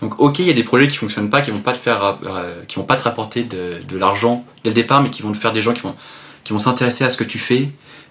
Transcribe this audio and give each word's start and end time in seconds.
Donc 0.00 0.20
ok, 0.20 0.38
il 0.38 0.46
y 0.46 0.50
a 0.50 0.54
des 0.54 0.64
projets 0.64 0.86
qui 0.88 0.96
fonctionnent 0.96 1.30
pas, 1.30 1.40
qui 1.40 1.50
vont 1.50 1.58
pas 1.58 1.72
te 1.72 1.78
faire, 1.78 2.18
euh, 2.24 2.62
qui 2.68 2.76
vont 2.76 2.84
pas 2.84 2.96
te 2.96 3.02
rapporter 3.02 3.42
de, 3.42 3.82
de 3.86 3.98
l'argent 3.98 4.44
dès 4.62 4.70
le 4.70 4.74
départ, 4.74 5.02
mais 5.02 5.10
qui 5.10 5.22
vont 5.22 5.32
te 5.32 5.36
faire 5.36 5.52
des 5.52 5.60
gens 5.60 5.72
qui 5.72 5.82
vont, 5.82 5.94
qui 6.44 6.52
vont 6.52 6.58
s'intéresser 6.58 7.04
à 7.04 7.10
ce 7.10 7.16
que 7.16 7.24
tu 7.24 7.38
fais, 7.38 7.68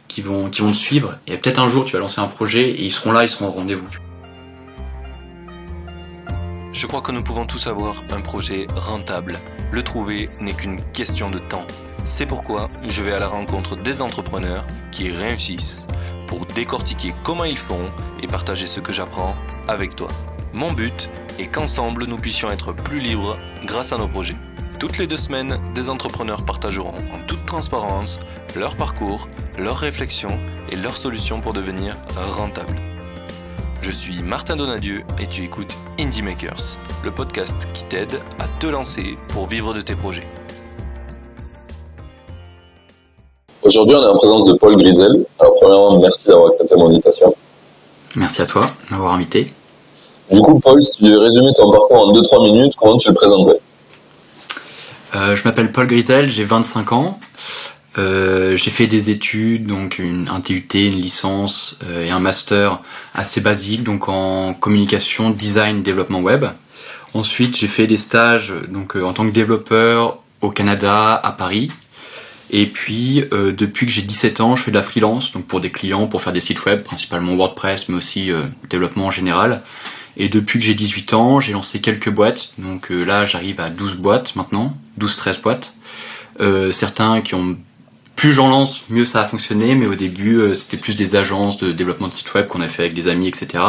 qui 0.07 0.21
vont, 0.21 0.49
qui 0.49 0.61
vont 0.61 0.71
te 0.71 0.77
suivre. 0.77 1.17
Et 1.27 1.37
peut-être 1.37 1.59
un 1.59 1.69
jour 1.69 1.85
tu 1.85 1.93
vas 1.93 1.99
lancer 1.99 2.19
un 2.19 2.27
projet 2.27 2.69
et 2.69 2.83
ils 2.83 2.91
seront 2.91 3.11
là, 3.11 3.23
ils 3.23 3.29
seront 3.29 3.47
au 3.47 3.51
rendez-vous. 3.51 3.87
Je 6.73 6.85
crois 6.85 7.01
que 7.01 7.11
nous 7.11 7.23
pouvons 7.23 7.45
tous 7.45 7.65
avoir 7.67 7.95
un 8.11 8.21
projet 8.21 8.67
rentable. 8.75 9.39
Le 9.71 9.81
trouver 9.81 10.29
n'est 10.41 10.53
qu'une 10.53 10.79
question 10.91 11.31
de 11.31 11.39
temps. 11.39 11.65
C'est 12.05 12.27
pourquoi 12.27 12.69
je 12.87 13.01
vais 13.01 13.13
à 13.13 13.19
la 13.19 13.27
rencontre 13.27 13.75
des 13.75 14.01
entrepreneurs 14.01 14.65
qui 14.91 15.09
réussissent 15.09 15.87
pour 16.27 16.45
décortiquer 16.45 17.13
comment 17.23 17.45
ils 17.45 17.57
font 17.57 17.89
et 18.21 18.27
partager 18.27 18.67
ce 18.67 18.79
que 18.79 18.93
j'apprends 18.93 19.35
avec 19.67 19.95
toi. 19.95 20.09
Mon 20.53 20.71
but 20.71 21.09
est 21.39 21.47
qu'ensemble 21.47 22.05
nous 22.05 22.17
puissions 22.17 22.49
être 22.51 22.73
plus 22.73 22.99
libres 22.99 23.37
grâce 23.65 23.93
à 23.93 23.97
nos 23.97 24.07
projets. 24.07 24.35
Toutes 24.79 24.97
les 24.97 25.07
deux 25.07 25.17
semaines, 25.17 25.59
des 25.73 25.89
entrepreneurs 25.89 26.45
partageront 26.45 26.89
en 26.89 27.27
toute 27.27 27.45
transparence 27.45 28.19
leur 28.55 28.75
parcours, 28.75 29.27
leurs 29.57 29.77
réflexions 29.77 30.37
et 30.71 30.75
leurs 30.75 30.97
solutions 30.97 31.41
pour 31.41 31.53
devenir 31.53 31.95
rentables. 32.35 32.75
Je 33.81 33.91
suis 33.91 34.21
Martin 34.21 34.55
Donadieu 34.55 35.03
et 35.19 35.27
tu 35.27 35.43
écoutes 35.43 35.75
Indie 35.99 36.21
Makers, 36.21 36.77
le 37.03 37.11
podcast 37.11 37.67
qui 37.73 37.85
t'aide 37.85 38.19
à 38.39 38.47
te 38.59 38.67
lancer 38.67 39.17
pour 39.29 39.47
vivre 39.47 39.73
de 39.73 39.81
tes 39.81 39.95
projets. 39.95 40.27
Aujourd'hui, 43.63 43.95
on 43.95 44.03
est 44.03 44.07
en 44.07 44.15
présence 44.15 44.45
de 44.45 44.53
Paul 44.53 44.77
Grisel. 44.77 45.25
Alors, 45.39 45.55
premièrement, 45.55 45.99
merci 45.99 46.27
d'avoir 46.27 46.47
accepté 46.47 46.75
mon 46.75 46.89
invitation. 46.89 47.35
Merci 48.15 48.41
à 48.41 48.45
toi 48.45 48.69
de 48.89 48.95
m'avoir 48.95 49.13
invité. 49.13 49.47
Du 50.31 50.41
coup, 50.41 50.59
Paul, 50.59 50.83
si 50.83 50.97
tu 50.97 51.03
devais 51.03 51.19
résumer 51.19 51.51
ton 51.55 51.71
parcours 51.71 52.07
en 52.07 52.13
2-3 52.13 52.43
minutes, 52.43 52.73
comment 52.75 52.97
tu 52.97 53.07
le 53.07 53.13
présenterais? 53.13 53.59
Euh, 55.15 55.35
Je 55.37 55.43
m'appelle 55.45 55.71
Paul 55.71 55.87
Grisel, 55.87 56.29
j'ai 56.29 56.43
25 56.43 56.91
ans. 56.91 57.19
Euh, 57.97 58.55
j'ai 58.57 58.69
fait 58.69 58.87
des 58.87 59.09
études, 59.09 59.67
donc 59.67 59.99
une, 59.99 60.27
un 60.29 60.41
TUT, 60.41 60.67
une 60.73 61.01
licence 61.01 61.77
euh, 61.83 62.05
et 62.05 62.11
un 62.11 62.19
master 62.19 62.81
assez 63.15 63.39
basique, 63.39 63.83
donc 63.83 64.09
en 64.09 64.53
communication, 64.53 65.29
design, 65.29 65.81
développement 65.81 66.19
web. 66.19 66.45
Ensuite, 67.13 67.55
j'ai 67.55 67.67
fait 67.67 67.87
des 67.87 67.97
stages 67.97 68.53
donc 68.67 68.97
en 68.97 69.13
tant 69.13 69.25
que 69.25 69.31
développeur 69.31 70.19
au 70.41 70.51
Canada, 70.51 71.19
à 71.23 71.31
Paris, 71.31 71.71
et 72.49 72.65
puis, 72.65 73.25
depuis 73.31 73.85
que 73.85 73.91
j'ai 73.91 74.03
17 74.03 74.39
ans, 74.39 74.55
je 74.55 74.63
fais 74.63 74.71
de 74.71 74.77
la 74.77 74.83
freelance, 74.83 75.33
donc 75.33 75.45
pour 75.47 75.59
des 75.59 75.69
clients, 75.69 76.07
pour 76.07 76.21
faire 76.21 76.31
des 76.31 76.39
sites 76.39 76.63
web, 76.63 76.81
principalement 76.81 77.35
WordPress, 77.35 77.89
mais 77.89 77.95
aussi 77.97 78.31
développement 78.69 79.07
en 79.07 79.11
général. 79.11 79.63
Et 80.17 80.29
depuis 80.29 80.59
que 80.59 80.65
j'ai 80.65 80.73
18 80.73 81.13
ans, 81.13 81.39
j'ai 81.39 81.53
lancé 81.53 81.79
quelques 81.79 82.09
boîtes. 82.09 82.53
Donc 82.57 82.91
euh, 82.91 83.03
là, 83.03 83.23
j'arrive 83.23 83.59
à 83.59 83.69
12 83.69 83.95
boîtes 83.95 84.35
maintenant, 84.35 84.75
12-13 84.99 85.41
boîtes. 85.41 85.73
certains 86.71 87.21
qui 87.21 87.35
ont... 87.35 87.57
Plus 88.15 88.31
j'en 88.31 88.49
lance, 88.49 88.81
mieux 88.89 89.05
ça 89.05 89.21
a 89.21 89.25
fonctionné, 89.25 89.75
mais 89.75 89.85
au 89.85 89.93
début, 89.93 90.41
c'était 90.55 90.77
plus 90.77 90.95
des 90.95 91.15
agences 91.15 91.57
de 91.57 91.71
développement 91.71 92.07
de 92.07 92.11
sites 92.11 92.33
web 92.33 92.47
qu'on 92.47 92.61
a 92.61 92.67
fait 92.67 92.81
avec 92.81 92.95
des 92.95 93.07
amis, 93.09 93.27
etc. 93.27 93.63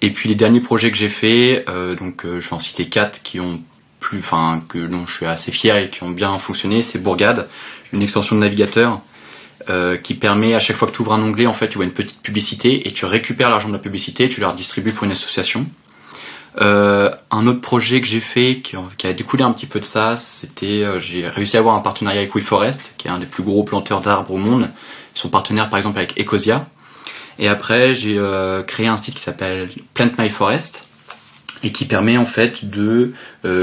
Et 0.00 0.10
puis 0.10 0.28
les 0.28 0.36
derniers 0.36 0.60
projets 0.60 0.92
que 0.92 0.96
j'ai 0.96 1.08
fait, 1.08 1.64
donc 1.98 2.22
je 2.24 2.48
vais 2.48 2.52
en 2.52 2.60
citer 2.60 2.88
quatre 2.88 3.20
qui 3.24 3.40
ont 3.40 3.60
plus, 3.98 4.20
enfin 4.20 4.62
que 4.68 4.78
dont 4.78 5.06
je 5.08 5.16
suis 5.16 5.26
assez 5.26 5.50
fier 5.50 5.76
et 5.76 5.90
qui 5.90 6.04
ont 6.04 6.10
bien 6.10 6.38
fonctionné, 6.38 6.82
c'est 6.82 7.02
Bourgade 7.02 7.48
une 7.94 8.02
extension 8.02 8.36
de 8.36 8.40
navigateur 8.40 9.00
euh, 9.70 9.96
qui 9.96 10.12
permet 10.12 10.52
à 10.52 10.58
chaque 10.58 10.76
fois 10.76 10.88
que 10.88 10.92
tu 10.92 11.00
ouvres 11.00 11.14
un 11.14 11.22
onglet, 11.22 11.46
en 11.46 11.54
fait, 11.54 11.68
tu 11.68 11.76
vois 11.76 11.86
une 11.86 11.92
petite 11.92 12.20
publicité 12.20 12.86
et 12.86 12.92
tu 12.92 13.06
récupères 13.06 13.48
l'argent 13.48 13.68
de 13.68 13.72
la 13.72 13.78
publicité 13.78 14.24
et 14.24 14.28
tu 14.28 14.40
la 14.40 14.50
redistribues 14.50 14.92
pour 14.92 15.04
une 15.04 15.12
association. 15.12 15.64
Euh, 16.60 17.10
un 17.30 17.46
autre 17.46 17.62
projet 17.62 18.02
que 18.02 18.06
j'ai 18.06 18.20
fait 18.20 18.60
qui, 18.62 19.06
a 19.06 19.12
découlé 19.14 19.42
un 19.42 19.52
petit 19.52 19.64
peu 19.64 19.80
de 19.80 19.84
ça, 19.84 20.16
c'était 20.18 20.84
euh, 20.84 20.98
j'ai 20.98 21.26
réussi 21.26 21.56
à 21.56 21.60
avoir 21.60 21.76
un 21.76 21.80
partenariat 21.80 22.20
avec 22.20 22.34
WeForest, 22.34 22.94
qui 22.98 23.08
est 23.08 23.10
un 23.10 23.18
des 23.18 23.26
plus 23.26 23.42
gros 23.42 23.64
planteurs 23.64 24.02
d'arbres 24.02 24.34
au 24.34 24.36
monde. 24.36 24.68
Ils 25.16 25.18
sont 25.18 25.30
partenaires 25.30 25.70
par 25.70 25.78
exemple 25.78 25.96
avec 25.96 26.20
Ecosia. 26.20 26.68
Et 27.38 27.48
après, 27.48 27.94
j'ai 27.94 28.20
créé 28.66 28.86
un 28.86 28.96
site 28.96 29.14
qui 29.14 29.20
s'appelle 29.20 29.68
Plant 29.94 30.10
My 30.18 30.28
Forest 30.28 30.84
et 31.64 31.72
qui 31.72 31.84
permet 31.84 32.16
en 32.16 32.26
fait 32.26 32.70
de, 32.70 33.12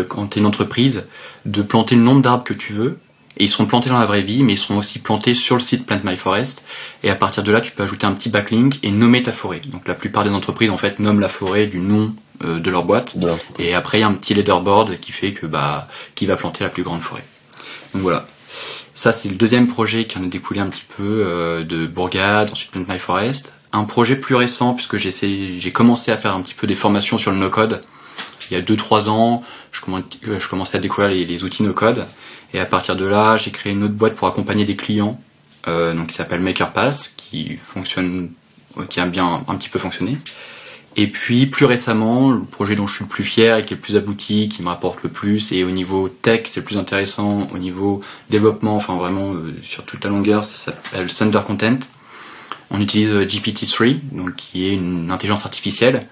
quand 0.10 0.28
tu 0.28 0.40
es 0.40 0.42
une 0.42 0.46
entreprise, 0.46 1.08
de 1.46 1.62
planter 1.62 1.96
le 1.96 2.02
nombre 2.02 2.22
d'arbres 2.22 2.44
que 2.44 2.54
tu 2.54 2.74
veux 2.74 2.98
et 3.38 3.46
ils 3.46 3.48
seront 3.48 3.66
plantés 3.66 3.90
dans 3.90 4.00
la 4.00 4.06
vraie 4.06 4.22
vie, 4.22 4.44
mais 4.44 4.54
ils 4.54 4.58
seront 4.58 4.78
aussi 4.78 5.00
plantés 5.00 5.34
sur 5.34 5.56
le 5.56 5.62
site 5.62 5.86
Plant 5.86 6.02
My 6.04 6.16
Forest. 6.16 6.66
Et 7.04 7.10
à 7.10 7.16
partir 7.16 7.44
de 7.44 7.52
là, 7.52 7.62
tu 7.62 7.72
peux 7.72 7.84
ajouter 7.84 8.06
un 8.06 8.12
petit 8.14 8.30
backlink 8.30 8.80
et 8.84 8.92
nommer 8.92 9.24
ta 9.24 9.32
forêt. 9.32 9.62
Donc 9.66 9.88
la 9.88 9.94
plupart 9.94 10.24
des 10.24 10.30
entreprises 10.30 10.70
en 10.70 10.78
fait 10.78 11.00
nomment 11.00 11.20
la 11.20 11.30
forêt 11.30 11.68
du 11.68 11.80
nom 11.80 12.14
euh, 12.44 12.60
de 12.60 12.70
leur 12.70 12.84
boîte. 12.84 13.16
et 13.60 13.74
après, 13.74 14.00
il 14.00 14.02
y 14.02 14.04
a 14.04 14.08
un 14.08 14.14
petit 14.14 14.34
leaderboard 14.34 15.00
qui 15.00 15.12
fait 15.12 15.32
que 15.32 15.46
bah 15.46 15.88
qui 16.16 16.26
va 16.26 16.36
planter 16.36 16.64
la 16.64 16.70
plus 16.70 16.84
grande 16.84 17.02
forêt. 17.02 17.24
Donc 17.94 18.02
voilà. 18.04 18.28
Ça, 18.94 19.12
c'est 19.12 19.30
le 19.30 19.36
deuxième 19.36 19.68
projet 19.68 20.06
qui 20.06 20.18
en 20.18 20.24
a 20.24 20.28
découlé 20.28 20.60
un 20.60 20.68
petit 20.68 20.84
peu 20.98 21.24
euh, 21.26 21.64
de 21.64 21.88
Bourgade, 21.88 22.52
ensuite 22.52 22.72
Plant 22.72 22.86
My 22.88 23.00
Forest. 23.00 23.54
Un 23.74 23.86
projet 23.86 24.18
plus 24.18 24.36
récent, 24.36 24.74
puisque 24.74 24.98
j'ai 24.98 25.72
commencé 25.72 26.12
à 26.12 26.18
faire 26.18 26.36
un 26.36 26.42
petit 26.42 26.54
peu 26.54 26.68
des 26.68 26.76
formations 26.76 27.18
sur 27.18 27.32
le 27.32 27.38
no-code. 27.38 27.82
Il 28.50 28.54
y 28.54 28.58
a 28.58 28.62
2-3 28.62 29.08
ans, 29.08 29.44
je, 29.72 29.80
je 30.40 30.50
commençais 30.50 30.78
à 30.78 30.82
découvrir 30.82 31.10
les, 31.10 31.26
les 31.26 31.44
outils 31.46 31.64
no-code. 31.64 32.06
Et 32.54 32.60
à 32.60 32.66
partir 32.66 32.96
de 32.96 33.06
là, 33.06 33.38
j'ai 33.38 33.52
créé 33.52 33.74
une 33.74 33.84
autre 33.84 33.94
boîte 33.94 34.16
pour 34.16 34.28
accompagner 34.28 34.66
des 34.66 34.76
clients, 34.76 35.20
euh, 35.68 35.94
donc 35.94 36.08
qui 36.08 36.16
s'appelle 36.16 36.42
MakerPass, 36.42 37.14
qui 37.16 37.58
fonctionne, 37.58 38.32
qui 38.90 39.00
a 39.00 39.06
bien 39.06 39.44
un 39.48 39.56
petit 39.56 39.70
peu 39.70 39.80
fonctionné. 39.80 40.18
Et 40.98 41.08
puis 41.08 41.46
plus 41.46 41.66
récemment, 41.66 42.32
le 42.32 42.42
projet 42.42 42.76
dont 42.76 42.86
je 42.86 42.96
suis 42.96 43.04
le 43.06 43.10
plus 43.10 43.24
fier 43.24 43.58
et 43.58 43.62
qui 43.62 43.74
est 43.74 43.78
le 43.78 43.82
plus 43.82 43.96
abouti, 43.96 44.50
qui 44.50 44.62
me 44.62 44.68
rapporte 44.68 45.02
le 45.04 45.10
plus, 45.10 45.54
et 45.54 45.64
au 45.64 45.72
niveau 45.72 46.10
tech 46.10 46.42
c'est 46.46 46.60
le 46.60 46.66
plus 46.66 46.78
intéressant, 46.78 47.48
au 47.54 47.58
niveau 47.58 48.02
développement, 48.30 48.76
enfin 48.76 48.98
vraiment 48.98 49.34
euh, 49.34 49.56
sur 49.62 49.86
toute 49.86 50.04
la 50.04 50.10
longueur, 50.10 50.44
ça 50.44 50.72
s'appelle 50.72 51.08
Thunder 51.08 51.40
Content. 51.48 51.80
On 52.72 52.82
utilise 52.82 53.12
euh, 53.12 53.26
GPT-3, 53.26 54.00
donc 54.12 54.36
qui 54.36 54.68
est 54.68 54.74
une 54.74 55.12
intelligence 55.12 55.46
artificielle 55.46 56.08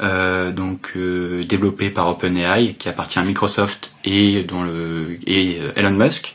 euh, 0.00 0.50
donc 0.50 0.92
euh, 0.96 1.44
développé 1.44 1.90
par 1.90 2.08
OpenAI, 2.08 2.74
qui 2.74 2.88
appartient 2.88 3.18
à 3.18 3.22
Microsoft 3.22 3.92
et, 4.04 4.42
dont 4.42 4.62
le, 4.62 5.18
et 5.26 5.58
euh, 5.60 5.72
Elon 5.76 5.92
Musk. 5.92 6.34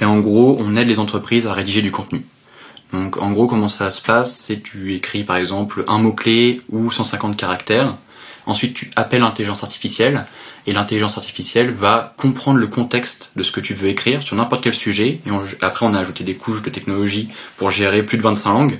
Et 0.00 0.04
en 0.04 0.18
gros, 0.18 0.56
on 0.58 0.74
aide 0.76 0.88
les 0.88 0.98
entreprises 0.98 1.46
à 1.46 1.52
rédiger 1.52 1.80
du 1.80 1.92
contenu. 1.92 2.24
Donc 2.92 3.18
en 3.18 3.30
gros, 3.30 3.46
comment 3.46 3.68
ça 3.68 3.90
se 3.90 4.02
passe? 4.02 4.36
C'est 4.36 4.62
tu 4.62 4.94
écris 4.94 5.22
par 5.22 5.36
exemple 5.36 5.84
un 5.86 5.98
mot-clé 5.98 6.60
ou 6.70 6.90
150 6.90 7.36
caractères. 7.36 7.94
Ensuite, 8.46 8.74
tu 8.74 8.90
appelles 8.96 9.20
l'intelligence 9.20 9.62
artificielle 9.62 10.26
et 10.66 10.72
l'intelligence 10.72 11.16
artificielle 11.16 11.70
va 11.70 12.14
comprendre 12.16 12.58
le 12.58 12.66
contexte 12.66 13.30
de 13.36 13.42
ce 13.42 13.52
que 13.52 13.60
tu 13.60 13.74
veux 13.74 13.88
écrire 13.88 14.22
sur 14.22 14.36
n'importe 14.36 14.64
quel 14.64 14.74
sujet. 14.74 15.20
Et 15.26 15.30
après, 15.62 15.86
on 15.86 15.94
a 15.94 16.00
ajouté 16.00 16.24
des 16.24 16.34
couches 16.34 16.62
de 16.62 16.70
technologie 16.70 17.28
pour 17.56 17.70
gérer 17.70 18.02
plus 18.02 18.18
de 18.18 18.22
25 18.22 18.52
langues 18.52 18.78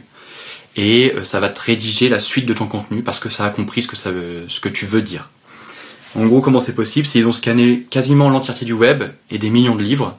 et 0.77 1.13
euh, 1.15 1.25
ça 1.25 1.41
va 1.41 1.51
te 1.51 1.61
rédiger 1.61 2.09
la 2.09 2.19
suite 2.19 2.47
de 2.47 2.55
ton 2.55 2.67
contenu 2.67 3.03
parce 3.03 3.21
que 3.21 3.29
ça 3.29 3.45
a 3.45 3.51
compris 3.51 3.83
ce 3.83 3.89
que, 3.89 3.97
ça 3.97 4.11
ce 4.49 4.61
que 4.61 4.69
tu 4.69 4.87
veux 4.87 5.03
dire. 5.03 5.29
En 6.17 6.27
gros, 6.27 6.41
comment 6.41 6.61
c'est 6.61 6.75
possible? 6.75 7.07
C'est 7.07 7.19
qu'ils 7.19 7.27
ont 7.27 7.33
scanné 7.33 7.87
quasiment 7.91 8.31
l'entièreté 8.31 8.65
du 8.65 8.73
web 8.73 9.03
et 9.31 9.39
des 9.39 9.51
millions 9.51 9.75
de 9.75 9.83
livres, 9.83 10.17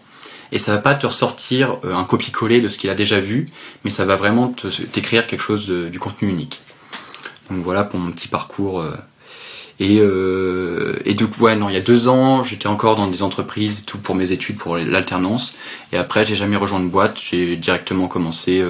et 0.52 0.58
ça 0.58 0.74
va 0.74 0.78
pas 0.80 0.96
te 0.96 1.08
ressortir 1.08 1.78
euh, 1.84 1.96
un 1.96 2.04
copier-coller 2.04 2.62
de 2.62 2.68
ce 2.68 2.78
qu'il 2.78 2.90
a 2.90 2.96
déjà 2.96 3.20
vu, 3.20 3.48
mais 3.84 3.90
ça 3.90 4.06
va 4.06 4.16
vraiment 4.16 4.54
t'écrire 4.92 5.28
quelque 5.28 5.42
chose 5.42 5.68
de, 5.68 5.88
du 5.88 6.00
contenu 6.00 6.30
unique. 6.30 6.62
Donc 7.50 7.64
voilà 7.64 7.84
pour 7.84 8.00
mon 8.00 8.12
petit 8.12 8.28
parcours. 8.28 8.82
Euh. 8.82 8.92
Et, 9.80 9.98
euh, 10.00 10.98
du 11.06 11.28
coup, 11.28 11.44
ouais, 11.44 11.56
non, 11.56 11.68
il 11.68 11.76
y 11.76 11.78
a 11.78 11.82
deux 11.82 12.08
ans, 12.08 12.44
j'étais 12.44 12.68
encore 12.68 12.96
dans 12.96 13.08
des 13.08 13.24
entreprises, 13.24 13.84
tout 13.86 13.98
pour 13.98 14.16
mes 14.16 14.32
études, 14.32 14.58
pour 14.58 14.78
l'alternance. 14.78 15.56
Et 15.92 15.98
après, 15.98 16.24
j'ai 16.24 16.36
jamais 16.36 16.56
rejoint 16.56 16.80
une 16.80 16.90
boîte. 16.90 17.20
J'ai 17.20 17.58
directement 17.58 18.08
commencé 18.08 18.64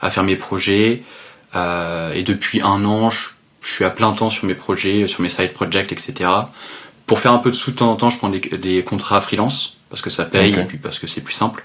à 0.00 0.10
faire 0.10 0.24
mes 0.24 0.34
projets, 0.34 1.04
et 1.54 2.22
depuis 2.22 2.60
un 2.62 2.84
an, 2.84 3.10
je, 3.10 3.28
suis 3.62 3.84
à 3.84 3.90
plein 3.90 4.12
temps 4.12 4.30
sur 4.30 4.46
mes 4.46 4.54
projets, 4.54 5.08
sur 5.08 5.20
mes 5.20 5.28
side 5.28 5.52
projects, 5.52 5.92
etc. 5.92 6.30
Pour 7.06 7.18
faire 7.18 7.32
un 7.32 7.38
peu 7.38 7.50
de 7.50 7.56
sous 7.56 7.72
de 7.72 7.76
temps 7.76 7.90
en 7.90 7.96
temps, 7.96 8.10
je 8.10 8.18
prends 8.18 8.28
des, 8.28 8.40
des 8.40 8.84
contrats 8.84 9.20
freelance 9.20 9.78
parce 9.90 10.02
que 10.02 10.10
ça 10.10 10.24
paye 10.24 10.54
et 10.54 10.64
puis 10.64 10.78
parce 10.78 10.98
que 10.98 11.06
c'est 11.06 11.20
plus 11.20 11.34
simple. 11.34 11.64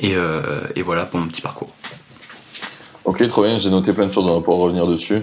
Et, 0.00 0.14
euh, 0.16 0.60
et, 0.74 0.82
voilà 0.82 1.04
pour 1.04 1.20
mon 1.20 1.26
petit 1.26 1.40
parcours. 1.40 1.70
Ok, 3.04 3.26
trop 3.28 3.44
bien. 3.44 3.58
J'ai 3.58 3.70
noté 3.70 3.92
plein 3.92 4.06
de 4.06 4.12
choses. 4.12 4.26
On 4.26 4.34
va 4.34 4.40
pouvoir 4.40 4.58
revenir 4.58 4.86
dessus. 4.86 5.22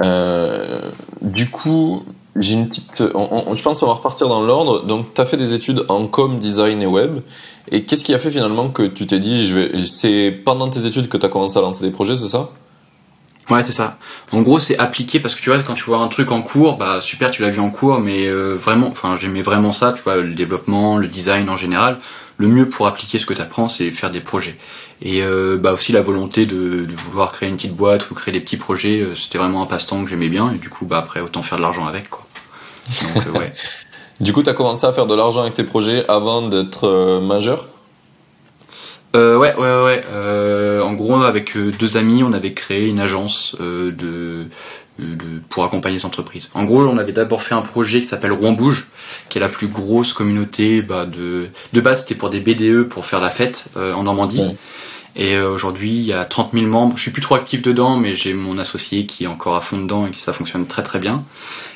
Euh, 0.00 0.90
du 1.20 1.48
coup, 1.50 2.04
j'ai 2.36 2.54
une 2.54 2.68
petite. 2.68 2.98
je 2.98 3.62
pense 3.62 3.80
qu'on 3.80 3.86
va 3.86 3.92
repartir 3.92 4.28
dans 4.28 4.42
l'ordre. 4.42 4.84
Donc, 4.84 5.14
tu 5.14 5.20
as 5.20 5.26
fait 5.26 5.36
des 5.36 5.52
études 5.54 5.84
en 5.88 6.06
com, 6.08 6.38
design 6.38 6.82
et 6.82 6.86
web. 6.86 7.20
Et 7.70 7.84
qu'est-ce 7.84 8.02
qui 8.02 8.12
a 8.12 8.18
fait 8.18 8.30
finalement 8.30 8.70
que 8.70 8.82
tu 8.82 9.06
t'es 9.06 9.20
dit, 9.20 9.46
je 9.46 9.58
vais... 9.58 9.86
c'est 9.86 10.32
pendant 10.44 10.68
tes 10.68 10.84
études 10.84 11.08
que 11.08 11.16
tu 11.16 11.24
as 11.24 11.28
commencé 11.28 11.58
à 11.58 11.62
lancer 11.62 11.84
des 11.84 11.92
projets, 11.92 12.16
c'est 12.16 12.28
ça? 12.28 12.50
Ouais, 13.50 13.62
c'est 13.62 13.72
ça. 13.72 13.98
En 14.30 14.42
gros, 14.42 14.58
c'est 14.58 14.78
appliqué 14.78 15.20
parce 15.20 15.34
que 15.34 15.42
tu 15.42 15.50
vois, 15.50 15.60
quand 15.62 15.74
tu 15.74 15.84
vois 15.84 15.98
un 15.98 16.08
truc 16.08 16.30
en 16.30 16.42
cours, 16.42 16.76
bah 16.76 17.00
super, 17.00 17.30
tu 17.30 17.42
l'as 17.42 17.50
vu 17.50 17.60
en 17.60 17.70
cours, 17.70 17.98
mais 17.98 18.26
euh, 18.26 18.54
vraiment, 18.54 18.88
enfin, 18.88 19.16
j'aimais 19.20 19.42
vraiment 19.42 19.72
ça, 19.72 19.92
tu 19.92 20.02
vois, 20.02 20.16
le 20.16 20.34
développement, 20.34 20.96
le 20.96 21.08
design 21.08 21.48
en 21.50 21.56
général. 21.56 21.98
Le 22.38 22.48
mieux 22.48 22.68
pour 22.68 22.86
appliquer 22.86 23.18
ce 23.18 23.26
que 23.26 23.34
tu 23.34 23.42
apprends, 23.42 23.68
c'est 23.68 23.90
faire 23.90 24.10
des 24.10 24.20
projets. 24.20 24.56
Et 25.02 25.22
euh, 25.22 25.58
bah 25.58 25.72
aussi 25.72 25.92
la 25.92 26.00
volonté 26.00 26.46
de, 26.46 26.84
de, 26.84 26.94
vouloir 26.94 27.32
créer 27.32 27.48
une 27.48 27.56
petite 27.56 27.74
boîte 27.74 28.10
ou 28.10 28.14
créer 28.14 28.32
des 28.32 28.40
petits 28.40 28.56
projets, 28.56 29.00
euh, 29.00 29.14
c'était 29.14 29.38
vraiment 29.38 29.62
un 29.62 29.66
passe-temps 29.66 30.02
que 30.04 30.08
j'aimais 30.08 30.28
bien. 30.28 30.52
Et 30.52 30.58
du 30.58 30.70
coup, 30.70 30.86
bah 30.86 30.98
après, 30.98 31.20
autant 31.20 31.42
faire 31.42 31.58
de 31.58 31.62
l'argent 31.62 31.86
avec, 31.86 32.08
quoi. 32.08 32.24
Donc, 33.14 33.26
euh, 33.26 33.38
ouais. 33.38 33.52
Du 34.20 34.32
coup, 34.32 34.42
tu 34.42 34.50
as 34.50 34.54
commencé 34.54 34.86
à 34.86 34.92
faire 34.92 35.06
de 35.06 35.14
l'argent 35.16 35.40
avec 35.40 35.54
tes 35.54 35.64
projets 35.64 36.06
avant 36.06 36.42
d'être 36.42 36.86
euh, 36.86 37.20
majeur? 37.20 37.66
Euh, 39.14 39.36
ouais, 39.36 39.54
ouais, 39.56 39.84
ouais. 39.84 40.04
Euh, 40.12 40.80
en 40.80 40.94
gros, 40.94 41.22
avec 41.22 41.56
euh, 41.56 41.70
deux 41.78 41.96
amis, 41.96 42.22
on 42.24 42.32
avait 42.32 42.54
créé 42.54 42.88
une 42.88 43.00
agence 43.00 43.56
euh, 43.60 43.90
de, 43.90 44.46
de- 44.98 45.40
pour 45.50 45.64
accompagner 45.64 45.96
les 45.96 46.06
entreprises. 46.06 46.48
En 46.54 46.64
gros, 46.64 46.80
on 46.82 46.96
avait 46.96 47.12
d'abord 47.12 47.42
fait 47.42 47.54
un 47.54 47.60
projet 47.62 48.00
qui 48.00 48.06
s'appelle 48.06 48.32
Rouen 48.32 48.52
Bouge, 48.52 48.88
qui 49.28 49.38
est 49.38 49.40
la 49.40 49.50
plus 49.50 49.68
grosse 49.68 50.12
communauté 50.14 50.80
bah, 50.80 51.04
de. 51.04 51.48
De 51.74 51.80
base, 51.80 52.00
c'était 52.00 52.14
pour 52.14 52.30
des 52.30 52.40
BDE 52.40 52.84
pour 52.88 53.04
faire 53.04 53.20
la 53.20 53.30
fête 53.30 53.66
euh, 53.76 53.92
en 53.92 54.04
Normandie. 54.04 54.40
Ouais. 54.40 54.56
Et 55.14 55.38
aujourd'hui, 55.38 55.90
il 55.90 56.04
y 56.06 56.14
a 56.14 56.24
30 56.24 56.52
000 56.54 56.64
membres. 56.68 56.96
Je 56.96 57.02
suis 57.02 57.10
plus 57.10 57.20
trop 57.20 57.34
actif 57.34 57.60
dedans, 57.60 57.98
mais 57.98 58.14
j'ai 58.14 58.32
mon 58.32 58.56
associé 58.56 59.04
qui 59.04 59.24
est 59.24 59.26
encore 59.26 59.56
à 59.56 59.60
fond 59.60 59.76
dedans 59.76 60.06
et 60.06 60.10
qui 60.10 60.20
ça 60.20 60.32
fonctionne 60.32 60.66
très 60.66 60.82
très 60.82 60.98
bien. 60.98 61.22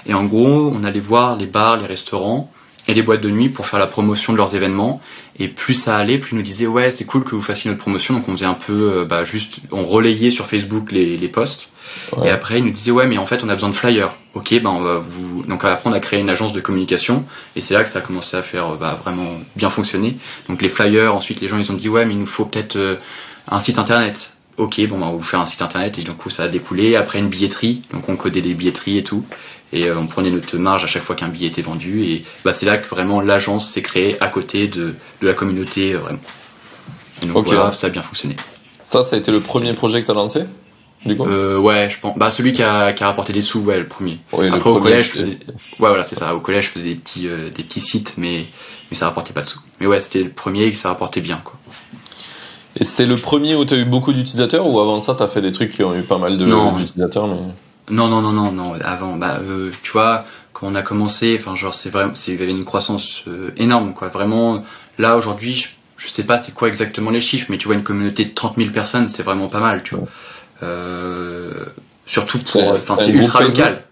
Et 0.07 0.15
en 0.15 0.25
gros, 0.25 0.73
on 0.75 0.85
allait 0.85 1.01
voir 1.01 1.37
les 1.37 1.45
bars, 1.45 1.77
les 1.77 1.85
restaurants 1.85 2.51
et 2.89 2.95
les 2.95 3.03
boîtes 3.03 3.21
de 3.21 3.31
nuit 3.31 3.49
pour 3.49 3.67
faire 3.67 3.79
la 3.79 3.87
promotion 3.87 4.33
de 4.33 4.39
leurs 4.39 4.55
événements. 4.55 5.01
Et 5.39 5.49
plus 5.49 5.75
ça 5.75 5.97
allait, 5.97 6.19
plus 6.19 6.33
ils 6.33 6.37
nous 6.37 6.43
disaient 6.43 6.67
ouais 6.67 6.91
c'est 6.91 7.05
cool 7.05 7.25
que 7.25 7.35
vous 7.35 7.43
fassiez 7.43 7.71
notre 7.71 7.83
promotion. 7.83 8.15
Donc 8.15 8.29
on 8.29 8.33
faisait 8.33 8.47
un 8.47 8.55
peu, 8.55 8.93
euh, 8.93 9.05
bah, 9.05 9.25
juste, 9.25 9.61
on 9.73 9.85
relayait 9.85 10.31
sur 10.31 10.47
Facebook 10.47 10.93
les, 10.93 11.15
les 11.15 11.29
posts. 11.29 11.73
Ouais. 12.17 12.29
Et 12.29 12.31
après 12.31 12.59
ils 12.59 12.65
nous 12.65 12.71
disaient 12.71 12.91
ouais 12.91 13.07
mais 13.07 13.19
en 13.19 13.27
fait 13.27 13.43
on 13.45 13.49
a 13.49 13.55
besoin 13.55 13.71
de 13.71 13.75
flyers. 13.75 14.15
Ok 14.35 14.55
ben 14.63 14.71
on 14.71 14.81
va 14.81 14.99
vous. 14.99 15.43
Donc 15.43 15.65
après 15.65 15.91
on 15.91 15.93
a 15.93 16.01
créé 16.01 16.21
une 16.21 16.31
agence 16.31 16.53
de 16.53 16.61
communication 16.61 17.25
et 17.55 17.61
c'est 17.61 17.75
là 17.75 17.83
que 17.83 17.89
ça 17.89 17.99
a 17.99 18.03
commencé 18.03 18.37
à 18.37 18.43
faire 18.43 18.73
euh, 18.73 18.77
bah, 18.77 18.99
vraiment 19.03 19.29
bien 19.57 19.71
fonctionner. 19.71 20.17
Donc 20.49 20.63
les 20.63 20.69
flyers, 20.69 21.15
ensuite 21.15 21.41
les 21.41 21.49
gens 21.49 21.59
ils 21.59 21.71
ont 21.71 21.77
dit 21.77 21.89
ouais 21.89 22.05
mais 22.05 22.15
il 22.15 22.21
nous 22.21 22.27
faut 22.27 22.45
peut-être 22.45 22.77
euh, 22.77 22.97
un 23.49 23.59
site 23.59 23.79
internet. 23.79 24.33
Ok 24.57 24.81
bon 24.89 24.99
ben 24.99 25.07
on 25.07 25.11
va 25.11 25.17
vous 25.17 25.23
faire 25.23 25.41
un 25.41 25.47
site 25.47 25.61
internet 25.61 25.99
et 25.99 26.03
du 26.03 26.13
coup 26.13 26.31
ça 26.31 26.45
a 26.45 26.49
découlé. 26.49 26.97
Après 26.97 27.19
une 27.19 27.29
billetterie, 27.29 27.83
donc 27.93 28.09
on 28.09 28.17
codait 28.17 28.41
des 28.41 28.55
billetteries 28.55 28.99
et 28.99 29.05
tout. 29.05 29.25
Et 29.73 29.89
euh, 29.89 29.99
on 29.99 30.07
prenait 30.07 30.31
notre 30.31 30.57
marge 30.59 30.85
à 30.85 30.87
chaque 30.87 31.03
fois 31.03 31.17
qu'un 31.17 31.29
billet 31.29 31.49
était 31.49 31.63
vendu. 31.63 32.05
Et 32.05 32.25
bah, 32.45 32.53
c'est 32.53 32.67
là 32.67 32.79
que 32.79 32.89
vraiment 32.89 33.21
l'agence 33.21 33.69
s'est 33.69 33.83
créée 33.83 34.17
à 34.23 34.29
côté 34.29 34.69
de, 34.69 34.95
de 35.21 35.27
la 35.27 35.35
communauté, 35.35 35.95
euh, 35.95 35.99
vraiment. 35.99 36.21
Et 37.23 37.27
donc 37.27 37.37
Ok. 37.39 37.47
voilà, 37.49 37.73
ça 37.73 37.89
a 37.89 37.91
bien 37.91 38.03
fonctionné. 38.03 38.37
Ça, 38.83 39.03
ça 39.03 39.17
a 39.17 39.19
été 39.19 39.33
le 39.33 39.41
premier 39.41 39.73
projet 39.73 40.01
que 40.01 40.07
tu 40.07 40.13
as 40.13 40.15
lancé 40.15 40.45
Du 41.05 41.17
coup? 41.17 41.27
Euh, 41.27 41.59
ouais, 41.59 41.91
je 41.91 41.99
pense. 41.99 42.17
Bah, 42.17 42.31
celui 42.31 42.53
qui 42.53 42.63
a, 42.63 42.93
qui 42.93 43.03
a 43.03 43.07
rapporté 43.07 43.33
des 43.33 43.41
sous, 43.41 43.61
ouais, 43.61 43.79
le 43.79 43.87
premier. 43.87 44.21
Le 44.39 44.53
Après, 44.53 44.71
au 44.71 44.79
collège, 44.79 45.07
je 45.07 45.19
faisais. 45.19 45.39
Ouais, 45.81 45.89
voilà, 45.89 46.05
c'est 46.05 46.15
ça. 46.15 46.35
Au 46.35 46.41
collège, 46.41 46.67
je 46.67 46.71
faisais 46.71 46.85
des 46.85 46.95
petits, 46.95 47.27
euh, 47.27 47.51
des 47.51 47.65
petits 47.65 47.81
sites, 47.81 48.15
mais, 48.17 48.47
mais 48.91 48.97
ça 48.97 49.07
rapportait 49.07 49.33
pas 49.33 49.43
de 49.43 49.47
sous. 49.47 49.61
Mais 49.81 49.87
ouais, 49.87 49.99
c'était 49.99 50.23
le 50.23 50.31
premier 50.31 50.65
et 50.65 50.71
que 50.71 50.77
ça 50.77 50.89
rapportait 50.91 51.21
bien, 51.21 51.41
quoi. 51.43 51.55
Et 52.79 52.85
c'était 52.85 53.07
le 53.07 53.17
premier 53.17 53.55
où 53.55 53.65
tu 53.65 53.73
as 53.75 53.79
eu 53.79 53.87
beaucoup 53.87 54.13
d'utilisateurs 54.13 54.67
ou 54.69 54.79
avant 54.79 55.01
ça, 55.01 55.15
tu 55.15 55.23
as 55.23 55.29
fait 55.29 55.41
des 55.41 55.51
trucs 55.51 55.71
qui 55.71 55.83
ont 55.83 55.95
eu 55.95 56.03
pas 56.03 56.19
mal 56.19 56.37
d'utilisateurs 56.37 57.27
mais... 57.27 57.39
Non, 57.89 58.09
non, 58.09 58.21
non, 58.21 58.33
non, 58.33 58.53
non. 58.53 58.75
Avant, 58.83 59.17
bah, 59.17 59.39
euh, 59.41 59.71
tu 59.83 59.93
vois, 59.93 60.25
quand 60.53 60.67
on 60.67 60.75
a 60.75 60.83
commencé, 60.83 61.37
enfin, 61.39 61.55
genre, 61.55 61.75
c'est 61.75 61.91
vraiment, 61.91 62.15
c'est, 62.15 62.33
il 62.33 62.41
y 62.41 62.43
avait 62.43 62.51
une 62.51 62.65
croissance 62.65 63.23
euh, 63.29 63.51
énorme, 63.57 63.95
quoi. 63.95 64.09
Vraiment, 64.09 64.65
là, 64.99 65.17
aujourd'hui, 65.17 65.55
je, 65.55 65.69
je 65.97 66.09
sais 66.09 66.25
pas 66.25 66.37
c'est 66.39 66.53
quoi 66.53 66.69
exactement 66.69 67.11
les 67.11 67.21
chiffres, 67.21 67.47
mais 67.49 67.59
tu 67.59 67.67
vois, 67.67 67.77
une 67.77 67.85
communauté 67.85 68.25
de 68.25 68.35
30 68.35 68.57
000 68.57 68.71
personnes, 68.71 69.09
c'est 69.09 69.23
vraiment 69.23 69.49
pas 69.49 69.61
mal, 69.61 69.83
tu 69.85 69.95
vois. 69.95 70.09
Euh, 70.63 71.67
surtout 72.07 72.39
pour, 72.39 72.75
C'est- 72.99 73.13
ultra 73.13 73.41
local. 73.43 73.85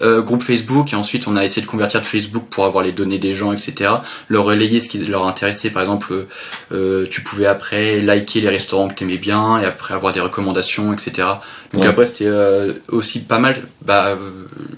Euh, 0.00 0.22
groupe 0.22 0.42
Facebook 0.42 0.92
et 0.92 0.96
ensuite 0.96 1.26
on 1.26 1.36
a 1.36 1.42
essayé 1.42 1.60
de 1.60 1.66
convertir 1.66 2.00
de 2.00 2.06
Facebook 2.06 2.44
pour 2.50 2.64
avoir 2.64 2.84
les 2.84 2.92
données 2.92 3.18
des 3.18 3.34
gens 3.34 3.52
etc 3.52 3.90
leur 4.28 4.44
relayer 4.44 4.78
ce 4.80 4.88
qui 4.88 4.98
leur 5.04 5.26
intéressait. 5.26 5.70
Par 5.70 5.82
exemple 5.82 6.26
euh, 6.72 7.06
tu 7.10 7.22
pouvais 7.22 7.46
après 7.46 8.00
liker 8.00 8.40
les 8.40 8.48
restaurants 8.48 8.88
que 8.88 8.94
t'aimais 8.94 9.16
bien 9.18 9.58
et 9.58 9.64
après 9.64 9.94
avoir 9.94 10.12
des 10.12 10.20
recommandations 10.20 10.92
etc 10.92 11.26
donc 11.72 11.82
Ouais. 11.82 11.88
après 11.88 12.06
c'était 12.06 12.26
euh, 12.26 12.74
aussi 12.88 13.20
pas 13.20 13.38
mal. 13.38 13.56
Bah 13.84 14.06
euh, 14.08 14.16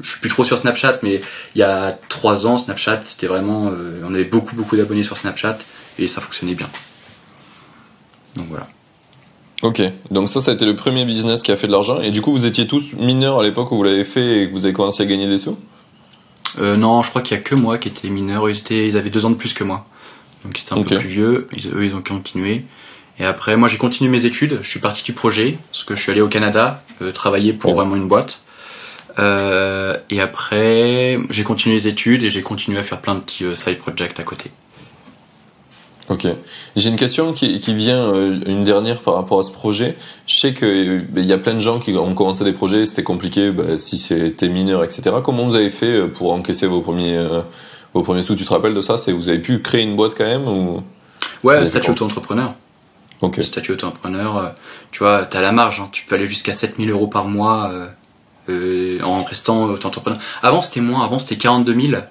je 0.03 0.11
suis 0.11 0.21
plus 0.21 0.31
trop 0.31 0.43
sur 0.45 0.57
Snapchat 0.59 0.99
mais 1.03 1.21
il 1.55 1.59
y 1.59 1.63
a 1.63 1.97
trois 2.09 2.47
ans 2.47 2.57
Snapchat 2.57 3.03
c'était 3.03 3.27
vraiment 3.27 3.69
euh, 3.69 4.03
on 4.05 4.15
avait 4.15 4.25
beaucoup 4.25 4.57
beaucoup 4.57 4.77
d'abonnés 4.77 5.03
sur 5.03 5.17
Snapchat 5.17 5.59
et 5.99 6.09
ça 6.09 6.21
fonctionnait 6.21 6.55
bien. 6.55 6.69
Donc 8.37 8.47
voilà 8.49 8.67
Ok, 9.63 9.83
donc 10.11 10.29
ça, 10.29 10.41
ça 10.41 10.53
a 10.53 10.55
été 10.55 10.65
le 10.65 10.75
premier 10.75 11.05
business 11.05 11.43
qui 11.43 11.53
a 11.53 11.57
fait 11.57 11.67
de 11.67 11.73
l'argent. 11.73 12.01
Et 12.01 12.11
du 12.11 12.23
coup, 12.23 12.33
vous 12.33 12.47
étiez 12.47 12.67
tous 12.67 12.95
mineurs 12.95 13.41
à 13.41 13.43
l'époque 13.43 13.71
où 13.73 13.77
vous 13.77 13.83
l'avez 13.83 14.05
fait 14.05 14.43
et 14.43 14.49
que 14.49 14.55
vous 14.55 14.65
avez 14.65 14.73
commencé 14.73 15.03
à 15.03 15.07
gagner 15.07 15.27
des 15.27 15.37
sous? 15.37 15.59
Euh, 16.59 16.77
non, 16.77 17.03
je 17.03 17.11
crois 17.11 17.21
qu'il 17.21 17.37
y 17.37 17.41
a 17.41 17.43
que 17.43 17.55
moi 17.55 17.77
qui 17.77 17.89
étais 17.89 18.09
mineur. 18.09 18.49
Ils, 18.49 18.57
étaient, 18.57 18.89
ils 18.89 18.97
avaient 18.97 19.11
deux 19.11 19.27
ans 19.27 19.31
de 19.31 19.35
plus 19.35 19.53
que 19.53 19.63
moi. 19.63 19.87
Donc 20.45 20.59
ils 20.59 20.63
étaient 20.63 20.73
un 20.73 20.83
peu 20.83 20.99
plus 20.99 21.09
vieux. 21.09 21.49
Ils, 21.55 21.69
eux, 21.69 21.85
ils 21.85 21.95
ont 21.95 22.03
continué. 22.03 22.65
Et 23.19 23.25
après, 23.27 23.57
moi, 23.59 23.69
j'ai 23.69 23.77
continué 23.77 24.11
mes 24.11 24.25
études. 24.25 24.61
Je 24.63 24.69
suis 24.69 24.81
parti 24.81 25.03
du 25.05 25.13
projet 25.13 25.59
parce 25.71 25.85
que 25.85 25.95
je 25.95 26.03
suis 26.03 26.11
allé 26.11 26.23
au 26.23 26.29
Canada 26.29 26.83
euh, 27.03 27.13
travailler 27.13 27.53
pour 27.53 27.75
vraiment 27.75 27.97
une 27.97 28.09
boîte. 28.09 28.41
Euh, 29.19 29.99
et 30.09 30.23
après, 30.23 31.19
j'ai 31.29 31.43
continué 31.43 31.77
les 31.77 31.87
études 31.87 32.23
et 32.23 32.31
j'ai 32.31 32.41
continué 32.41 32.79
à 32.79 32.83
faire 32.83 33.01
plein 33.03 33.15
de 33.15 33.21
petits 33.21 33.45
side 33.55 33.77
projects 33.77 34.19
à 34.19 34.23
côté. 34.23 34.51
Ok. 36.11 36.27
J'ai 36.75 36.89
une 36.91 36.97
question 36.97 37.33
qui, 37.33 37.61
qui 37.61 37.73
vient, 37.73 38.13
euh, 38.13 38.37
une 38.47 38.65
dernière 38.65 39.01
par 39.01 39.15
rapport 39.15 39.39
à 39.39 39.43
ce 39.45 39.53
projet. 39.53 39.97
Je 40.27 40.41
sais 40.41 40.53
qu'il 40.53 41.07
y 41.15 41.33
a 41.33 41.39
plein 41.39 41.55
de 41.55 41.61
gens 41.61 41.79
qui 41.79 41.93
ont 41.97 42.15
commencé 42.15 42.43
des 42.43 42.53
projets, 42.53 42.85
c'était 42.85 43.05
compliqué 43.05 43.53
bah, 43.53 43.79
si 43.79 43.97
c'était 43.99 44.49
mineur, 44.49 44.83
etc. 44.83 45.17
Comment 45.23 45.45
vous 45.45 45.55
avez 45.55 45.71
fait 45.71 45.95
euh, 45.95 46.09
pour 46.09 46.33
encaisser 46.33 46.67
vos 46.67 46.81
premiers, 46.81 47.17
euh, 47.17 47.43
vos 47.95 48.03
premiers 48.03 48.23
sous? 48.23 48.35
Tu 48.35 48.45
te 48.45 48.53
rappelles 48.53 48.75
de 48.75 48.81
ça? 48.81 48.99
C'est 48.99 49.13
Vous 49.13 49.29
avez 49.29 49.39
pu 49.39 49.63
créer 49.63 49.83
une 49.83 49.95
boîte 49.95 50.15
quand 50.19 50.27
même 50.27 50.49
ou... 50.49 50.83
Ouais, 51.45 51.65
statut 51.65 51.93
auto-entrepreneur. 51.93 52.55
Ok. 53.21 53.37
Le 53.37 53.45
statut 53.45 53.73
auto-entrepreneur, 53.73 54.37
euh, 54.37 54.49
tu 54.91 55.01
vois, 55.05 55.25
t'as 55.25 55.41
la 55.41 55.53
marge. 55.53 55.79
hein. 55.81 55.89
Tu 55.93 56.05
peux 56.07 56.17
aller 56.17 56.27
jusqu'à 56.27 56.53
7000 56.53 56.91
euros 56.91 57.07
par 57.07 57.29
mois 57.29 57.71
euh, 57.71 57.87
euh, 58.49 59.01
en 59.05 59.23
restant 59.23 59.65
auto-entrepreneur. 59.65 60.19
Avant, 60.43 60.61
c'était 60.61 60.81
moins. 60.81 61.05
Avant, 61.05 61.19
c'était 61.19 61.37
42 61.37 61.81
000. 61.81 62.03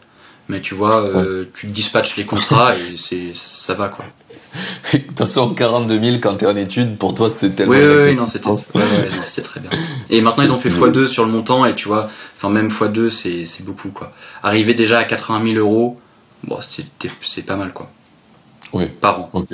Mais 0.50 0.62
tu 0.62 0.74
vois, 0.74 1.08
euh, 1.08 1.46
tu 1.54 1.68
dispatches 1.68 2.18
les 2.18 2.26
contrats 2.26 2.76
et 2.76 2.98
c'est 2.98 3.34
ça 3.34 3.76
va 3.76 3.88
quoi. 3.88 4.04
De 4.94 4.98
toute 4.98 5.18
façon, 5.18 5.54
42 5.54 6.02
000 6.02 6.16
quand 6.20 6.36
t'es 6.36 6.48
en 6.48 6.56
études, 6.56 6.98
pour 6.98 7.14
toi, 7.14 7.30
c'est 7.30 7.52
tellement... 7.52 7.74
Oui, 7.74 8.04
oui, 8.04 8.16
non, 8.16 8.26
c'était 8.26 8.50
ouais, 8.50 9.42
très 9.44 9.60
bien. 9.60 9.70
Et 10.10 10.22
maintenant, 10.22 10.44
ils 10.44 10.52
ont 10.52 10.58
fait 10.58 10.70
x2 10.70 11.06
sur 11.06 11.24
le 11.24 11.32
montant 11.32 11.66
et 11.66 11.76
tu 11.76 11.88
vois, 11.88 12.10
enfin 12.36 12.50
même 12.50 12.70
x2, 12.70 13.10
c'est 13.10 13.64
beaucoup 13.64 13.90
quoi. 13.90 14.12
Arriver 14.42 14.74
déjà 14.74 14.98
à 14.98 15.04
80 15.04 15.54
000 15.54 15.60
euros, 15.60 16.00
bon, 16.46 16.58
c'est 16.62 17.42
pas 17.44 17.56
mal 17.56 17.72
quoi. 17.72 17.92
Oui. 18.74 18.86
Par 19.00 19.22
an. 19.22 19.30
Ok. 19.34 19.50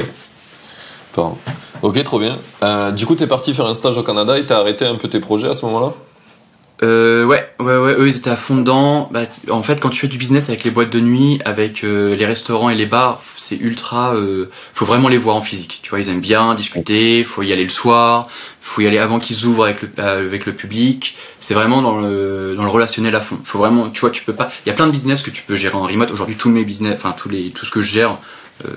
Pardon. 1.13 1.37
Ok, 1.81 2.03
trop 2.03 2.19
bien. 2.19 2.37
Euh, 2.63 2.91
du 2.91 3.05
coup, 3.05 3.15
t'es 3.15 3.27
parti 3.27 3.53
faire 3.53 3.65
un 3.65 3.75
stage 3.75 3.97
au 3.97 4.03
Canada 4.03 4.37
et 4.37 4.43
t'as 4.43 4.59
arrêté 4.59 4.85
un 4.85 4.95
peu 4.95 5.07
tes 5.07 5.19
projets 5.19 5.47
à 5.47 5.53
ce 5.53 5.65
moment-là? 5.65 5.93
Euh, 6.83 7.23
ouais, 7.23 7.47
ouais, 7.59 7.77
ouais, 7.77 7.95
eux 7.97 8.07
ils 8.07 8.17
étaient 8.17 8.29
à 8.29 8.35
fond 8.35 8.57
dedans. 8.57 9.09
Bah, 9.11 9.21
en 9.49 9.63
fait, 9.63 9.79
quand 9.79 9.89
tu 9.89 9.99
fais 9.99 10.07
du 10.07 10.17
business 10.17 10.49
avec 10.49 10.63
les 10.63 10.71
boîtes 10.71 10.89
de 10.89 10.99
nuit, 10.99 11.39
avec 11.45 11.83
euh, 11.83 12.15
les 12.15 12.25
restaurants 12.25 12.69
et 12.69 12.75
les 12.75 12.85
bars, 12.85 13.21
c'est 13.37 13.55
ultra. 13.55 14.13
Euh, 14.13 14.49
faut 14.73 14.85
vraiment 14.85 15.07
les 15.07 15.17
voir 15.17 15.37
en 15.37 15.41
physique. 15.41 15.79
Tu 15.83 15.89
vois, 15.89 15.99
ils 15.99 16.09
aiment 16.09 16.19
bien 16.19 16.53
discuter. 16.53 17.23
Faut 17.23 17.43
y 17.43 17.53
aller 17.53 17.63
le 17.63 17.69
soir. 17.69 18.27
Faut 18.59 18.81
y 18.81 18.87
aller 18.87 18.97
avant 18.97 19.19
qu'ils 19.19 19.45
ouvrent 19.45 19.63
avec 19.63 19.81
le 19.81 19.89
euh, 19.99 20.25
avec 20.25 20.45
le 20.45 20.53
public. 20.53 21.15
C'est 21.39 21.53
vraiment 21.53 21.81
dans 21.81 21.99
le 21.99 22.55
dans 22.57 22.63
le 22.63 22.69
relationnel 22.69 23.15
à 23.15 23.21
fond. 23.21 23.39
Faut 23.43 23.59
vraiment, 23.59 23.89
tu 23.89 24.01
vois, 24.01 24.11
tu 24.11 24.23
peux 24.23 24.33
pas. 24.33 24.49
Il 24.65 24.69
y 24.69 24.71
a 24.71 24.75
plein 24.75 24.87
de 24.87 24.91
business 24.91 25.21
que 25.21 25.29
tu 25.29 25.43
peux 25.43 25.55
gérer 25.55 25.75
en 25.75 25.83
remote. 25.83 26.11
Aujourd'hui, 26.11 26.35
tous 26.35 26.49
mes 26.49 26.65
business, 26.65 26.95
enfin 26.95 27.13
tous 27.17 27.29
les 27.29 27.51
tout 27.51 27.65
ce 27.65 27.71
que 27.71 27.81
je 27.81 27.91
gère, 27.91 28.17
euh, 28.63 28.69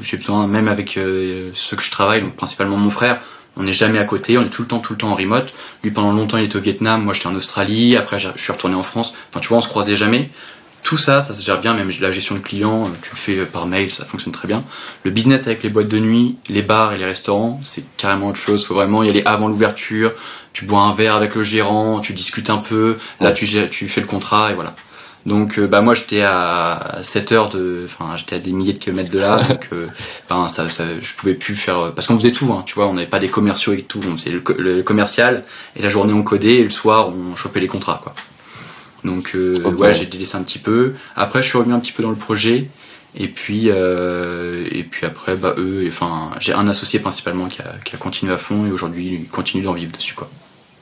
j'ai 0.00 0.16
besoin 0.16 0.46
même 0.46 0.68
avec 0.68 0.96
euh, 0.96 1.50
ceux 1.54 1.76
que 1.76 1.82
je 1.82 1.90
travaille, 1.90 2.22
donc 2.22 2.34
principalement 2.34 2.76
mon 2.76 2.90
frère. 2.90 3.20
On 3.56 3.64
n'est 3.64 3.72
jamais 3.72 3.98
à 3.98 4.04
côté, 4.04 4.38
on 4.38 4.42
est 4.42 4.48
tout 4.48 4.62
le 4.62 4.68
temps, 4.68 4.78
tout 4.78 4.94
le 4.94 4.98
temps 4.98 5.10
en 5.10 5.14
remote. 5.14 5.52
Lui, 5.82 5.90
pendant 5.90 6.12
longtemps, 6.12 6.38
il 6.38 6.44
était 6.44 6.56
au 6.56 6.60
Vietnam, 6.60 7.04
moi 7.04 7.12
j'étais 7.12 7.26
en 7.26 7.34
Australie, 7.34 7.96
après 7.96 8.18
je 8.18 8.28
suis 8.36 8.52
retourné 8.52 8.74
en 8.74 8.82
France. 8.82 9.14
Enfin, 9.28 9.40
tu 9.40 9.48
vois, 9.48 9.58
on 9.58 9.60
se 9.60 9.68
croisait 9.68 9.96
jamais. 9.96 10.30
Tout 10.82 10.98
ça, 10.98 11.20
ça 11.20 11.32
se 11.32 11.42
gère 11.42 11.60
bien, 11.60 11.74
même 11.74 11.90
la 12.00 12.10
gestion 12.10 12.34
de 12.34 12.40
clients, 12.40 12.86
euh, 12.86 12.90
tu 13.02 13.10
le 13.12 13.16
fais 13.16 13.46
par 13.46 13.66
mail, 13.66 13.90
ça 13.90 14.04
fonctionne 14.04 14.32
très 14.32 14.48
bien. 14.48 14.64
Le 15.04 15.12
business 15.12 15.46
avec 15.46 15.62
les 15.62 15.68
boîtes 15.68 15.88
de 15.88 15.98
nuit, 15.98 16.36
les 16.48 16.62
bars 16.62 16.92
et 16.92 16.98
les 16.98 17.04
restaurants, 17.04 17.60
c'est 17.62 17.84
carrément 17.96 18.28
autre 18.28 18.40
chose. 18.40 18.66
Faut 18.66 18.74
vraiment 18.74 19.04
y 19.04 19.08
aller 19.08 19.22
avant 19.24 19.46
l'ouverture. 19.46 20.12
Tu 20.52 20.64
bois 20.64 20.80
un 20.80 20.92
verre 20.92 21.14
avec 21.14 21.36
le 21.36 21.44
gérant, 21.44 22.00
tu 22.00 22.14
discutes 22.14 22.50
un 22.50 22.58
peu. 22.58 22.98
Là, 23.20 23.30
tu, 23.32 23.46
tu 23.70 23.88
fais 23.88 24.00
le 24.00 24.06
contrat 24.08 24.50
et 24.50 24.54
voilà. 24.54 24.74
Donc, 25.24 25.58
euh, 25.58 25.66
bah 25.68 25.82
moi, 25.82 25.94
j'étais 25.94 26.22
à 26.22 26.98
7 27.02 27.30
heures 27.32 27.48
de, 27.48 27.82
enfin, 27.84 28.16
j'étais 28.16 28.36
à 28.36 28.38
des 28.40 28.50
milliers 28.50 28.72
de 28.72 28.78
kilomètres 28.78 29.10
de 29.12 29.20
là, 29.20 29.36
donc, 29.48 29.68
euh, 29.72 29.86
enfin, 30.28 30.48
ça, 30.48 30.68
ça, 30.68 30.84
je 31.00 31.14
pouvais 31.14 31.34
plus 31.34 31.54
faire, 31.54 31.78
euh, 31.78 31.90
parce 31.90 32.08
qu'on 32.08 32.18
faisait 32.18 32.32
tout, 32.32 32.52
hein, 32.52 32.64
tu 32.66 32.74
vois, 32.74 32.86
on 32.88 32.94
n'avait 32.94 33.06
pas 33.06 33.20
des 33.20 33.28
commerciaux 33.28 33.72
et 33.72 33.82
tout, 33.82 34.00
on 34.10 34.16
faisait 34.16 34.30
le, 34.30 34.40
co- 34.40 34.54
le 34.58 34.82
commercial 34.82 35.42
et 35.76 35.82
la 35.82 35.88
journée 35.88 36.12
on 36.12 36.22
codait 36.24 36.56
et 36.56 36.64
le 36.64 36.70
soir 36.70 37.08
on 37.10 37.36
chopait 37.36 37.60
les 37.60 37.68
contrats, 37.68 38.00
quoi. 38.02 38.14
Donc, 39.04 39.32
euh, 39.34 39.52
ouais, 39.82 39.94
j'ai 39.94 40.06
délaissé 40.06 40.36
un 40.36 40.42
petit 40.42 40.58
peu. 40.60 40.94
Après, 41.16 41.42
je 41.42 41.48
suis 41.48 41.58
revenu 41.58 41.74
un 41.74 41.80
petit 41.80 41.92
peu 41.92 42.02
dans 42.02 42.10
le 42.10 42.16
projet. 42.16 42.68
Et 43.14 43.28
puis, 43.28 43.64
euh, 43.68 44.66
et 44.70 44.84
puis 44.84 45.04
après, 45.06 45.34
bah 45.36 45.54
eux, 45.58 45.84
enfin, 45.86 46.30
j'ai 46.40 46.54
un 46.54 46.66
associé 46.66 46.98
principalement 46.98 47.46
qui 47.46 47.60
a, 47.60 47.74
qui 47.84 47.94
a 47.94 47.98
continué 47.98 48.32
à 48.32 48.38
fond 48.38 48.64
et 48.64 48.70
aujourd'hui 48.70 49.18
il 49.20 49.28
continue 49.28 49.62
d'en 49.64 49.74
vivre 49.74 49.92
dessus, 49.92 50.14
quoi. 50.14 50.30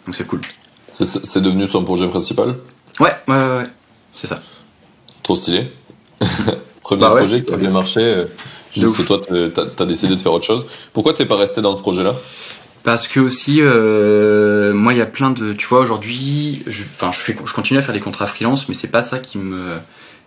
Donc 0.07 0.15
c'est 0.15 0.27
cool. 0.29 0.41
C'est- 0.87 1.05
C'est 1.27 1.41
devenu 1.41 1.67
son 1.67 1.83
projet 1.83 2.07
principal? 2.09 2.55
Ouais, 3.01 3.13
ouais, 3.27 3.35
ouais, 3.35 3.57
ouais. 3.57 3.67
C'est 4.21 4.27
ça. 4.27 4.43
Trop 5.23 5.35
stylé. 5.37 5.71
Premier 6.83 7.01
Bah 7.01 7.15
ouais, 7.15 7.21
projet 7.21 7.43
qui 7.43 7.53
a 7.55 7.57
bien 7.57 7.71
marché. 7.71 8.01
euh, 8.01 8.25
Juste 8.75 8.99
ouf. 8.99 9.07
toi, 9.07 9.21
t'as- 9.27 9.49
t'as 9.49 9.65
t'as 9.67 9.85
décidé 9.87 10.15
de 10.15 10.21
faire 10.21 10.33
autre 10.33 10.45
chose. 10.45 10.67
Pourquoi 10.93 11.15
t'es 11.15 11.25
pas 11.27 11.37
resté 11.37 11.63
dans 11.63 11.75
ce 11.75 11.81
projet-là? 11.81 12.15
Parce 12.83 13.09
que 13.09 13.19
aussi, 13.21 13.59
euh, 13.61 14.73
moi, 14.75 14.93
il 14.93 14.99
y 14.99 15.03
a 15.03 15.07
plein 15.07 15.31
de, 15.31 15.53
tu 15.55 15.67
vois, 15.67 15.81
aujourd'hui, 15.81 16.63
je, 16.67 16.83
enfin, 16.83 17.13
je 17.13 17.19
fais, 17.21 17.37
je 17.45 17.53
continue 17.55 17.79
à 17.79 17.83
faire 17.83 17.95
des 17.95 18.01
contrats 18.01 18.27
freelance, 18.27 18.69
mais 18.69 18.75
c'est 18.75 18.89
pas 18.89 19.03
ça 19.03 19.19
qui 19.19 19.39
me, 19.39 19.61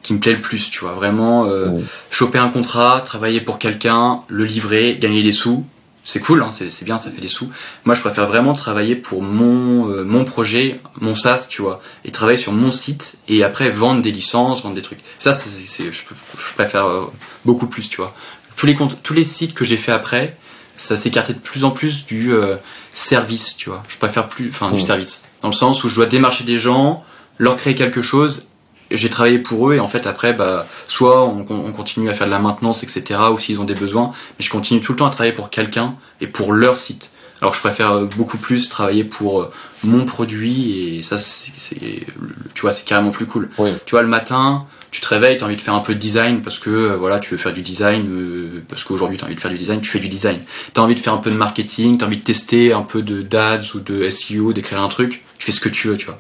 qui 0.04 0.14
me 0.14 0.20
plaît 0.20 0.34
le 0.34 0.42
plus, 0.42 0.70
tu 0.70 0.80
vois. 0.80 0.94
Vraiment, 0.94 1.46
euh, 1.48 1.70
choper 2.12 2.38
un 2.40 2.50
contrat, 2.50 3.02
travailler 3.02 3.42
pour 3.42 3.58
quelqu'un, 3.60 4.22
le 4.28 4.46
livrer, 4.46 4.98
gagner 5.00 5.24
des 5.24 5.32
sous, 5.32 5.66
c'est 6.04 6.20
cool, 6.20 6.42
hein, 6.44 6.50
c'est 6.52 6.84
bien, 6.84 6.98
ça 6.98 7.10
fait 7.12 7.22
des 7.22 7.28
sous. 7.30 7.50
Moi, 7.86 7.96
je 7.96 8.02
préfère 8.02 8.28
vraiment 8.28 8.54
travailler 8.54 8.96
pour 8.96 9.22
mon, 9.22 9.90
euh, 9.90 10.04
mon 10.04 10.26
projet, 10.26 10.80
mon 11.00 11.14
SaaS, 11.14 11.48
tu 11.50 11.62
vois, 11.62 11.82
et 12.04 12.12
travailler 12.12 12.38
sur 12.38 12.52
mon 12.52 12.72
site 12.72 13.20
et 13.30 13.44
après 13.44 13.70
vendre 13.70 14.02
des 14.02 14.12
licences, 14.12 14.64
vendre 14.64 14.76
des 14.76 14.82
trucs. 14.82 15.00
Ça, 15.20 15.32
c'est, 15.32 15.86
je, 15.86 15.92
je 15.92 16.54
préfère 16.56 16.86
euh, 16.86 17.06
beaucoup 17.46 17.68
plus, 17.68 17.88
tu 17.90 17.98
vois. 17.98 18.14
Tous 18.58 18.66
les 18.66 18.76
comptes, 18.76 19.02
tous 19.02 19.14
les 19.14 19.24
sites 19.24 19.54
que 19.54 19.64
j'ai 19.64 19.78
fait 19.78 19.92
après, 19.94 20.38
ça 20.76 20.96
s'écartait 20.98 21.34
de 21.34 21.40
plus 21.40 21.64
en 21.64 21.72
plus 21.72 22.06
du 22.06 22.34
euh, 22.34 22.58
service, 22.94 23.56
tu 23.56 23.70
vois. 23.70 23.84
Je 23.88 23.98
préfère 23.98 24.28
plus, 24.28 24.50
enfin, 24.50 24.72
du 24.72 24.78
Mm. 24.78 24.86
service, 24.86 25.24
dans 25.42 25.50
le 25.50 25.54
sens 25.56 25.84
où 25.84 25.90
je 25.90 25.96
dois 25.96 26.06
démarcher 26.06 26.44
des 26.44 26.58
gens, 26.60 27.04
leur 27.38 27.56
créer 27.56 27.76
quelque 27.76 28.02
chose. 28.02 28.48
J'ai 28.94 29.10
travaillé 29.10 29.40
pour 29.40 29.70
eux 29.70 29.76
et 29.76 29.80
en 29.80 29.88
fait 29.88 30.06
après, 30.08 30.34
bah, 30.34 30.66
soit 30.88 31.24
on, 31.28 31.46
on 31.50 31.72
continue 31.72 32.10
à 32.10 32.14
faire 32.14 32.28
de 32.28 32.32
la 32.32 32.40
maintenance, 32.40 32.84
etc. 32.84 33.20
Ou 33.32 33.38
s'ils 33.38 33.60
ont 33.60 33.66
des 33.66 33.74
besoins, 33.74 34.12
mais 34.40 34.46
je 34.46 34.50
continue 34.50 34.82
tout 34.82 34.92
le 34.94 34.98
temps 35.00 35.08
à 35.08 35.10
travailler 35.10 35.34
pour 35.34 35.50
quelqu'un 35.50 35.96
et 36.22 36.28
pour 36.28 36.54
leur 36.54 36.78
site. 36.78 37.10
Alors 37.42 37.54
je 37.54 37.60
préfère 37.60 37.92
euh, 37.92 38.06
beaucoup 38.06 38.38
plus 38.38 38.70
travailler 38.70 39.04
pour 39.04 39.42
euh, 39.42 39.52
mon 39.84 40.06
produit 40.06 40.98
et 40.98 41.04
ça, 41.04 41.18
c'est, 41.18 41.52
c'est- 41.56 42.06
tu 42.54 42.62
vois, 42.62 42.72
c'est 42.72 42.86
carrément 42.86 43.12
plus 43.12 43.26
cool. 43.26 43.50
Oui. 43.58 43.72
Tu 43.86 43.92
vois, 43.92 44.02
le 44.02 44.08
matin, 44.08 44.64
tu 44.92 45.02
te 45.02 45.08
réveilles, 45.08 45.38
tu 45.38 45.44
as 45.44 45.48
envie 45.48 45.56
de 45.58 45.62
faire 45.62 45.74
un 45.74 45.80
peu 45.82 45.94
de 45.96 46.00
design 46.00 46.42
parce 46.42 46.58
que 46.60 46.70
euh, 46.70 46.96
voilà, 46.96 47.20
tu 47.20 47.32
veux 47.32 47.38
faire 47.38 47.52
du 47.54 47.62
design, 47.62 48.06
euh, 48.08 48.64
parce 48.70 48.84
qu'aujourd'hui 48.86 49.18
tu 49.18 49.24
as 49.24 49.28
envie 49.28 49.36
de 49.36 49.42
faire 49.42 49.52
du 49.52 49.58
design, 49.58 49.82
tu 49.82 49.90
fais 49.90 50.00
du 50.00 50.08
design. 50.08 50.40
Tu 50.74 50.80
as 50.80 50.84
envie 50.84 50.96
de 50.96 51.00
faire 51.00 51.14
un 51.14 51.18
peu 51.18 51.32
de 51.32 51.36
marketing, 51.36 51.98
tu 51.98 52.04
as 52.04 52.08
envie 52.08 52.18
de 52.18 52.24
tester 52.24 52.72
un 52.72 52.84
peu 52.84 53.02
de 53.02 53.22
d'ads 53.24 53.74
ou 53.76 53.80
de 53.80 54.08
SEO, 54.10 54.54
d'écrire 54.54 54.82
un 54.82 54.88
truc, 54.88 55.24
tu 55.40 55.46
fais 55.48 55.52
ce 55.52 55.60
que 55.60 55.68
tu 55.70 55.88
veux, 55.90 55.98
tu 55.98 56.06
vois. 56.06 56.20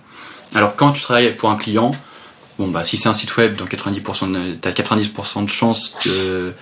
Alors 0.55 0.75
quand 0.75 0.91
tu 0.91 1.01
travailles 1.01 1.33
pour 1.35 1.49
un 1.51 1.55
client, 1.55 1.91
bon 2.59 2.67
bah 2.67 2.83
si 2.83 2.97
c'est 2.97 3.09
un 3.09 3.13
site 3.13 3.35
web, 3.37 3.55
dans 3.55 3.65
90%, 3.65 4.31
de, 4.31 4.53
t'as 4.61 4.71
90% 4.71 5.43
de 5.45 5.49
chances 5.49 5.93
que, 6.03 6.53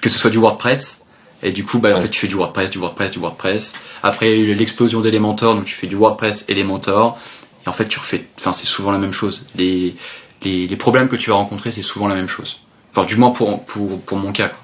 que 0.00 0.08
ce 0.08 0.18
soit 0.18 0.30
du 0.30 0.38
WordPress. 0.38 0.98
Et 1.42 1.52
du 1.52 1.64
coup, 1.64 1.78
bah, 1.78 1.96
en 1.96 2.00
fait, 2.02 2.10
tu 2.10 2.20
fais 2.20 2.28
du 2.28 2.34
WordPress, 2.34 2.70
du 2.70 2.76
WordPress, 2.78 3.12
du 3.12 3.18
WordPress. 3.18 3.72
Après, 4.02 4.30
il 4.30 4.38
y 4.40 4.42
a 4.42 4.52
eu 4.52 4.54
l'explosion 4.54 5.00
d'Elementor, 5.00 5.54
donc 5.54 5.64
tu 5.64 5.74
fais 5.74 5.86
du 5.86 5.96
WordPress, 5.96 6.44
Elementor. 6.48 7.18
Et 7.64 7.68
en 7.68 7.72
fait, 7.72 7.88
tu 7.88 7.98
refais, 7.98 8.26
enfin, 8.38 8.52
c'est 8.52 8.66
souvent 8.66 8.90
la 8.90 8.98
même 8.98 9.12
chose. 9.12 9.46
Les, 9.56 9.94
les, 10.42 10.66
les 10.68 10.76
problèmes 10.76 11.08
que 11.08 11.16
tu 11.16 11.30
vas 11.30 11.36
rencontrer, 11.36 11.70
c'est 11.72 11.80
souvent 11.80 12.08
la 12.08 12.14
même 12.14 12.28
chose. 12.28 12.58
Enfin, 12.94 13.06
du 13.06 13.16
moins 13.16 13.30
pour, 13.30 13.62
pour, 13.64 14.00
pour 14.02 14.18
mon 14.18 14.32
cas. 14.32 14.48
Quoi. 14.50 14.58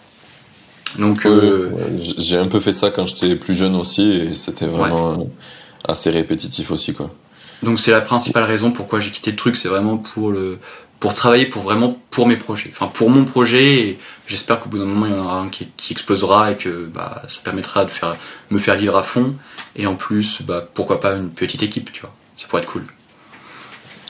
Donc, 0.98 1.24
euh, 1.24 1.70
Ouais, 1.70 1.98
j- 1.98 2.14
J'ai 2.18 2.36
un 2.36 2.46
peu 2.48 2.60
fait 2.60 2.72
ça 2.72 2.90
quand 2.90 3.06
j'étais 3.06 3.36
plus 3.36 3.54
jeune 3.54 3.74
aussi 3.74 4.10
et 4.12 4.34
c'était 4.34 4.66
vraiment 4.66 5.12
euh, 5.12 5.24
assez 5.88 6.10
répétitif 6.10 6.70
aussi 6.70 6.92
quoi. 6.94 7.10
Donc 7.62 7.78
c'est 7.78 7.90
la 7.90 8.00
principale 8.00 8.44
raison 8.44 8.70
pourquoi 8.70 9.00
j'ai 9.00 9.10
quitté 9.10 9.30
le 9.30 9.36
truc. 9.36 9.56
C'est 9.56 9.68
vraiment 9.68 9.96
pour 9.96 10.30
le, 10.30 10.58
pour 11.00 11.14
travailler 11.14 11.46
pour 11.46 11.62
vraiment 11.62 11.98
pour 12.10 12.26
mes 12.26 12.36
projets. 12.36 12.70
Enfin, 12.72 12.90
pour 12.92 13.10
mon 13.10 13.24
projet. 13.24 13.78
Et 13.80 13.98
j'espère 14.26 14.60
qu'au 14.60 14.68
bout 14.68 14.78
d'un 14.78 14.84
moment, 14.84 15.06
il 15.06 15.12
y 15.12 15.14
en 15.14 15.24
aura 15.24 15.40
un 15.40 15.48
qui, 15.48 15.68
qui 15.76 15.92
explosera 15.92 16.52
et 16.52 16.56
que 16.56 16.86
bah, 16.86 17.22
ça 17.28 17.40
permettra 17.42 17.84
de 17.84 17.90
faire, 17.90 18.16
me 18.50 18.58
faire 18.58 18.76
vivre 18.76 18.96
à 18.96 19.02
fond. 19.02 19.34
Et 19.76 19.86
en 19.86 19.94
plus, 19.94 20.42
bah, 20.42 20.66
pourquoi 20.74 21.00
pas 21.00 21.14
une 21.14 21.30
petite 21.30 21.62
équipe, 21.62 21.92
tu 21.92 22.00
vois. 22.00 22.12
Ça 22.36 22.46
pourrait 22.48 22.62
être 22.62 22.68
cool. 22.68 22.84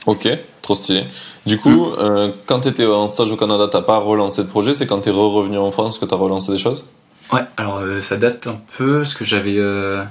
Ok, 0.05 0.27
trop 0.61 0.75
stylé. 0.75 1.03
Du 1.45 1.59
coup, 1.59 1.91
euh, 1.97 2.31
quand 2.45 2.61
tu 2.61 2.69
étais 2.69 2.85
en 2.85 3.07
stage 3.07 3.31
au 3.31 3.37
Canada, 3.37 3.67
t'as 3.69 3.81
pas 3.81 3.97
relancé 3.97 4.43
de 4.43 4.47
projet, 4.47 4.73
c'est 4.73 4.87
quand 4.87 4.99
t'es 4.99 5.11
re-revenu 5.11 5.57
en 5.57 5.71
France 5.71 5.97
que 5.97 6.05
t'as 6.05 6.15
relancé 6.15 6.51
des 6.51 6.57
choses? 6.57 6.85
Ouais, 7.33 7.41
alors 7.57 7.79
euh, 7.79 8.01
ça 8.01 8.15
date 8.15 8.47
un 8.47 8.59
peu 8.77 8.99
parce 8.99 9.13
que 9.13 9.25
j'avais. 9.25 9.57
euh, 9.57 10.03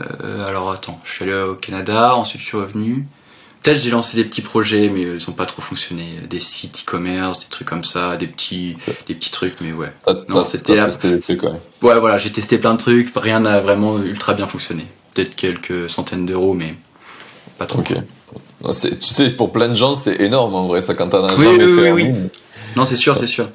euh, 0.00 0.46
alors 0.48 0.70
attends, 0.70 1.00
je 1.04 1.12
suis 1.12 1.24
allé 1.24 1.34
au 1.34 1.54
Canada, 1.54 2.14
ensuite 2.16 2.40
je 2.40 2.46
suis 2.46 2.56
revenu. 2.56 3.06
Peut-être 3.62 3.78
j'ai 3.80 3.90
lancé 3.90 4.16
des 4.16 4.24
petits 4.24 4.42
projets, 4.42 4.88
mais 4.88 5.04
euh, 5.04 5.16
ils 5.18 5.30
ont 5.30 5.32
pas 5.32 5.46
trop 5.46 5.60
fonctionné. 5.62 6.04
Des 6.30 6.38
sites 6.38 6.84
e-commerce, 6.86 7.40
des 7.40 7.46
trucs 7.50 7.66
comme 7.66 7.82
ça, 7.82 8.16
des 8.16 8.26
petits, 8.28 8.76
des 9.08 9.14
petits 9.14 9.30
trucs, 9.32 9.60
mais 9.60 9.72
ouais. 9.72 9.92
T'as 10.04 10.14
Non, 10.28 10.44
c'était 10.44 10.76
testé 10.76 11.10
des 11.10 11.20
trucs, 11.20 11.42
ouais. 11.42 11.50
Ouais, 11.82 11.98
voilà, 11.98 12.18
j'ai 12.18 12.30
testé 12.30 12.58
plein 12.58 12.74
de 12.74 12.78
trucs, 12.78 13.12
rien 13.16 13.40
n'a 13.40 13.60
vraiment 13.60 13.98
ultra 13.98 14.34
bien 14.34 14.46
fonctionné. 14.46 14.86
Peut-être 15.14 15.34
quelques 15.34 15.88
centaines 15.88 16.26
d'euros, 16.26 16.54
mais 16.54 16.74
pas 17.58 17.66
trop. 17.66 17.80
Ok. 17.80 17.94
C'est- 18.70 18.98
Tu 18.98 19.06
sais, 19.08 19.30
pour 19.30 19.50
plein 19.52 19.68
de 19.68 19.74
gens, 19.74 19.94
c'est 19.94 20.20
énorme 20.20 20.54
en 20.54 20.66
vrai, 20.66 20.80
ça, 20.82 20.94
quand 20.94 21.08
t'en 21.08 21.24
as 21.24 21.34
Oui, 21.34 21.44
jamais 21.44 21.64
oui, 21.64 21.74
fait 21.76 21.92
oui, 21.92 22.02
oui. 22.12 22.28
Non, 22.76 22.84
c'est 22.84 22.96
sûr, 22.96 23.16
c'est 23.16 23.26
sûr. 23.26 23.48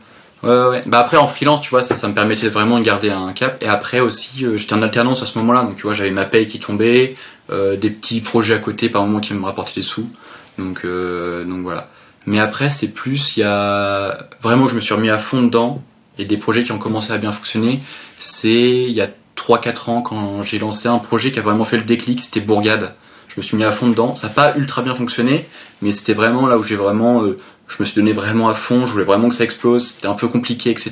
Ouais, 0.43 0.49
ouais. 0.49 0.81
Bah 0.87 0.99
après 0.99 1.17
en 1.17 1.27
freelance, 1.27 1.61
tu 1.61 1.69
vois, 1.69 1.81
ça, 1.81 1.93
ça 1.93 2.07
me 2.07 2.13
permettait 2.13 2.49
vraiment 2.49 2.79
de 2.79 2.83
garder 2.83 3.11
un 3.11 3.31
cap. 3.33 3.61
Et 3.61 3.67
après 3.67 3.99
aussi, 3.99 4.45
euh, 4.45 4.57
j'étais 4.57 4.73
en 4.73 4.81
alternance 4.81 5.21
à 5.21 5.25
ce 5.25 5.37
moment-là, 5.39 5.63
donc 5.63 5.75
tu 5.75 5.83
vois, 5.83 5.93
j'avais 5.93 6.11
ma 6.11 6.25
paye 6.25 6.47
qui 6.47 6.59
tombait, 6.59 7.15
euh, 7.51 7.75
des 7.75 7.89
petits 7.89 8.21
projets 8.21 8.55
à 8.55 8.57
côté 8.57 8.89
par 8.89 9.03
moment 9.05 9.19
qui 9.19 9.33
me 9.33 9.45
rapportaient 9.45 9.75
des 9.75 9.81
sous. 9.83 10.09
Donc, 10.57 10.81
euh, 10.83 11.43
donc 11.43 11.61
voilà. 11.61 11.89
Mais 12.25 12.39
après, 12.39 12.69
c'est 12.69 12.89
plus, 12.89 13.37
il 13.37 13.41
y 13.41 13.43
a 13.43 14.27
vraiment, 14.41 14.67
je 14.67 14.75
me 14.75 14.79
suis 14.79 14.93
remis 14.93 15.09
à 15.09 15.17
fond 15.17 15.41
dedans 15.41 15.81
et 16.17 16.25
des 16.25 16.37
projets 16.37 16.63
qui 16.63 16.71
ont 16.71 16.77
commencé 16.79 17.11
à 17.13 17.17
bien 17.17 17.31
fonctionner. 17.31 17.79
C'est 18.17 18.49
il 18.49 18.91
y 18.91 19.01
a 19.01 19.09
3-4 19.35 19.89
ans 19.89 20.01
quand 20.01 20.43
j'ai 20.43 20.59
lancé 20.59 20.87
un 20.87 20.99
projet 20.99 21.31
qui 21.31 21.39
a 21.39 21.41
vraiment 21.41 21.65
fait 21.65 21.77
le 21.77 21.83
déclic, 21.83 22.19
c'était 22.19 22.41
Bourgade. 22.41 22.93
Je 23.27 23.35
me 23.37 23.41
suis 23.41 23.55
mis 23.57 23.63
à 23.63 23.71
fond 23.71 23.87
dedans. 23.87 24.15
Ça 24.15 24.27
n'a 24.27 24.33
pas 24.33 24.55
ultra 24.57 24.81
bien 24.81 24.93
fonctionné, 24.93 25.47
mais 25.81 25.91
c'était 25.91 26.13
vraiment 26.13 26.47
là 26.47 26.57
où 26.57 26.63
j'ai 26.63 26.75
vraiment 26.75 27.23
euh, 27.23 27.37
je 27.71 27.77
me 27.81 27.85
suis 27.85 27.95
donné 27.95 28.11
vraiment 28.11 28.49
à 28.49 28.53
fond, 28.53 28.85
je 28.85 28.91
voulais 28.91 29.05
vraiment 29.05 29.29
que 29.29 29.35
ça 29.35 29.45
explose, 29.45 29.87
c'était 29.87 30.07
un 30.07 30.13
peu 30.13 30.27
compliqué, 30.27 30.69
etc. 30.71 30.91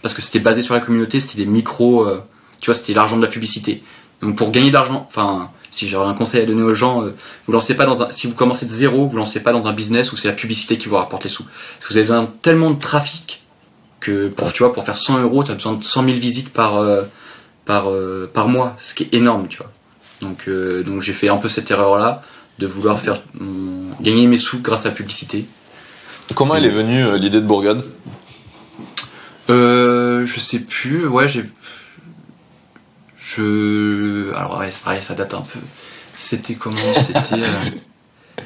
Parce 0.00 0.14
que 0.14 0.22
c'était 0.22 0.38
basé 0.38 0.62
sur 0.62 0.72
la 0.72 0.80
communauté, 0.80 1.20
c'était 1.20 1.36
des 1.36 1.46
micros, 1.46 2.02
euh, 2.02 2.22
tu 2.60 2.66
vois, 2.70 2.74
c'était 2.74 2.94
l'argent 2.94 3.18
de 3.18 3.22
la 3.22 3.28
publicité. 3.28 3.82
Donc 4.22 4.36
pour 4.36 4.50
gagner 4.50 4.70
de 4.70 4.74
l'argent, 4.74 5.06
enfin, 5.06 5.50
si 5.70 5.86
j'aurais 5.86 6.08
un 6.08 6.14
conseil 6.14 6.42
à 6.42 6.46
donner 6.46 6.62
aux 6.62 6.74
gens, 6.74 7.02
euh, 7.02 7.14
vous 7.46 7.52
lancez 7.52 7.74
pas 7.74 7.84
dans 7.84 8.02
un, 8.02 8.10
si 8.10 8.26
vous 8.26 8.34
commencez 8.34 8.64
de 8.64 8.70
zéro, 8.70 9.06
vous 9.06 9.18
lancez 9.18 9.40
pas 9.40 9.52
dans 9.52 9.68
un 9.68 9.74
business 9.74 10.12
où 10.12 10.16
c'est 10.16 10.28
la 10.28 10.34
publicité 10.34 10.78
qui 10.78 10.88
vous 10.88 10.96
rapporte 10.96 11.24
les 11.24 11.30
sous. 11.30 11.44
Parce 11.44 11.88
que 11.88 11.92
vous 11.92 11.98
avez 11.98 12.06
besoin 12.06 12.22
de 12.22 12.28
tellement 12.40 12.70
de 12.70 12.80
trafic 12.80 13.42
que 14.00 14.28
pour, 14.28 14.50
tu 14.54 14.62
vois, 14.62 14.72
pour 14.72 14.84
faire 14.86 14.96
100 14.96 15.20
euros, 15.20 15.44
tu 15.44 15.50
as 15.50 15.54
besoin 15.54 15.74
de 15.74 15.84
100 15.84 16.04
000 16.04 16.16
visites 16.16 16.54
par, 16.54 16.78
euh, 16.78 17.02
par, 17.66 17.88
par 18.32 18.48
mois, 18.48 18.76
ce 18.78 18.94
qui 18.94 19.04
est 19.04 19.14
énorme, 19.14 19.46
tu 19.48 19.58
vois. 19.58 19.70
Donc, 20.22 20.48
donc 20.48 21.02
j'ai 21.02 21.12
fait 21.12 21.28
un 21.28 21.36
peu 21.36 21.48
cette 21.48 21.70
erreur-là, 21.70 22.22
de 22.58 22.66
vouloir 22.66 22.98
faire 22.98 23.20
gagner 24.00 24.26
mes 24.26 24.36
sous 24.38 24.60
grâce 24.60 24.86
à 24.86 24.90
la 24.90 24.94
publicité. 24.94 25.44
Comment 26.34 26.56
elle 26.56 26.64
est 26.64 26.70
venue 26.70 27.04
euh, 27.04 27.18
l'idée 27.18 27.40
de 27.40 27.46
Bourgade? 27.46 27.84
Euh, 29.50 30.24
je 30.24 30.40
sais 30.40 30.60
plus. 30.60 31.06
Ouais, 31.06 31.28
j'ai. 31.28 31.44
Je. 33.16 34.32
Alors, 34.34 34.58
ouais, 34.58 34.70
c'est 34.70 34.82
pareil, 34.82 35.02
ça 35.02 35.14
date 35.14 35.34
un 35.34 35.42
peu. 35.42 35.58
C'était 36.14 36.54
comment? 36.54 36.76
C'était. 36.94 37.42
euh, 37.42 38.38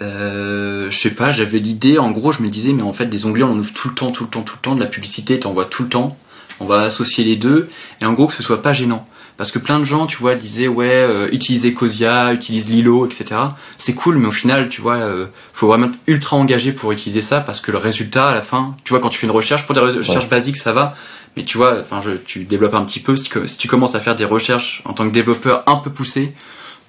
euh, 0.00 0.90
je 0.90 0.96
sais 0.96 1.10
pas, 1.10 1.32
j'avais 1.32 1.58
l'idée, 1.58 1.98
en 1.98 2.10
gros, 2.10 2.32
je 2.32 2.42
me 2.42 2.48
disais, 2.48 2.72
mais 2.72 2.82
en 2.82 2.92
fait, 2.92 3.06
des 3.06 3.26
onglets, 3.26 3.44
on 3.44 3.58
ouvre 3.58 3.72
tout 3.72 3.88
le 3.88 3.94
temps, 3.94 4.10
tout 4.10 4.24
le 4.24 4.30
temps, 4.30 4.42
tout 4.42 4.56
le 4.56 4.62
temps, 4.62 4.74
de 4.74 4.80
la 4.80 4.86
publicité, 4.86 5.40
t'en 5.40 5.52
vois 5.52 5.64
tout 5.64 5.82
le 5.82 5.88
temps. 5.88 6.16
On 6.60 6.66
va 6.66 6.80
associer 6.80 7.24
les 7.24 7.36
deux, 7.36 7.68
et 8.00 8.04
en 8.04 8.12
gros, 8.12 8.26
que 8.26 8.34
ce 8.34 8.42
soit 8.42 8.62
pas 8.62 8.72
gênant. 8.72 9.07
Parce 9.38 9.50
que 9.52 9.58
plein 9.60 9.78
de 9.78 9.84
gens, 9.84 10.06
tu 10.06 10.16
vois, 10.18 10.34
disaient, 10.34 10.66
ouais, 10.68 10.90
euh, 10.90 11.28
utilisez 11.32 11.72
Cosia, 11.72 12.32
utilise 12.34 12.68
Lilo, 12.68 13.06
etc. 13.06 13.40
C'est 13.78 13.94
cool, 13.94 14.18
mais 14.18 14.26
au 14.26 14.32
final, 14.32 14.68
tu 14.68 14.80
vois, 14.80 14.96
euh, 14.96 15.26
faut 15.54 15.68
vraiment 15.68 15.86
être 15.86 15.94
ultra 16.08 16.36
engagé 16.36 16.72
pour 16.72 16.90
utiliser 16.92 17.20
ça, 17.20 17.40
parce 17.40 17.60
que 17.60 17.70
le 17.70 17.78
résultat, 17.78 18.28
à 18.30 18.34
la 18.34 18.42
fin, 18.42 18.74
tu 18.84 18.90
vois, 18.90 18.98
quand 19.00 19.08
tu 19.10 19.18
fais 19.18 19.26
une 19.28 19.32
recherche, 19.32 19.64
pour 19.64 19.74
des 19.76 19.80
recherches 19.80 20.28
basiques, 20.28 20.56
ça 20.56 20.72
va, 20.72 20.96
mais 21.36 21.44
tu 21.44 21.56
vois, 21.56 21.78
enfin, 21.80 22.00
tu 22.26 22.44
développes 22.44 22.74
un 22.74 22.82
petit 22.84 22.98
peu, 22.98 23.14
si, 23.16 23.30
tu 23.56 23.68
commences 23.68 23.94
à 23.94 24.00
faire 24.00 24.16
des 24.16 24.24
recherches 24.24 24.82
en 24.84 24.92
tant 24.92 25.06
que 25.08 25.14
développeur 25.14 25.62
un 25.66 25.76
peu 25.76 25.90
poussées, 25.90 26.32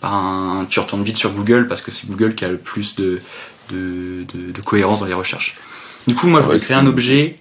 ben, 0.02 0.66
tu 0.72 0.80
retournes 0.80 1.04
vite 1.04 1.18
sur 1.18 1.32
Google, 1.32 1.68
parce 1.68 1.82
que 1.82 1.92
c'est 1.92 2.08
Google 2.10 2.34
qui 2.34 2.46
a 2.46 2.48
le 2.48 2.58
plus 2.58 2.96
de, 2.96 3.22
de, 3.70 4.26
de, 4.34 4.52
de 4.52 4.62
cohérence 4.62 5.02
dans 5.02 5.06
les 5.06 5.14
recherches. 5.14 5.56
Du 6.08 6.16
coup, 6.16 6.26
moi, 6.26 6.40
je 6.40 6.46
Ouais, 6.46 6.54
voulais 6.54 6.58
créer 6.60 6.68
c'est- 6.78 6.82
un 6.82 6.88
objet 6.88 7.38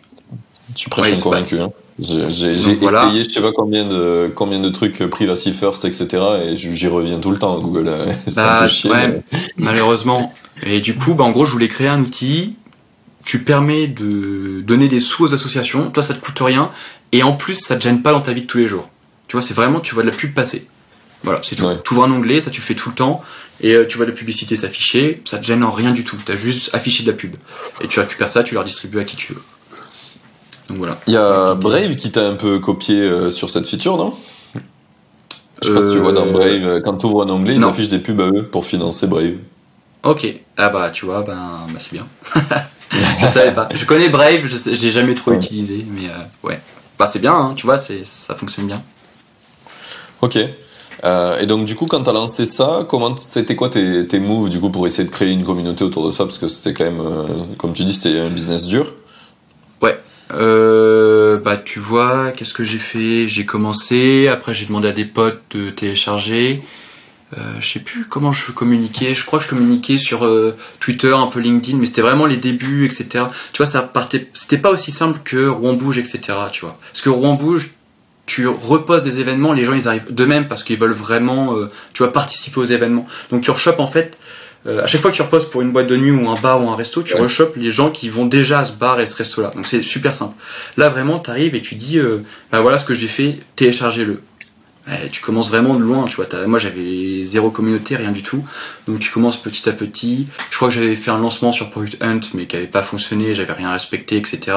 Tu 0.74 0.90
prêches 0.90 1.12
Ouais, 1.14 1.20
convaincu. 1.20 1.58
Hein. 1.60 1.70
J'ai 2.00 2.74
voilà. 2.76 3.06
essayé, 3.06 3.24
je 3.24 3.28
sais 3.30 3.40
pas 3.40 3.50
combien 3.52 3.84
de, 3.84 4.30
combien 4.34 4.60
de 4.60 4.68
trucs 4.68 5.00
euh, 5.00 5.08
privacy 5.08 5.52
first, 5.52 5.84
etc. 5.84 6.06
Et 6.44 6.56
j'y 6.56 6.86
reviens 6.86 7.18
tout 7.18 7.30
le 7.30 7.38
temps 7.38 7.56
à 7.56 7.60
Google. 7.60 7.88
euh, 7.88 8.12
Bah, 8.36 8.62
me 8.62 8.68
chier. 8.68 8.90
ouais. 8.90 9.08
mais- 9.08 9.22
malheureusement. 9.56 10.32
Et 10.64 10.80
du 10.80 10.94
coup, 10.94 11.14
bah, 11.14 11.24
en 11.24 11.30
gros, 11.32 11.44
je 11.44 11.52
voulais 11.52 11.68
créer 11.68 11.88
un 11.88 12.00
outil. 12.00 12.54
Tu 13.24 13.40
permets 13.40 13.88
de 13.88 14.60
donner 14.62 14.88
des 14.88 15.00
sous 15.00 15.24
aux 15.24 15.34
associations. 15.34 15.90
Toi, 15.90 16.02
ça 16.02 16.14
te 16.14 16.24
coûte 16.24 16.38
rien. 16.40 16.70
Et 17.12 17.22
en 17.22 17.32
plus, 17.32 17.56
ça 17.56 17.76
te 17.76 17.82
gêne 17.82 18.00
pas 18.02 18.12
dans 18.12 18.20
ta 18.20 18.32
vie 18.32 18.42
de 18.42 18.46
tous 18.46 18.58
les 18.58 18.68
jours. 18.68 18.88
Tu 19.26 19.32
vois, 19.36 19.42
c'est 19.42 19.54
vraiment, 19.54 19.80
tu 19.80 19.94
vois 19.94 20.02
de 20.04 20.08
la 20.10 20.16
pub 20.16 20.32
passer. 20.34 20.66
Voilà, 21.24 21.40
c'est 21.42 21.56
tout. 21.56 21.64
Ouais. 21.64 21.74
Tu 21.84 21.92
ouvres 21.94 22.04
un 22.04 22.12
onglet, 22.12 22.40
ça 22.40 22.50
tu 22.50 22.60
le 22.60 22.66
fais 22.66 22.74
tout 22.74 22.90
le 22.90 22.94
temps. 22.94 23.22
Et 23.60 23.74
euh, 23.74 23.84
tu 23.86 23.96
vois 23.96 24.06
de 24.06 24.12
la 24.12 24.16
publicité 24.16 24.54
s'afficher. 24.54 25.20
Ça 25.24 25.38
te 25.38 25.44
gêne 25.44 25.64
en 25.64 25.72
rien 25.72 25.90
du 25.90 26.04
tout. 26.04 26.16
T'as 26.24 26.36
juste 26.36 26.70
affiché 26.72 27.02
de 27.02 27.10
la 27.10 27.16
pub. 27.16 27.34
Et 27.82 27.88
tu 27.88 27.98
récupères 27.98 28.28
ça, 28.28 28.44
tu 28.44 28.54
la 28.54 28.60
redistribues 28.60 29.00
à 29.00 29.04
qui 29.04 29.16
tu 29.16 29.32
veux. 29.32 29.42
Donc 30.68 30.78
voilà. 30.78 30.98
Il 31.06 31.12
y 31.14 31.16
a 31.16 31.54
Brave 31.54 31.96
qui 31.96 32.10
t'a 32.10 32.26
un 32.26 32.34
peu 32.34 32.58
copié 32.58 33.00
euh, 33.00 33.30
sur 33.30 33.48
cette 33.50 33.66
feature, 33.66 33.96
non? 33.96 34.14
Je 35.62 35.68
sais 35.68 35.74
pas 35.74 35.80
si 35.82 35.90
tu 35.92 35.98
vois 35.98 36.12
dans 36.12 36.26
Euh, 36.26 36.32
Brave, 36.32 36.64
euh, 36.66 36.80
quand 36.80 36.96
tu 36.98 37.06
ouvres 37.06 37.22
un 37.24 37.30
onglet, 37.30 37.54
ils 37.54 37.60
non. 37.60 37.70
affichent 37.70 37.88
des 37.88 37.98
pubs 37.98 38.20
à 38.20 38.28
eux 38.28 38.44
pour 38.44 38.64
financer 38.64 39.06
Brave. 39.08 39.32
Ok. 40.04 40.26
Ah 40.56 40.68
bah, 40.68 40.90
tu 40.90 41.04
vois, 41.06 41.22
ben, 41.22 41.66
bah, 41.68 41.78
c'est 41.78 41.92
bien. 41.92 42.06
je 43.20 43.26
savais 43.26 43.52
pas. 43.52 43.68
Je 43.74 43.84
connais 43.84 44.08
Brave, 44.08 44.46
je 44.46 44.74
j'ai 44.74 44.90
jamais 44.90 45.14
trop 45.14 45.32
Ouais. 45.32 45.36
utilisé, 45.38 45.84
mais 45.90 46.08
euh, 46.08 46.46
ouais. 46.48 46.60
Bah 46.98 47.06
c'est 47.10 47.18
bien, 47.18 47.32
hein, 47.34 47.54
tu 47.56 47.66
vois, 47.66 47.78
c'est 47.78 48.04
ça 48.04 48.34
fonctionne 48.34 48.66
bien. 48.66 48.82
Ok. 50.20 50.38
Euh, 51.04 51.38
et 51.38 51.46
donc 51.46 51.64
du 51.64 51.76
coup, 51.76 51.86
quand 51.86 52.02
tu 52.02 52.10
as 52.10 52.12
lancé 52.12 52.44
ça, 52.44 52.84
comment 52.88 53.16
c'était 53.16 53.54
quoi 53.56 53.68
tes, 53.68 54.06
tes 54.06 54.18
moves 54.18 54.50
du 54.50 54.58
coup 54.60 54.70
pour 54.70 54.84
essayer 54.86 55.04
de 55.08 55.12
créer 55.12 55.30
une 55.32 55.44
communauté 55.44 55.84
autour 55.84 56.04
de 56.06 56.10
ça? 56.12 56.24
Parce 56.24 56.38
que 56.38 56.48
c'était 56.48 56.74
quand 56.74 56.84
même, 56.84 57.00
euh, 57.00 57.26
comme 57.56 57.72
tu 57.72 57.84
dis, 57.84 57.94
c'était 57.94 58.18
un 58.18 58.30
business 58.30 58.66
dur. 58.66 58.94
Ouais. 59.80 59.98
Euh, 60.32 61.38
bah 61.38 61.56
tu 61.56 61.78
vois, 61.78 62.32
qu'est-ce 62.32 62.54
que 62.54 62.64
j'ai 62.64 62.78
fait? 62.78 63.28
J'ai 63.28 63.46
commencé, 63.46 64.28
après 64.28 64.54
j'ai 64.54 64.66
demandé 64.66 64.88
à 64.88 64.92
des 64.92 65.04
potes 65.04 65.42
de 65.50 65.70
télécharger. 65.70 66.62
Euh, 67.36 67.40
je 67.60 67.68
sais 67.68 67.80
plus 67.80 68.06
comment 68.06 68.32
je 68.32 68.52
communiquais. 68.52 69.14
Je 69.14 69.24
crois 69.24 69.38
que 69.38 69.44
je 69.44 69.50
communiquais 69.50 69.98
sur 69.98 70.24
euh, 70.24 70.56
Twitter, 70.80 71.12
un 71.12 71.26
peu 71.26 71.40
LinkedIn, 71.40 71.76
mais 71.78 71.86
c'était 71.86 72.00
vraiment 72.00 72.26
les 72.26 72.38
débuts, 72.38 72.86
etc. 72.86 73.24
Tu 73.52 73.58
vois, 73.58 73.66
ça 73.66 73.82
partait. 73.82 74.28
C'était 74.32 74.58
pas 74.58 74.70
aussi 74.70 74.90
simple 74.90 75.20
que 75.24 75.46
Rouen 75.46 75.74
bouge, 75.74 75.98
etc. 75.98 76.20
Tu 76.52 76.62
vois, 76.62 76.78
parce 76.80 77.02
que 77.02 77.10
Rouen 77.10 77.34
bouge, 77.34 77.70
tu 78.24 78.46
reposes 78.46 79.04
des 79.04 79.20
événements, 79.20 79.52
les 79.52 79.64
gens 79.64 79.74
ils 79.74 79.88
arrivent 79.88 80.10
d'eux-mêmes 80.10 80.48
parce 80.48 80.62
qu'ils 80.62 80.78
veulent 80.78 80.92
vraiment, 80.92 81.56
euh, 81.56 81.70
tu 81.92 82.02
vois, 82.02 82.12
participer 82.12 82.60
aux 82.60 82.64
événements. 82.64 83.06
Donc 83.30 83.42
tu 83.42 83.50
rechopes 83.50 83.80
en 83.80 83.86
fait. 83.86 84.18
À 84.66 84.86
chaque 84.86 85.00
fois 85.00 85.10
que 85.10 85.16
tu 85.16 85.22
reposes 85.22 85.48
pour 85.48 85.62
une 85.62 85.70
boîte 85.70 85.86
de 85.86 85.96
nuit 85.96 86.10
ou 86.10 86.28
un 86.28 86.34
bar 86.34 86.62
ou 86.62 86.68
un 86.68 86.76
resto, 86.76 87.02
tu 87.02 87.14
Ouais. 87.14 87.20
rechopes 87.20 87.56
les 87.56 87.70
gens 87.70 87.90
qui 87.90 88.10
vont 88.10 88.26
déjà 88.26 88.60
à 88.60 88.64
ce 88.64 88.72
bar 88.72 89.00
et 89.00 89.06
ce 89.06 89.16
resto-là. 89.16 89.52
Donc 89.54 89.66
c'est 89.66 89.82
super 89.82 90.12
simple. 90.12 90.34
Là 90.76 90.88
vraiment, 90.88 91.18
tu 91.20 91.30
arrives 91.30 91.54
et 91.54 91.60
tu 91.60 91.74
dis, 91.74 91.98
bah 92.52 92.60
voilà 92.60 92.76
ce 92.78 92.84
que 92.84 92.94
j'ai 92.94 93.08
fait, 93.08 93.38
téléchargez-le. 93.56 94.20
Ouais, 94.88 95.08
tu 95.12 95.20
commences 95.20 95.50
vraiment 95.50 95.74
de 95.74 95.82
loin, 95.82 96.06
tu 96.06 96.16
vois. 96.16 96.26
Moi, 96.46 96.58
j'avais 96.58 97.22
zéro 97.22 97.50
communauté, 97.50 97.94
rien 97.96 98.10
du 98.10 98.22
tout. 98.22 98.42
Donc, 98.86 99.00
tu 99.00 99.10
commences 99.10 99.36
petit 99.36 99.68
à 99.68 99.72
petit. 99.72 100.26
Je 100.50 100.56
crois 100.56 100.68
que 100.68 100.74
j'avais 100.74 100.96
fait 100.96 101.10
un 101.10 101.18
lancement 101.18 101.52
sur 101.52 101.68
Product 101.68 102.02
Hunt, 102.02 102.20
mais 102.32 102.46
qui 102.46 102.56
avait 102.56 102.66
pas 102.66 102.80
fonctionné, 102.82 103.34
j'avais 103.34 103.52
rien 103.52 103.70
respecté, 103.70 104.16
etc. 104.16 104.56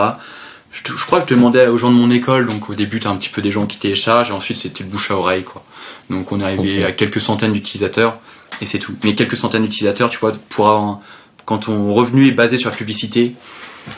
Je, 0.71 0.81
crois 1.05 1.19
que 1.19 1.29
je 1.29 1.35
demandais 1.35 1.67
aux 1.67 1.77
gens 1.77 1.89
de 1.89 1.95
mon 1.95 2.09
école, 2.11 2.47
donc 2.47 2.69
au 2.69 2.75
début, 2.75 3.01
t'as 3.01 3.09
un 3.09 3.17
petit 3.17 3.27
peu 3.27 3.41
des 3.41 3.51
gens 3.51 3.65
qui 3.65 3.77
téléchargent, 3.77 4.29
et 4.29 4.33
ensuite, 4.33 4.55
c'était 4.55 4.85
le 4.85 4.89
bouche 4.89 5.11
à 5.11 5.17
oreille, 5.17 5.43
quoi. 5.43 5.65
Donc, 6.09 6.31
on 6.31 6.39
est 6.39 6.45
arrivé 6.45 6.85
à 6.85 6.93
quelques 6.93 7.19
centaines 7.19 7.51
d'utilisateurs, 7.51 8.17
et 8.61 8.65
c'est 8.65 8.79
tout. 8.79 8.93
Mais 9.03 9.15
quelques 9.15 9.35
centaines 9.37 9.63
d'utilisateurs, 9.63 10.09
tu 10.09 10.19
vois, 10.19 10.31
pour 10.49 10.67
avoir 10.69 10.83
un- 10.83 10.99
quand 11.45 11.57
ton 11.59 11.93
revenu 11.93 12.27
est 12.27 12.31
basé 12.31 12.57
sur 12.57 12.69
la 12.69 12.75
publicité, 12.75 13.35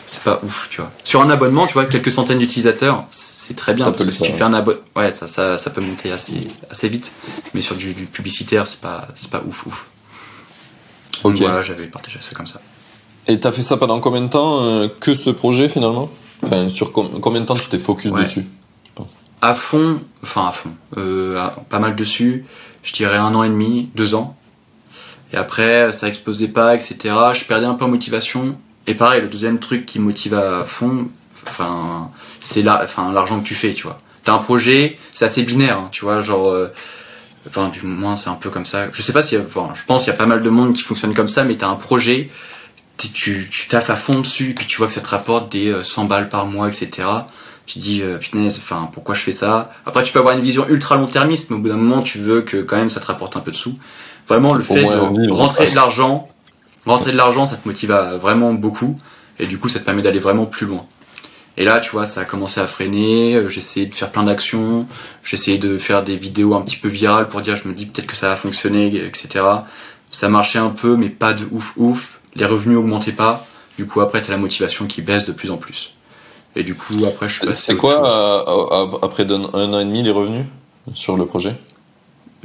c'est 0.06 0.24
pas 0.24 0.40
ouf, 0.44 0.70
tu 0.72 0.78
vois. 0.82 0.90
Sur 1.04 1.22
un 1.22 1.30
abonnement, 1.30 1.68
tu 1.68 1.74
vois, 1.74 1.86
quelques 1.86 2.12
centaines 2.12 2.40
d'utilisateurs, 2.40 3.06
c'est 3.12 3.56
très 3.56 3.74
bien. 3.74 3.84
Ça 3.86 3.92
peut 3.92 4.06
le 4.06 4.12
si 4.12 4.24
tu 4.24 4.32
fais 4.32 4.42
un 4.44 4.54
abonnement, 4.54 4.80
ouais, 4.96 5.12
ça, 5.12 5.28
ça, 5.28 5.58
ça 5.58 5.70
peut 5.70 5.82
monter 5.82 6.12
assez, 6.12 6.34
assez 6.72 6.88
vite. 6.90 7.12
Mais 7.54 7.62
sur 7.62 7.76
du, 7.76 7.94
du 7.94 8.06
publicitaire, 8.06 8.66
c'est 8.66 8.80
pas, 8.80 9.08
c'est 9.16 9.30
pas 9.30 9.42
ouf, 9.46 9.66
ouf. 9.68 9.86
Donc 11.24 11.34
Ok. 11.34 11.40
voilà, 11.42 11.62
j'avais 11.62 11.88
partagé 11.88 12.18
ça 12.22 12.34
comme 12.36 12.48
ça. 12.48 12.62
Et 13.28 13.40
t'as 13.40 13.52
fait 13.52 13.62
ça 13.62 13.78
pendant 13.78 14.00
combien 14.00 14.22
de 14.22 14.28
temps 14.28 14.64
euh, 14.66 14.88
que 15.00 15.14
ce 15.14 15.30
projet 15.30 15.70
finalement? 15.70 16.10
Enfin, 16.44 16.68
sur 16.70 16.92
com- 16.92 17.20
combien 17.22 17.40
de 17.42 17.46
temps 17.46 17.54
tu 17.54 17.68
t'es 17.68 17.80
focus 17.80 18.12
Ouais. 18.12 18.22
dessus? 18.22 18.46
À 19.42 19.54
fond, 19.54 20.00
enfin 20.24 20.48
à 20.48 20.52
fond, 20.52 20.70
euh, 20.98 21.38
à- 21.38 21.50
pas 21.70 21.80
mal 21.80 21.96
dessus. 21.98 22.46
Je 22.82 22.94
dirais 22.94 23.18
un 23.18 23.34
an 23.36 23.44
et 23.44 23.50
demi, 23.50 23.90
deux 23.96 24.16
ans. 24.16 24.36
Et 25.34 25.38
après, 25.38 25.92
ça 25.92 26.08
explosait 26.08 26.48
pas, 26.48 26.76
etc. 26.76 26.96
Je 27.34 27.44
perdais 27.46 27.66
un 27.66 27.74
peu 27.74 27.86
en 27.86 27.90
motivation. 27.90 28.56
Et 28.86 28.94
pareil, 28.94 29.22
le 29.22 29.28
deuxième 29.28 29.60
truc 29.60 29.86
qui 29.86 30.00
me 30.00 30.06
motive 30.06 30.36
à 30.36 30.64
fond, 30.64 31.08
enfin, 31.48 32.12
c'est 32.42 32.62
l'argent 32.62 33.40
que 33.40 33.48
tu 33.48 33.56
fais, 33.56 33.74
tu 33.74 33.84
vois. 33.84 34.00
T'as 34.24 34.34
un 34.34 34.38
projet, 34.38 34.98
c'est 35.12 35.26
assez 35.26 35.44
binaire, 35.44 35.78
hein, 35.78 35.90
tu 35.92 36.06
vois, 36.06 36.22
genre, 36.22 36.50
euh, 36.50 36.72
enfin, 37.48 37.68
du 37.68 37.86
moins, 37.86 38.16
c'est 38.16 38.30
un 38.30 38.36
peu 38.36 38.50
comme 38.50 38.66
ça. 38.66 38.88
Je 38.94 39.02
sais 39.02 39.12
pas 39.12 39.22
si, 39.22 39.38
enfin, 39.38 39.70
je 39.74 39.84
pense 39.86 40.04
qu'il 40.04 40.14
y 40.14 40.16
a 40.16 40.18
pas 40.18 40.26
mal 40.26 40.44
de 40.44 40.50
monde 40.50 40.74
qui 40.74 40.84
fonctionne 40.84 41.14
comme 41.14 41.28
ça, 41.28 41.44
mais 41.44 41.56
t'as 41.56 41.68
un 41.68 41.76
projet, 41.76 42.30
tu, 42.98 43.48
tu 43.50 43.68
taffes 43.68 43.90
à 43.90 43.96
fond 43.96 44.20
dessus, 44.20 44.52
et 44.52 44.54
puis 44.54 44.66
tu 44.66 44.78
vois 44.78 44.88
que 44.88 44.94
ça 44.94 45.02
te 45.02 45.10
rapporte 45.10 45.52
des 45.52 45.72
euh, 45.72 45.84
100 45.84 46.06
balles 46.06 46.30
par 46.30 46.46
mois, 46.46 46.68
etc. 46.68 47.08
Tu 47.66 47.80
dis, 47.80 48.02
euh, 48.02 48.18
punaise, 48.18 48.60
enfin, 48.62 48.90
pourquoi 48.94 49.16
je 49.16 49.22
fais 49.22 49.32
ça? 49.32 49.72
Après, 49.86 50.04
tu 50.04 50.14
peux 50.14 50.20
avoir 50.20 50.38
une 50.38 50.44
vision 50.44 50.68
ultra 50.70 50.96
long-termiste, 50.96 51.50
mais 51.50 51.56
au 51.56 51.60
bout 51.60 51.70
d'un 51.70 51.78
moment, 51.78 52.02
tu 52.02 52.20
veux 52.20 52.42
que 52.42 52.58
quand 52.58 52.78
même 52.78 52.90
ça 52.90 53.00
te 53.00 53.08
rapporte 53.08 53.36
un 53.36 53.40
peu 53.40 53.52
de 53.52 53.56
sous. 53.56 53.76
Vraiment, 54.28 54.54
le 54.54 54.64
fait 54.64 54.84
de 54.84 55.32
rentrer 55.32 55.70
de 55.70 55.76
l'argent, 55.76 56.30
rentrer 56.86 57.12
de 57.12 57.18
l'argent, 57.18 57.46
ça 57.46 57.58
te 57.58 57.68
motive 57.68 57.92
à 57.92 58.18
vraiment 58.18 58.54
beaucoup, 58.54 58.98
et 59.40 59.46
du 59.48 59.58
coup, 59.58 59.70
ça 59.70 59.80
te 59.80 59.86
permet 59.86 60.02
d'aller 60.02 60.20
vraiment 60.20 60.46
plus 60.46 60.66
loin. 60.66 60.86
Et 61.58 61.66
là, 61.66 61.80
tu 61.80 61.92
vois, 61.92 62.06
ça 62.06 62.22
a 62.22 62.26
commencé 62.26 62.60
à 62.60 62.66
freiner, 62.66 63.36
euh, 63.36 63.48
j'ai 63.48 63.60
essayé 63.60 63.86
de 63.86 63.94
faire 63.94 64.10
plein 64.10 64.24
d'actions, 64.24 64.88
j'ai 65.24 65.36
essayé 65.36 65.60
de 65.60 65.78
faire 65.78 66.04
des 66.04 66.16
vidéos 66.16 66.56
un 66.56 66.62
petit 66.62 66.78
peu 66.78 66.88
virales 66.88 67.28
pour 67.28 67.42
dire, 67.42 67.56
je 67.56 67.68
me 67.68 67.74
dis 67.74 67.86
peut-être 67.86 68.08
que 68.08 68.16
ça 68.16 68.30
va 68.30 68.36
fonctionner, 68.36 68.88
etc. 69.06 69.46
Ça 70.10 70.30
marchait 70.30 70.58
un 70.60 70.70
peu, 70.72 70.96
mais 70.96 71.10
pas 71.10 71.34
de 71.34 71.46
ouf 71.52 71.74
ouf, 71.78 72.20
les 72.36 72.46
revenus 72.46 72.78
augmentaient 72.80 73.12
pas, 73.12 73.46
du 73.78 73.86
coup, 73.86 74.02
après, 74.02 74.22
t'as 74.22 74.32
la 74.32 74.38
motivation 74.38 74.88
qui 74.88 75.02
baisse 75.04 75.26
de 75.26 75.32
plus 75.32 75.52
en 75.52 75.58
plus. 75.58 75.94
Et 76.56 76.64
du 76.64 76.74
coup, 76.76 76.94
après, 77.06 77.28
je 77.28 77.32
suis 77.34 77.42
C'est- 77.42 77.46
passé 77.48 77.74
autre 77.74 77.82
quoi 77.82 78.94
euh, 78.94 78.98
après 79.04 79.26
un 79.32 79.74
an 79.74 79.80
et 79.80 79.86
demi 79.86 80.02
les 80.02 80.12
revenus 80.12 80.46
sur 80.96 81.18
le 81.18 81.26
projet? 81.26 81.56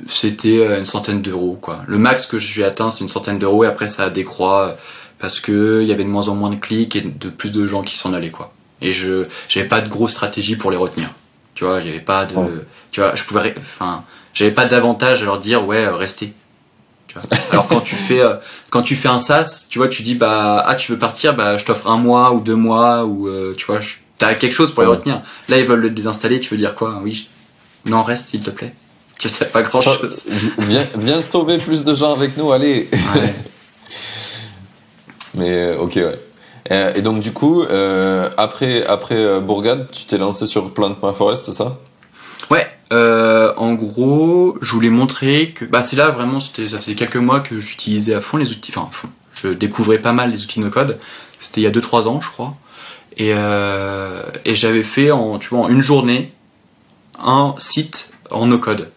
C'était 0.08 0.58
euh, 0.58 0.78
une 0.78 0.86
centaine 0.86 1.22
d'euros, 1.22 1.58
quoi. 1.60 1.80
Le 1.86 1.98
max 1.98 2.26
que 2.26 2.38
j'ai 2.38 2.64
atteint, 2.64 2.90
c'est 2.90 3.00
une 3.00 3.08
centaine 3.08 3.38
d'euros, 3.38 3.64
et 3.64 3.66
après, 3.66 3.88
ça 3.88 4.10
décroît 4.10 4.60
euh, 4.68 4.72
parce 5.18 5.40
que 5.40 5.80
il 5.82 5.88
y 5.88 5.92
avait 5.92 6.04
de 6.04 6.08
moins 6.08 6.28
en 6.28 6.34
moins 6.34 6.50
de 6.50 6.56
clics 6.56 6.94
et 6.96 7.00
de 7.00 7.28
plus 7.28 7.50
de 7.50 7.66
gens 7.66 7.82
qui 7.82 7.96
s'en 7.98 8.12
allaient, 8.12 8.30
quoi. 8.30 8.52
Et 8.80 8.92
je, 8.92 9.24
j'avais 9.48 9.66
pas 9.66 9.80
de 9.80 9.88
grosse 9.88 10.12
stratégie 10.12 10.56
pour 10.56 10.70
les 10.70 10.76
retenir. 10.76 11.08
Tu 11.54 11.64
vois, 11.64 11.80
il 11.80 11.88
avait 11.88 11.98
pas 11.98 12.24
de, 12.26 12.34
tu 12.92 13.00
vois, 13.00 13.14
je 13.16 13.24
pouvais, 13.24 13.54
enfin, 13.58 14.04
j'avais 14.34 14.52
pas 14.52 14.66
d'avantage 14.66 15.22
à 15.22 15.24
leur 15.24 15.38
dire, 15.40 15.66
ouais, 15.66 15.84
euh, 15.84 15.96
restez. 15.96 16.32
Tu 17.08 17.14
vois. 17.18 17.24
Alors 17.50 17.66
quand 17.66 17.80
tu 17.80 17.96
fais, 17.96 18.22
quand 18.70 18.82
tu 18.82 18.94
fais 18.94 19.08
un 19.08 19.18
SaaS, 19.18 19.66
tu 19.68 19.78
vois, 19.80 19.88
tu 19.88 20.02
dis, 20.04 20.14
bah, 20.14 20.62
ah, 20.64 20.76
tu 20.76 20.92
veux 20.92 20.98
partir, 20.98 21.34
bah, 21.34 21.56
je 21.56 21.64
t'offre 21.64 21.88
un 21.88 21.98
mois 21.98 22.32
ou 22.32 22.40
deux 22.40 22.54
mois, 22.54 23.04
ou, 23.04 23.28
tu 23.56 23.66
vois, 23.66 23.80
je- 23.80 23.94
t'as 24.18 24.34
quelque 24.34 24.52
chose 24.54 24.72
pour 24.72 24.82
les 24.84 24.88
retenir. 24.88 25.22
Là, 25.48 25.58
ils 25.58 25.64
veulent 25.66 25.80
le 25.80 25.90
désinstaller, 25.90 26.38
tu 26.38 26.50
veux 26.54 26.58
dire 26.58 26.74
quoi? 26.76 27.00
Oui, 27.02 27.14
je- 27.14 27.90
non, 27.90 28.04
reste, 28.04 28.28
s'il 28.28 28.42
te 28.42 28.50
plaît. 28.50 28.72
Tu 29.18 29.28
pas 29.52 29.62
grand 29.62 29.82
chose. 29.82 30.20
viens, 30.58 30.86
viens 30.96 31.20
sauver 31.20 31.58
plus 31.58 31.84
de 31.84 31.92
gens 31.94 32.12
avec 32.12 32.36
nous, 32.36 32.52
allez 32.52 32.88
Ouais. 33.14 33.34
Mais 35.34 35.50
euh, 35.50 35.78
ok, 35.78 35.96
ouais. 35.96 36.18
Euh, 36.70 36.92
Et 36.94 37.02
donc 37.02 37.20
du 37.20 37.32
coup, 37.32 37.62
euh, 37.62 38.30
après, 38.36 38.84
après 38.86 39.40
Bourgade, 39.40 39.88
tu 39.90 40.04
t'es 40.04 40.18
lancé 40.18 40.46
sur 40.46 40.72
Plant 40.72 40.96
My 41.02 41.14
Forest, 41.14 41.46
c'est 41.46 41.52
ça? 41.52 41.78
Ouais, 42.50 42.66
euh, 42.92 43.52
en 43.56 43.74
gros, 43.74 44.56
je 44.62 44.72
voulais 44.72 44.90
montrer 44.90 45.50
que 45.50 45.64
bah 45.64 45.82
c'est 45.82 45.96
là 45.96 46.08
vraiment 46.08 46.40
c'était 46.40 46.68
ça 46.68 46.78
faisait 46.78 46.94
quelques 46.94 47.16
mois 47.16 47.40
que 47.40 47.58
j'utilisais 47.58 48.14
à 48.14 48.20
fond 48.20 48.38
les 48.38 48.50
outils 48.50 48.72
enfin 48.74 48.86
à 48.88 48.92
fond. 48.92 49.08
Je 49.34 49.48
découvrais 49.48 49.98
pas 49.98 50.12
mal 50.12 50.30
les 50.30 50.42
outils 50.42 50.60
no 50.60 50.70
code. 50.70 50.98
C'était 51.40 51.60
il 51.60 51.64
y 51.64 51.66
a 51.66 51.70
2 51.70 51.80
3 51.80 52.08
ans, 52.08 52.20
je 52.20 52.30
crois. 52.30 52.54
Et 53.18 53.32
euh, 53.34 54.22
et 54.44 54.54
j'avais 54.54 54.82
fait 54.82 55.10
en 55.10 55.38
tu 55.38 55.48
vois 55.50 55.60
en 55.60 55.68
une 55.68 55.82
journée 55.82 56.32
un 57.22 57.54
site 57.58 58.10
en 58.30 58.46
no 58.46 58.58
code, 58.58 58.88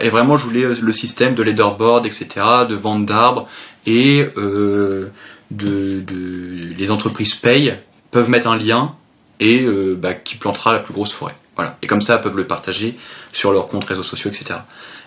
Et 0.00 0.08
vraiment 0.08 0.36
je 0.36 0.44
voulais 0.44 0.64
euh, 0.64 0.74
le 0.80 0.92
système 0.92 1.34
de 1.34 1.42
leaderboard 1.42 2.06
etc, 2.06 2.26
de 2.68 2.74
vente 2.74 3.06
d'arbres 3.06 3.48
et 3.86 4.26
euh, 4.36 5.10
de, 5.50 6.04
les 6.76 6.90
entreprises 6.90 7.34
payent 7.34 7.74
peuvent 8.10 8.28
mettre 8.28 8.48
un 8.48 8.56
lien 8.56 8.94
et 9.40 9.62
euh, 9.62 9.96
bah, 9.96 10.14
qui 10.14 10.36
plantera 10.36 10.72
la 10.72 10.80
plus 10.80 10.92
grosse 10.92 11.12
forêt. 11.12 11.36
Voilà. 11.56 11.76
Et 11.82 11.86
comme 11.86 12.00
ça, 12.00 12.16
elles 12.16 12.20
peuvent 12.20 12.36
le 12.36 12.46
partager 12.46 12.96
sur 13.32 13.52
leurs 13.52 13.68
comptes 13.68 13.84
réseaux 13.84 14.02
sociaux, 14.02 14.30
etc. 14.30 14.60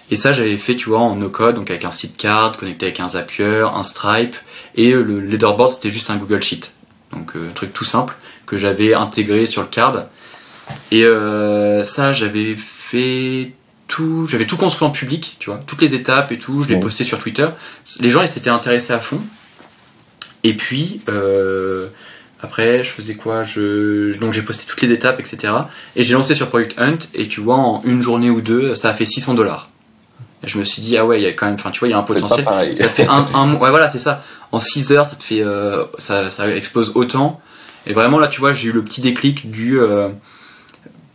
Et 0.10 0.16
ça, 0.18 0.34
j'avais 0.34 0.58
fait, 0.58 0.76
tu 0.76 0.90
vois, 0.90 1.00
en 1.00 1.16
no-code, 1.16 1.56
donc 1.56 1.70
avec 1.70 1.86
un 1.86 1.92
site 1.92 2.18
card, 2.18 2.58
connecté 2.58 2.88
avec 2.88 3.00
un 3.00 3.10
Zapier, 3.10 3.66
un 3.74 3.84
Stripe, 3.84 4.36
et 4.76 4.92
le 4.92 5.20
leaderboard, 5.22 5.72
c'était 5.72 5.90
juste 5.90 6.10
un 6.10 6.18
Google 6.18 6.42
Sheet. 6.42 6.72
Donc, 7.14 7.32
un 7.36 7.54
truc 7.54 7.72
tout 7.72 7.86
simple 7.86 8.16
que 8.46 8.58
j'avais 8.58 8.94
intégré 8.94 9.46
sur 9.46 9.62
le 9.62 9.70
card. 9.70 10.06
Et 10.92 11.06
ça, 11.84 12.12
j'avais 12.12 12.56
fait 12.56 13.54
tout, 13.92 14.26
j'avais 14.28 14.46
tout 14.46 14.58
construit 14.58 14.88
en 14.88 14.92
public, 14.92 15.36
tu 15.40 15.50
vois, 15.50 15.60
toutes 15.68 15.82
les 15.82 15.94
étapes 15.96 16.32
et 16.32 16.38
tout, 16.38 16.64
je 16.64 16.68
l'ai 16.70 16.76
Ouais. 16.76 16.80
posté 16.80 17.04
sur 17.04 17.20
Twitter. 17.20 17.48
Les 18.00 18.10
gens, 18.10 18.22
ils 18.22 18.28
s'étaient 18.28 18.50
intéressés 18.50 18.94
à 18.94 19.00
fond. 19.00 19.20
Et 20.44 20.56
puis, 20.56 21.02
euh, 21.10 21.88
après, 22.42 22.84
je 22.84 22.90
faisais 22.90 23.16
quoi? 23.16 23.44
Je... 23.44 24.18
Donc 24.18 24.34
j'ai 24.34 24.42
posté 24.42 24.66
toutes 24.68 24.82
les 24.82 24.92
étapes, 24.92 25.20
etc. 25.20 25.54
Et 25.96 26.04
j'ai 26.04 26.14
lancé 26.14 26.34
sur 26.36 26.48
Product 26.50 26.74
Hunt, 26.80 26.98
et 27.14 27.28
tu 27.28 27.42
vois, 27.42 27.56
en 27.58 27.82
une 27.84 28.02
journée 28.02 28.30
ou 28.30 28.42
deux, 28.42 28.74
ça 28.76 28.90
a 28.90 28.94
fait 28.94 29.06
600 29.06 29.34
dollars. 29.36 29.70
Et 30.44 30.48
je 30.48 30.58
me 30.58 30.64
suis 30.64 30.82
dit, 30.82 30.98
ah 30.98 31.06
ouais, 31.06 31.20
il 31.22 31.24
y 31.24 31.28
a 31.28 31.34
quand 31.34 31.46
même, 31.46 31.56
enfin, 31.56 31.70
tu 31.70 31.80
vois, 31.80 31.88
il 31.88 31.92
y 31.92 31.94
a 31.94 32.00
un 32.00 32.04
potentiel. 32.04 32.46
Ça 32.76 32.90
fait 32.90 33.08
un, 33.08 33.28
un 33.34 33.46
mois, 33.46 33.62
ouais, 33.62 33.70
voilà, 33.70 33.88
c'est 33.88 34.00
ça. 34.00 34.24
En 34.52 34.60
6 34.60 34.92
heures, 34.92 35.06
ça 35.06 35.16
te 35.16 35.24
fait, 35.24 35.42
euh, 35.44 35.84
ça, 36.00 36.30
ça 36.32 36.48
explose 36.50 36.94
autant. 36.96 37.40
Et 37.86 37.94
vraiment, 37.94 38.18
là, 38.20 38.28
tu 38.28 38.40
vois, 38.40 38.52
j'ai 38.52 38.70
eu 38.70 38.72
le 38.72 38.84
petit 38.84 39.02
déclic 39.02 39.52
du, 39.52 39.80
euh, 39.80 40.10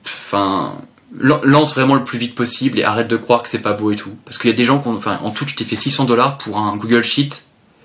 enfin, 0.04 0.76
lance 1.18 1.74
vraiment 1.74 1.94
le 1.94 2.04
plus 2.04 2.18
vite 2.18 2.34
possible 2.34 2.78
et 2.78 2.84
arrête 2.84 3.08
de 3.08 3.16
croire 3.16 3.42
que 3.42 3.48
c'est 3.48 3.60
pas 3.60 3.72
beau 3.72 3.90
et 3.90 3.96
tout. 3.96 4.10
Parce 4.24 4.38
qu'il 4.38 4.50
y 4.50 4.52
a 4.52 4.56
des 4.56 4.64
gens 4.64 4.80
qui 4.80 4.88
ont, 4.88 4.96
enfin, 4.96 5.18
en 5.22 5.30
tout, 5.30 5.44
tu 5.44 5.54
t'es 5.54 5.64
fait 5.64 5.74
600 5.76 6.04
dollars 6.04 6.38
pour 6.38 6.58
un 6.58 6.76
Google 6.76 7.02
Sheet 7.02 7.30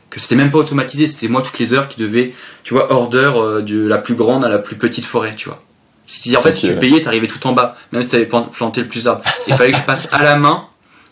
que 0.10 0.20
c'était 0.20 0.36
même 0.36 0.52
pas 0.52 0.58
automatisé, 0.58 1.08
c'était 1.08 1.30
moi 1.30 1.42
toutes 1.42 1.58
les 1.58 1.74
heures 1.74 1.88
qui 1.88 1.98
devais, 2.02 2.34
tu 2.64 2.74
vois, 2.74 2.92
order 2.92 3.32
euh, 3.36 3.62
de 3.62 3.88
la 3.88 3.98
plus 3.98 4.16
grande 4.16 4.44
à 4.44 4.50
la 4.50 4.58
plus 4.60 4.76
petite 4.76 5.06
forêt, 5.06 5.34
tu 5.38 5.48
vois. 5.48 5.64
Si, 6.06 6.36
en 6.36 6.42
fait, 6.42 6.52
si 6.52 6.68
tu 6.68 6.74
payais, 6.80 7.00
t'arrivais 7.02 7.28
tout 7.28 7.48
en 7.48 7.54
bas, 7.54 7.78
même 7.94 8.02
si 8.02 8.10
t'avais 8.10 8.26
plan- 8.26 8.42
planté 8.44 8.82
le 8.82 8.88
plus 8.90 9.06
d'arbres. 9.06 9.24
Il 9.48 9.54
fallait 9.54 9.72
que 9.72 9.78
je 9.78 9.84
passe 9.84 10.10
à 10.12 10.22
la 10.22 10.36
main, 10.36 10.66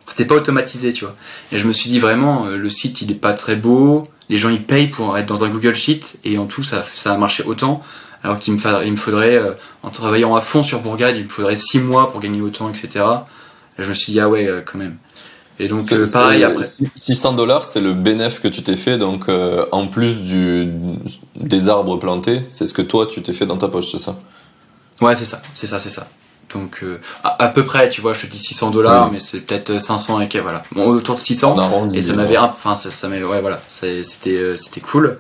c'était 0.05 0.25
pas 0.25 0.35
automatisé, 0.35 0.91
tu 0.91 1.05
vois. 1.05 1.15
Et 1.53 1.59
je 1.59 1.65
me 1.65 1.71
suis 1.71 1.89
dit 1.89 2.01
vraiment, 2.01 2.47
euh, 2.47 2.57
le 2.57 2.67
site 2.67 3.01
il 3.01 3.09
est 3.09 3.15
pas 3.15 3.31
très 3.31 3.55
beau, 3.55 4.09
les 4.27 4.35
gens 4.37 4.49
ils 4.49 4.61
payent 4.61 4.87
pour 4.89 5.17
être 5.17 5.27
dans 5.27 5.45
un 5.45 5.49
Google 5.49 5.75
Sheet, 5.75 6.17
et 6.25 6.37
en 6.37 6.45
tout 6.47 6.63
ça, 6.63 6.83
ça 6.93 7.13
a 7.13 7.17
marché 7.17 7.43
autant, 7.45 7.81
alors 8.23 8.39
qu'il 8.39 8.53
me, 8.53 8.57
fa- 8.57 8.83
il 8.83 8.91
me 8.91 8.97
faudrait, 8.97 9.35
euh, 9.37 9.51
en 9.83 9.89
travaillant 9.89 10.35
à 10.35 10.41
fond 10.41 10.63
sur 10.63 10.79
Bourgade, 10.79 11.15
il 11.17 11.23
me 11.25 11.29
faudrait 11.29 11.55
6 11.55 11.79
mois 11.79 12.09
pour 12.11 12.19
gagner 12.19 12.41
autant, 12.41 12.69
etc. 12.69 13.05
Et 13.77 13.83
je 13.83 13.89
me 13.89 13.93
suis 13.93 14.11
dit, 14.13 14.19
ah 14.19 14.27
ouais, 14.29 14.47
euh, 14.47 14.61
quand 14.61 14.77
même. 14.77 14.97
Et 15.61 15.67
donc, 15.67 15.81
C'est- 15.81 15.95
euh, 15.95 16.05
pareil, 16.11 16.43
après. 16.43 16.63
600 16.63 17.33
dollars, 17.33 17.65
c'est 17.65 17.81
le 17.81 17.93
bénéf 17.93 18.41
que 18.41 18.47
tu 18.47 18.61
t'es 18.63 18.75
fait, 18.77 18.97
donc 18.97 19.25
en 19.71 19.87
plus 19.87 20.21
du, 20.21 20.69
des 21.35 21.67
arbres 21.69 21.97
plantés, 21.97 22.43
c'est 22.49 22.65
ce 22.67 22.73
que 22.73 22.81
toi 22.81 23.05
tu 23.05 23.21
t'es 23.21 23.33
fait 23.33 23.45
dans 23.45 23.57
ta 23.57 23.67
poche, 23.67 23.91
c'est 23.91 23.99
ça? 23.99 24.15
Ouais, 25.01 25.15
c'est 25.15 25.25
ça, 25.25 25.41
c'est 25.53 25.67
ça, 25.67 25.79
c'est 25.79 25.89
ça. 25.89 26.07
Donc, 26.53 26.79
euh, 26.81 26.99
à, 27.23 27.43
à 27.43 27.47
peu 27.49 27.63
près, 27.63 27.89
tu 27.89 28.01
vois, 28.01 28.13
je 28.13 28.21
te 28.25 28.31
dis 28.31 28.39
600 28.39 28.71
dollars, 28.71 29.05
Oui. 29.05 29.11
mais 29.13 29.19
c'est 29.19 29.39
peut-être 29.39 29.77
500 29.79 30.19
et 30.19 30.27
quelques, 30.27 30.43
voilà. 30.43 30.63
Bon, 30.71 30.87
autour 30.87 31.15
de 31.15 31.19
600. 31.19 31.55
On. 31.73 31.89
Et 31.91 32.01
ça 32.01 32.13
m'avait, 32.13 32.37
un- 32.37 32.45
enfin, 32.45 32.73
ça, 32.73 32.89
ça 32.89 33.07
m'avait, 33.07 33.23
ouais, 33.23 33.39
voilà, 33.41 33.59
c'était, 33.67 34.35
euh, 34.37 34.55
c'était 34.55 34.81
cool. 34.81 35.19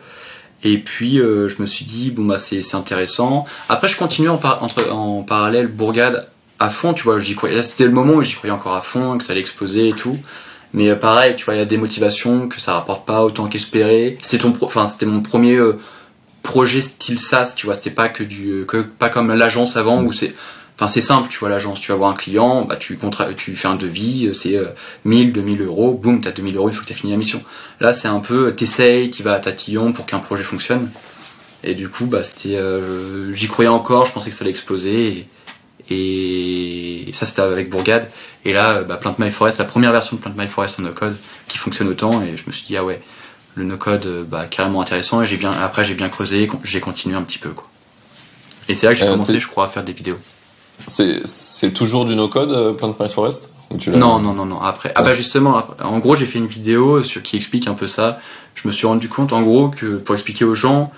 Et 0.63 0.77
puis, 0.77 1.19
euh, 1.19 1.47
je 1.47 1.61
me 1.61 1.67
suis 1.67 1.85
dit, 1.85 2.11
bon, 2.11 2.25
bah, 2.25 2.37
c'est, 2.37 2.75
intéressant. 2.75 3.45
Après, 3.69 3.87
je 3.87 3.97
continuais 3.97 4.29
en, 4.29 4.37
par- 4.37 4.61
en 4.91 5.23
parallèle 5.23 5.67
Bourgade 5.67 6.27
à 6.59 6.69
fond, 6.69 6.93
tu 6.93 7.03
vois, 7.03 7.19
j'y 7.19 7.35
croyais. 7.35 7.55
Là, 7.55 7.61
c'était 7.61 7.85
le 7.85 7.91
moment 7.91 8.15
où 8.15 8.21
j'y 8.21 8.35
croyais 8.35 8.53
encore 8.53 8.75
à 8.75 8.81
fond, 8.81 9.17
que 9.17 9.23
ça 9.23 9.31
allait 9.31 9.39
exploser 9.41 9.89
et 9.89 9.93
tout. 9.93 10.17
Mais 10.73 10.89
euh, 10.89 10.95
pareil, 10.95 11.35
tu 11.35 11.45
vois, 11.45 11.55
il 11.55 11.57
y 11.57 11.61
a 11.61 11.65
des 11.65 11.77
motivations, 11.77 12.47
que 12.47 12.59
ça 12.59 12.73
rapporte 12.73 13.05
pas 13.05 13.23
autant 13.23 13.47
qu'espéré. 13.47 14.17
C'était 14.21 14.45
mon 15.05 15.21
premier 15.21 15.55
euh, 15.55 15.79
projet 16.43 16.81
style 16.81 17.19
SaaS, 17.19 17.53
tu 17.55 17.65
vois, 17.65 17.75
c'était 17.75 17.89
pas 17.89 18.09
que 18.09 18.23
du, 18.23 18.65
que, 18.67 18.77
pas 18.77 19.09
comme 19.09 19.33
l'agence 19.33 19.77
avant 19.77 20.01
où 20.01 20.11
c'est, 20.11 20.35
Enfin, 20.79 20.87
c'est 20.87 21.01
simple, 21.01 21.27
tu 21.29 21.37
vois, 21.39 21.49
l'agence, 21.49 21.81
tu 21.81 21.91
vas 21.91 21.97
voir 21.97 22.09
un 22.09 22.15
client, 22.15 22.63
bah, 22.63 22.77
tu, 22.77 22.97
tu 23.35 23.53
fais 23.53 23.67
un 23.67 23.75
devis, 23.75 24.27
euh, 24.27 24.33
c'est 24.33 24.55
euh, 24.55 24.67
1000, 25.03 25.33
2000 25.33 25.61
euros, 25.63 25.93
boum, 25.93 26.21
t'as 26.21 26.31
2000 26.31 26.55
euros, 26.55 26.69
il 26.69 26.73
faut 26.73 26.83
que 26.83 26.87
tu 26.87 26.93
fini 26.93 27.11
la 27.11 27.17
mission. 27.17 27.43
Là, 27.81 27.91
c'est 27.91 28.07
un 28.07 28.21
peu, 28.21 28.55
t'essayes, 28.55 29.11
tu 29.11 29.21
vas 29.21 29.33
à 29.33 29.39
tatillon 29.41 29.91
pour 29.91 30.05
qu'un 30.05 30.19
projet 30.19 30.43
fonctionne. 30.43 30.89
Et 31.65 31.73
du 31.75 31.89
coup, 31.89 32.05
bah, 32.05 32.23
c'était, 32.23 32.55
euh, 32.55 33.33
j'y 33.33 33.49
croyais 33.49 33.67
encore, 33.67 34.05
je 34.05 34.13
pensais 34.13 34.29
que 34.29 34.35
ça 34.37 34.43
allait 34.43 34.51
exploser. 34.51 35.27
Et, 35.89 37.09
et 37.09 37.11
ça, 37.11 37.25
c'était 37.25 37.41
avec 37.41 37.69
Bourgade. 37.69 38.09
Et 38.45 38.53
là, 38.53 38.81
bah, 38.83 38.95
Plant 38.95 39.15
My 39.19 39.31
Forest, 39.31 39.57
la 39.57 39.65
première 39.65 39.91
version 39.91 40.15
de 40.15 40.21
Plant 40.21 40.31
My 40.37 40.47
Forest 40.47 40.79
en 40.79 40.83
no-code 40.83 41.17
qui 41.49 41.57
fonctionne 41.57 41.89
autant. 41.89 42.23
Et 42.23 42.37
je 42.37 42.45
me 42.47 42.53
suis 42.53 42.65
dit, 42.65 42.77
ah 42.77 42.85
ouais, 42.85 43.01
le 43.55 43.65
no-code, 43.65 44.05
euh, 44.05 44.23
bah, 44.23 44.45
carrément 44.49 44.79
intéressant. 44.79 45.21
Et 45.21 45.25
j'ai 45.25 45.35
bien, 45.35 45.51
après, 45.51 45.83
j'ai 45.83 45.95
bien 45.95 46.07
creusé, 46.07 46.49
j'ai 46.63 46.79
continué 46.79 47.17
un 47.17 47.23
petit 47.23 47.37
peu, 47.37 47.49
quoi. 47.49 47.67
Et 48.69 48.73
c'est 48.73 48.85
là 48.85 48.93
que 48.93 48.99
j'ai 48.99 49.05
Euh, 49.05 49.11
commencé, 49.11 49.39
je 49.41 49.47
crois, 49.49 49.65
à 49.65 49.67
faire 49.67 49.83
des 49.83 49.91
vidéos. 49.91 50.17
C'est 50.87 51.71
toujours 51.73 52.05
du 52.05 52.15
no-code, 52.15 52.51
euh, 52.51 52.73
Plant 52.73 52.95
My 52.99 53.09
Forest? 53.09 53.53
Ou 53.71 53.77
tu 53.77 53.91
l'as- 53.91 53.97
Non, 53.99 54.19
non, 54.19 54.33
non, 54.33 54.45
non. 54.45 54.59
Après, 54.61 54.91
ah 54.95 55.01
bah 55.03 55.13
justement, 55.13 55.63
en 55.83 55.99
gros, 55.99 56.15
j'ai 56.15 56.25
fait 56.25 56.39
une 56.39 56.47
vidéo 56.47 57.03
sur 57.03 57.21
qui 57.21 57.35
explique 57.37 57.67
un 57.67 57.73
peu 57.75 57.85
ça. 57.87 58.19
Je 58.55 58.67
me 58.67 58.73
suis 58.73 58.87
rendu 58.87 59.07
compte, 59.09 59.31
en 59.31 59.41
gros, 59.41 59.69
que 59.69 59.97
pour 59.97 60.15
expliquer 60.15 60.45
aux 60.45 60.55
gens, 60.55 60.91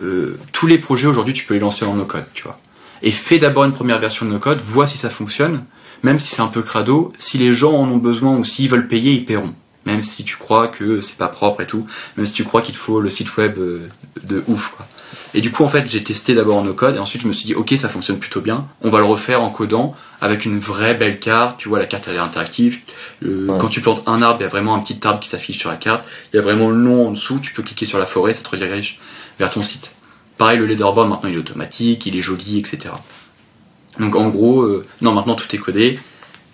euh, 0.00 0.38
tous 0.52 0.66
les 0.66 0.78
projets 0.78 1.06
aujourd'hui, 1.08 1.34
tu 1.34 1.44
peux 1.44 1.54
les 1.54 1.60
lancer 1.60 1.84
en 1.84 1.94
no-code, 1.94 2.24
tu 2.32 2.44
vois. 2.44 2.58
Et 3.02 3.10
fais 3.10 3.38
d'abord 3.38 3.64
une 3.64 3.72
première 3.72 3.98
version 3.98 4.24
de 4.24 4.30
no-code, 4.30 4.60
vois 4.60 4.86
si 4.86 4.96
ça 4.96 5.10
fonctionne. 5.10 5.64
Même 6.04 6.18
si 6.18 6.34
c'est 6.34 6.42
un 6.42 6.46
peu 6.48 6.62
crado, 6.62 7.12
si 7.18 7.38
les 7.38 7.52
gens 7.52 7.72
en 7.74 7.88
ont 7.88 7.96
besoin 7.96 8.36
ou 8.36 8.44
s'ils 8.44 8.68
veulent 8.68 8.88
payer, 8.88 9.12
ils 9.12 9.24
paieront. 9.24 9.54
Même 9.86 10.02
si 10.02 10.22
tu 10.22 10.36
crois 10.36 10.68
que 10.68 11.00
c'est 11.00 11.18
pas 11.18 11.26
propre 11.28 11.60
et 11.62 11.66
tout, 11.66 11.86
même 12.16 12.26
si 12.26 12.32
tu 12.32 12.44
crois 12.44 12.62
qu'il 12.62 12.74
te 12.74 12.78
faut 12.80 13.00
le 13.00 13.08
site 13.08 13.36
web 13.36 13.58
euh, 13.58 13.88
de 14.22 14.44
ouf, 14.46 14.72
quoi. 14.76 14.86
Et 15.34 15.40
du 15.40 15.50
coup, 15.50 15.64
en 15.64 15.68
fait, 15.68 15.88
j'ai 15.88 16.02
testé 16.02 16.34
d'abord 16.34 16.56
en 16.56 16.62
no-code 16.64 16.96
et 16.96 16.98
ensuite 16.98 17.22
je 17.22 17.28
me 17.28 17.32
suis 17.32 17.44
dit, 17.46 17.54
ok, 17.54 17.72
ça 17.76 17.88
fonctionne 17.88 18.18
plutôt 18.18 18.40
bien. 18.40 18.66
On 18.82 18.90
va 18.90 18.98
le 18.98 19.04
refaire 19.04 19.42
en 19.42 19.50
codant 19.50 19.94
avec 20.20 20.44
une 20.44 20.58
vraie 20.58 20.94
belle 20.94 21.18
carte. 21.20 21.58
Tu 21.58 21.68
vois, 21.68 21.78
la 21.78 21.86
carte 21.86 22.06
elle 22.08 22.16
est 22.16 22.18
interactive. 22.18 22.80
Le- 23.20 23.46
Ouais. 23.50 23.58
Quand 23.58 23.68
tu 23.68 23.80
plantes 23.80 24.02
un 24.06 24.22
arbre, 24.22 24.40
il 24.40 24.44
y 24.44 24.46
a 24.46 24.48
vraiment 24.48 24.74
un 24.74 24.78
petit 24.80 24.98
arbre 25.06 25.20
qui 25.20 25.28
s'affiche 25.28 25.58
sur 25.58 25.70
la 25.70 25.76
carte. 25.76 26.04
Il 26.32 26.36
y 26.36 26.38
a 26.38 26.42
vraiment 26.42 26.70
le 26.70 26.76
nom 26.76 27.08
en 27.08 27.10
dessous. 27.10 27.38
Tu 27.40 27.52
peux 27.52 27.62
cliquer 27.62 27.86
sur 27.86 27.98
la 27.98 28.06
forêt, 28.06 28.32
ça 28.32 28.42
te 28.42 28.48
redirige 28.50 28.98
vers 29.38 29.50
ton 29.50 29.62
site. 29.62 29.92
Pareil, 30.38 30.58
le 30.58 30.66
leaderboard 30.66 31.08
maintenant 31.10 31.28
il 31.28 31.34
est 31.34 31.38
automatique, 31.38 32.06
il 32.06 32.16
est 32.16 32.22
joli, 32.22 32.58
etc. 32.58 32.94
Donc 34.00 34.16
en 34.16 34.28
gros, 34.28 34.62
euh, 34.62 34.86
non, 35.02 35.12
maintenant 35.12 35.34
tout 35.34 35.54
est 35.54 35.58
codé 35.58 35.98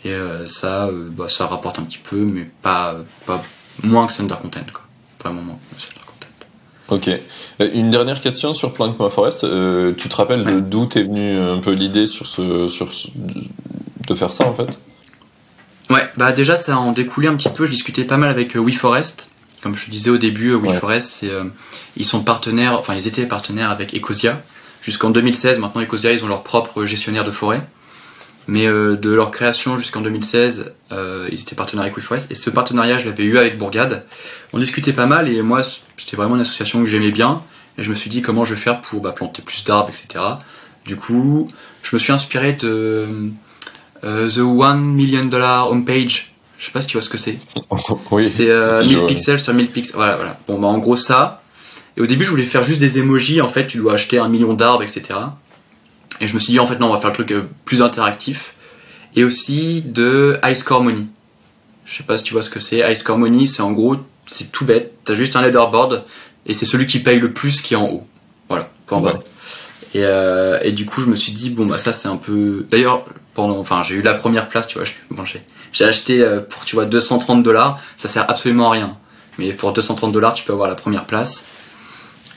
et 0.04 0.10
euh, 0.12 0.46
ça, 0.46 0.86
euh, 0.86 1.08
bah, 1.10 1.28
ça 1.28 1.46
rapporte 1.46 1.78
un 1.78 1.82
petit 1.82 1.98
peu, 1.98 2.16
mais 2.16 2.48
pas, 2.62 2.96
pas 3.26 3.42
moins 3.84 4.06
que 4.06 4.12
Thunder 4.12 4.34
Content, 4.42 4.60
quoi. 4.72 4.82
Vraiment 5.22 5.42
moins. 5.42 5.58
Ok. 6.88 7.08
Euh, 7.08 7.68
Une 7.74 7.90
dernière 7.90 8.20
question 8.20 8.52
sur 8.54 8.72
Plant 8.72 8.94
My 8.98 9.10
Forest. 9.10 9.44
Euh, 9.44 9.92
tu 9.96 10.08
te 10.08 10.16
rappelles 10.16 10.42
Ouais. 10.46 10.60
d'où 10.60 10.86
t'es 10.86 11.02
venu 11.02 11.38
un 11.38 11.58
peu 11.58 11.72
l'idée 11.72 12.06
sur 12.06 12.26
ce, 12.26 12.68
sur 12.68 12.92
ce- 12.92 13.08
de 14.06 14.14
faire 14.14 14.32
ça 14.32 14.46
en 14.46 14.54
fait? 14.54 14.78
Ouais, 15.90 16.08
bah 16.16 16.32
déjà 16.32 16.56
ça 16.56 16.78
en 16.78 16.92
découlait 16.92 17.28
un 17.28 17.36
petit 17.36 17.48
peu. 17.50 17.66
Je 17.66 17.70
discutais 17.72 18.04
pas 18.04 18.16
mal 18.16 18.30
avec 18.30 18.56
euh, 18.56 18.60
WeForest. 18.60 19.28
Comme 19.62 19.76
je 19.76 19.86
te 19.86 19.90
disais 19.90 20.10
au 20.10 20.18
début, 20.18 20.54
Ouais. 20.54 20.72
WeForest, 20.72 21.24
euh, 21.24 21.44
ils 21.96 22.04
sont 22.06 22.20
partenaires, 22.22 22.78
enfin 22.78 22.94
ils 22.94 23.06
étaient 23.08 23.26
partenaires 23.26 23.70
avec 23.70 23.94
Ecosia 23.94 24.40
jusqu'en 24.82 25.10
2016. 25.10 25.58
Maintenant 25.58 25.82
Ecosia, 25.82 26.12
ils 26.12 26.24
ont 26.24 26.28
leur 26.28 26.42
propre 26.42 26.84
gestionnaire 26.84 27.24
de 27.24 27.30
forêt. 27.30 27.60
Mais 28.48 28.66
euh, 28.66 28.96
de 28.96 29.10
leur 29.10 29.30
création 29.30 29.76
jusqu'en 29.78 30.00
2016, 30.00 30.72
euh, 30.90 31.28
ils 31.30 31.40
étaient 31.40 31.54
partenaires 31.54 31.84
avec 31.84 31.96
WeForest. 31.96 32.30
Et 32.30 32.34
ce 32.34 32.48
partenariat, 32.48 32.96
je 32.96 33.06
l'avais 33.06 33.24
eu 33.24 33.36
avec 33.36 33.58
Bourgade. 33.58 34.06
On 34.54 34.58
discutait 34.58 34.94
pas 34.94 35.04
mal 35.04 35.28
et 35.28 35.42
moi, 35.42 35.62
c'était 35.62 36.16
vraiment 36.16 36.34
une 36.34 36.40
association 36.40 36.80
que 36.80 36.86
j'aimais 36.86 37.10
bien. 37.10 37.42
Et 37.76 37.82
je 37.82 37.90
me 37.90 37.94
suis 37.94 38.08
dit 38.08 38.22
comment 38.22 38.46
je 38.46 38.54
vais 38.54 38.60
faire 38.60 38.80
pour 38.80 39.02
bah, 39.02 39.12
planter 39.12 39.42
plus 39.42 39.64
d'arbres, 39.64 39.90
etc. 39.90 40.24
Du 40.86 40.96
coup, 40.96 41.48
je 41.82 41.94
me 41.94 41.98
suis 41.98 42.10
inspiré 42.10 42.54
de 42.54 43.06
euh, 44.02 44.28
The 44.28 44.38
One 44.38 44.82
Million 44.82 45.26
Dollar 45.26 45.70
Homepage. 45.70 46.32
Je 46.56 46.64
sais 46.64 46.72
pas 46.72 46.80
si 46.80 46.88
tu 46.88 46.96
vois 46.96 47.02
ce 47.02 47.10
que 47.10 47.18
c'est. 47.18 47.38
Oui. 48.10 48.24
c'est 48.28 48.50
euh, 48.50 48.70
si, 48.80 48.88
si, 48.88 48.88
1000 48.88 48.92
je 48.94 48.98
vois. 48.98 49.08
pixels 49.08 49.40
sur 49.40 49.52
1000 49.52 49.68
pixels. 49.68 49.96
Voilà, 49.96 50.16
voilà. 50.16 50.38
Bon, 50.48 50.58
bah 50.58 50.68
en 50.68 50.78
gros 50.78 50.96
ça. 50.96 51.42
Et 51.98 52.00
au 52.00 52.06
début, 52.06 52.24
je 52.24 52.30
voulais 52.30 52.44
faire 52.44 52.62
juste 52.62 52.80
des 52.80 52.98
emojis. 52.98 53.42
En 53.42 53.48
fait, 53.48 53.66
tu 53.66 53.76
dois 53.78 53.92
acheter 53.92 54.18
un 54.18 54.28
million 54.28 54.54
d'arbres, 54.54 54.82
etc. 54.82 55.02
Et 56.20 56.26
je 56.26 56.34
me 56.34 56.40
suis 56.40 56.52
dit, 56.52 56.58
en 56.58 56.66
fait, 56.66 56.78
non, 56.78 56.88
on 56.88 56.92
va 56.92 57.00
faire 57.00 57.10
le 57.10 57.14
truc 57.14 57.32
euh, 57.32 57.48
plus 57.64 57.82
interactif. 57.82 58.54
Et 59.16 59.24
aussi 59.24 59.82
de 59.82 60.38
High 60.44 60.54
Score 60.54 60.82
Money. 60.82 61.06
Je 61.84 61.96
sais 61.96 62.02
pas 62.02 62.16
si 62.16 62.24
tu 62.24 62.34
vois 62.34 62.42
ce 62.42 62.50
que 62.50 62.60
c'est. 62.60 62.78
High 62.78 62.96
Score 62.96 63.18
Money, 63.18 63.46
c'est 63.46 63.62
en 63.62 63.72
gros, 63.72 63.96
c'est 64.26 64.52
tout 64.52 64.64
bête. 64.64 64.92
T'as 65.04 65.14
juste 65.14 65.36
un 65.36 65.42
leaderboard 65.42 66.04
et 66.46 66.52
c'est 66.52 66.66
celui 66.66 66.86
qui 66.86 66.98
paye 66.98 67.18
le 67.18 67.32
plus 67.32 67.60
qui 67.60 67.74
est 67.74 67.76
en 67.76 67.88
haut. 67.88 68.06
Voilà, 68.48 68.68
point. 68.86 69.00
Ouais. 69.00 69.12
Et, 69.94 70.02
euh, 70.02 70.58
et 70.62 70.72
du 70.72 70.84
coup, 70.84 71.00
je 71.00 71.06
me 71.06 71.14
suis 71.14 71.32
dit, 71.32 71.50
bon, 71.50 71.66
bah 71.66 71.78
ça, 71.78 71.92
c'est 71.92 72.08
un 72.08 72.16
peu. 72.16 72.66
D'ailleurs, 72.70 73.04
pendant. 73.34 73.58
Enfin, 73.58 73.82
j'ai 73.82 73.94
eu 73.94 74.02
la 74.02 74.14
première 74.14 74.48
place, 74.48 74.66
tu 74.66 74.78
vois. 74.78 74.86
j'ai 75.24 75.42
j'ai 75.72 75.84
acheté 75.84 76.20
euh, 76.20 76.40
pour, 76.40 76.64
tu 76.64 76.76
vois, 76.76 76.84
230 76.84 77.42
dollars. 77.42 77.80
Ça 77.96 78.08
sert 78.08 78.30
absolument 78.30 78.68
à 78.68 78.72
rien. 78.72 78.96
Mais 79.38 79.52
pour 79.52 79.72
230 79.72 80.12
dollars, 80.12 80.32
tu 80.32 80.44
peux 80.44 80.52
avoir 80.52 80.68
la 80.68 80.74
première 80.74 81.04
place. 81.04 81.44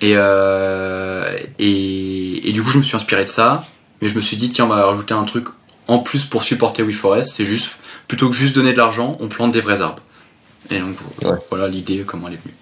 Et, 0.02 0.14
euh, 0.16 1.38
et, 1.60 2.50
et 2.50 2.52
du 2.52 2.64
coup, 2.64 2.70
je 2.72 2.78
me 2.80 2.84
suis 2.84 2.96
inspiré 2.96 3.24
de 3.24 3.30
ça. 3.30 3.66
Mais 4.02 4.08
je 4.08 4.16
me 4.16 4.22
suis 4.22 4.36
dit, 4.38 4.50
tiens, 4.50 4.66
on 4.66 4.70
va 4.70 4.84
rajouter 4.86 5.14
un 5.14 5.24
truc 5.24 5.48
en 5.88 6.00
plus 6.00 6.24
pour 6.24 6.42
supporter 6.44 6.82
WeForest. 6.84 7.34
C'est 7.36 7.46
juste, 7.46 7.78
plutôt 8.08 8.28
que 8.30 8.36
juste 8.36 8.56
donner 8.56 8.74
de 8.74 8.78
l'argent, 8.78 9.16
on 9.20 9.28
plante 9.28 9.52
des 9.52 9.62
vrais 9.62 9.82
arbres. 9.82 10.02
Et 10.72 10.80
donc, 10.80 10.96
Ouais. 11.24 11.38
voilà 11.50 11.68
l'idée, 11.68 12.04
comment 12.06 12.28
elle 12.28 12.34
est 12.36 12.42
venue. 12.44 12.56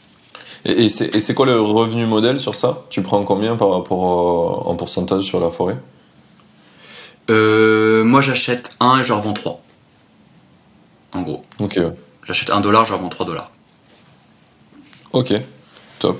Et, 0.65 0.85
et 0.87 1.19
c'est 1.21 1.33
quoi 1.33 1.45
le 1.45 1.59
revenu 1.61 2.05
modèle 2.05 2.39
sur 2.41 2.55
ça? 2.55 2.79
Tu 2.89 3.01
prends 3.01 3.23
combien 3.23 3.55
par 3.55 3.69
rapport 3.71 3.99
au- 3.99 4.69
en 4.69 4.75
pourcentage 4.75 5.23
sur 5.23 5.39
la 5.39 5.49
forêt? 5.49 5.77
Euh, 7.29 8.03
moi, 8.03 8.19
j'achète 8.21 8.71
un 8.81 8.99
et 8.99 9.03
je 9.03 9.13
revends 9.13 9.33
3. 9.33 9.61
En 11.13 11.21
gros. 11.21 11.45
Ok. 11.59 11.79
J'achète 12.25 12.49
1 12.49 12.59
dollar, 12.59 12.83
je 12.85 12.93
revends 12.93 13.09
3 13.09 13.25
dollars. 13.25 13.51
ok, 15.13 15.33
top. 15.99 16.19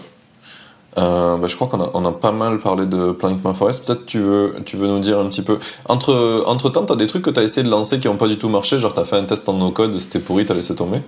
Euh, 0.98 1.38
bah, 1.38 1.48
je 1.48 1.56
crois 1.56 1.68
qu'on 1.68 1.82
a, 1.82 1.92
on 1.94 2.04
a 2.04 2.12
pas 2.12 2.32
mal 2.32 2.58
parlé 2.58 2.86
de 2.86 3.12
Plant 3.12 3.38
My 3.46 3.54
Forest. 3.54 3.86
Peut-être 3.86 4.06
tu 4.06 4.20
veux, 4.20 4.56
tu 4.66 4.76
veux 4.76 4.88
nous 4.88 5.00
dire 5.00 5.20
un 5.20 5.28
petit 5.30 5.44
peu. 5.44 5.60
Entre, 5.86 6.44
entre 6.48 6.70
temps, 6.70 6.86
t'as 6.86 6.96
des 6.96 7.08
trucs 7.08 7.22
que 7.22 7.30
t'as 7.30 7.44
essayé 7.44 7.64
de 7.64 7.70
lancer 7.72 8.00
qui 8.00 8.08
ont 8.08 8.18
pas 8.18 8.28
du 8.28 8.38
tout 8.38 8.50
marché? 8.50 8.80
Genre, 8.80 8.94
t'as 8.94 9.06
fait 9.06 9.16
un 9.18 9.24
test 9.26 9.48
en 9.50 9.54
no-code, 9.54 9.98
c'était 10.00 10.20
pourri, 10.20 10.46
t'as 10.46 10.56
laissé 10.56 10.76
tomber? 10.76 11.02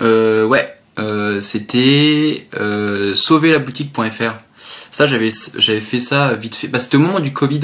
Euh, 0.00 0.44
ouais, 0.46 0.74
euh, 0.98 1.40
c'était 1.40 2.46
euh, 2.60 3.14
sauverlaboutique.fr. 3.14 4.34
Ça, 4.92 5.06
j'avais 5.06 5.30
j'avais 5.56 5.80
fait 5.80 5.98
ça 5.98 6.34
vite 6.34 6.54
fait. 6.54 6.68
Bah, 6.68 6.78
c'était 6.78 6.96
au 6.96 7.00
moment 7.00 7.20
du 7.20 7.32
Covid. 7.32 7.60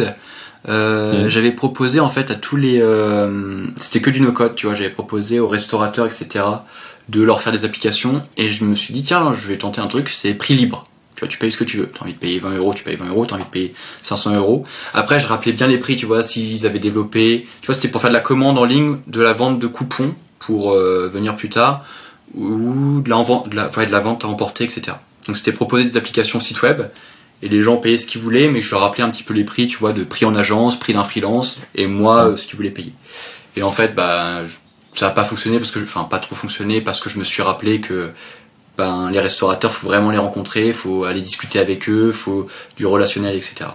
Euh, 0.69 1.25
Mhm. 1.25 1.29
J'avais 1.29 1.51
proposé 1.51 1.99
en 1.99 2.09
fait 2.09 2.31
à 2.31 2.37
tous 2.37 2.57
les. 2.57 2.83
c'était 3.77 4.01
que 4.01 4.11
du 4.11 4.21
no-code, 4.21 4.55
tu 4.55 4.67
vois. 4.67 4.75
J'avais 4.75 4.91
proposé 4.91 5.41
aux 5.41 5.49
restaurateurs, 5.49 6.07
etc., 6.07 6.45
de 7.09 7.23
leur 7.23 7.41
faire 7.41 7.53
des 7.53 7.65
applications. 7.65 8.23
Et 8.37 8.49
je 8.49 8.65
me 8.65 8.75
suis 8.75 8.93
dit, 8.95 9.03
tiens, 9.03 9.33
je 9.35 9.47
vais 9.49 9.57
tenter 9.59 9.81
un 9.81 9.87
truc, 9.89 10.09
c'est 10.09 10.35
prix 10.35 10.55
libre. 10.55 10.87
Tu 11.15 11.21
vois, 11.21 11.29
tu 11.29 11.39
payes 11.39 11.53
ce 11.53 11.57
que 11.57 11.65
tu 11.65 11.77
veux. 11.77 11.87
T'as 11.87 12.03
envie 12.05 12.15
de 12.15 12.19
payer 12.19 12.39
20 12.41 12.57
euros, 12.57 12.75
tu 12.75 12.83
payes 12.85 12.97
20 12.97 13.09
euros. 13.09 13.27
T'as 13.27 13.35
envie 13.37 13.45
de 13.45 13.49
payer 13.51 13.75
500 14.03 14.35
euros. 14.37 14.65
Après, 14.95 15.21
je 15.21 15.27
rappelais 15.27 15.53
bien 15.53 15.67
les 15.67 15.79
prix, 15.79 15.97
tu 15.97 16.07
vois, 16.07 16.23
s'ils 16.23 16.67
avaient 16.67 16.79
développé. 16.79 17.47
Tu 17.61 17.67
vois, 17.67 17.75
c'était 17.75 17.89
pour 17.89 18.01
faire 18.01 18.11
de 18.11 18.15
la 18.17 18.21
commande 18.21 18.59
en 18.59 18.65
ligne, 18.65 18.97
de 19.07 19.21
la 19.21 19.33
vente 19.33 19.59
de 19.59 19.67
coupons 19.67 20.15
pour 20.39 20.73
euh, 20.73 21.09
venir 21.13 21.37
plus 21.37 21.49
tard 21.49 21.85
ou 22.35 23.03
de 23.03 23.11
la, 23.55 23.69
de 23.69 23.93
la 23.93 24.01
vente 24.01 24.25
à 24.25 24.29
emporter, 24.29 24.65
etc. 24.65 24.97
Donc 25.27 25.37
c'était 25.37 25.53
proposer 25.53 25.85
des 25.85 25.97
applications 25.97 26.41
site 26.41 26.63
web 26.63 26.83
et 27.43 27.49
les 27.49 27.61
gens 27.63 27.77
payaient 27.77 27.97
ce 27.99 28.07
qu'ils 28.07 28.21
voulaient, 28.23 28.49
mais 28.49 28.61
je 28.61 28.71
leur 28.71 28.81
rappelais 28.81 29.05
un 29.05 29.11
petit 29.11 29.23
peu 29.23 29.35
les 29.35 29.45
prix, 29.45 29.67
tu 29.67 29.77
vois, 29.77 29.93
de 29.93 30.03
prix 30.03 30.25
en 30.25 30.35
agence, 30.35 30.79
prix 30.79 30.95
d'un 30.95 31.05
freelance 31.05 31.61
et 31.75 31.87
moi 31.87 32.29
euh, 32.29 32.37
ce 32.37 32.47
qu'ils 32.47 32.57
voulaient 32.57 32.71
payer. 32.71 32.93
Et 33.57 33.63
en 33.63 33.71
fait, 33.71 33.95
bah, 33.95 34.45
je- 34.45 34.57
ça 34.95 35.07
n'a 35.07 35.13
pas 35.13 35.25
fonctionné 35.25 35.59
parce 35.59 35.71
que, 35.71 35.81
je- 35.81 35.85
enfin, 35.85 36.05
pas 36.05 36.19
trop 36.19 36.35
fonctionné 36.35 36.81
parce 36.81 37.01
que 37.01 37.09
je 37.09 37.19
me 37.19 37.25
suis 37.25 37.43
rappelé 37.43 37.81
que 37.81 38.11
ben, 38.79 39.11
les 39.11 39.21
restaurateurs, 39.21 39.73
faut 39.73 39.87
vraiment 39.87 40.11
les 40.11 40.19
rencontrer, 40.19 40.73
faut 40.73 41.05
aller 41.05 41.21
discuter 41.21 41.59
avec 41.59 41.89
eux, 41.89 42.11
faut 42.13 42.49
du 42.77 42.87
relationnel, 42.87 43.37
etc. 43.37 43.71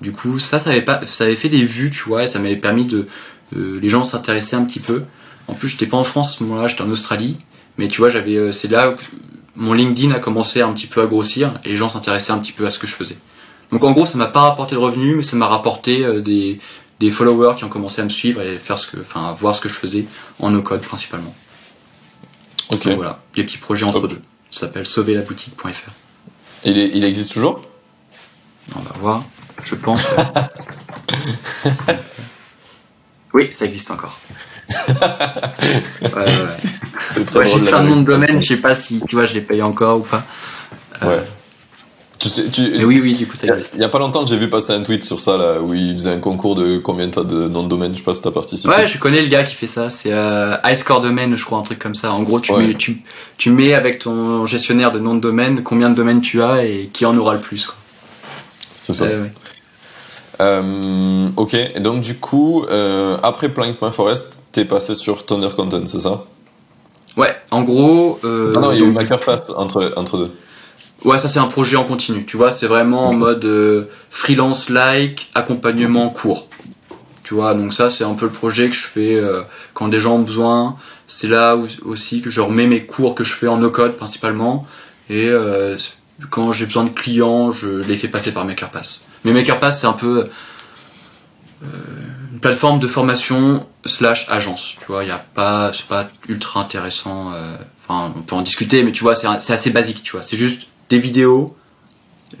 Du 0.00 0.12
coup, 0.12 0.38
ça, 0.38 0.58
ça 0.58 0.70
avait 0.70 0.82
pas, 0.82 1.00
ça 1.06 1.24
avait 1.24 1.36
fait 1.36 1.48
des 1.50 1.64
vues, 1.64 1.90
tu 1.90 2.02
vois, 2.04 2.24
et 2.24 2.26
ça 2.26 2.38
m'avait 2.38 2.56
permis 2.56 2.84
de 2.86 3.06
les 3.54 3.88
gens 3.90 4.02
s'intéressaient 4.02 4.56
un 4.56 4.64
petit 4.64 4.80
peu. 4.80 5.02
En 5.46 5.52
plus, 5.54 5.68
j'étais 5.68 5.86
pas 5.86 5.98
en 5.98 6.04
France, 6.04 6.40
moi, 6.40 6.66
j'étais 6.68 6.82
en 6.82 6.90
Australie. 6.90 7.36
Mais 7.78 7.88
tu 7.88 7.98
vois, 7.98 8.08
j'avais, 8.08 8.50
c'est 8.52 8.68
là 8.68 8.90
où 8.90 8.94
mon 9.56 9.74
LinkedIn 9.74 10.10
a 10.14 10.18
commencé 10.18 10.62
un 10.62 10.72
petit 10.72 10.86
peu 10.86 11.02
à 11.02 11.06
grossir 11.06 11.52
et 11.64 11.68
les 11.70 11.76
gens 11.76 11.88
s'intéressaient 11.90 12.32
un 12.32 12.38
petit 12.38 12.52
peu 12.52 12.64
à 12.66 12.70
ce 12.70 12.78
que 12.78 12.86
je 12.86 12.94
faisais. 12.94 13.18
Donc 13.70 13.84
en 13.84 13.92
gros, 13.92 14.06
ça 14.06 14.16
m'a 14.18 14.26
pas 14.26 14.40
rapporté 14.40 14.74
de 14.74 14.80
revenus, 14.80 15.16
mais 15.16 15.22
ça 15.22 15.36
m'a 15.36 15.46
rapporté 15.46 16.20
des, 16.22 16.58
des 17.02 17.10
followers 17.10 17.56
qui 17.56 17.64
ont 17.64 17.68
commencé 17.68 18.00
à 18.00 18.04
me 18.04 18.10
suivre 18.10 18.40
et 18.42 18.60
faire 18.60 18.78
ce 18.78 18.86
que, 18.86 19.00
enfin, 19.00 19.32
voir 19.32 19.56
ce 19.56 19.60
que 19.60 19.68
je 19.68 19.74
faisais 19.74 20.06
en 20.38 20.50
no 20.50 20.62
code 20.62 20.82
principalement. 20.82 21.34
Ok. 22.70 22.84
Donc 22.84 22.96
voilà, 22.96 23.20
des 23.34 23.42
petits 23.42 23.58
projets 23.58 23.84
entre 23.84 24.06
deux. 24.06 24.22
Ça 24.52 24.60
s'appelle 24.60 24.86
sauverlaboutique.fr. 24.86 25.90
Il, 26.64 26.78
est, 26.78 26.90
il 26.94 27.04
existe 27.04 27.32
toujours? 27.32 27.60
On 28.76 28.80
va 28.80 28.92
voir, 29.00 29.24
je 29.64 29.74
pense. 29.74 30.06
oui, 33.34 33.50
ça 33.52 33.64
existe 33.64 33.90
encore. 33.90 34.20
ouais, 34.70 34.76
ouais. 36.02 36.48
C'est 36.50 37.26
très 37.26 37.38
Ouais, 37.40 37.48
j'ai 37.48 37.58
plein 37.58 37.82
de 37.82 37.88
noms 37.88 38.00
de 38.00 38.06
domaine, 38.06 38.40
je 38.40 38.46
sais 38.46 38.56
pas 38.58 38.76
si 38.76 39.02
tu 39.08 39.16
vois, 39.16 39.24
je 39.24 39.34
les 39.34 39.40
paye 39.40 39.60
encore 39.60 39.98
ou 39.98 40.04
pas. 40.04 40.22
Euh, 41.02 41.16
Ouais. 41.16 41.22
Tu 42.22 42.28
sais, 42.28 42.48
tu, 42.50 42.70
Mais 42.76 42.84
oui, 42.84 43.00
oui, 43.02 43.14
du 43.16 43.26
coup, 43.26 43.34
ça 43.36 43.40
Il 43.44 43.48
y 43.48 43.50
a- 43.50 43.54
existe. 43.56 43.72
il 43.74 43.80
y 43.80 43.84
a 43.84 43.88
pas 43.88 43.98
longtemps, 43.98 44.24
j'ai 44.24 44.36
vu 44.36 44.48
passer 44.48 44.72
un 44.72 44.82
tweet 44.82 45.02
sur 45.02 45.18
ça, 45.18 45.36
là, 45.36 45.60
où 45.60 45.74
il 45.74 45.92
faisait 45.94 46.10
un 46.12 46.18
concours 46.18 46.54
de 46.54 46.78
combien 46.78 47.08
t'as 47.08 47.24
de 47.24 47.48
noms 47.48 47.64
de 47.64 47.68
domaine, 47.68 47.92
je 47.92 47.98
sais 47.98 48.04
pas 48.04 48.14
si 48.14 48.22
t'as 48.22 48.30
participé. 48.30 48.72
Ouais, 48.72 48.86
je 48.86 48.96
connais 48.98 49.20
le 49.22 49.26
gars 49.26 49.42
qui 49.42 49.56
fait 49.56 49.66
ça. 49.66 49.88
C'est 49.88 50.12
euh, 50.12 50.54
iScore 50.64 51.00
Domain, 51.00 51.34
je 51.34 51.44
crois, 51.44 51.58
un 51.58 51.62
truc 51.62 51.80
comme 51.80 51.96
ça. 51.96 52.12
En 52.12 52.22
gros, 52.22 52.38
tu, 52.38 52.52
Ouais. 52.52 52.64
mets, 52.64 52.74
tu, 52.74 53.02
tu 53.38 53.50
mets 53.50 53.74
avec 53.74 53.98
ton 53.98 54.44
gestionnaire 54.46 54.92
de 54.92 55.00
nom 55.00 55.16
de 55.16 55.20
domaine 55.20 55.62
combien 55.64 55.90
de 55.90 55.96
domaines 55.96 56.20
tu 56.20 56.40
as 56.42 56.64
et 56.64 56.90
qui 56.92 57.04
en 57.06 57.16
aura 57.16 57.34
le 57.34 57.40
plus. 57.40 57.68
C'est 58.76 58.92
ça. 58.94 59.04
Ouais. 59.06 59.32
Euh, 60.40 61.28
ok, 61.36 61.54
et 61.54 61.80
donc 61.80 62.00
du 62.00 62.14
coup, 62.18 62.64
euh, 62.70 63.16
après 63.22 63.48
Plank.forest, 63.48 64.42
t'es 64.52 64.64
passé 64.64 64.94
sur 64.94 65.24
Thunder 65.26 65.50
Content, 65.56 65.82
c'est 65.86 66.00
ça? 66.00 66.24
Ouais, 67.16 67.34
en 67.50 67.62
gros. 67.62 68.18
Euh, 68.24 68.52
Ah 68.56 68.60
non, 68.60 68.72
il 68.72 68.80
y 68.80 68.82
a 68.82 68.86
eu 68.86 68.90
Makerpath 68.92 69.50
entre, 69.56 69.92
entre 69.96 70.16
deux. 70.18 70.32
Ouais, 71.04 71.18
ça 71.18 71.26
c'est 71.28 71.40
un 71.40 71.46
projet 71.46 71.76
en 71.76 71.84
continu. 71.84 72.24
Tu 72.24 72.36
vois, 72.36 72.50
c'est 72.52 72.66
vraiment 72.68 73.08
en 73.08 73.14
mode 73.14 73.44
euh, 73.44 73.88
freelance-like, 74.10 75.30
accompagnement 75.34 76.08
court. 76.10 76.46
Tu 77.24 77.34
vois, 77.34 77.54
donc 77.54 77.72
ça 77.72 77.90
c'est 77.90 78.04
un 78.04 78.14
peu 78.14 78.26
le 78.26 78.32
projet 78.32 78.68
que 78.68 78.74
je 78.74 78.86
fais 78.86 79.14
euh, 79.16 79.42
quand 79.74 79.88
des 79.88 79.98
gens 79.98 80.14
ont 80.16 80.22
besoin. 80.22 80.76
C'est 81.06 81.28
là 81.28 81.56
où- 81.56 81.66
aussi 81.84 82.20
que 82.22 82.30
je 82.30 82.40
remets 82.40 82.66
mes 82.66 82.82
cours 82.86 83.14
que 83.14 83.24
je 83.24 83.32
fais 83.34 83.48
en 83.48 83.58
no-code 83.58 83.96
principalement. 83.96 84.66
Et 85.10 85.26
euh, 85.28 85.76
quand 86.30 86.52
j'ai 86.52 86.66
besoin 86.66 86.84
de 86.84 86.90
clients, 86.90 87.50
je 87.50 87.68
les 87.68 87.96
fais 87.96 88.08
passer 88.08 88.32
par 88.32 88.44
MakerPass. 88.44 89.06
Mais 89.24 89.32
MakerPass 89.32 89.80
c'est 89.80 89.86
un 89.88 89.92
peu 89.94 90.24
une 92.32 92.40
plateforme 92.40 92.78
de 92.80 92.86
formation 92.86 93.66
slash 93.84 94.26
agence. 94.28 94.76
Tu 94.80 94.86
vois, 94.86 95.04
il 95.04 95.08
y 95.08 95.12
a 95.12 95.24
pas, 95.34 95.70
c'est 95.72 95.86
pas 95.86 96.06
ultra 96.28 96.60
intéressant. 96.60 97.32
Enfin, 97.86 98.12
on 98.16 98.22
peut 98.22 98.34
en 98.34 98.42
discuter, 98.42 98.82
mais 98.82 98.92
tu 98.92 99.02
vois, 99.02 99.14
c'est 99.14 99.26
c'est 99.38 99.52
assez 99.52 99.70
basique. 99.70 100.02
Tu 100.02 100.12
vois, 100.12 100.22
c'est 100.22 100.36
juste 100.36 100.66
des 100.92 100.98
vidéos 100.98 101.56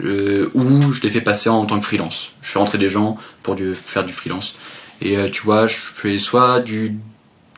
euh, 0.04 0.50
où 0.54 0.92
je 0.92 1.00
les 1.02 1.10
fais 1.10 1.22
passer 1.22 1.48
en 1.48 1.64
tant 1.64 1.78
que 1.80 1.86
freelance. 1.86 2.32
Je 2.42 2.50
fais 2.50 2.58
rentrer 2.58 2.76
des 2.78 2.88
gens 2.88 3.16
pour 3.42 3.54
du, 3.54 3.74
faire 3.74 4.04
du 4.04 4.12
freelance. 4.12 4.54
Et 5.00 5.16
euh, 5.16 5.30
tu 5.30 5.42
vois, 5.42 5.66
je 5.66 5.74
fais 5.74 6.18
soit 6.18 6.60
du, 6.60 6.96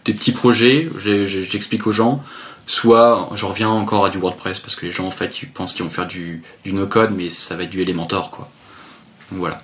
des 0.05 0.15
petits 0.15 0.33
projets, 0.33 0.89
j'explique 1.27 1.87
aux 1.89 1.93
gens, 1.93 2.23
soit 2.67 3.29
je 3.35 3.45
reviens 3.45 3.69
encore 3.71 4.05
à 4.07 4.11
du 4.11 4.19
WordPress 4.19 4.61
parce 4.61 4.77
que 4.77 4.87
les 4.87 4.93
gens 4.93 5.07
en 5.07 5.11
fait 5.11 5.43
ils 5.43 5.49
pensent 5.49 5.75
qu'ils 5.75 5.85
vont 5.85 5.91
faire 5.91 6.07
du, 6.07 6.43
du 6.65 6.73
no-code, 6.73 7.11
mais 7.15 7.29
ça 7.29 7.57
va 7.57 7.65
être 7.65 7.71
du 7.71 7.83
Elementor 7.83 8.31
quoi. 8.31 8.49
Donc 9.31 9.41
voilà. 9.41 9.63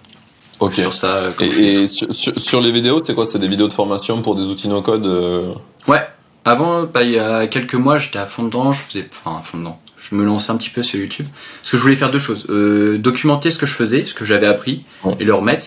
Ok. 0.58 0.74
Sur 0.74 0.92
ça, 0.92 1.06
euh, 1.14 1.30
comme 1.32 1.46
je 1.46 1.52
fais 1.52 1.62
Et, 1.62 1.82
et 1.82 1.86
sur, 1.86 2.12
sur- 2.12 2.38
sur 2.38 2.60
les 2.60 2.72
vidéos, 2.72 3.02
c'est 3.02 3.14
quoi? 3.14 3.24
C'est 3.24 3.38
des 3.38 3.48
vidéos 3.48 3.68
de 3.68 3.72
formation 3.72 4.20
pour 4.20 4.34
des 4.34 4.42
outils 4.42 4.68
no-code 4.68 5.06
euh, 5.06 5.54
Ouais. 5.86 6.06
Avant, 6.44 6.82
bah, 6.84 7.02
il 7.02 7.12
y 7.12 7.18
a 7.18 7.46
quelques 7.46 7.74
mois, 7.74 7.98
j'étais 7.98 8.18
à 8.18 8.26
fond 8.26 8.42
dedans. 8.44 8.72
Je 8.72 8.82
faisais, 8.82 9.08
enfin, 9.24 9.38
à 9.38 9.42
fond 9.42 9.58
dedans. 9.58 9.78
Je 10.00 10.14
me 10.14 10.24
lançais 10.24 10.50
un 10.50 10.56
petit 10.56 10.70
peu 10.70 10.82
sur 10.82 10.98
YouTube 10.98 11.26
parce 11.60 11.70
que 11.70 11.76
je 11.76 11.82
voulais 11.82 11.96
faire 11.96 12.10
deux 12.10 12.18
choses 12.18 12.46
Euh, 12.48 12.98
documenter 12.98 13.50
ce 13.50 13.58
que 13.58 13.66
je 13.66 13.74
faisais, 13.74 14.04
ce 14.06 14.14
que 14.14 14.24
j'avais 14.24 14.46
appris, 14.46 14.84
et 15.18 15.24
le 15.24 15.34
remettre, 15.34 15.66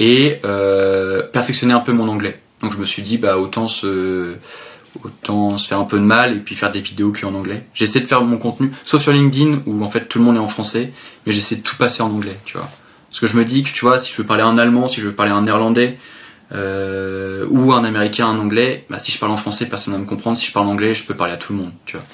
et 0.00 0.38
euh, 0.44 1.22
perfectionner 1.22 1.74
un 1.74 1.80
peu 1.80 1.92
mon 1.92 2.08
anglais. 2.08 2.40
Donc 2.62 2.72
je 2.72 2.78
me 2.78 2.86
suis 2.86 3.02
dit, 3.02 3.18
bah 3.18 3.36
autant 3.36 3.68
se, 3.68 4.34
autant 5.04 5.58
se 5.58 5.68
faire 5.68 5.78
un 5.78 5.84
peu 5.84 5.98
de 5.98 6.04
mal 6.04 6.34
et 6.34 6.40
puis 6.40 6.54
faire 6.54 6.70
des 6.70 6.80
vidéos 6.80 7.12
que 7.12 7.24
en 7.26 7.34
anglais. 7.34 7.64
J'essaie 7.74 8.00
de 8.00 8.06
faire 8.06 8.22
mon 8.22 8.38
contenu, 8.38 8.70
sauf 8.84 9.02
sur 9.02 9.12
LinkedIn 9.12 9.62
où 9.66 9.84
en 9.84 9.90
fait 9.90 10.08
tout 10.08 10.18
le 10.18 10.24
monde 10.24 10.36
est 10.36 10.40
en 10.40 10.48
français, 10.48 10.92
mais 11.26 11.32
j'essaie 11.32 11.56
de 11.56 11.62
tout 11.62 11.76
passer 11.76 12.02
en 12.02 12.10
anglais, 12.10 12.38
tu 12.44 12.56
vois. 12.56 12.68
Parce 13.10 13.20
que 13.20 13.26
je 13.26 13.36
me 13.36 13.44
dis 13.44 13.62
que 13.62 13.70
tu 13.70 13.84
vois, 13.84 13.98
si 13.98 14.12
je 14.12 14.16
veux 14.20 14.26
parler 14.26 14.42
un 14.42 14.58
allemand, 14.58 14.88
si 14.88 15.00
je 15.00 15.06
veux 15.06 15.14
parler 15.14 15.32
un 15.32 15.42
néerlandais, 15.42 15.98
euh, 16.52 17.46
ou 17.50 17.72
un 17.72 17.84
américain, 17.84 18.28
un 18.28 18.38
anglais, 18.38 18.84
bah, 18.88 18.98
si 18.98 19.10
je 19.10 19.18
parle 19.18 19.32
en 19.32 19.36
français, 19.36 19.66
personne 19.66 19.94
va 19.94 19.98
me 19.98 20.06
comprendre. 20.06 20.36
Si 20.36 20.46
je 20.46 20.52
parle 20.52 20.68
anglais, 20.68 20.94
je 20.94 21.04
peux 21.04 21.14
parler 21.14 21.32
à 21.32 21.36
tout 21.36 21.52
le 21.52 21.58
monde, 21.60 21.72
tu 21.86 21.96
vois. 21.96 22.06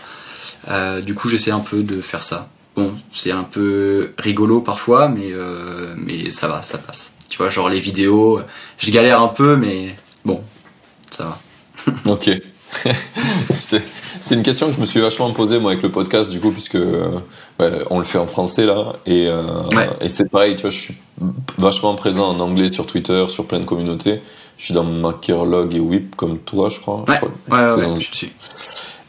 Euh, 0.69 1.01
du 1.01 1.15
coup, 1.15 1.29
j'essaie 1.29 1.51
un 1.51 1.61
peu 1.61 1.83
de 1.83 2.01
faire 2.01 2.23
ça. 2.23 2.49
Bon, 2.77 2.95
c'est 3.13 3.33
un 3.33 3.43
peu 3.45 4.13
rigolo 4.19 4.61
parfois, 4.61 5.09
mais, 5.09 5.31
euh, 5.33 5.95
mais 5.97 6.31
ça 6.31 6.49
va, 6.49 6.63
ça 6.63 6.79
passe. 6.79 7.13
Tu 7.29 7.39
vois, 7.39 7.49
genre 7.51 7.69
les 7.69 7.81
vidéos, 7.81 8.41
je 8.79 8.91
galère 8.91 9.21
un 9.21 9.29
peu, 9.29 9.57
mais 9.57 9.95
bon, 10.25 10.41
ça 11.11 11.25
va. 11.25 11.93
Ok. 12.13 12.31
c'est 13.57 14.35
une 14.35 14.43
question 14.43 14.69
que 14.69 14.73
je 14.75 14.81
me 14.81 14.87
suis 14.87 15.01
vachement 15.01 15.31
posée 15.33 15.59
moi 15.59 15.73
avec 15.73 15.83
le 15.83 15.91
podcast 15.91 16.31
du 16.31 16.41
coup 16.41 16.51
puisque 16.53 16.77
euh, 16.77 17.19
bah, 17.59 17.67
on 17.91 17.99
le 17.99 18.05
fait 18.05 18.17
en 18.17 18.27
français 18.27 18.65
là 18.65 18.95
et, 19.05 19.27
euh, 19.29 19.65
Ouais. 19.75 19.91
et 20.01 20.09
c'est 20.09 20.31
pareil 20.31 20.55
tu 20.57 20.63
vois 20.63 20.71
je 20.71 20.79
suis 20.79 20.95
vachement 21.59 21.95
présent 21.97 22.29
en 22.31 22.41
anglais 22.41 22.73
sur 22.73 22.87
Twitter 22.87 23.27
sur 23.29 23.47
plein 23.47 23.61
de 23.61 23.67
communautés 23.67 24.21
je 24.57 24.65
suis 24.65 24.75
dans 24.75 24.85
Makerlog 24.85 25.75
et 25.75 25.81
Whip 25.81 26.17
comme 26.17 26.39
toi 26.39 26.71
je 26.71 26.81
crois, 26.81 27.05
Ouais, 27.09 27.15
Je 27.15 27.21
crois. 27.21 27.31
ouais, 27.51 27.77
ouais, 27.77 27.83
Dans- 27.87 27.93
ouais, 27.95 28.01
je 28.11 28.17
suis. 28.17 28.33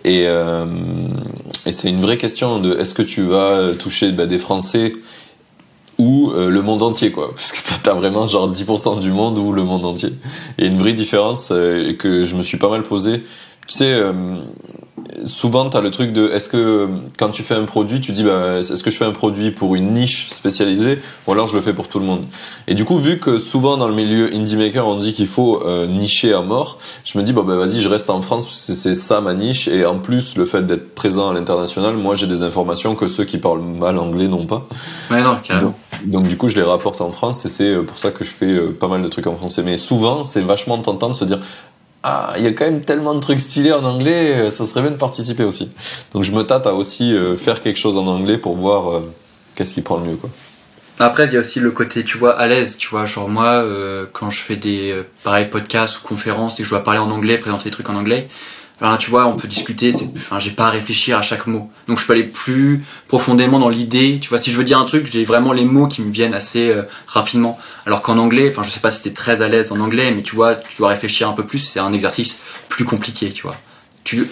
Et, 0.03 0.23
euh, 0.27 0.65
et 1.65 1.71
c'est 1.71 1.89
une 1.89 1.99
vraie 2.01 2.17
question 2.17 2.59
de 2.59 2.73
est-ce 2.77 2.93
que 2.93 3.01
tu 3.01 3.21
vas 3.21 3.71
toucher 3.79 4.11
bah, 4.11 4.25
des 4.25 4.37
Français 4.39 4.93
ou 5.99 6.31
euh, 6.31 6.49
le 6.49 6.61
monde 6.61 6.81
entier 6.81 7.11
quoi. 7.11 7.29
Parce 7.35 7.51
que 7.51 7.59
t'as- 7.83 7.93
vraiment 7.93 8.25
genre 8.27 8.49
10% 8.49 8.99
du 8.99 9.11
monde 9.11 9.37
ou 9.37 9.51
le 9.51 9.63
monde 9.63 9.85
entier. 9.85 10.09
A 10.59 10.65
une 10.65 10.77
vraie 10.77 10.93
différence 10.93 11.49
euh, 11.51 11.87
et 11.87 11.95
que 11.95 12.25
je 12.25 12.35
me 12.35 12.43
suis 12.43 12.57
pas 12.57 12.69
mal 12.69 12.83
posé 12.83 13.21
tu 13.67 13.75
sais 13.77 13.93
euh, 13.93 14.13
souvent 15.25 15.69
t'as 15.69 15.81
le 15.81 15.89
truc 15.91 16.11
de 16.13 16.29
est-ce 16.29 16.49
que 16.49 16.57
euh, 16.57 16.87
quand 17.17 17.29
tu 17.29 17.43
fais 17.43 17.55
un 17.55 17.63
produit 17.65 17.99
tu 17.99 18.11
dis 18.11 18.23
bah, 18.23 18.59
est-ce 18.59 18.83
que 18.83 18.89
je 18.91 18.97
fais 18.97 19.05
un 19.05 19.11
produit 19.11 19.51
pour 19.51 19.75
une 19.75 19.93
niche 19.93 20.27
spécialisée 20.29 20.99
ou 21.27 21.31
alors 21.31 21.47
je 21.47 21.55
le 21.55 21.61
fais 21.61 21.73
pour 21.73 21.87
tout 21.87 21.99
le 21.99 22.05
monde 22.05 22.23
et 22.67 22.73
du 22.73 22.85
coup 22.85 22.97
vu 22.99 23.19
que 23.19 23.37
souvent 23.37 23.77
dans 23.77 23.87
le 23.87 23.93
milieu 23.95 24.33
indie 24.33 24.57
maker 24.57 24.87
on 24.87 24.95
dit 24.95 25.13
qu'il 25.13 25.27
faut 25.27 25.61
euh, 25.65 25.87
nicher 25.87 26.33
à 26.33 26.41
mort 26.41 26.77
je 27.05 27.17
me 27.17 27.23
dis 27.23 27.33
bah 27.33 27.41
vas-y 27.43 27.79
je 27.79 27.89
reste 27.89 28.09
en 28.09 28.21
France 28.21 28.45
parce 28.45 28.65
que 28.67 28.73
c'est 28.73 28.95
ça 28.95 29.21
ma 29.21 29.33
niche 29.33 29.67
et 29.67 29.85
en 29.85 29.99
plus 29.99 30.35
le 30.37 30.45
fait 30.45 30.65
d'être 30.65 30.93
présent 30.93 31.29
à 31.29 31.33
l'international 31.33 31.95
moi 31.95 32.15
j'ai 32.15 32.27
des 32.27 32.43
informations 32.43 32.95
que 32.95 33.07
ceux 33.07 33.23
qui 33.25 33.37
parlent 33.37 33.61
mal 33.61 33.97
anglais 33.99 34.27
n'ont 34.27 34.45
pas 34.45 34.65
Ouais, 35.11 35.21
non, 35.21 35.37
carrément. 35.43 35.75
donc 36.05 36.27
du 36.27 36.37
coup, 36.37 36.47
je 36.47 36.55
les 36.55 36.63
rapporte 36.63 37.01
en 37.01 37.11
France 37.11 37.45
et 37.45 37.49
c'est 37.49 37.75
pour 37.83 37.99
ça 37.99 38.11
que 38.11 38.23
je 38.23 38.29
fais 38.31 38.59
pas 38.73 38.87
mal 38.87 39.01
de 39.03 39.07
trucs 39.07 39.27
en 39.27 39.35
français. 39.35 39.61
Mais 39.63 39.77
souvent, 39.77 40.23
c'est 40.23 40.41
vachement 40.41 40.77
tentant 40.79 41.09
de 41.09 41.13
se 41.13 41.25
dire 41.25 41.39
ah, 42.03 42.33
il 42.37 42.43
y 42.43 42.47
a 42.47 42.51
quand 42.51 42.65
même 42.65 42.81
tellement 42.81 43.15
de 43.15 43.21
trucs 43.21 43.39
stylés 43.39 43.71
en 43.71 43.83
anglais, 43.85 44.35
euh, 44.35 44.51
ça 44.51 44.65
serait 44.65 44.81
bien 44.81 44.91
de 44.91 44.97
participer 44.97 45.45
aussi. 45.45 45.71
Donc 46.13 46.23
je 46.23 46.33
me 46.33 46.43
tâte 46.43 46.67
à 46.67 46.73
aussi 46.73 47.15
euh, 47.15 47.37
faire 47.37 47.61
quelque 47.61 47.79
chose 47.79 47.95
en 47.95 48.05
anglais 48.07 48.37
pour 48.37 48.57
voir 48.57 48.91
euh, 48.91 49.13
qu'est-ce 49.55 49.73
qui 49.73 49.81
prend 49.81 49.97
le 49.97 50.09
mieux 50.09 50.15
quoi. 50.17 50.29
Après, 50.99 51.25
il 51.25 51.33
y 51.33 51.37
a 51.37 51.39
aussi 51.39 51.59
le 51.59 51.71
côté, 51.71 52.03
tu 52.03 52.19
vois, 52.19 52.37
à 52.37 52.45
l'aise, 52.45 52.77
tu 52.77 52.87
vois, 52.89 53.05
genre 53.05 53.27
moi, 53.27 53.65
quand 54.11 54.29
je 54.29 54.39
fais 54.39 54.55
des, 54.55 54.95
pareil, 55.23 55.47
podcasts 55.47 55.97
ou 55.97 56.01
conférences 56.03 56.59
et 56.59 56.61
que 56.61 56.65
je 56.65 56.69
dois 56.69 56.83
parler 56.83 56.99
en 56.99 57.09
anglais, 57.09 57.39
présenter 57.39 57.63
des 57.63 57.71
trucs 57.71 57.89
en 57.89 57.95
anglais, 57.95 58.29
alors 58.81 58.93
là, 58.93 58.97
tu 58.97 59.09
vois, 59.09 59.27
on 59.27 59.35
peut 59.35 59.47
discuter, 59.47 59.91
c'est, 59.91 60.09
enfin, 60.17 60.39
j'ai 60.39 60.51
pas 60.51 60.65
à 60.65 60.69
réfléchir 60.69 61.17
à 61.17 61.21
chaque 61.21 61.47
mot. 61.47 61.69
Donc 61.87 61.99
je 61.99 62.05
peux 62.05 62.13
aller 62.13 62.23
plus 62.23 62.83
profondément 63.07 63.59
dans 63.59 63.69
l'idée, 63.69 64.19
tu 64.21 64.27
vois, 64.29 64.37
si 64.37 64.51
je 64.51 64.57
veux 64.57 64.63
dire 64.65 64.77
un 64.79 64.85
truc, 64.85 65.09
j'ai 65.09 65.23
vraiment 65.23 65.53
les 65.53 65.63
mots 65.63 65.87
qui 65.87 66.01
me 66.01 66.11
viennent 66.11 66.33
assez 66.33 66.69
euh, 66.69 66.81
rapidement. 67.07 67.57
Alors 67.85 68.01
qu'en 68.01 68.17
anglais, 68.17 68.49
enfin, 68.49 68.63
je 68.63 68.69
sais 68.69 68.79
pas 68.81 68.91
si 68.91 69.01
t'es 69.01 69.11
très 69.11 69.41
à 69.41 69.47
l'aise 69.47 69.71
en 69.71 69.79
anglais, 69.79 70.11
mais 70.15 70.21
tu 70.23 70.35
vois, 70.35 70.55
tu 70.55 70.75
dois 70.77 70.89
réfléchir 70.89 71.29
un 71.29 71.33
peu 71.33 71.45
plus, 71.45 71.59
c'est 71.59 71.79
un 71.79 71.93
exercice 71.93 72.41
plus 72.67 72.83
compliqué, 72.83 73.31
tu 73.31 73.43
vois. 73.43 73.55
Tu, 74.03 74.27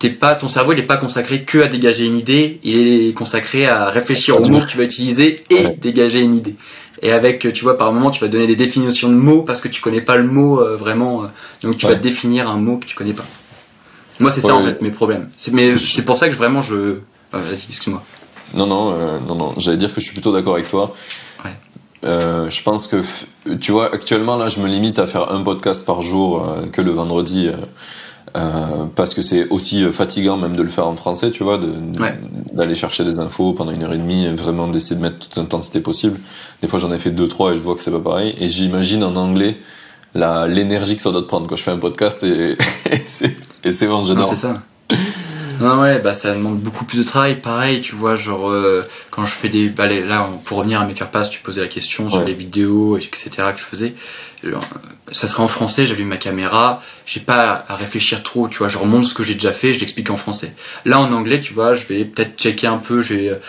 t'es 0.00 0.10
pas, 0.10 0.34
ton 0.34 0.48
cerveau, 0.48 0.72
il 0.72 0.80
est 0.80 0.84
pas 0.84 0.96
consacré 0.96 1.42
que 1.44 1.58
à 1.62 1.68
dégager 1.68 2.04
une 2.06 2.16
idée, 2.16 2.58
il 2.64 3.08
est 3.08 3.12
consacré 3.14 3.66
à 3.68 3.88
réfléchir 3.88 4.40
aux 4.40 4.48
mots 4.48 4.58
que 4.60 4.66
tu 4.66 4.78
vas 4.78 4.84
utiliser 4.84 5.44
et 5.50 5.68
dégager 5.80 6.18
une 6.18 6.34
idée. 6.34 6.56
Et 7.02 7.12
avec, 7.12 7.52
tu 7.52 7.62
vois, 7.62 7.76
par 7.76 7.92
moment, 7.92 8.10
tu 8.10 8.20
vas 8.20 8.28
donner 8.28 8.46
des 8.48 8.56
définitions 8.56 9.08
de 9.08 9.14
mots 9.14 9.42
parce 9.42 9.60
que 9.60 9.68
tu 9.68 9.80
connais 9.80 10.00
pas 10.00 10.16
le 10.16 10.24
mot 10.24 10.60
euh, 10.60 10.76
vraiment, 10.76 11.22
euh, 11.24 11.26
donc 11.62 11.76
tu 11.76 11.86
Ouais. 11.86 11.92
vas 11.92 11.98
définir 11.98 12.48
un 12.48 12.56
mot 12.56 12.78
que 12.78 12.86
tu 12.86 12.94
connais 12.96 13.12
pas. 13.12 13.24
Moi, 14.20 14.30
c'est 14.30 14.40
ça 14.40 14.54
en 14.54 14.62
fait 14.62 14.80
mes 14.82 14.90
problèmes. 14.90 15.28
C'est, 15.36 15.52
mais 15.52 15.76
c'est 15.76 16.02
pour 16.02 16.18
ça 16.18 16.28
que 16.28 16.34
vraiment 16.34 16.62
je. 16.62 16.98
Ah, 17.32 17.38
vas-y, 17.38 17.66
excuse-moi. 17.68 18.02
Non, 18.54 18.66
non, 18.66 18.92
euh, 18.92 19.18
non, 19.26 19.34
non. 19.34 19.54
J'allais 19.58 19.78
dire 19.78 19.92
que 19.94 20.00
je 20.00 20.04
suis 20.06 20.12
plutôt 20.14 20.32
d'accord 20.32 20.54
avec 20.54 20.68
toi. 20.68 20.92
Ouais. 21.44 21.50
Euh, 22.04 22.50
je 22.50 22.62
pense 22.62 22.86
que, 22.86 23.02
tu 23.56 23.72
vois, 23.72 23.92
actuellement, 23.94 24.36
là, 24.36 24.48
je 24.48 24.60
me 24.60 24.68
limite 24.68 24.98
à 24.98 25.06
faire 25.06 25.32
un 25.32 25.42
podcast 25.42 25.86
par 25.86 26.02
jour 26.02 26.42
euh, 26.46 26.66
que 26.66 26.80
le 26.82 26.90
vendredi. 26.92 27.48
parce 28.94 29.14
que 29.14 29.20
c'est 29.22 29.48
aussi 29.50 29.84
fatigant 29.92 30.36
même 30.36 30.56
de 30.56 30.62
le 30.62 30.68
faire 30.68 30.86
en 30.86 30.94
français, 30.96 31.30
tu 31.30 31.42
vois, 31.44 31.58
de- 31.58 31.74
Ouais. 32.00 32.18
d'aller 32.52 32.74
chercher 32.74 33.04
des 33.04 33.18
infos 33.18 33.52
pendant 33.52 33.72
une 33.72 33.82
heure 33.82 33.92
et 33.92 33.98
demie, 33.98 34.24
et 34.24 34.32
vraiment 34.32 34.68
d'essayer 34.68 34.96
de 34.96 35.02
mettre 35.02 35.18
toute 35.18 35.36
l'intensité 35.36 35.80
possible. 35.80 36.18
Des 36.62 36.68
fois, 36.68 36.78
j'en 36.78 36.92
ai 36.92 36.98
fait 36.98 37.10
deux, 37.10 37.28
trois 37.28 37.52
et 37.52 37.56
je 37.56 37.60
vois 37.62 37.74
que 37.74 37.80
c'est 37.80 37.90
pas 37.90 38.00
pareil. 38.00 38.34
Et 38.38 38.48
j'imagine 38.48 39.04
en 39.04 39.16
anglais, 39.16 39.58
la 39.58 39.60
l'énergie 40.14 40.96
que 40.96 41.02
ça 41.02 41.10
doit 41.10 41.22
te 41.22 41.26
prendre. 41.26 41.46
Quand 41.46 41.56
je 41.56 41.62
fais 41.62 41.70
un 41.70 41.78
podcast 41.78 42.22
et, 42.22 42.56
et 43.64 43.72
c'est 43.72 43.86
bon, 43.86 44.02
j'adore. 44.02 44.26
C'est 44.26 44.36
ça. 44.36 44.62
Non, 45.60 45.80
ouais, 45.80 46.00
bah 46.00 46.12
ça 46.12 46.34
demande 46.34 46.58
beaucoup 46.58 46.84
plus 46.84 46.98
de 46.98 47.04
travail. 47.04 47.36
Pareil, 47.36 47.82
tu 47.82 47.94
vois, 47.94 48.16
genre, 48.16 48.50
euh, 48.50 48.82
quand 49.10 49.24
je 49.24 49.32
fais 49.32 49.48
des. 49.48 49.68
Bah, 49.68 49.86
là, 49.88 50.28
pour 50.44 50.58
revenir 50.58 50.80
à 50.80 50.86
Makerpass, 50.86 51.30
tu 51.30 51.40
posais 51.40 51.60
la 51.60 51.68
question 51.68 52.10
sur 52.10 52.24
les 52.24 52.34
vidéos, 52.34 52.96
etc., 52.96 53.30
que 53.54 53.60
je 53.60 53.64
faisais. 53.64 53.94
ça 55.12 55.26
serait 55.28 55.42
en 55.42 55.48
français, 55.48 55.86
j'allume 55.86 56.08
ma 56.08 56.16
caméra, 56.16 56.82
j'ai 57.06 57.20
pas 57.20 57.64
à 57.68 57.76
réfléchir 57.76 58.24
trop, 58.24 58.48
tu 58.48 58.58
vois, 58.58 58.68
je 58.68 58.78
remonte 58.78 59.04
ce 59.04 59.14
que 59.14 59.22
j'ai 59.22 59.34
déjà 59.34 59.52
fait, 59.52 59.72
je 59.72 59.80
l'explique 59.80 60.10
en 60.10 60.16
français. 60.16 60.52
Là, 60.84 61.00
en 61.00 61.12
anglais, 61.12 61.40
tu 61.40 61.54
vois, 61.54 61.74
je 61.74 61.86
vais 61.86 62.04
peut-être 62.04 62.36
checker 62.36 62.66
un 62.66 62.78
peu, 62.78 63.00
je 63.00 63.14
vais, 63.14 63.40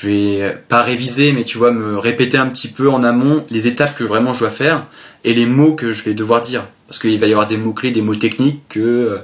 je 0.00 0.06
vais 0.06 0.58
pas 0.68 0.82
réviser, 0.82 1.32
mais 1.32 1.42
tu 1.42 1.58
vois, 1.58 1.72
me 1.72 1.98
répéter 1.98 2.36
un 2.36 2.46
petit 2.46 2.68
peu 2.68 2.88
en 2.88 3.02
amont 3.02 3.44
les 3.50 3.66
étapes 3.66 3.96
que 3.96 4.04
vraiment 4.04 4.32
je 4.32 4.40
dois 4.40 4.50
faire 4.50 4.86
et 5.24 5.34
les 5.34 5.46
mots 5.46 5.74
que 5.74 5.92
je 5.92 6.04
vais 6.04 6.14
devoir 6.14 6.40
dire. 6.40 6.66
Parce 6.86 7.00
qu'il 7.00 7.18
va 7.18 7.26
y 7.26 7.32
avoir 7.32 7.46
des 7.46 7.56
mots-clés, 7.56 7.90
des 7.90 8.02
mots 8.02 8.14
techniques 8.14 8.62
que 8.68 8.80
euh, 8.80 9.18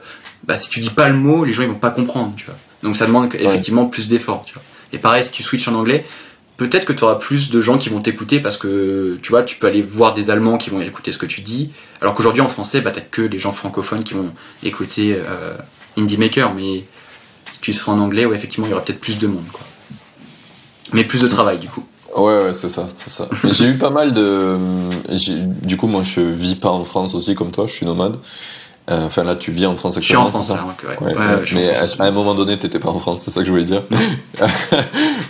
bah, 0.45 0.57
si 0.57 0.69
tu 0.69 0.81
dis 0.81 0.91
pas 0.91 1.09
le 1.09 1.15
mot, 1.15 1.45
les 1.45 1.53
gens 1.53 1.63
ils 1.63 1.69
vont 1.69 1.75
pas 1.75 1.91
comprendre, 1.91 2.35
tu 2.37 2.47
vois. 2.47 2.57
Donc 2.83 2.97
ça 2.97 3.07
demande 3.07 3.33
effectivement 3.35 3.87
plus 3.87 4.09
d'efforts, 4.09 4.45
tu 4.47 4.55
vois. 4.55 4.63
Et 4.93 4.99
pareil, 4.99 5.23
si 5.23 5.31
tu 5.31 5.43
switches 5.43 5.69
en 5.69 5.75
anglais, 5.75 6.05
peut-être 6.57 6.85
que 6.85 6.93
tu 6.93 7.05
auras 7.05 7.17
plus 7.17 7.51
de 7.51 7.61
gens 7.61 7.79
qui 7.79 7.89
vont 7.89 8.01
t'écouter 8.01 8.41
parce 8.41 8.57
que 8.57 9.19
tu 9.23 9.31
vois, 9.31 9.45
tu 9.45 9.57
peux 9.57 9.69
aller 9.69 9.83
voir 9.83 10.13
des 10.13 10.31
Allemands 10.31 10.59
qui 10.59 10.71
vont 10.71 10.81
écouter 10.81 11.13
ce 11.13 11.19
que 11.19 11.27
tu 11.27 11.41
dis, 11.41 11.71
alors 12.01 12.15
qu'aujourd'hui 12.15 12.43
en 12.43 12.49
français, 12.49 12.81
bah, 12.81 12.91
t'as 12.91 13.01
que 13.01 13.23
les 13.23 13.39
gens 13.39 13.53
francophones 13.53 14.03
qui 14.03 14.15
vont 14.15 14.33
écouter 14.65 15.15
euh, 15.15 15.55
Indie 15.97 16.19
Maker, 16.19 16.53
mais 16.53 16.85
si 17.53 17.61
tu 17.61 17.73
serais 17.73 17.93
en 17.93 18.01
anglais, 18.01 18.27
ouais, 18.27 18.37
effectivement, 18.37 18.67
il 18.67 18.71
y 18.71 18.73
aura 18.73 18.85
peut-être 18.85 19.01
plus 19.01 19.19
de 19.19 19.29
monde, 19.29 19.47
quoi. 19.53 19.65
Mais 20.93 21.05
plus 21.05 21.21
de 21.23 21.29
travail, 21.29 21.59
du 21.59 21.69
coup. 21.69 21.85
Ouais, 22.17 22.45
ouais, 22.45 22.53
c'est 22.53 22.69
ça, 22.69 22.89
c'est 22.97 23.11
ça. 23.11 23.29
j'ai 23.45 23.67
eu 23.67 23.79
pas 23.79 23.91
mal 23.91 24.15
de. 24.15 24.57
Du 25.63 25.77
coup, 25.77 25.87
moi, 25.87 26.03
je 26.03 26.21
vis 26.21 26.55
pas 26.55 26.71
en 26.71 26.85
France 26.85 27.15
aussi 27.15 27.35
comme 27.35 27.51
toi, 27.51 27.67
je 27.67 27.73
suis 27.73 27.87
nomade. 27.87 28.17
Euh, 28.91 29.07
enfin 29.07 29.25
là, 29.25 29.35
tu 29.35 29.51
vis 29.51 29.65
en 29.65 29.77
France 29.77 29.97
actuellement. 29.97 30.27
Je 30.27 30.33
suis 30.33 30.53
en 30.53 30.57
France, 30.57 30.77
ouais. 31.01 31.07
ouais, 31.07 31.15
mais 31.55 31.71
à, 31.75 32.05
un 32.05 32.11
moment 32.11 32.35
donné, 32.35 32.59
t'étais 32.59 32.79
pas 32.79 32.91
en 32.91 32.99
France, 32.99 33.23
c'est 33.23 33.31
ça 33.31 33.41
que 33.41 33.47
je 33.47 33.51
voulais 33.51 33.65
dire. 33.65 33.83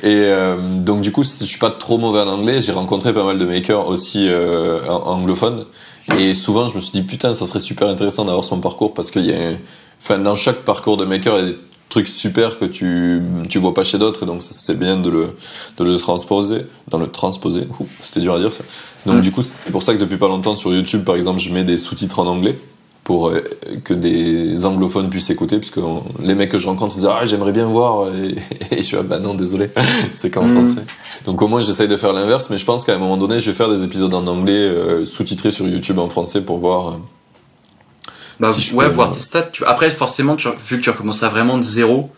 et 0.03 0.07
euh, 0.07 0.57
donc 0.81 1.03
du 1.03 1.13
coup, 1.13 1.23
je 1.23 1.45
suis 1.45 1.59
pas 1.59 1.71
trop 1.71 1.97
mauvais 1.97 2.21
en 2.21 2.29
anglais. 2.29 2.61
J'ai 2.61 2.73
rencontré 2.73 3.13
pas 3.13 3.23
mal 3.23 3.39
de 3.39 3.47
makers 3.47 3.87
aussi 3.87 4.27
euh, 4.29 4.85
anglophones. 4.89 5.67
Et 6.19 6.35
souvent, 6.35 6.67
je 6.67 6.75
me 6.75 6.81
suis 6.81 6.91
dit 6.91 7.03
putain, 7.03 7.33
ça 7.33 7.47
serait 7.47 7.61
super 7.61 7.89
intéressant 7.89 8.25
d'avoir 8.25 8.45
son 8.45 8.61
parcours 8.61 8.93
parce 8.93 9.13
qu'il 9.13 9.25
y 9.25 9.33
a, 9.33 9.53
enfin 10.03 10.19
dans 10.19 10.35
chaque 10.35 10.65
parcours 10.65 10.97
de 10.97 11.05
maker, 11.05 11.39
il 11.39 11.45
y 11.47 11.49
a 11.49 11.53
des 11.53 11.59
trucs 11.95 12.09
super 12.09 12.59
que 12.59 12.65
tu 12.65 13.23
tu 13.49 13.59
vois 13.61 13.73
pas 13.73 13.85
chez 13.85 13.99
d'autres 13.99 14.25
et 14.25 14.27
donc 14.27 14.43
c'est 14.43 14.77
bien 14.77 14.97
de 14.97 15.11
le 15.11 15.37
de 15.79 15.85
le 15.85 15.97
transposer 15.97 16.67
dans 16.89 16.99
le 16.99 17.07
transposer 17.07 17.69
c'était 18.01 18.19
dur 18.19 18.35
à 18.35 18.41
dire 18.41 18.53
ça 18.53 18.65
donc 19.07 19.21
du 19.21 19.31
coup 19.31 19.43
c'est 19.43 19.71
pour 19.71 19.85
ça 19.85 19.95
que 19.95 20.01
depuis 20.01 20.17
pas 20.17 20.27
longtemps 20.27 20.57
sur 20.57 20.75
YouTube 20.75 21.05
par 21.05 21.15
exemple 21.15 21.39
je 21.39 21.53
mets 21.53 21.63
des 21.63 21.77
sous-titres 21.77 22.19
en 22.19 22.27
anglais 22.27 22.59
pour 23.05 23.29
euh, 23.29 23.43
que 23.85 23.95
des 23.95 24.65
anglophones 24.65 25.11
puissent 25.11 25.29
écouter, 25.29 25.59
puisque 25.59 25.79
les 26.23 26.35
mecs 26.35 26.51
que 26.51 26.59
je 26.59 26.67
rencontre 26.67 26.97
disent 26.97 27.07
ah 27.07 27.25
j'aimerais 27.25 27.53
bien 27.53 27.67
voir 27.67 28.09
et, 28.09 28.35
je 28.77 28.83
suis 28.83 28.97
ah 28.97 29.03
bah 29.03 29.19
non 29.19 29.35
désolé 29.35 29.69
c'est 30.15 30.31
qu'en 30.31 30.45
mm. 30.45 30.55
français. 30.55 30.83
Donc 31.27 31.41
au 31.43 31.47
moins 31.47 31.61
j'essaye 31.61 31.87
de 31.87 31.97
faire 31.97 32.15
l'inverse, 32.15 32.49
mais 32.51 32.59
je 32.59 32.65
pense 32.65 32.83
qu'à 32.85 32.95
un 32.95 32.99
moment 32.99 33.19
donné 33.19 33.39
je 33.39 33.51
vais 33.51 33.57
faire 33.57 33.69
des 33.69 33.85
épisodes 33.85 34.15
en 34.15 34.27
anglais 34.27 34.55
euh, 34.55 35.05
sous-titrés 35.05 35.51
sur 35.51 35.69
YouTube 35.69 35.99
en 35.99 36.09
français 36.09 36.41
pour 36.41 36.59
voir. 36.59 36.89
Euh, 36.89 36.97
bah 38.41 38.51
ouais 38.75 38.89
voir 38.89 39.11
tes 39.11 39.21
stats. 39.21 39.51
Après 39.67 39.91
forcément 39.91 40.37
tu, 40.37 40.49
vu 40.69 40.79
que 40.79 40.83
tu 40.83 40.91
recommences 40.91 41.23
à 41.23 41.29
vraiment 41.29 41.59
de 41.59 41.63
zéro, 41.63 42.11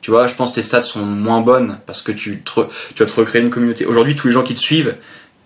tu 0.00 0.10
vois 0.10 0.26
je 0.26 0.34
pense 0.34 0.50
que 0.50 0.56
tes 0.56 0.62
stats 0.62 0.80
sont 0.80 1.04
moins 1.04 1.40
bonnes 1.40 1.78
parce 1.86 2.02
que 2.02 2.12
tu 2.12 2.42
tu 2.44 2.60
vas 2.98 3.06
te 3.06 3.12
recréer 3.12 3.42
une 3.42 3.50
communauté. 3.50 3.86
Aujourd'hui 3.86 4.14
tous 4.14 4.28
les 4.28 4.32
gens 4.32 4.42
qui 4.42 4.54
te 4.54 4.60
suivent 4.60 4.96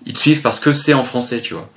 ils 0.06 0.12
te 0.12 0.18
suivent 0.18 0.42
parce 0.42 0.60
que 0.60 0.72
c'est 0.72 0.94
en 0.94 1.04
français 1.04 1.40
tu 1.40 1.54
vois. 1.54 1.68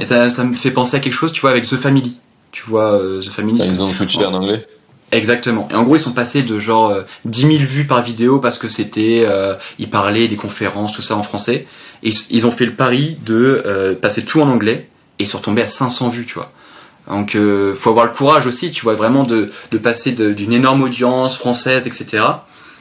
Et 0.00 0.04
ça, 0.04 0.30
ça 0.30 0.42
me 0.42 0.54
fait 0.54 0.72
penser 0.72 0.96
à 0.96 1.00
quelque 1.00 1.12
chose 1.12 1.32
tu 1.32 1.40
vois 1.40 1.50
avec 1.50 1.64
The 1.64 1.76
Family 1.76 2.18
tu 2.56 2.62
vois, 2.66 2.94
euh, 2.94 3.20
The 3.20 3.28
Family. 3.28 3.62
ils 3.66 3.82
ont 3.82 3.90
switché 3.90 4.24
en 4.24 4.32
anglais? 4.32 4.66
Exactement. 5.12 5.68
Et 5.70 5.74
en 5.74 5.82
gros, 5.82 5.96
ils 5.96 6.00
sont 6.00 6.12
passés 6.12 6.42
de 6.42 6.58
genre 6.58 6.90
10 7.26 7.44
euh, 7.44 7.50
000 7.50 7.64
vues 7.64 7.86
par 7.86 8.02
vidéo 8.02 8.38
parce 8.38 8.56
que 8.56 8.66
c'était, 8.68 9.24
euh, 9.26 9.54
ils 9.78 9.90
parlaient 9.90 10.26
des 10.26 10.36
conférences, 10.36 10.92
tout 10.92 11.02
ça 11.02 11.16
en 11.16 11.22
français. 11.22 11.66
Et 12.02 12.10
ils 12.30 12.46
ont 12.46 12.50
fait 12.50 12.64
le 12.64 12.74
pari 12.74 13.18
de 13.26 13.98
passer 14.00 14.24
tout 14.24 14.40
en 14.40 14.48
anglais 14.48 14.88
et 15.18 15.24
ils 15.24 15.26
sont 15.26 15.38
retombés 15.38 15.62
à 15.62 15.66
500 15.66 16.08
vues, 16.08 16.24
tu 16.24 16.34
vois. 16.34 16.50
Donc, 17.08 17.34
euh, 17.34 17.74
faut 17.74 17.90
avoir 17.90 18.06
le 18.06 18.12
courage 18.12 18.46
aussi, 18.46 18.70
tu 18.70 18.82
vois, 18.82 18.94
vraiment 18.94 19.24
de, 19.24 19.52
de 19.70 19.78
passer 19.78 20.12
d'une 20.12 20.52
énorme 20.52 20.82
audience 20.82 21.36
française, 21.36 21.86
etc. 21.86 22.24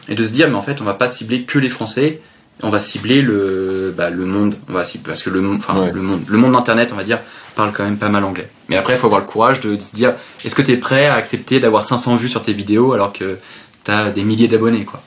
Et 0.08 0.16
de 0.16 0.24
se 0.24 0.32
dire, 0.32 0.50
mais 0.50 0.56
en 0.56 0.62
fait, 0.62 0.82
on 0.82 0.84
va 0.84 0.94
pas 0.94 1.08
cibler 1.08 1.44
que 1.44 1.60
les 1.60 1.70
Français, 1.70 2.22
on 2.64 2.70
va 2.70 2.80
cibler 2.80 3.22
le, 3.22 3.94
bah, 3.96 4.10
le 4.10 4.26
monde, 4.26 4.58
on 4.70 4.74
va 4.74 4.84
cibler, 4.84 5.08
parce 5.08 5.22
que 5.22 5.30
le, 5.30 5.48
enfin, 5.56 5.92
le 5.94 6.02
monde, 6.02 6.22
le 6.28 6.38
monde 6.38 6.54
d'internet, 6.54 6.92
on 6.94 6.96
va 6.96 7.04
dire, 7.04 7.20
parle 7.56 7.72
quand 7.72 7.84
même 7.84 7.98
pas 7.98 8.10
mal 8.10 8.24
anglais. 8.24 8.50
Mais 8.70 8.78
après, 8.78 8.94
il 8.94 9.00
faut 9.00 9.08
avoir 9.08 9.22
le 9.22 9.28
courage 9.28 9.60
de, 9.60 9.78
se 9.78 9.92
dire, 9.94 10.14
est-ce 10.44 10.56
que 10.56 10.62
tu 10.62 10.72
es 10.72 10.78
prêt 10.78 11.08
à 11.08 11.16
accepter 11.16 11.60
d'avoir 11.60 11.84
500 11.84 12.16
vues 12.16 12.30
sur 12.30 12.42
tes 12.42 12.54
vidéos 12.54 12.94
alors 12.94 13.14
que 13.14 13.38
tu 13.84 13.92
as 13.92 14.10
des 14.10 14.24
milliers 14.24 14.48
d'abonnés, 14.48 14.86
quoi? 14.86 15.02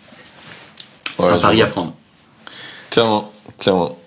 C'est 1.19 1.27
un 1.27 1.39
pari 1.39 1.63
à 1.63 1.67
prendre. 1.67 1.95
Clairement, 2.91 3.33
clairement. 3.59 3.98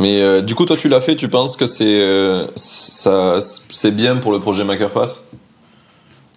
Mais 0.00 0.22
euh, 0.22 0.40
du 0.40 0.54
coup, 0.54 0.64
toi, 0.64 0.78
tu 0.78 0.88
l'as 0.88 1.02
fait, 1.02 1.14
tu 1.14 1.28
penses 1.28 1.56
que 1.56 1.66
c'est 1.66 2.00
euh, 2.00 2.46
ça, 2.56 3.38
c'est 3.40 3.94
bien 3.94 4.16
pour 4.16 4.32
le 4.32 4.40
projet 4.40 4.64
Makerpass 4.64 5.22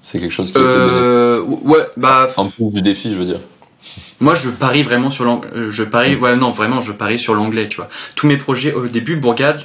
C'est 0.02 0.20
quelque 0.20 0.34
chose 0.34 0.52
qui 0.52 0.58
a 0.58 0.62
euh, 0.62 1.42
Ouais, 1.42 1.88
bah. 1.96 2.30
En 2.36 2.50
plus 2.50 2.72
du 2.72 2.82
défi, 2.82 3.10
je 3.10 3.16
veux 3.16 3.26
dire. 3.26 3.40
Moi, 4.20 4.36
je 4.36 4.50
parie 4.50 4.84
vraiment 4.84 5.10
sur 5.10 5.24
l'anglais. 5.24 5.50
Je 5.70 5.84
parie, 5.84 6.16
ouais, 6.16 6.36
non, 6.36 6.52
vraiment, 6.52 6.82
je 6.82 6.92
parie 6.92 7.18
sur 7.18 7.36
l'anglais, 7.36 7.70
tu 7.70 7.78
vois. 7.78 7.88
Tous 8.16 8.28
mes 8.28 8.36
projets, 8.36 8.74
au 8.74 8.88
début, 8.88 9.16
Bourgade, 9.16 9.62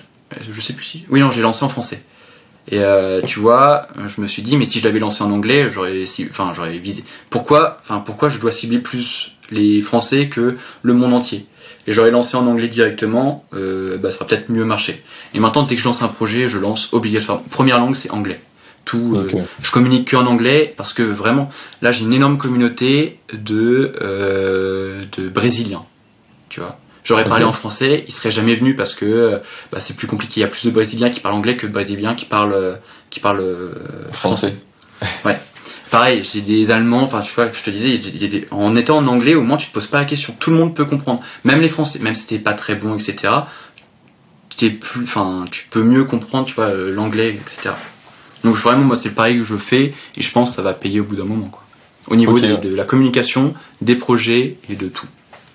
je 0.48 0.60
sais 0.60 0.74
plus 0.74 0.84
si. 0.84 1.04
Oui, 1.10 1.18
non, 1.18 1.32
j'ai 1.32 1.42
lancé 1.42 1.64
en 1.64 1.68
français. 1.68 2.02
Et 2.70 2.78
euh, 2.80 3.20
tu 3.22 3.40
vois, 3.40 3.88
je 4.06 4.20
me 4.20 4.28
suis 4.28 4.42
dit, 4.42 4.56
mais 4.56 4.64
si 4.64 4.78
je 4.78 4.84
l'avais 4.84 5.00
lancé 5.00 5.24
en 5.24 5.30
anglais, 5.32 5.70
j'aurais, 5.70 6.04
enfin, 6.30 6.52
j'aurais 6.54 6.78
visé. 6.78 7.02
Pourquoi, 7.30 7.78
enfin, 7.80 7.98
pourquoi 7.98 8.28
je 8.28 8.38
dois 8.38 8.52
cibler 8.52 8.78
plus 8.78 9.32
les 9.50 9.80
Français 9.80 10.28
que 10.28 10.56
le 10.82 10.92
monde 10.92 11.14
entier? 11.14 11.46
Et 11.88 11.92
j'aurais 11.94 12.10
lancé 12.10 12.36
en 12.36 12.46
anglais 12.46 12.68
directement, 12.68 13.46
euh, 13.54 13.96
bah, 13.96 14.10
ça 14.10 14.18
aurait 14.18 14.26
peut-être 14.26 14.50
mieux 14.50 14.66
marché. 14.66 15.02
Et 15.32 15.40
maintenant, 15.40 15.62
dès 15.62 15.74
que 15.74 15.80
je 15.80 15.86
lance 15.86 16.02
un 16.02 16.08
projet, 16.08 16.46
je 16.46 16.58
lance 16.58 16.90
obligatoirement. 16.92 17.42
Première 17.50 17.78
langue, 17.78 17.94
c'est 17.94 18.10
anglais. 18.10 18.40
Euh, 18.94 19.26
je 19.62 19.70
communique 19.70 20.08
que 20.08 20.16
en 20.16 20.26
anglais 20.26 20.74
parce 20.76 20.92
que 20.92 21.02
vraiment, 21.02 21.50
là, 21.80 21.90
j'ai 21.90 22.04
une 22.04 22.12
énorme 22.12 22.36
communauté 22.36 23.18
de, 23.32 23.92
euh, 24.02 25.04
de 25.16 25.28
Brésiliens. 25.30 25.84
Tu 26.50 26.60
vois. 26.60 26.78
J'aurais 27.04 27.24
parlé 27.24 27.44
en 27.44 27.52
français, 27.52 28.04
ils 28.06 28.12
seraient 28.12 28.30
jamais 28.30 28.54
venus 28.54 28.76
parce 28.76 28.94
que 28.94 29.40
bah, 29.72 29.80
c'est 29.80 29.96
plus 29.96 30.06
compliqué. 30.06 30.40
Il 30.40 30.42
y 30.42 30.44
a 30.44 30.48
plus 30.48 30.66
de 30.66 30.70
Brésiliens 30.70 31.08
qui 31.08 31.20
parlent 31.20 31.36
anglais 31.36 31.56
que 31.56 31.66
de 31.66 31.72
Brésiliens 31.72 32.14
qui 32.14 32.26
parlent, 32.26 32.78
qui 33.08 33.20
parlent 33.20 33.70
français. 34.12 34.54
Ouais. 35.24 35.38
Pareil, 35.90 36.22
j'ai 36.30 36.40
des 36.40 36.70
Allemands, 36.70 37.02
enfin 37.02 37.22
tu 37.22 37.32
vois, 37.34 37.50
je 37.52 37.62
te 37.62 37.70
disais, 37.70 38.46
en 38.50 38.76
étant 38.76 38.98
en 38.98 39.06
anglais, 39.06 39.34
au 39.34 39.42
moins 39.42 39.56
tu 39.56 39.68
te 39.68 39.72
poses 39.72 39.86
pas 39.86 39.98
la 39.98 40.04
question. 40.04 40.34
Tout 40.38 40.50
le 40.50 40.56
monde 40.56 40.74
peut 40.74 40.84
comprendre, 40.84 41.22
même 41.44 41.60
les 41.60 41.68
Français, 41.68 41.98
même 42.00 42.14
si 42.14 42.26
t'es 42.26 42.38
pas 42.38 42.52
très 42.52 42.74
bon, 42.74 42.94
etc. 42.94 43.32
plus, 44.56 45.04
enfin, 45.04 45.46
tu 45.50 45.66
peux 45.70 45.82
mieux 45.82 46.04
comprendre, 46.04 46.46
tu 46.46 46.54
vois, 46.54 46.72
l'anglais, 46.74 47.30
etc. 47.40 47.74
Donc 48.44 48.54
vraiment, 48.54 48.84
moi, 48.84 48.96
c'est 48.96 49.08
le 49.08 49.14
pari 49.14 49.38
que 49.38 49.44
je 49.44 49.56
fais 49.56 49.94
et 50.16 50.22
je 50.22 50.30
pense 50.30 50.50
que 50.50 50.56
ça 50.56 50.62
va 50.62 50.74
payer 50.74 51.00
au 51.00 51.04
bout 51.04 51.16
d'un 51.16 51.24
moment. 51.24 51.48
Quoi. 51.48 51.62
Au 52.08 52.16
niveau 52.16 52.38
de, 52.38 52.74
la 52.74 52.84
communication, 52.84 53.54
des 53.80 53.94
projets 53.94 54.56
et 54.70 54.76
de 54.76 54.88
tout. 54.88 55.06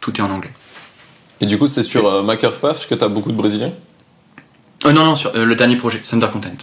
Tout 0.02 0.16
est 0.18 0.22
en 0.22 0.32
anglais. 0.32 0.52
Et 1.42 1.46
du 1.46 1.58
coup, 1.58 1.68
c'est 1.68 1.84
sur 1.84 2.08
euh, 2.08 2.24
Makerpath 2.24 2.88
que 2.88 2.96
tu 2.96 3.04
as 3.04 3.08
beaucoup 3.08 3.32
de 3.32 3.38
Brésiliens? 3.38 3.74
Euh, 4.86 4.92
Non, 4.92 5.06
non, 5.06 5.16
sur 5.16 5.36
euh, 5.36 5.46
le 5.46 5.56
dernier 5.56 5.76
projet, 5.76 6.00
Thunder 6.00 6.28
Content. 6.32 6.56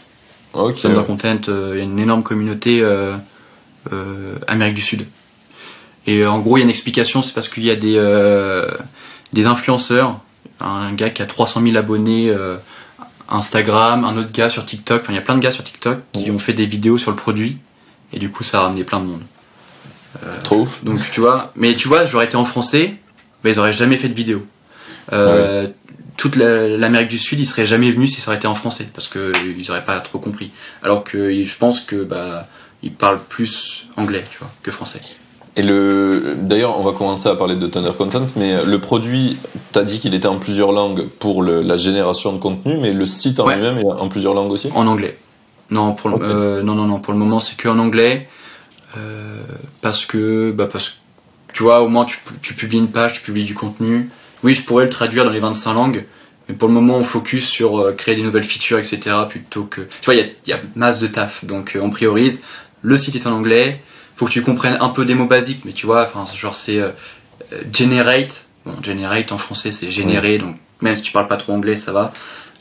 Okay, 0.52 0.83
Thunder 0.83 1.02
Content, 1.06 1.38
il 1.48 1.78
y 1.78 1.80
a 1.80 1.85
une 1.85 1.98
énorme 1.98 2.22
communauté 2.22 2.83
Amérique 4.46 4.74
du 4.74 4.82
Sud. 4.82 5.06
Et 6.06 6.24
en 6.26 6.38
gros, 6.38 6.56
il 6.56 6.60
y 6.60 6.62
a 6.62 6.64
une 6.64 6.70
explication, 6.70 7.22
c'est 7.22 7.32
parce 7.32 7.48
qu'il 7.48 7.64
y 7.64 7.70
a 7.70 7.76
des, 7.76 8.00
des 9.32 9.46
influenceurs, 9.46 10.18
un 10.60 10.92
gars 10.92 11.10
qui 11.10 11.22
a 11.22 11.26
300 11.26 11.62
000 11.62 11.76
abonnés 11.76 12.34
Instagram, 13.30 14.04
un 14.04 14.16
autre 14.16 14.32
gars 14.32 14.50
sur 14.50 14.64
TikTok. 14.64 15.02
Enfin, 15.02 15.12
il 15.12 15.16
y 15.16 15.18
a 15.18 15.22
plein 15.22 15.36
de 15.36 15.40
gars 15.40 15.52
sur 15.52 15.64
TikTok 15.64 16.00
qui 16.12 16.30
ont 16.30 16.38
fait 16.38 16.52
des 16.52 16.66
vidéos 16.66 16.98
sur 16.98 17.10
le 17.10 17.16
produit. 17.16 17.58
Et 18.12 18.18
du 18.18 18.30
coup, 18.30 18.42
ça 18.42 18.58
a 18.58 18.62
ramené 18.62 18.84
plein 18.84 19.00
de 19.00 19.06
monde. 19.06 19.22
Euh, 20.24 20.40
Trop 20.42 20.62
ouf. 20.62 20.85
Donc, 20.85 20.98
tu 21.12 21.20
vois, 21.20 21.52
mais 21.54 21.74
tu 21.74 21.87
vois, 21.87 22.04
j'aurais 22.04 22.26
été 22.26 22.37
en 22.37 22.44
français, 22.44 22.94
mais 23.44 23.52
ils 23.52 23.58
auraient 23.60 23.72
jamais 23.72 23.96
fait 23.96 24.08
de 24.08 24.14
vidéo. 24.14 24.44
Euh, 25.12 25.68
toute 26.16 26.37
l'Amérique 26.37 27.08
du 27.08 27.18
Sud, 27.18 27.38
ils 27.38 27.46
seraient 27.46 27.64
jamais 27.64 27.90
venus 27.92 28.14
si 28.14 28.20
ça 28.20 28.28
aurait 28.28 28.37
été 28.37 28.48
en 28.48 28.56
français, 28.56 28.88
parce 28.92 29.08
qu'ils 29.08 29.70
auraient 29.70 29.85
pas 29.85 30.00
trop 30.00 30.18
compris. 30.18 30.50
Alors 30.83 31.04
que 31.04 31.33
je 31.33 31.56
pense 31.56 31.81
que 31.81 32.02
bah 32.02 32.48
ils 32.83 32.92
parlent 32.92 33.20
plus 33.28 33.88
anglais, 33.96 34.24
tu 34.31 34.38
vois, 34.38 34.50
que 34.62 34.70
français. 34.70 35.00
Et 35.56 35.62
le, 35.62 36.37
d'ailleurs, 36.40 36.78
on 36.78 36.83
va 36.83 36.92
commencer 36.92 37.28
à 37.28 37.35
parler 37.35 37.56
de 37.56 37.66
Thunder 37.66 37.90
Content, 37.96 38.26
mais 38.37 38.64
le 38.64 38.78
produit, 38.78 39.37
tu 39.72 39.78
as 39.78 39.83
dit 39.83 39.98
qu'il 39.98 40.14
était 40.14 40.28
en 40.28 40.38
plusieurs 40.38 40.72
langues 40.72 41.06
pour 41.18 41.42
la 41.42 41.76
génération 41.76 42.33
de 42.33 42.38
contenu, 42.38 42.78
mais 42.78 42.92
le 42.92 43.04
site 43.04 43.40
en 43.40 43.48
lui-même 43.48 43.78
est 43.78 43.85
en 43.85 44.08
plusieurs 44.08 44.35
langues 44.35 44.52
aussi? 44.52 44.70
En 44.74 44.87
anglais. 44.87 45.18
Non, 45.70 45.92
pour 45.94 46.10
le, 46.10 46.16
euh, 46.20 46.62
non, 46.62 46.74
non, 46.74 46.87
non, 46.87 46.98
pour 46.98 47.12
le 47.12 47.18
moment, 47.18 47.40
c'est 47.40 47.56
que 47.56 47.68
en 47.68 47.78
anglais. 47.78 48.28
Euh, 48.96 49.37
parce 49.83 50.04
que, 50.04 50.50
bah, 50.50 50.68
parce 50.70 50.90
que, 50.90 50.94
tu 51.52 51.62
vois, 51.62 51.83
au 51.83 51.88
moins, 51.88 52.04
tu, 52.04 52.18
tu, 52.42 52.54
publies 52.54 52.78
une 52.78 52.90
page, 52.90 53.14
tu 53.14 53.20
publies 53.20 53.44
du 53.44 53.54
contenu. 53.54 54.10
Oui, 54.42 54.52
je 54.52 54.64
pourrais 54.64 54.85
le 54.85 54.90
traduire 54.90 55.24
dans 55.24 55.31
les 55.31 55.38
25 55.38 55.74
langues, 55.74 56.04
Mais 56.48 56.54
pour 56.54 56.66
le 56.66 56.74
moment, 56.74 56.96
on 56.96 57.04
focus 57.04 57.46
sur 57.46 57.78
euh, 57.78 57.92
créer 57.92 58.16
des 58.16 58.22
nouvelles 58.22 58.44
features, 58.44 58.78
etc. 58.78 59.16
Plutôt 59.28 59.64
que, 59.64 59.83
tu 59.83 60.04
vois, 60.06 60.14
il 60.14 60.20
y 60.20 60.22
a, 60.22 60.26
y 60.48 60.52
a, 60.52 60.60
masse 60.74 60.98
de 60.98 61.06
taf, 61.06 61.44
donc 61.44 61.78
on 61.81 61.90
priorise. 61.90 62.42
Le 62.83 62.96
site 62.96 63.16
est 63.16 63.26
en 63.26 63.33
anglais. 63.33 63.81
Faut 64.16 64.26
que 64.26 64.33
tu 64.33 64.42
comprennes 64.42 64.76
un 64.81 64.90
peu 64.90 65.04
des 65.04 65.14
mots 65.14 65.26
basiques, 65.26 65.64
mais 65.64 65.72
tu 65.72 65.87
vois, 65.87 66.02
enfin, 66.04 66.24
genre 66.35 66.54
c'est 66.54 66.78
euh, 66.78 66.90
generate. 67.72 68.46
Bon, 68.66 68.74
generate 68.83 69.33
en 69.33 69.38
français, 69.38 69.70
c'est 69.70 69.90
générer, 69.90 70.38
donc 70.38 70.56
même 70.83 70.94
si 70.94 71.02
tu 71.02 71.12
parles 71.12 71.28
pas 71.28 71.37
trop 71.37 71.52
anglais, 71.52 71.76
ça 71.76 71.92
va. 71.92 72.12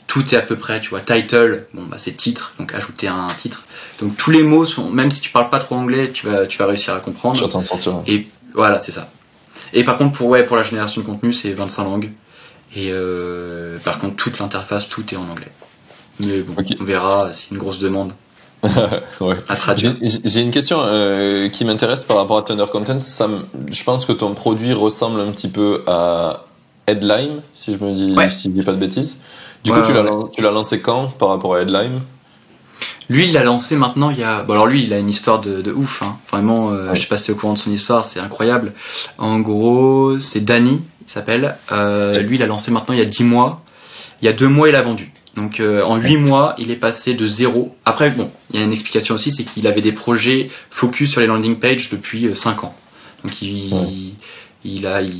Tout 0.06 0.34
est 0.34 0.38
à 0.38 0.42
peu 0.42 0.56
près, 0.56 0.80
tu 0.80 0.90
vois. 0.90 1.00
Title, 1.00 1.66
bon, 1.74 1.82
bah 1.82 1.96
c'est 1.98 2.16
titre, 2.16 2.54
donc 2.58 2.74
ajouter 2.74 3.06
un 3.08 3.28
titre. 3.36 3.64
Donc 4.00 4.16
tous 4.16 4.30
les 4.30 4.42
mots 4.42 4.64
sont, 4.64 4.90
même 4.90 5.10
si 5.10 5.20
tu 5.20 5.30
parles 5.30 5.50
pas 5.50 5.60
trop 5.60 5.76
anglais, 5.76 6.10
tu 6.10 6.26
vas, 6.26 6.46
tu 6.46 6.58
vas 6.58 6.66
réussir 6.66 6.94
à 6.94 7.00
comprendre. 7.00 7.36
Je 7.36 7.44
de 7.44 7.64
sentir. 7.64 8.02
Et 8.06 8.26
voilà, 8.54 8.78
c'est 8.78 8.92
ça. 8.92 9.10
Et 9.72 9.84
par 9.84 9.98
contre, 9.98 10.16
pour, 10.16 10.28
ouais, 10.28 10.44
pour 10.44 10.56
la 10.56 10.62
génération 10.62 11.00
de 11.00 11.06
contenu, 11.06 11.32
c'est 11.32 11.52
25 11.52 11.84
langues. 11.84 12.10
Et 12.74 12.88
euh, 12.90 13.78
par 13.78 13.98
contre, 13.98 14.16
toute 14.16 14.38
l'interface, 14.38 14.88
tout 14.88 15.04
est 15.12 15.16
en 15.16 15.28
anglais. 15.28 15.50
Mais 16.20 16.40
bon, 16.40 16.54
on 16.80 16.84
verra 16.84 17.32
si 17.32 17.48
une 17.52 17.58
grosse 17.58 17.78
demande 17.78 18.12
ouais. 19.20 19.36
à 19.48 19.56
traduire. 19.56 19.92
J'ai 20.02 20.40
une 20.42 20.50
question 20.50 20.78
euh, 20.82 21.48
qui 21.48 21.64
m'intéresse 21.64 22.04
par 22.04 22.16
rapport 22.18 22.38
à 22.38 22.42
Thunder 22.42 22.66
Content. 22.70 23.00
Ça 23.00 23.28
je 23.70 23.84
pense 23.84 24.04
que 24.04 24.12
ton 24.12 24.34
produit 24.34 24.72
ressemble 24.72 25.20
un 25.20 25.30
petit 25.32 25.48
peu 25.48 25.82
à 25.86 26.44
Headline, 26.86 27.42
si 27.54 27.72
je 27.72 27.78
me 27.82 27.92
dis, 27.92 28.14
Ouais. 28.16 28.28
si 28.28 28.48
je 28.48 28.52
dis 28.54 28.62
pas 28.62 28.72
de 28.72 28.76
bêtises. 28.78 29.18
Du 29.64 29.70
Ouais, 29.72 29.80
coup, 29.80 29.86
tu 29.86 29.92
l'as 29.92 30.04
tu 30.32 30.42
lancé 30.42 30.80
quand 30.80 31.08
par 31.18 31.28
rapport 31.28 31.54
à 31.54 31.60
Headline? 31.62 32.00
Lui, 33.08 33.24
il 33.24 33.32
l'a 33.32 33.42
lancé 33.42 33.76
maintenant. 33.76 34.10
Il 34.10 34.18
y 34.18 34.22
a. 34.22 34.42
Bon, 34.42 34.52
alors 34.54 34.66
lui, 34.66 34.84
il 34.84 34.92
a 34.92 34.98
une 34.98 35.08
histoire 35.08 35.40
de, 35.40 35.60
de 35.62 35.72
ouf. 35.72 36.02
Hein. 36.02 36.16
Vraiment, 36.30 36.70
euh, 36.70 36.88
Ouais. 36.90 36.96
je 36.96 37.00
sais 37.02 37.08
pas 37.08 37.16
si 37.16 37.26
t'es 37.26 37.32
au 37.32 37.34
courant 37.36 37.54
de 37.54 37.58
son 37.58 37.70
histoire. 37.72 38.04
C'est 38.04 38.20
incroyable. 38.20 38.72
En 39.18 39.40
gros, 39.40 40.18
c'est 40.18 40.40
Danny, 40.40 40.80
il 41.06 41.10
s'appelle. 41.10 41.56
Euh, 41.72 42.14
Ouais. 42.14 42.22
Lui, 42.22 42.36
il 42.36 42.42
a 42.42 42.46
lancé 42.46 42.70
maintenant 42.70 42.94
il 42.94 43.00
y 43.00 43.02
a 43.02 43.06
10 43.06 43.24
mois. 43.24 43.62
Il 44.22 44.26
y 44.26 44.28
a 44.28 44.32
deux 44.32 44.48
mois, 44.48 44.68
il 44.68 44.74
a 44.76 44.82
vendu. 44.82 45.09
Donc 45.36 45.60
euh, 45.60 45.82
en 45.84 45.96
8 45.96 46.16
mois, 46.16 46.54
il 46.58 46.70
est 46.70 46.76
passé 46.76 47.14
de 47.14 47.26
zéro. 47.26 47.76
Après, 47.84 48.10
bon, 48.10 48.30
il 48.52 48.58
y 48.58 48.62
a 48.62 48.64
une 48.66 48.72
explication 48.72 49.14
aussi, 49.14 49.30
c'est 49.30 49.44
qu'il 49.44 49.66
avait 49.66 49.80
des 49.80 49.92
projets 49.92 50.48
focus 50.70 51.10
sur 51.12 51.20
les 51.20 51.26
landing 51.28 51.56
pages 51.56 51.88
depuis 51.90 52.34
5 52.34 52.64
ans. 52.64 52.74
Donc 53.24 53.40
il, 53.42 53.72
Ouais. 53.72 53.86
il 54.64 54.86
a, 54.86 55.02
il, 55.02 55.14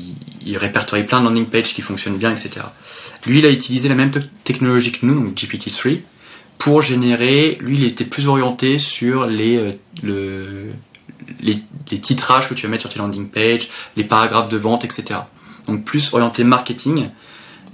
il 0.45 0.59
répertorie 0.59 1.05
plein 1.05 1.21
de 1.21 1.25
landing 1.27 1.47
pages 1.47 1.73
qui 1.75 1.83
fonctionnent 1.83 2.17
bien, 2.19 2.33
etc. 2.33 2.51
Lui, 3.27 3.39
il 3.39 3.47
a 3.47 3.51
utilisé 3.51 3.89
la 3.89 3.95
même 3.95 4.11
te- 4.11 4.19
technologie 4.45 4.91
que 4.93 5.07
nous, 5.07 5.15
donc 5.15 5.35
GPT-3, 5.35 6.01
pour 6.59 6.83
générer. 6.83 7.57
Lui, 7.61 7.77
il 7.77 7.85
était 7.85 8.05
plus 8.05 8.27
orienté 8.27 8.79
sur 8.79 9.27
les, 9.27 9.57
euh, 9.59 9.73
le, 10.03 10.71
les, 11.41 11.59
les 11.91 11.99
titrages 11.99 12.49
que 12.49 12.55
tu 12.55 12.63
vas 12.67 12.69
mettre 12.71 12.83
sur 12.83 12.91
tes 12.91 12.99
landing 12.99 13.29
pages, 13.29 13.69
les 13.97 14.05
paragraphes 14.05 14.49
de 14.49 14.57
vente, 14.57 14.85
etc. 14.85 15.21
Donc 15.69 15.85
plus 15.85 16.13
orienté 16.15 16.43
marketing 16.43 17.11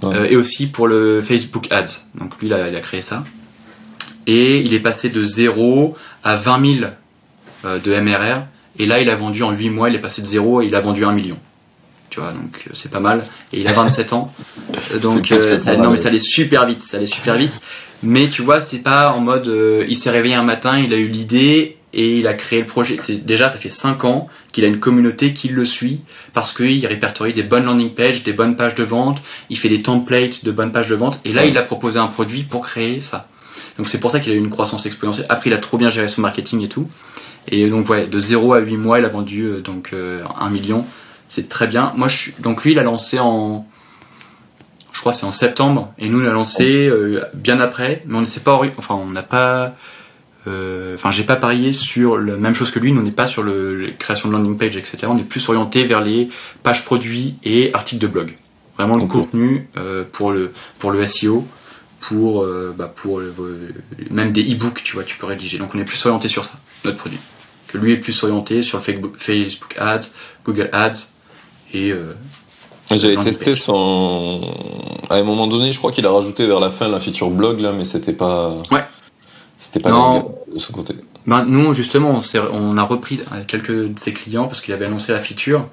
Ouais. 0.03 0.15
euh, 0.15 0.27
et 0.29 0.35
aussi 0.35 0.67
pour 0.67 0.87
le 0.87 1.21
Facebook 1.21 1.71
Ads. 1.71 2.01
Donc 2.15 2.39
lui, 2.39 2.47
il 2.47 2.53
a, 2.53 2.67
il 2.67 2.75
a 2.75 2.79
créé 2.79 3.01
ça. 3.01 3.23
Et 4.27 4.59
il 4.59 4.73
est 4.73 4.79
passé 4.79 5.09
de 5.09 5.23
0 5.23 5.95
à 6.23 6.35
20 6.35 6.75
000 6.79 6.91
euh, 7.65 7.79
de 7.79 7.99
MRR. 7.99 8.43
Et 8.77 8.85
là, 8.85 8.99
il 8.99 9.09
a 9.09 9.15
vendu 9.15 9.41
en 9.41 9.51
8 9.51 9.69
mois, 9.69 9.89
il 9.89 9.95
est 9.95 9.99
passé 9.99 10.21
de 10.21 10.27
0 10.27 10.61
et 10.61 10.65
il 10.65 10.75
a 10.75 10.81
vendu 10.81 11.05
1 11.05 11.13
million. 11.13 11.37
Tu 12.09 12.19
vois, 12.19 12.31
donc 12.31 12.63
euh, 12.67 12.71
c'est 12.73 12.91
pas 12.91 12.99
mal. 12.99 13.23
Et 13.53 13.61
il 13.61 13.67
a 13.67 13.73
27 13.73 14.13
ans. 14.13 14.31
Donc 15.01 15.31
euh, 15.31 15.57
ça, 15.57 15.75
non 15.75 15.91
mais 15.91 15.97
ça 15.97 16.09
allait 16.09 16.19
super 16.19 16.65
vite, 16.65 16.81
ça 16.81 16.97
allait 16.97 17.05
super 17.05 17.35
vite. 17.35 17.57
Mais 18.03 18.27
tu 18.27 18.41
vois, 18.41 18.59
c'est 18.59 18.79
pas 18.79 19.11
en 19.11 19.21
mode 19.21 19.51
il 19.87 19.95
s'est 19.95 20.11
réveillé 20.11 20.35
un 20.35 20.43
matin, 20.43 20.77
il 20.77 20.93
a 20.93 20.97
eu 20.97 21.07
l'idée 21.07 21.76
et 21.93 22.19
il 22.19 22.27
a 22.27 22.33
créé 22.33 22.61
le 22.61 22.67
projet. 22.67 22.95
C'est 22.95 23.25
déjà 23.25 23.49
ça 23.49 23.57
fait 23.57 23.69
5 23.69 24.05
ans 24.05 24.27
qu'il 24.51 24.63
a 24.65 24.67
une 24.67 24.79
communauté 24.79 25.33
qui 25.33 25.47
le 25.49 25.65
suit 25.65 26.01
parce 26.33 26.53
qu'il 26.53 26.85
répertorie 26.85 27.33
des 27.33 27.43
bonnes 27.43 27.65
landing 27.65 27.93
pages, 27.93 28.23
des 28.23 28.33
bonnes 28.33 28.55
pages 28.55 28.75
de 28.75 28.83
vente, 28.83 29.21
il 29.49 29.57
fait 29.57 29.69
des 29.69 29.81
templates 29.81 30.43
de 30.43 30.51
bonnes 30.51 30.71
pages 30.71 30.89
de 30.89 30.95
vente 30.95 31.19
et 31.25 31.33
là 31.33 31.45
il 31.45 31.57
a 31.57 31.61
proposé 31.61 31.99
un 31.99 32.07
produit 32.07 32.43
pour 32.43 32.65
créer 32.65 33.01
ça. 33.01 33.27
Donc 33.77 33.87
c'est 33.87 33.99
pour 33.99 34.11
ça 34.11 34.19
qu'il 34.19 34.33
a 34.33 34.35
eu 34.35 34.39
une 34.39 34.49
croissance 34.49 34.85
exponentielle. 34.85 35.25
Après 35.29 35.49
il 35.49 35.53
a 35.53 35.59
trop 35.59 35.77
bien 35.77 35.89
géré 35.89 36.07
son 36.07 36.21
marketing 36.21 36.61
et 36.61 36.69
tout. 36.69 36.87
Et 37.49 37.69
donc 37.69 37.89
ouais, 37.89 38.07
de 38.07 38.19
0 38.19 38.53
à 38.53 38.59
8 38.59 38.77
mois, 38.77 38.99
il 38.99 39.05
a 39.05 39.09
vendu 39.09 39.43
euh, 39.43 39.61
donc 39.61 39.91
euh, 39.93 40.23
1 40.39 40.49
million. 40.49 40.85
C'est 41.29 41.47
très 41.47 41.67
bien. 41.67 41.93
Moi 41.95 42.07
je 42.07 42.17
suis 42.17 42.33
donc 42.39 42.63
lui 42.63 42.73
il 42.73 42.79
a 42.79 42.83
lancé 42.83 43.19
en 43.19 43.65
je 44.91 44.99
crois 44.99 45.11
que 45.11 45.19
c'est 45.19 45.25
en 45.25 45.31
septembre 45.31 45.93
et 45.99 46.09
nous 46.09 46.23
on 46.23 46.27
a 46.27 46.33
lancé 46.33 46.87
euh, 46.87 47.23
bien 47.33 47.59
après, 47.59 48.03
mais 48.07 48.17
on 48.17 48.21
ne 48.21 48.25
s'est 48.25 48.39
pas 48.39 48.59
enfin 48.77 48.95
on 48.95 49.05
n'a 49.05 49.23
pas 49.23 49.75
enfin 50.95 51.11
j'ai 51.11 51.23
pas 51.23 51.35
parié 51.35 51.73
sur 51.73 52.17
la 52.17 52.35
même 52.37 52.53
chose 52.53 52.71
que 52.71 52.79
lui, 52.79 52.91
nous 52.91 53.01
on 53.01 53.03
n'est 53.03 53.11
pas 53.11 53.27
sur 53.27 53.43
le, 53.43 53.75
la 53.75 53.91
création 53.91 54.29
de 54.29 54.33
landing 54.33 54.57
page 54.57 54.77
etc. 54.77 54.97
On 55.09 55.17
est 55.17 55.23
plus 55.23 55.47
orienté 55.49 55.85
vers 55.85 56.01
les 56.01 56.27
pages 56.63 56.85
produits 56.85 57.35
et 57.43 57.73
articles 57.73 58.01
de 58.01 58.07
blog. 58.07 58.35
Vraiment 58.77 58.95
le 58.95 59.05
contenu 59.05 59.67
euh, 59.77 60.03
pour 60.11 60.31
le 60.31 60.51
pour 60.77 60.91
le 60.91 61.05
SEO, 61.05 61.45
pour 61.99 62.43
euh, 62.43 62.75
bah, 62.77 62.91
pour 62.93 63.21
même 64.11 64.31
des 64.31 64.43
e-books 64.53 64.83
tu 64.83 64.93
vois 64.93 65.03
tu 65.03 65.17
peux 65.17 65.25
rédiger. 65.25 65.57
Donc 65.57 65.73
on 65.73 65.79
est 65.79 65.85
plus 65.85 66.05
orienté 66.05 66.27
sur 66.27 66.45
ça 66.45 66.53
notre 66.85 66.97
produit. 66.97 67.19
Que 67.67 67.77
lui 67.77 67.91
est 67.91 67.97
plus 67.97 68.23
orienté 68.23 68.61
sur 68.61 68.77
le 68.77 68.83
Facebook, 69.17 69.75
Ads, 69.77 70.11
Google 70.45 70.69
Ads 70.71 71.07
et 71.73 71.91
euh, 71.91 72.13
J'avais 72.91 73.17
testé 73.17 73.55
son. 73.55 74.41
À 75.09 75.15
un 75.15 75.23
moment 75.23 75.47
donné, 75.47 75.71
je 75.71 75.77
crois 75.77 75.91
qu'il 75.91 76.05
a 76.05 76.11
rajouté 76.11 76.45
vers 76.45 76.59
la 76.59 76.69
fin 76.69 76.87
la 76.87 76.99
feature 76.99 77.29
blog 77.29 77.59
là, 77.59 77.73
mais 77.73 77.85
c'était 77.85 78.13
pas. 78.13 78.53
Ouais. 78.71 78.83
C'était 79.67 79.79
pas 79.81 79.89
Non. 79.89 80.33
de 80.53 80.57
ce 80.59 80.71
côté. 80.71 80.95
Ben, 81.25 81.43
nous, 81.43 81.73
justement, 81.73 82.19
on, 82.19 82.39
on 82.53 82.77
a 82.77 82.83
repris 82.83 83.19
quelques 83.47 83.71
de 83.93 83.99
ses 83.99 84.13
clients 84.13 84.45
parce 84.47 84.61
qu'il 84.61 84.73
avait 84.73 84.85
annoncé 84.85 85.11
la 85.11 85.19
feature. 85.19 85.67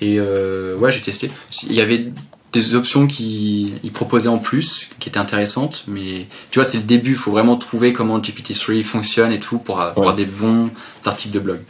Et 0.00 0.16
euh, 0.18 0.76
ouais, 0.78 0.90
j'ai 0.90 1.02
testé. 1.02 1.30
Il 1.68 1.74
y 1.74 1.80
avait 1.82 2.06
des 2.52 2.74
options 2.74 3.06
qu'il 3.06 3.78
il 3.84 3.92
proposait 3.92 4.28
en 4.28 4.38
plus 4.38 4.88
qui 4.98 5.08
étaient 5.08 5.18
intéressantes, 5.18 5.84
mais 5.88 6.26
tu 6.50 6.58
vois, 6.58 6.64
c'est 6.64 6.78
le 6.78 6.84
début. 6.84 7.10
Il 7.10 7.16
faut 7.16 7.30
vraiment 7.32 7.56
trouver 7.56 7.92
comment 7.92 8.18
GPT-3 8.18 8.82
fonctionne 8.82 9.30
et 9.30 9.40
tout 9.40 9.58
pour 9.58 9.80
avoir 9.80 10.08
Ouais. 10.08 10.14
des 10.14 10.24
bons 10.24 10.70
articles 11.04 11.34
de 11.34 11.40
blog. 11.40 11.60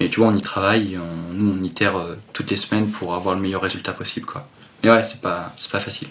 Mais 0.00 0.08
tu 0.08 0.20
vois, 0.20 0.28
on 0.28 0.34
y 0.36 0.42
travaille. 0.42 0.98
on- 0.98 1.32
nous, 1.32 1.56
on 1.58 1.62
itère 1.64 1.96
euh, 1.96 2.16
toutes 2.34 2.50
les 2.50 2.56
semaines 2.56 2.88
pour 2.88 3.14
avoir 3.14 3.34
le 3.34 3.40
meilleur 3.40 3.62
résultat 3.62 3.92
possible. 3.94 4.26
Quoi. 4.26 4.46
Mais 4.84 4.90
ouais, 4.90 5.02
c'est 5.02 5.20
pas, 5.20 5.54
pas 5.70 5.80
facile. 5.80 6.08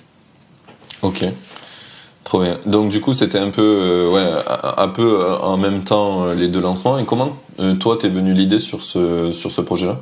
Ok. 1.04 1.24
Trop 2.24 2.42
bien. 2.42 2.60
Donc 2.66 2.90
du 2.90 3.02
coup, 3.02 3.14
c'était 3.14 3.40
un 3.40 3.50
peu, 3.50 3.62
euh, 3.62 4.10
ouais, 4.10 4.24
un 4.78 4.88
peu 4.88 5.22
euh, 5.22 5.38
en 5.38 5.58
même 5.58 5.84
temps 5.84 6.26
euh, 6.26 6.36
les 6.36 6.48
deux 6.48 6.62
lancements. 6.62 6.98
Et 7.00 7.06
comment 7.06 7.38
toi 7.80 7.98
t'es 8.00 8.10
venu 8.10 8.34
l'idée 8.34 8.60
sur 8.60 8.82
ce 8.82 9.32
sur 9.32 9.52
ce 9.52 9.62
projet-là? 9.62 10.02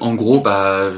En 0.00 0.14
gros, 0.14 0.40
bah, 0.40 0.90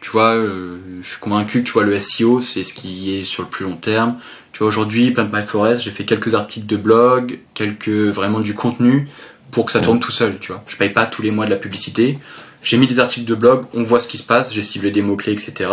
tu 0.00 0.10
vois, 0.10 0.36
je 0.36 1.08
suis 1.08 1.18
convaincu 1.18 1.60
que 1.62 1.66
tu 1.66 1.72
vois 1.72 1.82
le 1.82 1.98
SEO, 1.98 2.40
c'est 2.40 2.62
ce 2.62 2.72
qui 2.72 3.16
est 3.16 3.24
sur 3.24 3.42
le 3.42 3.48
plus 3.48 3.64
long 3.64 3.76
terme. 3.76 4.16
Tu 4.52 4.60
vois, 4.60 4.68
aujourd'hui, 4.68 5.10
Plant 5.10 5.28
My 5.32 5.42
Forest, 5.42 5.82
j'ai 5.82 5.90
fait 5.90 6.04
quelques 6.04 6.34
articles 6.34 6.66
de 6.66 6.76
blog, 6.76 7.40
quelques 7.54 7.88
vraiment 7.88 8.38
du 8.38 8.54
contenu 8.54 9.08
pour 9.50 9.66
que 9.66 9.72
ça 9.72 9.80
tourne 9.80 9.98
tout 9.98 10.12
seul. 10.12 10.38
Tu 10.38 10.52
vois, 10.52 10.62
je 10.68 10.76
paye 10.76 10.90
pas 10.90 11.06
tous 11.06 11.22
les 11.22 11.32
mois 11.32 11.46
de 11.46 11.50
la 11.50 11.56
publicité. 11.56 12.18
J'ai 12.64 12.76
mis 12.76 12.88
des 12.88 12.98
articles 12.98 13.26
de 13.26 13.34
blog, 13.36 13.66
on 13.74 13.84
voit 13.84 14.00
ce 14.00 14.08
qui 14.08 14.18
se 14.18 14.24
passe, 14.24 14.52
j'ai 14.52 14.62
ciblé 14.62 14.90
des 14.90 15.02
mots 15.02 15.16
clés, 15.16 15.32
etc. 15.32 15.70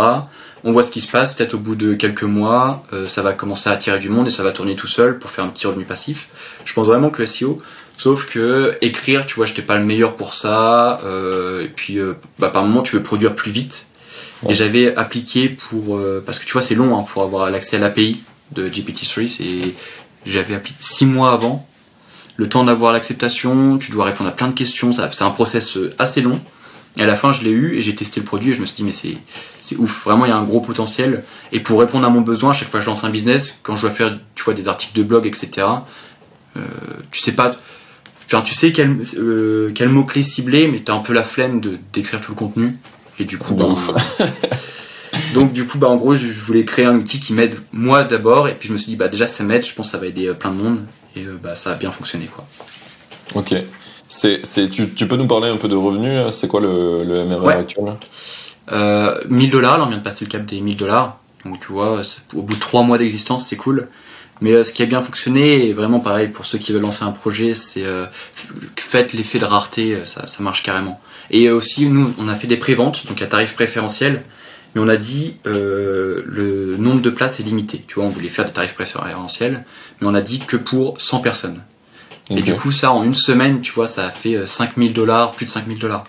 On 0.64 0.72
voit 0.72 0.84
ce 0.84 0.92
qui 0.92 1.02
se 1.02 1.08
passe. 1.08 1.34
Peut-être 1.34 1.56
au 1.56 1.58
bout 1.58 1.76
de 1.76 1.96
quelques 1.96 2.24
mois, 2.24 2.86
euh, 2.94 3.08
ça 3.08 3.24
va 3.24 3.34
commencer 3.34 3.70
à 3.70 3.74
attirer 3.74 3.98
du 3.98 4.10
monde 4.10 4.28
et 4.28 4.30
ça 4.30 4.44
va 4.44 4.52
tourner 4.52 4.76
tout 4.76 4.86
seul 4.88 5.18
pour 5.18 5.32
faire 5.32 5.46
un 5.46 5.48
petit 5.48 5.66
revenu 5.66 5.86
passif. 5.86 6.28
Je 6.66 6.74
pense 6.74 6.86
vraiment 6.86 7.10
que 7.10 7.26
SEO, 7.26 7.60
Sauf 8.02 8.26
que 8.26 8.80
écrire, 8.82 9.28
tu 9.28 9.36
vois, 9.36 9.46
j'étais 9.46 9.62
pas 9.62 9.78
le 9.78 9.86
meilleur 9.86 10.16
pour 10.16 10.34
ça. 10.34 11.02
euh, 11.06 11.66
et 11.66 11.68
puis, 11.68 12.00
euh, 12.00 12.14
bah, 12.39 12.50
par 12.50 12.64
moment, 12.64 12.82
tu 12.82 12.96
veux 12.96 13.04
produire 13.04 13.36
plus 13.36 13.52
vite. 13.52 13.89
Ouais. 14.42 14.52
Et 14.52 14.56
j'avais 14.56 14.96
appliqué 14.96 15.50
pour, 15.50 15.98
euh, 15.98 16.24
parce 16.26 16.39
que 16.39 16.46
tu 16.46 16.52
vois, 16.54 16.64
c'est 16.64 16.74
long 16.74 16.98
hein, 16.98 17.06
pour 17.08 17.22
avoir 17.22 17.52
l'accès 17.52 17.76
à 17.78 17.80
l'API 17.80 18.24
de 18.54 18.68
GPT-3. 18.68 19.28
C'est, 19.28 19.76
j'avais 20.26 20.56
appliqué 20.56 20.78
six 20.80 21.06
mois 21.06 21.32
avant. 21.32 21.68
Le 22.38 22.50
temps 22.50 22.64
d'avoir 22.64 22.92
l'acceptation, 22.92 23.78
tu 23.78 23.92
dois 23.92 24.06
répondre 24.06 24.32
à 24.32 24.34
plein 24.34 24.48
de 24.48 24.56
questions. 24.56 24.92
C'est 24.92 25.22
un 25.22 25.30
process 25.30 25.78
euh, 25.78 25.92
assez 26.00 26.22
long. 26.22 26.39
Et 26.98 27.02
à 27.04 27.06
la 27.06 27.16
fin, 27.16 27.32
je 27.32 27.44
l'ai 27.44 27.52
eu 27.52 27.78
et 27.78 27.82
j'ai 27.82 27.96
testé 27.96 28.20
le 28.20 28.26
produit 28.26 28.52
et 28.52 28.54
je 28.54 28.62
me 28.62 28.66
suis 28.66 28.76
dit, 28.76 28.84
mais 28.84 28.92
c'est, 28.92 29.18
c'est 29.62 29.78
ouf. 29.78 30.04
Vraiment, 30.04 30.26
il 30.26 30.30
y 30.30 30.32
a 30.32 30.38
un 30.38 30.44
gros 30.44 30.60
potentiel. 30.60 31.24
Et 31.52 31.60
pour 31.60 31.80
répondre 31.80 32.06
à 32.06 32.10
mon 32.10 32.22
besoin, 32.22 32.50
à 32.50 32.54
chaque 32.54 32.70
fois 32.70 32.80
que 32.80 32.86
je 32.86 32.89
lance 32.89 33.04
un 33.04 33.10
business, 33.10 33.60
quand 33.64 33.76
je 33.76 33.82
dois 33.82 33.92
faire, 33.92 34.20
tu 34.36 34.44
vois, 34.44 34.54
des 34.54 34.68
articles 34.68 34.98
de 34.98 35.04
blog, 35.04 35.26
etc. 35.26 35.68
euh, 36.58 36.62
tu 37.12 37.22
sais 37.22 37.32
pas, 37.32 37.56
Enfin, 38.34 38.44
tu 38.44 38.56
sais 38.56 38.72
quel, 38.72 39.02
euh, 39.18 39.72
quel 39.76 39.89
mot-clé 39.89 40.24
cibler, 40.24 40.70
mais 40.70 40.80
t'as 40.80 40.94
un 40.94 41.00
peu 41.00 41.12
la 41.12 41.22
flemme 41.24 41.60
de 41.60 41.78
d'écrire 41.92 42.22
tout 42.22 42.32
le 42.32 42.38
contenu. 42.38 42.78
Et 43.20 43.26
du 43.26 43.38
coup, 43.38 43.56
bah, 43.56 43.66
donc 45.34 45.52
du 45.52 45.66
coup, 45.66 45.78
bah, 45.78 45.89
en 45.89 45.98
gros, 45.98 46.16
je, 46.16 46.28
voulais 46.28 46.64
créer 46.64 46.86
un 46.86 46.96
outil 46.96 47.20
qui 47.20 47.34
m'aide 47.34 47.58
moi 47.74 48.06
d'abord, 48.06 48.48
et 48.48 48.56
puis 48.56 48.70
je 48.70 48.74
me 48.74 48.78
suis 48.78 48.88
dit, 48.88 48.96
bah 48.96 49.10
déjà 49.10 49.26
ça 49.26 49.44
m'aide, 49.44 49.66
je 49.66 49.74
pense 49.74 49.88
que 49.88 49.92
ça 49.92 49.98
va 49.98 50.08
aider 50.08 50.30
euh, 50.30 50.34
plein 50.34 50.52
de 50.52 50.64
monde, 50.64 50.80
et 51.18 51.26
bah 51.44 51.56
ça 51.56 51.72
a 51.72 51.76
bien 51.76 51.92
fonctionné 51.92 52.28
quoi. 52.28 52.48
Ok. 53.36 53.54
C'est, 54.14 54.70
tu, 54.70 54.89
tu 54.93 55.07
peux 55.07 55.16
nous 55.16 55.28
parler 55.28 55.47
un 55.49 55.55
peu 55.55 55.70
de 55.70 55.76
revenus 55.76 56.32
C'est 56.32 56.49
quoi 56.49 56.59
le, 56.59 57.03
le 57.05 57.24
MRR 57.24 57.43
Ouais. 57.45 57.53
actuel 57.53 57.86
Euh, 58.72 59.16
1000 59.30 59.49
dollars, 59.49 59.78
là 59.78 59.86
on 59.86 59.88
vient 59.88 59.97
de 59.97 60.03
passer 60.03 60.26
le 60.26 60.30
cap 60.30 60.45
des 60.45 60.59
1000 60.59 60.76
dollars, 60.76 61.20
donc 61.45 61.59
tu 61.62 61.72
vois, 61.72 62.01
au 62.36 62.41
bout 62.41 62.53
de 62.55 62.59
3 62.59 62.84
mois 62.84 62.97
d'existence, 62.97 63.47
c'est 63.47 63.55
cool. 63.55 63.88
Mais 64.41 64.51
euh, 64.51 64.64
ce 64.64 64.74
qui 64.74 64.84
a 64.84 64.86
bien 64.86 65.01
fonctionné, 65.01 65.68
et 65.68 65.74
vraiment 65.74 65.99
pareil 65.99 66.28
pour 66.28 66.45
ceux 66.45 66.57
qui 66.57 66.74
veulent 66.74 66.82
lancer 66.82 67.03
un 67.03 67.12
projet, 67.12 67.53
c'est 67.53 67.84
euh, 67.86 68.05
faites 68.76 69.14
l'effet 69.14 69.39
de 69.39 69.45
rareté, 69.45 69.95
euh, 69.95 70.05
ça, 70.05 70.28
ça 70.28 70.43
marche 70.43 70.62
carrément. 70.64 70.99
Et 71.30 71.45
euh, 71.47 71.55
aussi, 71.55 71.86
nous, 71.88 72.14
on 72.20 72.28
a 72.28 72.36
fait 72.36 72.47
des 72.47 72.57
préventes, 72.57 73.07
donc 73.07 73.22
à 73.22 73.28
tarif 73.28 73.53
préférentiel. 73.53 74.24
mais 74.76 74.82
on 74.82 74.88
a 74.88 74.97
dit 74.97 75.36
euh, 75.45 76.22
le 76.26 76.76
nombre 76.78 77.01
de 77.01 77.09
places 77.09 77.39
est 77.39 77.43
limité. 77.43 77.84
Tu 77.88 77.95
vois, 77.95 78.05
on 78.05 78.09
voulait 78.09 78.30
faire 78.30 78.45
des 78.45 78.51
tarifs 78.51 78.74
préférentiels, 78.76 79.64
mais 80.01 80.07
on 80.07 80.14
a 80.16 80.22
dit 80.22 80.39
que 80.39 80.57
pour 80.57 80.99
100 80.99 81.20
personnes. 81.20 81.62
Et 82.38 82.42
du 82.42 82.54
coup, 82.56 82.72
ça, 82.72 82.92
en 82.92 83.04
une 83.04 83.14
semaine, 83.14 83.62
tu 83.62 83.72
vois, 83.74 83.88
ça 83.88 84.06
a 84.06 84.10
fait 84.10 84.36
euh, 84.36 84.46
5000 84.46 84.94
dollars, 84.94 85.32
plus 85.32 85.46
de 85.46 85.50
5000 85.52 85.78
dollars. 85.80 86.06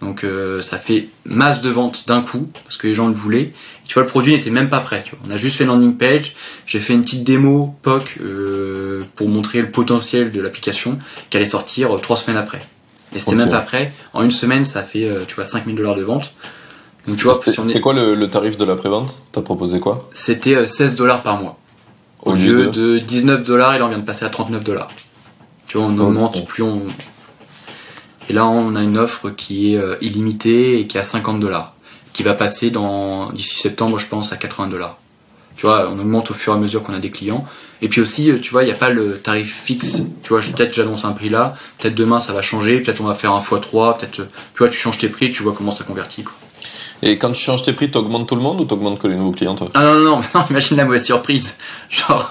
Donc, 0.00 0.24
euh, 0.24 0.62
ça 0.62 0.78
fait 0.78 1.08
masse 1.26 1.60
de 1.60 1.68
ventes 1.68 2.04
d'un 2.08 2.22
coup, 2.22 2.48
parce 2.64 2.76
que 2.78 2.86
les 2.86 2.94
gens 2.94 3.08
le 3.08 3.12
voulaient. 3.14 3.52
Tu 3.86 3.94
vois, 3.94 4.02
le 4.04 4.08
produit 4.08 4.32
n'était 4.32 4.48
même 4.50 4.70
pas 4.70 4.80
prêt. 4.80 5.02
Tu 5.04 5.10
vois. 5.14 5.20
On 5.28 5.30
a 5.30 5.36
juste 5.36 5.56
fait 5.56 5.64
landing 5.66 5.94
page. 5.96 6.34
J'ai 6.66 6.80
fait 6.80 6.94
une 6.94 7.02
petite 7.02 7.22
démo 7.24 7.74
POC 7.82 8.16
euh, 8.22 9.04
pour 9.16 9.28
montrer 9.28 9.60
le 9.60 9.70
potentiel 9.70 10.32
de 10.32 10.40
l'application 10.40 10.98
qui 11.28 11.36
allait 11.36 11.44
sortir 11.46 11.94
euh, 11.94 11.98
trois 11.98 12.16
semaines 12.16 12.38
après. 12.38 12.62
Et 13.14 13.18
c'était 13.18 13.36
même 13.36 13.50
pas 13.50 13.60
prêt. 13.60 13.92
En 14.14 14.22
une 14.22 14.30
semaine, 14.30 14.64
ça 14.64 14.82
fait, 14.82 15.04
euh, 15.04 15.24
tu 15.26 15.34
vois, 15.34 15.44
5000 15.44 15.74
dollars 15.76 15.96
de 15.96 16.02
vente. 16.02 16.32
Donc, 17.06 17.16
tu 17.18 17.24
vois, 17.24 17.34
C'était 17.34 17.50
si 17.62 17.70
est- 17.72 17.80
quoi 17.80 17.92
le, 17.92 18.14
le 18.14 18.30
tarif 18.30 18.56
de 18.56 18.64
la 18.64 18.76
prévente? 18.76 19.22
T'as 19.32 19.42
proposé 19.42 19.80
quoi? 19.80 20.08
C'était 20.14 20.54
euh, 20.54 20.66
16 20.66 20.94
dollars 20.94 21.22
par 21.22 21.36
mois. 21.42 21.58
Au, 22.22 22.30
Au 22.32 22.34
lieu, 22.34 22.64
lieu 22.64 22.66
de... 22.70 22.98
19 22.98 23.42
dollars, 23.44 23.74
et 23.74 23.78
là 23.78 23.86
on 23.86 23.88
vient 23.88 23.98
de 23.98 24.04
passer 24.04 24.24
à 24.24 24.28
39 24.28 24.62
dollars. 24.62 24.88
Tu 25.70 25.78
vois, 25.78 25.86
on 25.86 25.96
augmente 25.98 26.48
plus 26.48 26.64
on. 26.64 26.82
Et 28.28 28.32
là 28.32 28.44
on 28.44 28.74
a 28.74 28.82
une 28.82 28.98
offre 28.98 29.30
qui 29.30 29.72
est 29.72 29.76
euh, 29.76 29.94
illimitée 30.00 30.80
et 30.80 30.88
qui 30.88 30.96
est 30.96 31.00
à 31.00 31.04
50 31.04 31.38
dollars. 31.38 31.74
Qui 32.12 32.24
va 32.24 32.34
passer 32.34 32.70
dans 32.70 33.30
d'ici 33.30 33.54
septembre, 33.54 33.96
je 33.96 34.08
pense, 34.08 34.32
à 34.32 34.36
80 34.36 34.66
dollars. 34.66 34.98
Tu 35.54 35.66
vois, 35.66 35.88
on 35.88 35.96
augmente 36.00 36.32
au 36.32 36.34
fur 36.34 36.54
et 36.54 36.56
à 36.56 36.58
mesure 36.58 36.82
qu'on 36.82 36.92
a 36.92 36.98
des 36.98 37.12
clients. 37.12 37.46
Et 37.82 37.88
puis 37.88 38.00
aussi, 38.00 38.32
euh, 38.32 38.40
tu 38.40 38.50
vois, 38.50 38.64
il 38.64 38.66
n'y 38.66 38.72
a 38.72 38.74
pas 38.74 38.90
le 38.90 39.18
tarif 39.18 39.62
fixe. 39.62 40.02
Tu 40.24 40.30
vois, 40.30 40.40
peut-être 40.40 40.74
j'annonce 40.74 41.04
un 41.04 41.12
prix 41.12 41.28
là, 41.28 41.54
peut-être 41.78 41.94
demain 41.94 42.18
ça 42.18 42.32
va 42.32 42.42
changer, 42.42 42.80
peut-être 42.80 43.00
on 43.00 43.04
va 43.04 43.14
faire 43.14 43.30
un 43.30 43.40
x3, 43.40 43.96
peut-être, 43.96 44.18
euh, 44.18 44.28
tu 44.54 44.58
vois, 44.58 44.70
tu 44.70 44.76
changes 44.76 44.98
tes 44.98 45.08
prix, 45.08 45.30
tu 45.30 45.44
vois 45.44 45.52
comment 45.52 45.70
ça 45.70 45.84
convertit. 45.84 46.24
Quoi. 46.24 46.34
Et 47.02 47.16
quand 47.16 47.32
tu 47.32 47.40
changes 47.40 47.62
tes 47.62 47.72
prix, 47.72 47.90
t'augmentes 47.90 48.28
tout 48.28 48.36
le 48.36 48.42
monde 48.42 48.60
ou 48.60 48.64
t'augmentes 48.64 48.98
que 48.98 49.06
les 49.06 49.16
nouveaux 49.16 49.30
clients 49.32 49.54
toi? 49.54 49.68
Ah 49.74 49.82
non, 49.84 49.94
non, 50.00 50.20
non, 50.34 50.44
imagine 50.50 50.76
la 50.76 50.84
mauvaise 50.84 51.04
surprise. 51.04 51.54
Genre, 51.88 52.30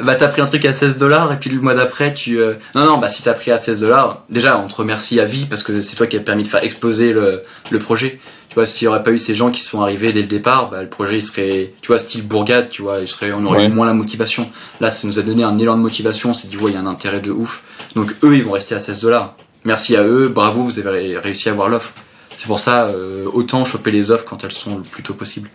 bah 0.00 0.14
t'as 0.16 0.28
pris 0.28 0.42
un 0.42 0.46
truc 0.46 0.64
à 0.66 0.72
16 0.72 0.98
dollars 0.98 1.32
et 1.32 1.36
puis 1.38 1.50
le 1.50 1.60
mois 1.60 1.74
d'après 1.74 2.12
tu... 2.12 2.38
euh, 2.40 2.54
Non, 2.74 2.84
non, 2.84 2.98
bah 2.98 3.08
si 3.08 3.22
t'as 3.22 3.32
pris 3.34 3.50
à 3.50 3.56
16 3.56 3.80
dollars, 3.80 4.22
déjà 4.28 4.58
on 4.58 4.66
te 4.68 4.74
remercie 4.74 5.18
à 5.20 5.24
vie 5.24 5.46
parce 5.46 5.62
que 5.62 5.80
c'est 5.80 5.96
toi 5.96 6.06
qui 6.06 6.16
as 6.16 6.20
permis 6.20 6.42
de 6.42 6.48
faire 6.48 6.62
exploser 6.62 7.12
le, 7.12 7.42
le 7.70 7.78
projet. 7.78 8.18
Tu 8.50 8.54
vois, 8.56 8.66
s'il 8.66 8.84
y 8.84 8.88
aurait 8.88 9.02
pas 9.02 9.12
eu 9.12 9.18
ces 9.18 9.32
gens 9.32 9.50
qui 9.50 9.62
sont 9.62 9.80
arrivés 9.80 10.12
dès 10.12 10.20
le 10.20 10.26
départ, 10.28 10.68
bah 10.68 10.82
le 10.82 10.88
projet 10.90 11.16
il 11.16 11.22
serait, 11.22 11.72
tu 11.80 11.86
vois, 11.88 11.98
style 11.98 12.22
bourgade, 12.26 12.68
tu 12.68 12.82
vois, 12.82 13.00
il 13.00 13.08
serait, 13.08 13.32
on 13.32 13.46
aurait 13.46 13.60
Ouais. 13.60 13.66
eu 13.68 13.72
moins 13.72 13.86
la 13.86 13.94
motivation. 13.94 14.46
Là, 14.80 14.90
ça 14.90 15.06
nous 15.08 15.18
a 15.18 15.22
donné 15.22 15.42
un 15.42 15.58
élan 15.58 15.74
de 15.76 15.80
motivation, 15.80 16.30
on 16.30 16.34
s'est 16.34 16.48
dit, 16.48 16.58
ouais, 16.58 16.70
il 16.70 16.74
y 16.74 16.76
a 16.76 16.80
un 16.80 16.86
intérêt 16.86 17.20
de 17.20 17.30
ouf. 17.30 17.62
Donc 17.96 18.14
eux, 18.22 18.36
ils 18.36 18.44
vont 18.44 18.52
rester 18.52 18.74
à 18.74 18.78
16 18.78 19.00
dollars. 19.00 19.36
Merci 19.64 19.96
à 19.96 20.02
eux, 20.04 20.28
bravo, 20.28 20.64
vous 20.64 20.78
avez 20.78 20.90
ré- 20.90 21.16
réussi 21.18 21.48
à 21.48 21.52
avoir 21.52 21.70
l'offre. 21.70 21.92
C'est 22.36 22.46
pour 22.46 22.58
ça, 22.58 22.84
euh, 22.86 23.26
autant 23.32 23.64
choper 23.64 23.90
les 23.90 24.10
offres 24.10 24.24
quand 24.28 24.42
elles 24.44 24.52
sont 24.52 24.76
le 24.76 24.82
plus 24.82 25.02
tôt 25.02 25.14
possible. 25.14 25.48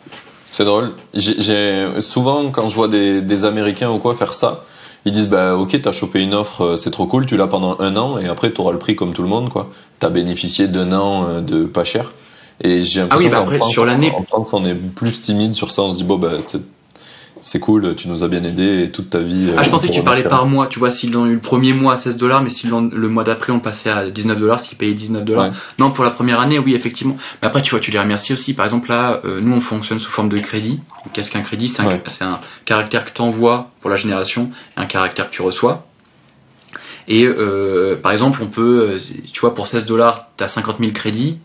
C'est 0.46 0.64
drôle. 0.64 0.92
J'ai- 1.14 1.88
souvent 2.00 2.50
quand 2.52 2.70
je 2.70 2.76
vois 2.76 2.88
des, 2.88 3.22
des 3.22 3.44
Américains 3.46 3.90
ou 3.90 4.00
quoi 4.00 4.16
faire 4.16 4.34
ça, 4.34 4.64
ils 5.06 5.12
disent 5.12 5.28
bah 5.28 5.56
ok 5.56 5.80
t'as 5.82 5.92
chopé 5.92 6.22
une 6.22 6.34
offre, 6.34 6.62
euh, 6.62 6.78
c'est 6.78 6.92
trop 6.92 7.06
cool, 7.06 7.26
tu 7.26 7.36
l'as 7.38 7.48
pendant 7.48 7.78
un 7.80 7.96
an 7.98 8.18
et 8.18 8.28
après 8.28 8.52
t'auras 8.52 8.72
le 8.72 8.80
prix 8.80 8.96
comme 8.96 9.14
tout 9.14 9.24
le 9.24 9.28
monde 9.30 9.50
quoi. 9.50 9.70
T'as 10.00 10.10
bénéficié 10.10 10.68
d'un 10.70 10.94
an 10.94 11.26
euh, 11.28 11.42
de 11.42 11.66
pas 11.66 11.84
cher. 11.84 12.14
Et 12.64 12.82
j'ai 12.82 13.02
Ah 13.02 13.18
oui, 13.18 13.26
l'impression 13.26 13.30
bah 13.30 13.46
qu'en 13.52 13.58
France, 13.58 13.72
sur 13.72 13.86
l'année- 13.86 14.12
on 14.54 14.66
est 14.66 14.74
plus 14.76 15.22
timide 15.22 15.54
sur 15.54 15.72
ça, 15.72 15.82
on 15.84 15.92
se 15.92 15.98
dit 15.98 16.04
bon 16.06 16.18
bah 16.18 16.32
c'est 17.42 17.60
cool, 17.60 17.96
tu 17.96 18.08
nous 18.08 18.24
as 18.24 18.28
bien 18.28 18.44
aidé 18.44 18.84
et 18.84 18.92
toute 18.92 19.10
ta 19.10 19.20
vie. 19.20 19.50
Ah, 19.58 19.64
je 19.64 19.68
euh, 19.68 19.72
pensais 19.72 19.88
que 19.88 19.94
tu 19.94 20.04
parlais 20.04 20.24
par 20.24 20.46
mois. 20.46 20.68
Tu 20.68 20.80
vois, 20.80 20.90
s'ils 20.90 21.16
ont 21.18 21.26
eu 21.26 21.34
le 21.34 21.40
premier 21.40 21.74
mois 21.74 21.94
à 21.94 21.98
16 21.98 22.18
dollars, 22.18 22.42
mais 22.42 22.50
si 22.50 22.68
le 22.68 23.10
mois 23.10 23.24
d'après 23.24 23.52
on 23.52 23.60
passait 23.60 23.90
à 23.90 24.10
19 24.10 24.38
dollars, 24.38 24.60
s'ils 24.60 24.78
payaient 24.78 24.94
19 24.94 25.24
dollars. 25.24 25.46
Ouais. 25.46 25.52
Non, 25.80 25.92
pour 25.92 26.04
la 26.04 26.10
première 26.12 26.40
année, 26.40 26.60
oui, 26.60 26.76
effectivement. 26.76 27.18
Mais 27.42 27.48
après, 27.48 27.62
tu 27.62 27.72
vois, 27.72 27.80
tu 27.80 27.92
les 27.92 28.00
remercies 28.00 28.34
aussi. 28.34 28.54
Par 28.54 28.66
exemple, 28.66 28.90
là, 28.90 29.22
euh, 29.26 29.40
nous, 29.42 29.54
on 29.54 29.62
fonctionne 29.62 30.00
sous 30.00 30.12
forme 30.12 30.30
de 30.30 30.38
crédit. 30.38 30.80
Qu'est-ce 31.14 31.32
qu'un 31.32 31.42
crédit? 31.42 31.68
C'est 31.68 31.82
un, 31.82 31.88
Ouais. 31.88 32.02
c'est 32.08 32.24
un 32.24 32.40
caractère 32.66 33.06
que 33.06 33.12
tu 33.14 33.22
envoies 33.22 33.70
pour 33.82 33.90
la 33.90 33.96
génération 33.96 34.50
et 34.78 34.82
un 34.82 34.86
caractère 34.86 35.30
que 35.30 35.36
tu 35.36 35.42
reçois. 35.42 35.88
Et 37.08 37.26
euh, 37.26 37.96
par 37.96 38.12
exemple, 38.12 38.40
on 38.44 38.48
peut, 38.48 38.98
tu 39.32 39.40
vois, 39.40 39.56
pour 39.56 39.68
16 39.68 39.86
dollars, 39.86 40.28
tu 40.38 40.44
as 40.44 40.48
50 40.48 40.78
000 40.80 40.92
crédits. 40.92 41.38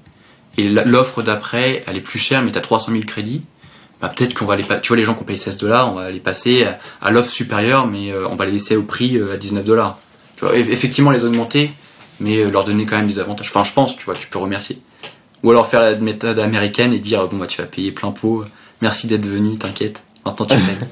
Et 0.59 0.69
l'offre 0.69 1.23
d'après, 1.23 1.83
elle 1.87 1.97
est 1.97 2.03
plus 2.03 2.19
chère, 2.19 2.43
mais 2.43 2.53
tu 2.53 2.59
as 2.59 2.63
300 2.63 2.93
000 2.93 3.05
crédits. 3.07 3.43
Bah, 4.03 4.09
peut-être 4.09 4.35
qu'on 4.35 4.47
va 4.47 4.57
les, 4.57 4.65
tu 4.65 4.89
vois, 4.89 4.97
les 4.97 5.05
gens 5.05 5.15
qui 5.15 5.23
ont 5.23 5.25
payé 5.25 5.39
16 5.39 5.59
dollars, 5.59 5.93
on 5.93 5.95
va 5.95 6.11
les 6.11 6.19
passer 6.19 6.67
à, 7.01 7.11
l'offre 7.13 7.31
supérieure, 7.31 7.87
mais 7.87 8.13
euh, 8.13 8.27
on 8.29 8.35
va 8.35 8.45
les 8.45 8.51
laisser 8.51 8.75
au 8.75 8.83
prix 8.83 9.17
euh, 9.17 9.35
à 9.35 9.37
19 9.37 9.65
dollars. 9.65 9.97
Tu 10.37 10.45
effectivement, 10.57 11.13
les 11.13 11.25
augmenter, 11.25 11.71
mais 12.19 12.39
euh, 12.39 12.51
leur 12.51 12.65
donner 12.65 12.85
quand 12.85 12.97
même 12.97 13.07
des 13.07 13.21
avantages. 13.21 13.49
Enfin, 13.49 13.63
je 13.63 13.73
pense, 13.73 13.97
tu 13.97 14.05
vois, 14.05 14.15
tu 14.15 14.27
peux 14.27 14.41
remercier. 14.41 14.81
Ou 15.45 15.53
alors 15.53 15.69
faire 15.69 15.81
la 15.81 15.95
méthode 15.95 16.41
américaine 16.41 16.93
et 16.93 16.99
dire, 16.99 17.29
bon, 17.29 17.37
bah, 17.37 17.47
tu 17.47 17.61
vas 17.61 17.69
payer 17.69 17.93
plein 17.93 18.11
pot. 18.11 18.45
Merci 18.81 19.07
d'être 19.07 19.25
venu, 19.25 19.57
t'inquiète. 19.57 20.03
Maintenant, 20.25 20.47
tu 20.47 20.55
payes. 20.57 20.61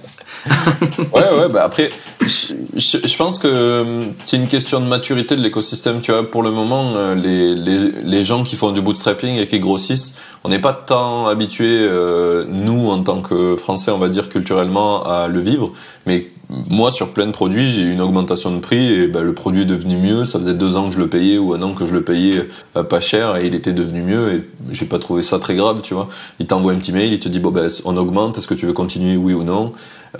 Ouais, 1.12 1.20
ouais, 1.39 1.49
bah 1.53 1.64
après, 1.64 1.91
je, 2.22 2.55
je- 2.74 3.07
je 3.07 3.16
pense 3.18 3.37
que 3.39 3.47
euh, 3.47 4.05
c'est 4.24 4.39
une 4.39 4.47
question 4.49 4.81
de 4.81 4.87
maturité 4.87 5.37
de 5.37 5.43
l'écosystème. 5.43 6.01
Tu 6.01 6.12
vois, 6.12 6.28
pour 6.31 6.43
le 6.43 6.51
moment, 6.51 6.91
euh, 6.95 7.14
les, 7.14 7.55
les, 7.55 7.93
les 8.03 8.24
gens 8.24 8.43
qui 8.43 8.57
font 8.57 8.72
du 8.72 8.81
bootstrapping 8.81 9.37
et 9.37 9.47
qui 9.47 9.61
grossissent, 9.61 10.18
on 10.45 10.49
n'est 10.49 10.59
pas 10.59 10.72
tant 10.72 11.26
habitués, 11.26 11.78
euh, 11.81 12.47
nous, 12.49 12.89
en 12.89 13.03
tant 13.03 13.20
que 13.20 13.55
Français, 13.57 13.91
on 13.91 13.99
va 13.99 14.09
dire 14.09 14.31
culturellement, 14.31 15.03
à 15.05 15.28
le 15.28 15.41
vivre. 15.41 15.72
Mais 16.07 16.28
moi, 16.68 16.90
sur 16.90 17.12
plein 17.12 17.26
de 17.26 17.30
produits, 17.32 17.70
j'ai 17.70 17.82
eu 17.82 17.92
une 17.92 18.01
augmentation 18.01 18.53
de 18.53 18.59
prix 18.59 18.92
et 18.92 19.07
bah, 19.07 19.22
le 19.22 19.32
produit 19.34 19.62
est 19.62 19.66
devenu 19.66 19.96
mieux. 19.98 20.24
Ça 20.24 20.38
faisait 20.38 20.55
deux 20.55 20.76
ans 20.76 20.88
que 20.88 20.94
je 20.94 20.98
le 20.98 21.07
payais 21.07 21.38
ou 21.38 21.55
un 21.55 21.62
an 21.62 21.74
que 21.74 21.86
je 21.86 21.92
le 21.94 22.03
payais 22.03 22.48
euh, 22.76 22.82
pas 22.82 23.01
cher 23.01 23.36
et 23.36 23.46
il 23.46 23.55
était 23.55 23.72
devenu 23.72 24.03
mieux 24.03 24.34
et 24.34 24.44
j'ai 24.72 24.86
pas 24.86 24.98
trouvé 24.98 25.22
ça 25.22 25.38
très 25.38 25.55
grave, 25.55 25.80
tu 25.82 25.94
vois. 25.94 26.09
Il 26.40 26.46
t'envoie 26.46 26.72
un 26.72 26.76
petit 26.78 26.92
mail, 26.92 27.12
il 27.12 27.20
te 27.20 27.28
dit, 27.28 27.38
bon, 27.38 27.51
ben, 27.53 27.68
on 27.84 27.96
augmente, 27.96 28.36
est-ce 28.38 28.48
que 28.48 28.55
tu 28.55 28.66
veux 28.66 28.72
continuer, 28.72 29.16
oui 29.16 29.32
ou 29.32 29.44
non? 29.44 29.70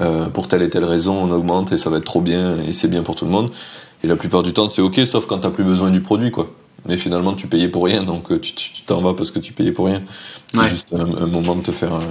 Euh, 0.01 0.29
pour 0.29 0.47
telle 0.47 0.63
et 0.63 0.71
telle 0.71 0.85
raison, 0.85 1.17
on 1.21 1.33
augmente 1.33 1.73
et 1.73 1.79
ça 1.79 1.91
va 1.91 1.97
être 1.97 2.05
trop 2.05 2.21
bien 2.21 2.59
et 2.61 2.73
c'est 2.73 2.87
bien 2.89 3.03
pour 3.03 3.17
tout 3.17 3.25
le 3.25 3.33
monde. 3.33 3.51
Et 4.05 4.07
la 4.07 4.15
plupart 4.17 4.45
du 4.45 4.53
temps, 4.53 4.69
c'est 4.69 4.83
ok, 4.83 5.01
sauf 5.07 5.27
quand 5.27 5.39
t'as 5.39 5.51
plus 5.51 5.65
besoin 5.65 5.91
du 5.91 6.01
produit, 6.01 6.31
quoi. 6.31 6.49
Mais 6.89 6.97
finalement, 6.97 7.35
tu 7.35 7.49
payais 7.49 7.69
pour 7.69 7.85
rien, 7.85 8.05
donc 8.05 8.31
euh, 8.31 8.39
tu 8.39 8.55
t'en 8.87 9.03
vas 9.03 9.13
parce 9.15 9.31
que 9.33 9.39
tu 9.41 9.53
payais 9.53 9.73
pour 9.73 9.87
rien. 9.87 10.01
C'est 10.55 10.61
Ouais. 10.61 10.69
juste 10.69 10.87
un, 10.95 11.23
un 11.25 11.27
moment 11.27 11.55
de 11.57 11.63
te 11.63 11.73
faire. 11.73 11.93
un- 11.93 12.03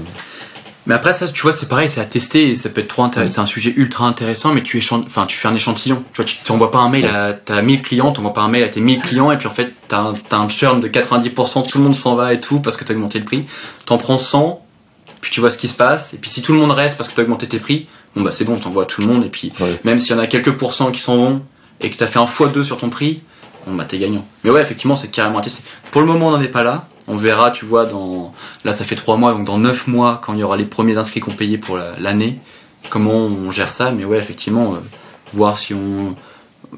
Mais 0.87 0.93
après 0.95 1.13
ça, 1.13 1.27
tu 1.27 1.41
vois, 1.41 1.51
c'est 1.53 1.67
pareil, 1.67 1.87
c'est 1.89 2.01
à 2.01 2.05
tester 2.05 2.49
et 2.49 2.55
ça 2.55 2.69
peut 2.69 2.81
être 2.81 2.87
trop 2.87 3.03
intéressant. 3.03 3.33
C'est 3.35 3.41
un 3.41 3.45
sujet 3.45 3.73
ultra 3.75 4.05
intéressant, 4.05 4.53
mais 4.53 4.63
tu 4.63 4.77
échan- 4.79 5.03
enfin, 5.05 5.25
tu 5.27 5.37
fais 5.37 5.47
un 5.47 5.53
échantillon. 5.53 6.03
Tu 6.13 6.15
vois, 6.17 6.25
tu 6.25 6.37
t'envoies 6.37 6.71
pas 6.71 6.79
un 6.79 6.89
mail 6.89 7.05
à, 7.05 7.33
t'as 7.33 7.61
1000 7.61 7.81
clients, 7.83 8.11
t'envoies 8.11 8.33
pas 8.33 8.41
un 8.41 8.47
mail 8.47 8.63
à 8.63 8.69
tes 8.69 8.79
1000 8.79 8.99
clients 9.01 9.31
et 9.31 9.37
puis 9.37 9.47
en 9.47 9.51
fait, 9.51 9.73
t'as 9.87 9.99
un, 9.99 10.13
t'as 10.13 10.37
un 10.37 10.47
churn 10.47 10.79
de 10.79 10.87
90%, 10.87 11.67
tout 11.67 11.77
le 11.77 11.83
monde 11.83 11.95
s'en 11.95 12.15
va 12.15 12.33
et 12.33 12.39
tout 12.39 12.59
parce 12.59 12.75
que 12.77 12.83
t'as 12.85 12.93
augmenté 12.93 13.19
le 13.19 13.25
prix. 13.25 13.45
T'en 13.85 13.97
prends 13.97 14.17
100, 14.17 14.65
puis 15.21 15.29
tu 15.31 15.41
vois 15.41 15.49
ce 15.51 15.57
qui 15.57 15.67
se 15.67 15.73
passe. 15.75 16.13
Et 16.13 16.17
puis 16.17 16.29
si 16.29 16.41
tout 16.41 16.53
le 16.53 16.59
monde 16.59 16.71
reste 16.71 16.97
parce 16.97 17.09
que 17.09 17.15
t'as 17.15 17.21
augmenté 17.23 17.47
tes 17.47 17.59
prix, 17.59 17.87
bon 18.15 18.23
bah 18.23 18.31
c'est 18.31 18.45
bon, 18.45 18.55
t'envoies 18.55 18.83
à 18.83 18.85
tout 18.87 19.01
le 19.01 19.07
monde 19.07 19.23
et 19.25 19.29
puis 19.29 19.51
Ouais. 19.59 19.79
même 19.83 19.99
s'il 19.99 20.15
y 20.15 20.19
en 20.19 20.21
a 20.21 20.27
quelques 20.27 20.53
pourcents 20.57 20.91
qui 20.91 21.01
s'en 21.01 21.17
vont 21.17 21.41
et 21.81 21.91
que 21.91 21.97
t'as 21.97 22.07
fait 22.07 22.19
un 22.19 22.25
x2 22.25 22.63
sur 22.63 22.77
ton 22.77 22.89
prix, 22.89 23.21
bon 23.67 23.75
bah 23.75 23.85
t'es 23.87 23.99
gagnant. 23.99 24.25
Mais 24.43 24.49
ouais, 24.49 24.61
effectivement, 24.61 24.95
c'est 24.95 25.09
carrément 25.11 25.37
à 25.39 25.41
tester. 25.41 25.61
Pour 25.91 26.01
le 26.01 26.07
moment, 26.07 26.29
on 26.29 26.31
n'en 26.31 26.41
est 26.41 26.47
pas 26.47 26.63
là. 26.63 26.87
On 27.09 27.15
verra, 27.17 27.51
tu 27.51 27.65
vois, 27.65 27.85
dans 27.85 28.33
là 28.63 28.71
ça 28.71 28.83
fait 28.85 28.95
trois 28.95 29.17
mois, 29.17 29.33
donc 29.33 29.45
dans 29.45 29.57
neuf 29.57 29.87
mois, 29.87 30.21
quand 30.23 30.33
il 30.33 30.39
y 30.39 30.43
aura 30.43 30.55
les 30.57 30.65
premiers 30.65 30.95
inscrits 30.97 31.19
qu'on 31.19 31.31
payé 31.31 31.57
pour 31.57 31.75
la- 31.77 31.93
l'année, 31.99 32.37
comment 32.89 33.13
on 33.15 33.51
gère 33.51 33.69
ça. 33.69 33.91
Mais 33.91 34.05
ouais, 34.05 34.17
effectivement, 34.19 34.73
euh, 34.75 34.77
voir 35.33 35.57
si 35.57 35.73
on 35.73 36.15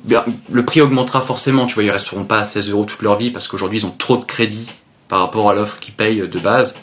Bien, 0.05 0.23
le 0.49 0.63
prix 0.63 0.79
augmentera 0.79 1.19
forcément. 1.19 1.65
Tu 1.65 1.73
vois, 1.75 1.83
ils 1.83 1.91
resteront 1.91 2.23
pas 2.23 2.39
à 2.39 2.43
16 2.43 2.69
euros 2.69 2.85
toute 2.85 3.01
leur 3.01 3.17
vie 3.17 3.29
parce 3.29 3.49
qu'aujourd'hui 3.49 3.79
ils 3.79 3.85
ont 3.85 3.93
trop 3.97 4.15
de 4.15 4.23
crédits 4.23 4.69
par 5.09 5.19
rapport 5.19 5.49
à 5.49 5.53
l'offre 5.53 5.79
qu'ils 5.81 5.93
payent 5.93 6.25
de 6.25 6.39
base. 6.39 6.75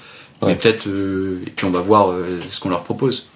Ouais. 0.43 0.49
Mais 0.49 0.55
peut-être 0.57 0.87
euh, 0.89 1.41
et 1.47 1.51
puis 1.51 1.65
on 1.65 1.71
va 1.71 1.81
voir 1.81 2.11
euh, 2.11 2.39
ce 2.51 2.61
qu'on 2.61 2.69
leur 2.69 2.83
propose. 2.83 3.29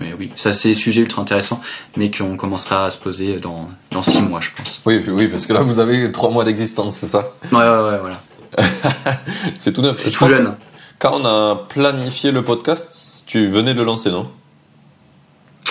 Mais 0.00 0.12
oui, 0.18 0.32
ça 0.34 0.52
c'est 0.52 0.70
des 0.70 0.74
sujets 0.74 1.02
ultra 1.02 1.22
intéressants, 1.22 1.60
mais 1.96 2.10
qu'on 2.10 2.36
commencera 2.36 2.84
à 2.86 2.90
se 2.90 2.98
poser 2.98 3.36
dans 3.36 3.68
dans 3.92 4.02
six 4.02 4.20
mois, 4.20 4.40
je 4.40 4.50
pense. 4.56 4.80
Oui, 4.84 5.00
oui, 5.08 5.28
parce 5.28 5.46
que 5.46 5.52
là, 5.52 5.62
vous 5.62 5.78
avez 5.78 6.10
trois 6.10 6.30
mois 6.30 6.42
d'existence, 6.44 6.96
c'est 6.96 7.06
ça? 7.06 7.28
Ouais, 7.52 7.58
ouais, 7.58 7.62
ouais, 7.64 7.98
voilà. 8.00 8.20
C'est 9.58 9.72
tout 9.72 9.82
neuf. 9.82 9.96
C'est 9.98 10.10
Je 10.10 10.18
tout 10.18 10.26
jeune. 10.28 10.54
Quand 10.98 11.20
on 11.20 11.24
a 11.26 11.56
planifié 11.68 12.30
le 12.30 12.42
podcast, 12.42 13.24
tu 13.26 13.46
venais 13.48 13.74
de 13.74 13.78
le 13.78 13.84
lancer, 13.84 14.10
non? 14.10 14.30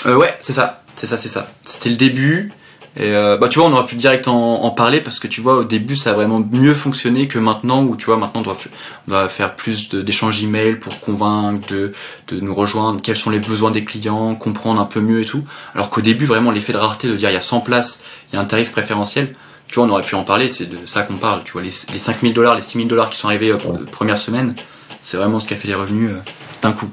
Euh, 0.05 0.15
ouais, 0.15 0.35
c'est 0.39 0.53
ça, 0.53 0.83
c'est 0.95 1.07
ça, 1.07 1.17
c'est 1.17 1.29
ça. 1.29 1.47
C'était 1.63 1.89
le 1.89 1.95
début. 1.95 2.51
Et 2.97 3.11
euh, 3.11 3.35
bah 3.37 3.49
tu 3.49 3.59
vois, 3.59 3.67
on 3.67 3.73
aurait 3.73 3.85
pu 3.85 3.95
direct 3.95 4.29
en, 4.29 4.61
en 4.63 4.71
parler 4.71 5.01
parce 5.01 5.19
que 5.19 5.27
tu 5.27 5.41
vois, 5.41 5.57
au 5.57 5.63
début, 5.65 5.97
ça 5.97 6.11
a 6.11 6.13
vraiment 6.13 6.39
mieux 6.39 6.73
fonctionné 6.73 7.27
que 7.27 7.37
maintenant 7.39 7.83
où 7.83 7.97
tu 7.97 8.05
vois, 8.05 8.15
maintenant 8.15 8.39
on 8.39 8.43
doit, 8.43 8.53
f- 8.53 8.67
on 9.07 9.11
doit 9.11 9.27
faire 9.27 9.57
plus 9.57 9.89
d'échanges 9.89 10.41
email 10.41 10.75
pour 10.75 11.01
convaincre 11.01 11.67
de, 11.67 11.91
de 12.29 12.39
nous 12.39 12.55
rejoindre, 12.55 13.01
quels 13.01 13.17
sont 13.17 13.31
les 13.31 13.39
besoins 13.39 13.71
des 13.71 13.83
clients, 13.83 14.33
comprendre 14.35 14.79
un 14.79 14.85
peu 14.85 15.01
mieux 15.01 15.21
et 15.21 15.25
tout. 15.25 15.43
Alors 15.73 15.89
qu'au 15.89 15.99
début, 15.99 16.23
vraiment, 16.25 16.51
l'effet 16.51 16.71
de 16.71 16.77
rareté 16.77 17.09
de 17.09 17.15
dire 17.17 17.29
il 17.29 17.33
y 17.33 17.37
a 17.37 17.41
100 17.41 17.59
places, 17.61 18.01
il 18.31 18.37
y 18.37 18.39
a 18.39 18.41
un 18.41 18.45
tarif 18.45 18.71
préférentiel, 18.71 19.33
tu 19.67 19.75
vois, 19.75 19.85
on 19.85 19.89
aurait 19.89 20.03
pu 20.03 20.15
en 20.15 20.23
parler, 20.23 20.47
c'est 20.47 20.65
de 20.65 20.85
ça 20.85 21.03
qu'on 21.03 21.15
parle. 21.17 21.43
Tu 21.43 21.51
vois, 21.51 21.61
les, 21.61 21.71
les 21.91 21.99
5000 21.99 22.33
dollars, 22.33 22.55
les 22.55 22.61
6000 22.61 22.87
dollars 22.87 23.09
qui 23.09 23.17
sont 23.17 23.27
arrivés 23.27 23.51
euh, 23.51 23.57
première 23.91 24.17
semaine, 24.17 24.55
c'est 25.01 25.17
vraiment 25.17 25.39
ce 25.39 25.47
qui 25.47 25.53
a 25.53 25.57
fait 25.57 25.67
les 25.67 25.75
revenus 25.75 26.11
euh, 26.11 26.19
d'un 26.61 26.71
coup. 26.71 26.89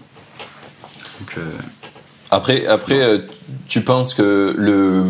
Donc, 1.20 1.35
euh, 1.39 1.43
Après, 2.31 2.66
après, 2.66 3.01
euh, 3.03 3.18
tu 3.68 3.83
penses 3.83 4.14
que 4.14 4.55
le 4.57 5.05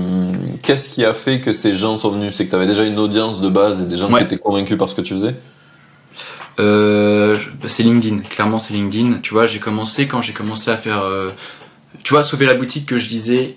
qu'est-ce 0.63 0.89
qui 0.89 1.05
a 1.05 1.15
fait 1.15 1.41
que 1.41 1.53
ces 1.53 1.75
gens 1.75 1.97
sont 1.97 2.11
venus? 2.11 2.35
C'est 2.35 2.45
que 2.47 2.51
tu 2.51 2.57
avais 2.57 2.67
déjà 2.67 2.85
une 2.85 2.99
audience 2.99 3.41
de 3.41 3.49
base 3.49 3.81
et 3.81 3.85
des 3.85 3.97
gens 3.97 4.11
Ouais. 4.11 4.21
qui 4.21 4.25
étaient 4.27 4.39
convaincus 4.39 4.77
par 4.77 4.89
ce 4.89 4.95
que 4.95 5.01
tu 5.03 5.15
faisais? 5.15 5.35
Euh, 6.61 7.35
je- 7.37 7.49
c'est 7.67 7.83
LinkedIn. 7.83 8.19
Clairement, 8.29 8.59
c'est 8.59 8.75
LinkedIn. 8.75 9.21
Tu 9.23 9.33
vois, 9.33 9.47
j'ai 9.47 9.59
commencé 9.59 10.07
quand 10.07 10.21
j'ai 10.21 10.33
commencé 10.33 10.71
à 10.71 10.77
faire, 10.77 11.01
euh, 11.03 11.31
tu 12.03 12.13
vois, 12.13 12.23
sauver 12.23 12.47
la 12.47 12.55
boutique 12.55 12.87
que 12.87 12.99
je 12.99 13.09
disais 13.09 13.57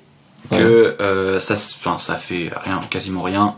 que 0.52 0.96
euh, 1.02 1.40
ça, 1.40 1.56
enfin, 1.56 1.98
ça 1.98 2.16
fait 2.16 2.50
rien, 2.64 2.80
quasiment 2.90 3.24
rien. 3.24 3.56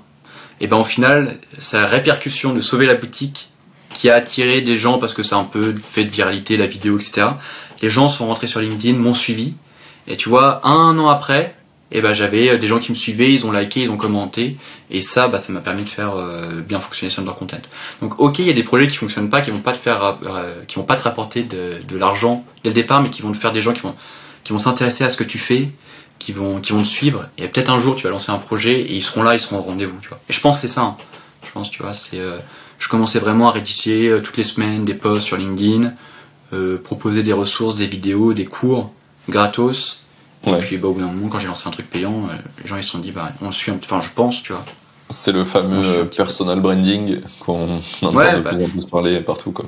Et 0.60 0.68
ben 0.68 0.78
au 0.78 0.84
final, 0.84 1.38
c'est 1.60 1.80
la 1.80 1.86
répercussion 1.86 2.54
de 2.54 2.60
sauver 2.60 2.86
la 2.86 2.96
boutique 2.96 3.50
qui 3.94 4.10
a 4.10 4.16
attiré 4.16 4.62
des 4.62 4.78
gens 4.78 4.98
parce 4.98 5.14
que 5.14 5.22
a 5.34 5.38
un 5.38 5.44
peu 5.44 5.74
fait 5.76 6.04
de 6.04 6.10
viralité 6.10 6.58
la 6.58 6.68
vidéo, 6.68 6.98
etc. 6.98 7.28
Les 7.82 7.90
gens 7.90 8.10
sont 8.10 8.28
rentrés 8.28 8.48
sur 8.48 8.60
LinkedIn, 8.60 8.98
m'ont 8.98 9.14
suivi. 9.14 9.54
Et 10.08 10.18
tu 10.18 10.30
vois, 10.30 10.66
un 10.66 10.98
an 11.00 11.10
après, 11.10 11.56
et 11.92 12.02
ben 12.02 12.14
j'avais 12.14 12.50
euh, 12.50 12.58
des 12.58 12.68
gens 12.68 12.80
qui 12.80 12.92
me 12.92 12.96
suivaient, 12.96 13.34
ils 13.34 13.46
ont 13.46 13.52
liké, 13.52 13.82
ils 13.82 13.90
ont 13.90 13.98
commenté, 13.98 14.58
et 14.90 15.02
ça, 15.02 15.28
bah, 15.28 15.38
ça 15.38 15.52
m'a 15.54 15.62
permis 15.62 15.84
de 15.84 15.90
faire 15.90 16.16
euh, 16.16 16.62
bien 16.62 16.80
fonctionner 16.80 17.14
Thunder 17.14 17.32
Content. 17.38 17.62
Donc 18.02 18.20
ok, 18.20 18.40
il 18.40 18.48
y 18.48 18.50
a 18.50 18.54
des 18.54 18.64
projets 18.64 18.88
qui 18.88 18.98
fonctionnent 18.98 19.30
pas, 19.30 19.42
qui 19.42 19.52
vont 19.52 19.60
pas 19.60 19.74
te 19.74 19.78
faire, 19.78 20.04
euh, 20.04 20.54
qui 20.68 20.76
vont 20.76 20.84
pas 20.84 20.96
te 20.96 21.04
rapporter 21.04 21.44
de, 21.44 21.82
de 21.88 21.98
l'argent 21.98 22.46
dès 22.64 22.70
le 22.70 22.74
départ, 22.74 23.02
mais 23.02 23.10
qui 23.10 23.22
vont 23.22 23.32
te 23.32 23.38
faire 23.38 23.52
des 23.52 23.62
gens 23.62 23.74
qui 23.74 23.82
vont, 23.82 23.96
qui 24.44 24.54
vont 24.54 24.60
s'intéresser 24.60 25.04
à 25.04 25.10
ce 25.10 25.18
que 25.18 25.24
tu 25.24 25.38
fais, 25.38 25.70
qui 26.20 26.32
vont, 26.34 26.60
qui 26.62 26.72
vont 26.74 26.82
te 26.82 26.88
suivre. 26.88 27.28
Et 27.38 27.48
peut-être 27.48 27.70
un 27.72 27.80
jour, 27.80 27.96
tu 27.96 28.04
vas 28.04 28.10
lancer 28.10 28.32
un 28.32 28.38
projet 28.40 28.82
et 28.82 28.94
ils 28.94 29.02
seront 29.02 29.24
là, 29.24 29.34
ils 29.36 29.40
seront 29.40 29.60
au 29.60 29.62
rendez-vous, 29.64 29.98
tu 30.02 30.10
vois. 30.10 30.20
Et 30.30 30.34
je 30.34 30.40
pense 30.42 30.56
que 30.56 30.62
c'est 30.62 30.74
ça. 30.74 30.82
hein. 30.82 30.98
Je 31.46 31.52
pense, 31.52 31.70
tu 31.70 31.82
vois, 31.82 31.94
c'est, 31.94 32.20
je 32.80 32.90
commençais 32.90 33.20
vraiment 33.20 33.48
à 33.50 33.52
rédiger 33.52 34.20
toutes 34.24 34.38
les 34.38 34.44
semaines 34.44 34.84
des 34.86 34.94
posts 34.96 35.26
sur 35.28 35.38
LinkedIn, 35.38 35.94
proposer 36.84 37.24
des 37.24 37.34
ressources, 37.34 37.76
des 37.78 37.88
vidéos, 37.88 38.34
des 38.34 38.46
cours 38.46 38.92
gratos 39.30 40.02
et 40.46 40.52
puis 40.60 40.78
bah, 40.78 40.88
au 40.88 40.94
bout 40.94 41.02
d'un 41.02 41.08
moment, 41.08 41.28
quand 41.30 41.40
j'ai 41.40 41.48
lancé 41.48 41.68
un 41.68 41.72
truc 41.72 41.90
payant, 41.90 42.28
euh, 42.30 42.34
les 42.62 42.68
gens 42.68 42.78
ils 42.78 42.84
se 42.84 42.92
sont 42.92 43.00
dit, 43.00 43.12
bah, 43.12 43.34
on 43.42 43.52
suit, 43.52 43.72
un... 43.72 43.76
enfin 43.84 44.00
je 44.02 44.10
pense, 44.14 44.42
tu 44.44 44.54
vois. 44.54 44.64
C'est 45.10 45.32
le 45.34 45.44
fameux 45.44 45.84
euh, 45.86 46.06
personal 46.06 46.60
branding 46.62 47.20
qu'on 47.40 47.80
entend 48.02 48.16
Ouais, 48.16 48.36
de 48.38 48.42
bah. 48.42 48.54
plus 48.54 48.64
en 48.66 48.70
plus 48.70 48.86
parler 48.86 49.20
partout. 49.20 49.52
Quoi. 49.52 49.66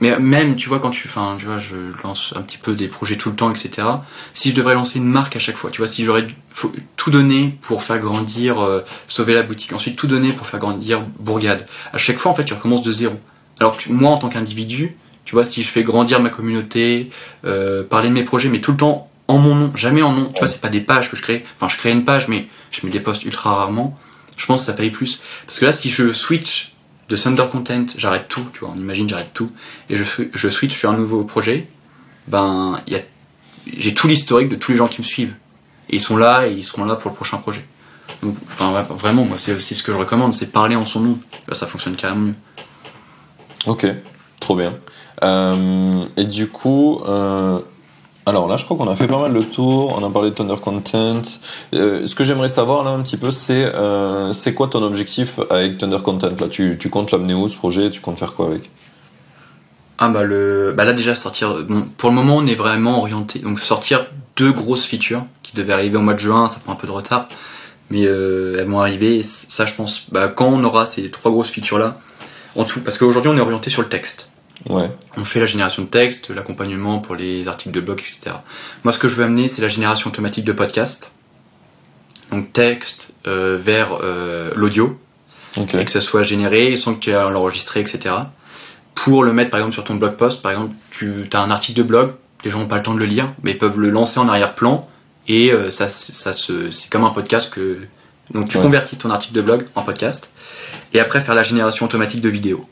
Mais 0.00 0.18
même, 0.18 0.56
tu 0.56 0.68
vois, 0.68 0.78
quand 0.78 0.90
tu, 0.90 1.08
enfin, 1.08 1.36
tu 1.38 1.46
vois, 1.46 1.58
je 1.58 1.76
lance 2.02 2.34
un 2.36 2.42
petit 2.42 2.58
peu 2.58 2.74
des 2.74 2.86
projets 2.86 3.16
tout 3.16 3.30
le 3.30 3.36
temps, 3.36 3.50
etc. 3.50 3.88
Si 4.34 4.50
je 4.50 4.54
devrais 4.54 4.74
lancer 4.74 4.98
une 4.98 5.08
marque 5.08 5.36
à 5.36 5.38
chaque 5.38 5.56
fois, 5.56 5.70
tu 5.70 5.78
vois, 5.78 5.86
si 5.86 6.04
j'aurais 6.04 6.26
tout 6.96 7.10
donner 7.10 7.58
pour 7.62 7.82
faire 7.82 7.98
grandir, 7.98 8.60
euh, 8.60 8.84
sauver 9.08 9.32
la 9.32 9.42
boutique, 9.42 9.72
ensuite 9.72 9.96
tout 9.96 10.06
donner 10.06 10.32
pour 10.32 10.46
faire 10.46 10.60
grandir 10.60 11.00
Bourgade. 11.18 11.66
À 11.92 11.98
chaque 11.98 12.18
fois, 12.18 12.30
en 12.32 12.34
fait, 12.34 12.44
tu 12.44 12.52
recommences 12.52 12.82
de 12.82 12.92
zéro. 12.92 13.18
Alors 13.58 13.78
que 13.78 13.90
moi, 13.90 14.10
en 14.10 14.18
tant 14.18 14.28
qu'individu, 14.28 14.96
tu 15.24 15.34
vois, 15.34 15.44
si 15.44 15.62
je 15.62 15.68
fais 15.68 15.82
grandir 15.82 16.20
ma 16.20 16.28
communauté, 16.28 17.10
euh, 17.44 17.82
parler 17.82 18.08
de 18.08 18.14
mes 18.14 18.22
projets, 18.22 18.50
mais 18.50 18.60
tout 18.60 18.72
le 18.72 18.76
temps 18.76 19.08
en 19.28 19.38
mon 19.38 19.54
nom, 19.54 19.72
jamais 19.74 20.02
en 20.02 20.12
nom. 20.12 20.30
Tu 20.32 20.38
vois, 20.38 20.48
c'est 20.48 20.60
pas 20.60 20.68
des 20.68 20.80
pages 20.80 21.10
que 21.10 21.16
je 21.16 21.22
crée. 21.22 21.44
Enfin, 21.56 21.68
je 21.68 21.76
crée 21.76 21.90
une 21.90 22.04
page, 22.04 22.28
mais 22.28 22.46
je 22.70 22.84
mets 22.84 22.92
des 22.92 23.00
posts 23.00 23.24
ultra 23.24 23.56
rarement. 23.56 23.98
Je 24.36 24.46
pense 24.46 24.60
que 24.60 24.66
ça 24.66 24.74
paye 24.74 24.90
plus. 24.90 25.20
Parce 25.46 25.58
que 25.58 25.64
là, 25.64 25.72
si 25.72 25.88
je 25.88 26.12
switch 26.12 26.75
de 27.08 27.16
Thunder 27.16 27.44
Content, 27.50 27.86
j'arrête 27.96 28.28
tout, 28.28 28.44
tu 28.52 28.60
vois, 28.60 28.70
on 28.74 28.78
imagine, 28.78 29.08
j'arrête 29.08 29.32
tout, 29.32 29.50
et 29.88 29.96
je, 29.96 30.04
je 30.32 30.48
switch 30.48 30.76
sur 30.76 30.90
un 30.90 30.96
nouveau 30.96 31.24
projet, 31.24 31.68
ben, 32.26 32.80
j'ai 33.76 33.94
tout 33.94 34.08
l'historique 34.08 34.48
de 34.48 34.56
tous 34.56 34.72
les 34.72 34.78
gens 34.78 34.88
qui 34.88 35.00
me 35.00 35.06
suivent. 35.06 35.34
Et 35.88 35.96
ils 35.96 36.00
sont 36.00 36.16
là, 36.16 36.46
et 36.46 36.52
ils 36.52 36.64
seront 36.64 36.84
là 36.84 36.96
pour 36.96 37.10
le 37.10 37.16
prochain 37.16 37.38
projet. 37.38 37.64
Donc, 38.22 38.36
enfin, 38.48 38.82
vraiment, 38.82 39.24
moi, 39.24 39.38
c'est 39.38 39.52
aussi 39.52 39.74
ce 39.74 39.82
que 39.82 39.92
je 39.92 39.96
recommande, 39.96 40.32
c'est 40.32 40.50
parler 40.50 40.76
en 40.76 40.84
son 40.84 41.00
nom. 41.00 41.18
Ça 41.52 41.66
fonctionne 41.66 41.96
carrément 41.96 42.26
mieux. 42.26 42.34
Ok, 43.66 43.86
trop 44.40 44.56
bien. 44.56 44.76
Euh, 45.22 46.04
et 46.16 46.24
du 46.24 46.48
coup, 46.48 47.00
euh, 47.06 47.60
alors 48.28 48.48
là, 48.48 48.56
je 48.56 48.64
crois 48.64 48.76
qu'on 48.76 48.88
a 48.88 48.96
fait 48.96 49.06
pas 49.06 49.20
mal 49.20 49.32
le 49.32 49.44
tour. 49.44 49.96
On 49.96 50.04
a 50.04 50.10
parlé 50.10 50.30
de 50.30 50.34
Thunder 50.34 50.56
Content. 50.60 51.22
Euh, 51.74 52.06
ce 52.06 52.14
que 52.16 52.24
j'aimerais 52.24 52.48
savoir 52.48 52.82
là 52.82 52.90
un 52.90 53.00
petit 53.02 53.16
peu, 53.16 53.30
c'est 53.30 53.64
euh, 53.66 54.32
c'est 54.32 54.52
quoi 54.52 54.66
ton 54.66 54.82
objectif 54.82 55.38
avec 55.48 55.78
Thunder 55.78 55.98
Content 56.02 56.30
là? 56.40 56.48
Tu, 56.48 56.76
comptes 56.90 57.12
l'amener 57.12 57.34
où 57.34 57.46
ce 57.46 57.56
projet? 57.56 57.88
Tu 57.88 58.00
comptes 58.00 58.18
faire 58.18 58.34
quoi 58.34 58.46
avec? 58.46 58.68
Ah 59.98 60.08
bah 60.08 60.24
le 60.24 60.74
bah 60.76 60.84
là 60.84 60.92
déjà 60.92 61.14
sortir 61.14 61.64
bon 61.66 61.86
pour 61.96 62.10
le 62.10 62.14
moment 62.14 62.36
on 62.36 62.44
est 62.44 62.54
vraiment 62.54 62.98
orienté 62.98 63.38
donc 63.38 63.58
sortir 63.58 64.04
deux 64.36 64.52
grosses 64.52 64.84
features 64.84 65.24
qui 65.42 65.56
devaient 65.56 65.72
arriver 65.72 65.96
au 65.96 66.02
mois 66.02 66.12
de 66.12 66.18
juin 66.18 66.48
ça 66.48 66.60
prend 66.62 66.74
un 66.74 66.76
peu 66.76 66.86
de 66.86 66.92
retard 66.92 67.30
mais 67.88 68.04
euh, 68.04 68.58
elles 68.58 68.68
vont 68.68 68.78
arriver 68.78 69.22
ça 69.22 69.64
je 69.64 69.74
pense 69.74 70.04
bah 70.12 70.28
quand 70.28 70.48
on 70.48 70.62
aura 70.64 70.84
ces 70.84 71.10
trois 71.10 71.30
grosses 71.30 71.48
features 71.48 71.78
là 71.78 71.96
en 72.56 72.64
tout 72.64 72.80
parce 72.80 72.98
qu'aujourd'hui 72.98 73.30
on 73.30 73.38
est 73.38 73.40
orienté 73.40 73.70
sur 73.70 73.80
le 73.80 73.88
texte 73.88 74.28
Ouais, 74.70 74.90
on 75.16 75.24
fait 75.24 75.38
la 75.40 75.46
génération 75.46 75.82
de 75.82 75.88
texte 75.88 76.30
l'accompagnement 76.30 76.98
pour 76.98 77.14
les 77.14 77.46
articles 77.46 77.72
de 77.74 77.80
blog 77.80 78.00
etc 78.00 78.36
moi 78.84 78.92
ce 78.92 78.98
que 78.98 79.06
je 79.06 79.14
veux 79.14 79.24
amener 79.24 79.48
c'est 79.48 79.60
la 79.62 79.68
génération 79.68 80.08
automatique 80.10 80.44
de 80.44 80.52
podcast 80.52 81.12
donc 82.32 82.52
texte 82.52 83.10
euh, 83.26 83.58
vers 83.60 83.98
euh, 84.02 84.50
l'audio 84.56 84.98
et 85.78 85.84
que 85.84 85.90
ça 85.90 86.00
soit 86.00 86.22
généré 86.22 86.76
sans 86.76 86.94
que 86.94 87.00
tu 87.00 87.10
aies 87.10 87.14
à 87.14 87.30
l'enregistrer, 87.30 87.80
etc. 87.80 88.14
Pour 88.94 89.24
le 89.24 89.32
mettre 89.32 89.50
par 89.50 89.60
exemple 89.60 89.74
sur 89.74 89.84
ton 89.84 89.94
blog 89.94 90.16
post, 90.16 90.42
par 90.42 90.52
exemple, 90.52 90.74
tu 90.90 91.28
as 91.32 91.40
un 91.40 91.50
article 91.50 91.78
de 91.78 91.82
blog, 91.82 92.12
les 92.44 92.50
gens 92.50 92.58
n'ont 92.58 92.66
pas 92.66 92.76
le 92.76 92.82
temps 92.82 92.94
de 92.94 92.98
le 92.98 93.06
lire, 93.06 93.32
mais 93.42 93.52
ils 93.52 93.58
peuvent 93.58 93.78
le 93.78 93.88
lancer 93.88 94.18
en 94.20 94.28
arrière-plan 94.28 94.86
et 95.28 95.52
euh, 95.52 95.70
ça, 95.70 95.88
ça 95.88 96.32
se, 96.32 96.70
c'est 96.70 96.90
comme 96.90 97.04
un 97.04 97.10
podcast 97.10 97.50
que. 97.50 97.78
Donc 98.34 98.48
tu 98.48 98.56
Ouais. 98.56 98.62
convertis 98.64 98.96
ton 98.96 99.10
article 99.10 99.34
de 99.34 99.40
blog 99.42 99.64
en 99.76 99.82
podcast 99.82 100.28
et 100.92 100.98
après 101.00 101.20
faire 101.20 101.34
la 101.36 101.44
génération 101.44 101.86
automatique 101.86 102.20
de 102.20 102.28
vidéos. 102.28 102.68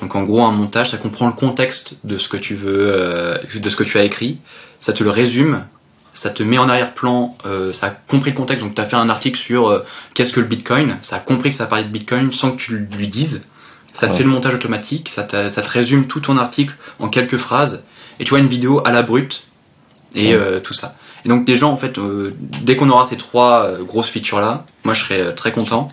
Donc 0.00 0.14
en 0.14 0.22
gros 0.22 0.44
un 0.44 0.52
montage, 0.52 0.90
ça 0.90 0.96
comprend 0.96 1.26
le 1.26 1.32
contexte 1.32 1.94
de 2.04 2.16
ce 2.16 2.28
que 2.28 2.36
tu 2.36 2.54
veux, 2.54 2.92
euh, 2.94 3.36
de 3.54 3.68
ce 3.68 3.76
que 3.76 3.84
tu 3.84 3.98
as 3.98 4.04
écrit, 4.04 4.38
ça 4.80 4.92
te 4.92 5.02
le 5.02 5.10
résume, 5.10 5.64
ça 6.14 6.30
te 6.30 6.42
met 6.42 6.58
en 6.58 6.68
arrière-plan, 6.68 7.36
euh, 7.46 7.72
ça 7.72 7.86
a 7.88 7.90
compris 7.90 8.30
le 8.30 8.36
contexte, 8.36 8.64
donc 8.64 8.74
tu 8.74 8.80
as 8.80 8.86
fait 8.86 8.96
un 8.96 9.08
article 9.08 9.38
sur 9.38 9.68
euh, 9.68 9.84
qu'est-ce 10.14 10.32
que 10.32 10.40
le 10.40 10.46
Bitcoin, 10.46 10.98
ça 11.02 11.16
a 11.16 11.20
compris 11.20 11.50
que 11.50 11.56
ça 11.56 11.66
parlait 11.66 11.84
de 11.84 11.90
Bitcoin 11.90 12.30
sans 12.32 12.52
que 12.52 12.56
tu 12.58 12.86
lui 12.96 13.08
dises, 13.08 13.42
ça 13.92 14.06
te 14.06 14.12
Ouais. 14.12 14.18
fait 14.18 14.24
le 14.24 14.30
montage 14.30 14.54
automatique, 14.54 15.08
ça, 15.08 15.24
te 15.24 15.68
résume 15.68 16.06
tout 16.06 16.20
ton 16.20 16.36
article 16.38 16.74
en 17.00 17.08
quelques 17.08 17.36
phrases, 17.36 17.84
et 18.20 18.24
tu 18.24 18.30
vois 18.30 18.38
une 18.38 18.46
vidéo 18.48 18.80
à 18.84 18.92
la 18.92 19.02
brute, 19.02 19.44
et 20.14 20.28
Ouais. 20.28 20.40
euh, 20.40 20.60
tout 20.60 20.74
ça. 20.74 20.94
Et 21.24 21.28
donc 21.28 21.44
des 21.44 21.56
gens, 21.56 21.72
en 21.72 21.76
fait, 21.76 21.98
euh, 21.98 22.32
dès 22.62 22.76
qu'on 22.76 22.88
aura 22.90 23.02
ces 23.04 23.16
trois 23.16 23.68
grosses 23.80 24.08
features-là, 24.08 24.64
moi 24.84 24.94
je 24.94 25.02
serai 25.02 25.20
euh, 25.20 25.32
très 25.32 25.50
content. 25.50 25.88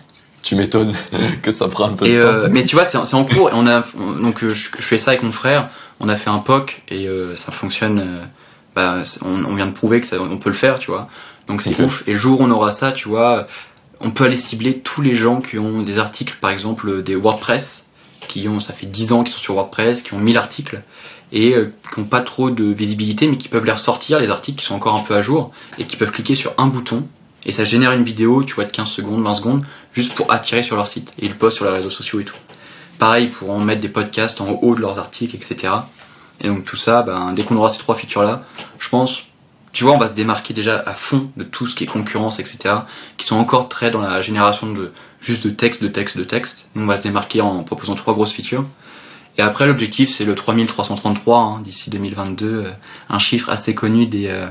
Tu 0.46 0.54
m'étonnes 0.54 0.92
que 1.42 1.50
ça 1.50 1.66
prend 1.66 1.86
un 1.88 1.92
peu 1.94 2.06
Et, 2.06 2.14
de 2.16 2.22
temps. 2.22 2.28
euh, 2.28 2.48
mais 2.50 2.64
tu 2.64 2.76
vois, 2.76 2.84
c'est 2.84 2.96
en 3.14 3.24
cours. 3.24 3.50
Et 3.50 3.52
on 3.54 3.66
a, 3.66 3.82
on- 3.98 4.12
donc 4.12 4.44
euh, 4.44 4.54
je, 4.54 4.68
je 4.78 4.82
fais 4.82 4.96
ça 4.98 5.10
avec 5.10 5.22
mon 5.24 5.32
frère. 5.32 5.70
On 5.98 6.08
a 6.08 6.14
fait 6.16 6.30
un 6.30 6.38
POC 6.38 6.82
et 6.88 7.08
euh, 7.08 7.34
ça 7.34 7.50
fonctionne. 7.50 7.98
euh, 7.98 8.24
bah, 8.76 9.00
on, 9.24 9.44
on 9.44 9.54
vient 9.54 9.66
de 9.66 9.72
prouver 9.72 10.00
que 10.00 10.06
ça, 10.06 10.16
on 10.20 10.36
peut 10.36 10.50
le 10.50 10.54
faire, 10.54 10.78
tu 10.78 10.90
vois. 10.90 11.08
Donc 11.48 11.62
c'est 11.62 11.80
ouf. 11.80 12.04
Et 12.06 12.12
le 12.12 12.18
jour 12.18 12.40
où 12.40 12.44
on 12.44 12.50
aura 12.50 12.70
ça, 12.70 12.92
tu 12.92 13.08
vois, 13.08 13.46
on 14.00 14.10
peut 14.10 14.24
aller 14.24 14.36
cibler 14.36 14.78
tous 14.78 15.02
les 15.02 15.14
gens 15.14 15.40
qui 15.40 15.58
ont 15.58 15.82
des 15.82 15.98
articles, 15.98 16.36
par 16.40 16.50
exemple 16.50 17.02
des 17.02 17.16
WordPress, 17.16 17.86
qui 18.28 18.46
ont, 18.48 18.60
ça 18.60 18.72
fait 18.72 18.86
10 18.86 19.12
ans 19.12 19.22
qu'ils 19.24 19.32
sont 19.32 19.40
sur 19.40 19.54
WordPress, 19.54 20.02
qui 20.02 20.14
ont 20.14 20.18
1000 20.18 20.36
articles 20.36 20.80
et 21.32 21.54
qui 21.92 22.00
n'ont 22.00 22.06
pas 22.06 22.20
trop 22.20 22.50
de 22.50 22.64
visibilité, 22.64 23.26
mais 23.26 23.36
qui 23.36 23.48
peuvent 23.48 23.64
les 23.64 23.72
ressortir, 23.72 24.20
les 24.20 24.30
articles 24.30 24.60
qui 24.60 24.64
sont 24.66 24.74
encore 24.76 24.94
un 24.94 25.00
peu 25.02 25.14
à 25.16 25.22
jour, 25.22 25.50
et 25.78 25.84
qui 25.84 25.96
peuvent 25.96 26.12
cliquer 26.12 26.34
sur 26.36 26.52
un 26.56 26.66
bouton, 26.66 27.04
et 27.46 27.52
ça 27.52 27.64
génère 27.64 27.92
une 27.92 28.02
vidéo, 28.02 28.42
tu 28.42 28.54
vois, 28.54 28.64
de 28.64 28.72
15 28.72 28.88
secondes, 28.88 29.22
20 29.22 29.34
secondes, 29.34 29.64
juste 29.92 30.14
pour 30.14 30.32
attirer 30.32 30.64
sur 30.64 30.74
leur 30.74 30.88
site. 30.88 31.14
Et 31.18 31.26
ils 31.26 31.34
postent 31.34 31.56
sur 31.56 31.64
les 31.64 31.70
réseaux 31.70 31.90
sociaux 31.90 32.18
et 32.18 32.24
tout. 32.24 32.34
Pareil, 32.98 33.28
pour 33.28 33.50
en 33.50 33.60
mettre 33.60 33.80
des 33.80 33.88
podcasts 33.88 34.40
en 34.40 34.50
haut 34.62 34.74
de 34.74 34.80
leurs 34.80 34.98
articles, 34.98 35.36
etc. 35.36 35.72
Et 36.40 36.48
donc 36.48 36.64
tout 36.64 36.76
ça, 36.76 37.02
ben, 37.02 37.32
dès 37.32 37.44
qu'on 37.44 37.56
aura 37.56 37.68
ces 37.68 37.78
trois 37.78 37.94
features-là, 37.94 38.42
je 38.80 38.88
pense, 38.88 39.22
tu 39.72 39.84
vois, 39.84 39.92
on 39.92 39.98
va 39.98 40.08
se 40.08 40.14
démarquer 40.14 40.54
déjà 40.54 40.82
à 40.84 40.92
fond 40.92 41.30
de 41.36 41.44
tout 41.44 41.68
ce 41.68 41.76
qui 41.76 41.84
est 41.84 41.86
concurrence, 41.86 42.40
etc. 42.40 42.74
Qui 43.16 43.26
sont 43.26 43.36
encore 43.36 43.68
très 43.68 43.92
dans 43.92 44.00
la 44.00 44.20
génération 44.22 44.72
de 44.72 44.92
juste 45.20 45.46
de 45.46 45.50
texte, 45.50 45.82
de 45.82 45.88
texte, 45.88 46.18
de 46.18 46.24
texte. 46.24 46.66
Nous, 46.74 46.82
on 46.82 46.86
va 46.86 46.96
se 46.96 47.02
démarquer 47.02 47.42
en 47.42 47.62
proposant 47.62 47.94
trois 47.94 48.12
grosses 48.12 48.32
features. 48.32 48.64
Et 49.38 49.42
après, 49.42 49.66
l'objectif, 49.66 50.12
c'est 50.12 50.24
le 50.24 50.34
3333 50.34 51.38
hein, 51.38 51.60
d'ici 51.62 51.90
2022, 51.90 52.46
euh, 52.46 52.70
un 53.08 53.18
chiffre 53.18 53.50
assez 53.50 53.74
connu 53.74 54.06
des 54.06 54.28
euh, 54.28 54.46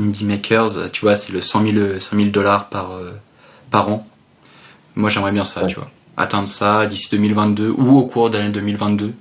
indie 0.00 0.24
makers. 0.24 0.90
Tu 0.92 1.02
vois, 1.02 1.14
c'est 1.16 1.32
le 1.32 1.40
100 1.40 1.62
000 1.72 1.98
100 1.98 2.16
000 2.16 2.30
dollars 2.30 2.68
par 2.68 2.92
euh, 2.92 3.12
par 3.70 3.88
an. 3.88 4.06
Moi, 4.94 5.10
j'aimerais 5.10 5.32
bien 5.32 5.44
ça, 5.44 5.62
Ouais. 5.62 5.66
tu 5.68 5.76
vois, 5.76 5.90
atteindre 6.16 6.48
ça 6.48 6.86
d'ici 6.86 7.08
2022 7.10 7.68
ou 7.76 7.96
au 7.98 8.06
cours 8.06 8.30
de 8.30 8.38
l'année 8.38 8.50
2022. 8.50 9.12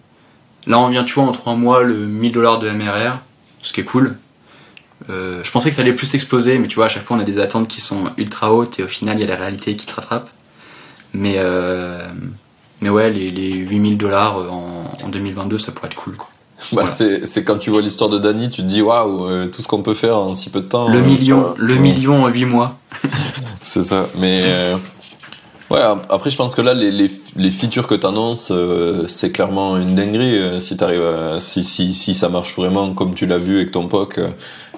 Là, 0.68 0.80
on 0.80 0.88
vient, 0.90 1.04
tu 1.04 1.14
vois, 1.16 1.26
en 1.26 1.32
trois 1.32 1.56
mois, 1.56 1.84
le 1.84 2.06
1000 2.08 2.32
dollars 2.32 2.60
de 2.60 2.70
MRR, 2.70 3.20
ce 3.62 3.74
qui 3.74 3.82
est 3.82 3.84
cool. 3.84 4.18
Euh, 5.10 5.44
je 5.44 5.52
pensais 5.52 5.70
que 5.70 5.76
ça 5.76 5.82
allait 5.82 5.94
plus 5.94 6.16
exploser, 6.16 6.58
mais 6.58 6.68
tu 6.68 6.76
vois, 6.76 6.86
à 6.86 6.90
chaque 6.90 7.04
fois, 7.04 7.18
on 7.18 7.20
a 7.20 7.24
des 7.26 7.40
attentes 7.40 7.68
qui 7.68 7.82
sont 7.82 8.06
ultra 8.18 8.52
hautes 8.54 8.80
et 8.80 8.84
au 8.84 8.88
final, 8.88 9.18
il 9.18 9.22
y 9.22 9.24
a 9.24 9.28
la 9.28 9.36
réalité 9.36 9.76
qui 9.76 9.86
te 9.86 9.94
rattrape. 9.94 10.30
Mais, 11.14 11.36
euh, 11.38 12.00
mais 12.82 12.90
ouais, 12.90 13.10
les, 13.12 13.30
les 13.32 13.54
8000 13.54 13.98
dollars 13.98 14.38
en, 14.52 14.92
en 15.04 15.08
2022, 15.10 15.58
ça 15.58 15.72
pourrait 15.72 15.88
être 15.88 15.96
cool. 15.96 16.16
Quoi. 16.16 16.30
Bah, 16.74 16.82
voilà. 16.84 16.88
c'est, 16.88 17.26
c'est 17.26 17.44
quand 17.44 17.58
tu 17.58 17.70
vois 17.70 17.82
l'histoire 17.82 18.10
de 18.10 18.18
Danny, 18.18 18.50
tu 18.50 18.62
te 18.62 18.68
dis 18.68 18.82
waouh, 18.82 19.28
euh, 19.28 19.48
tout 19.48 19.62
ce 19.62 19.68
qu'on 19.68 19.82
peut 19.82 19.94
faire 19.94 20.18
en 20.18 20.34
si 20.34 20.50
peu 20.50 20.62
de 20.62 20.66
temps. 20.66 20.90
le 20.90 21.00
euh, 21.00 21.02
million, 21.02 21.42
ça- 21.50 21.54
le 21.58 21.76
million 21.76 22.24
en 22.24 22.28
8 22.28 22.46
mois. 22.46 22.78
C'est 23.64 23.84
ça. 23.84 24.08
Mais 24.18 24.42
euh, 24.46 24.76
ouais, 25.70 25.82
ap- 25.82 26.06
après, 26.10 26.30
je 26.30 26.38
pense 26.38 26.56
que 26.56 26.62
là, 26.62 26.74
les, 26.74 26.92
les, 26.92 27.08
les 27.36 27.52
features 27.52 27.88
que 27.88 27.96
tu 27.96 28.06
annonces, 28.08 28.52
c'est 29.08 29.32
clairement 29.32 29.78
une 29.78 29.96
dinguerie. 29.96 30.38
euh, 30.40 30.60
si, 30.60 30.76
t'arrives 30.78 31.04
à- 31.06 31.40
si, 31.40 31.64
si, 31.64 31.94
si 31.94 32.14
ça 32.14 32.30
marche 32.30 32.56
vraiment 32.56 32.94
comme 32.94 33.14
tu 33.14 33.26
l'as 33.26 33.38
vu 33.38 33.58
avec 33.58 33.72
ton 33.72 33.88
POC, 33.88 34.20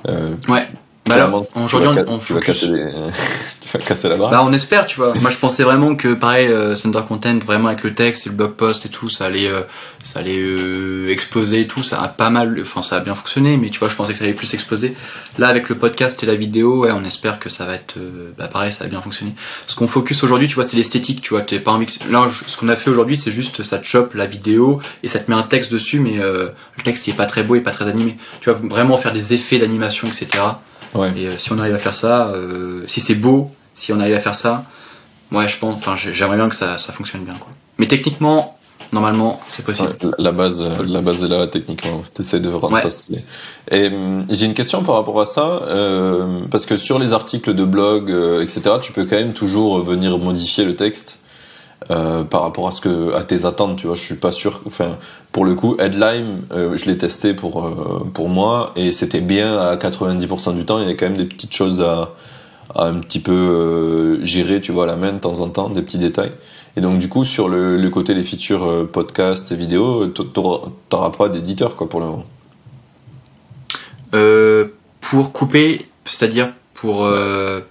euh, 0.08 0.34
Ouais. 0.48 0.68
Bah 1.08 1.32
aujourd'hui, 1.56 1.90
on, 2.08 2.16
on 2.16 2.20
tu 2.20 2.34
vas 2.34 2.40
focus. 2.42 2.66
des, 2.66 2.68
tu 2.68 3.68
Tu 3.68 3.78
vas 3.78 3.84
casser 3.84 4.08
la 4.08 4.16
barre. 4.16 4.32
Bah 4.32 4.44
on 4.46 4.54
espère, 4.54 4.86
tu 4.86 4.96
vois. 4.96 5.14
Moi 5.16 5.30
je 5.30 5.38
pensais 5.38 5.64
vraiment 5.64 5.96
que 5.96 6.14
pareil, 6.14 6.48
euh, 6.48 6.74
Thunder 6.74 7.02
Content, 7.06 7.38
vraiment 7.46 7.68
avec 7.68 7.84
le 7.84 7.94
texte 7.94 8.26
et 8.26 8.30
le 8.30 8.36
blog 8.36 8.54
post 8.54 8.86
et 8.86 8.90
tout, 8.90 9.10
ça 9.10 9.26
allait, 9.26 9.48
euh, 9.48 9.62
ça 10.04 10.20
allait 10.20 10.40
euh, 10.40 11.10
exploser 11.10 11.62
et 11.62 11.68
tout. 11.68 11.84
Ça 11.84 12.02
a 12.02 12.08
pas 12.08 12.30
mal, 12.30 12.58
enfin 12.62 12.82
ça 12.82 12.96
a 12.96 13.00
bien 13.02 13.14
fonctionné, 13.14 13.58
mais 13.58 13.70
tu 13.70 13.80
vois, 13.80 13.90
je 13.90 13.96
pensais 13.96 14.14
que 14.14 14.18
ça 14.18 14.24
allait 14.24 14.34
plus 14.34 14.54
exploser. 14.54 14.96
Là 15.38 15.50
avec 15.50 15.68
le 15.68 15.76
podcast 15.76 16.24
et 16.24 16.26
la 16.26 16.36
vidéo, 16.36 16.84
ouais, 16.84 16.92
on 16.94 17.04
espère 17.04 17.40
que 17.40 17.50
ça 17.50 17.66
va 17.66 17.74
être, 17.74 17.98
euh, 17.98 18.32
bah 18.38 18.48
pareil, 18.48 18.72
ça 18.72 18.86
va 18.86 18.90
bien 18.90 19.02
fonctionner. 19.02 19.36
Ce 19.66 19.76
qu'on 19.76 19.88
focus 19.88 20.24
aujourd'hui, 20.24 20.48
tu 20.48 20.56
vois, 20.56 20.64
c'est 20.64 20.78
l'esthétique, 20.78 21.20
tu 21.22 21.32
vois. 21.32 21.42
T'es 21.42 21.60
pas 21.60 21.72
envie 21.72 21.88
que... 21.88 22.10
Là, 22.10 22.30
ce 22.48 22.56
qu'on 22.56 22.70
a 22.70 22.76
fait 22.78 22.90
aujourd'hui, 22.90 23.18
c'est 23.18 23.32
juste 23.32 23.64
ça 23.64 23.80
te 23.80 23.86
chope 23.86 24.14
la 24.14 24.28
vidéo 24.28 24.80
et 25.04 25.10
ça 25.10 25.20
te 25.20 25.30
met 25.30 25.36
un 25.36 25.44
texte 25.44 25.74
dessus, 25.74 26.00
mais 26.00 26.20
euh, 26.20 26.48
le 26.78 26.84
texte 26.84 27.06
il 27.08 27.12
est 27.12 27.18
pas 27.18 27.26
très 27.26 27.44
beau 27.44 27.56
et 27.56 27.62
pas 27.62 27.72
très 27.72 27.90
animé. 27.90 28.16
Tu 28.40 28.50
vois, 28.50 28.60
vraiment 28.64 28.96
faire 28.96 29.12
des 29.12 29.34
effets 29.34 29.58
d'animation, 29.58 30.08
etc. 30.08 30.28
Ouais. 30.94 31.12
Et 31.18 31.28
euh, 31.28 31.38
si 31.38 31.52
on 31.52 31.60
arrive 31.60 31.76
à 31.76 31.80
faire 31.80 31.94
ça, 31.94 32.28
euh, 32.28 32.84
si 32.88 33.00
c'est 33.02 33.16
beau, 33.16 33.52
si 33.74 33.92
on 33.94 34.00
arrive 34.00 34.16
à 34.16 34.20
faire 34.20 34.36
ça, 34.36 34.66
ouais, 35.32 35.48
je 35.48 35.58
pense, 35.58 35.76
enfin, 35.76 35.96
j'ai- 35.96 36.14
j'aimerais 36.14 36.38
bien 36.38 36.50
que 36.50 36.56
ça, 36.56 36.78
ça 36.78 36.94
fonctionne 36.94 37.24
bien, 37.24 37.36
quoi. 37.36 37.50
Mais 37.78 37.88
techniquement, 37.88 38.58
normalement, 38.92 39.40
c'est 39.50 39.64
possible. 39.66 39.96
Ouais, 40.02 40.10
la 40.18 40.32
base, 40.32 40.62
euh, 40.62 40.70
la 40.86 41.02
base 41.02 41.24
est 41.24 41.28
là 41.28 41.46
techniquement. 41.48 42.02
T'essayes 42.14 42.40
de 42.42 42.50
rendre 42.50 42.74
Ouais. 42.74 42.90
ça. 42.90 43.04
Et 43.72 43.88
hum, 43.88 44.26
j'ai 44.30 44.46
une 44.46 44.54
question 44.54 44.82
par 44.84 44.96
rapport 44.96 45.20
à 45.22 45.26
ça, 45.26 45.62
euh, 45.68 46.42
parce 46.50 46.66
que 46.66 46.76
sur 46.76 46.98
les 46.98 47.14
articles 47.14 47.54
de 47.54 47.66
blog, 47.66 48.10
euh, 48.10 48.42
etc., 48.42 48.62
tu 48.82 48.94
peux 48.94 49.06
quand 49.06 49.18
même 49.18 49.34
toujours 49.34 49.84
venir 49.84 50.18
modifier 50.18 50.64
le 50.66 50.76
texte 50.76 51.20
euh, 51.90 52.24
par 52.24 52.42
rapport 52.42 52.68
à 52.68 52.72
ce 52.72 52.82
que, 52.82 53.14
à 53.14 53.24
tes 53.24 53.46
attentes. 53.46 53.78
Tu 53.78 53.88
vois, 53.88 53.96
je 53.96 54.04
suis 54.04 54.16
pas 54.16 54.32
sûr. 54.32 54.62
Enfin, 54.66 54.96
pour 55.32 55.46
le 55.46 55.56
coup, 55.56 55.76
Headline, 55.80 56.42
euh, 56.52 56.76
je 56.76 56.86
l'ai 56.86 56.98
testé 56.98 57.34
pour 57.34 57.64
euh, 57.64 58.04
pour 58.14 58.28
moi 58.28 58.72
et 58.76 58.92
c'était 58.92 59.22
bien 59.22 59.58
à 59.58 59.76
90% 59.76 60.56
du 60.56 60.66
temps. 60.66 60.80
Il 60.80 60.82
y 60.82 60.86
avait 60.86 60.96
quand 60.96 61.06
même 61.08 61.18
des 61.18 61.26
petites 61.26 61.54
choses 61.54 61.82
à, 61.82 62.14
à 62.74 62.88
un 62.88 62.96
petit 62.96 63.20
peu 63.20 63.32
euh, 63.32 64.26
gérer, 64.26 64.62
tu 64.62 64.72
vois, 64.72 64.86
à 64.86 64.88
la 64.88 64.96
main 64.96 65.14
de 65.14 65.20
temps 65.20 65.40
en 65.40 65.50
temps, 65.50 65.70
des 65.70 65.82
petits 65.82 66.00
détails. 66.00 66.32
Et 66.76 66.82
donc 66.82 67.00
du 67.00 67.08
coup, 67.08 67.24
sur 67.24 67.50
le, 67.50 67.78
le 67.78 67.90
côté 67.90 68.14
les 68.14 68.24
features 68.24 68.66
euh, 68.66 68.90
podcast 68.92 69.52
et 69.52 69.56
vidéo, 69.56 70.08
t'auras 70.08 71.12
pas 71.12 71.30
d'éditeur 71.30 71.76
quoi 71.76 71.88
pour 71.88 72.00
le 72.00 72.06
moment. 72.08 72.26
Pour 75.02 75.32
couper, 75.32 75.88
c'est-à-dire 76.06 76.50
pour, 76.74 77.08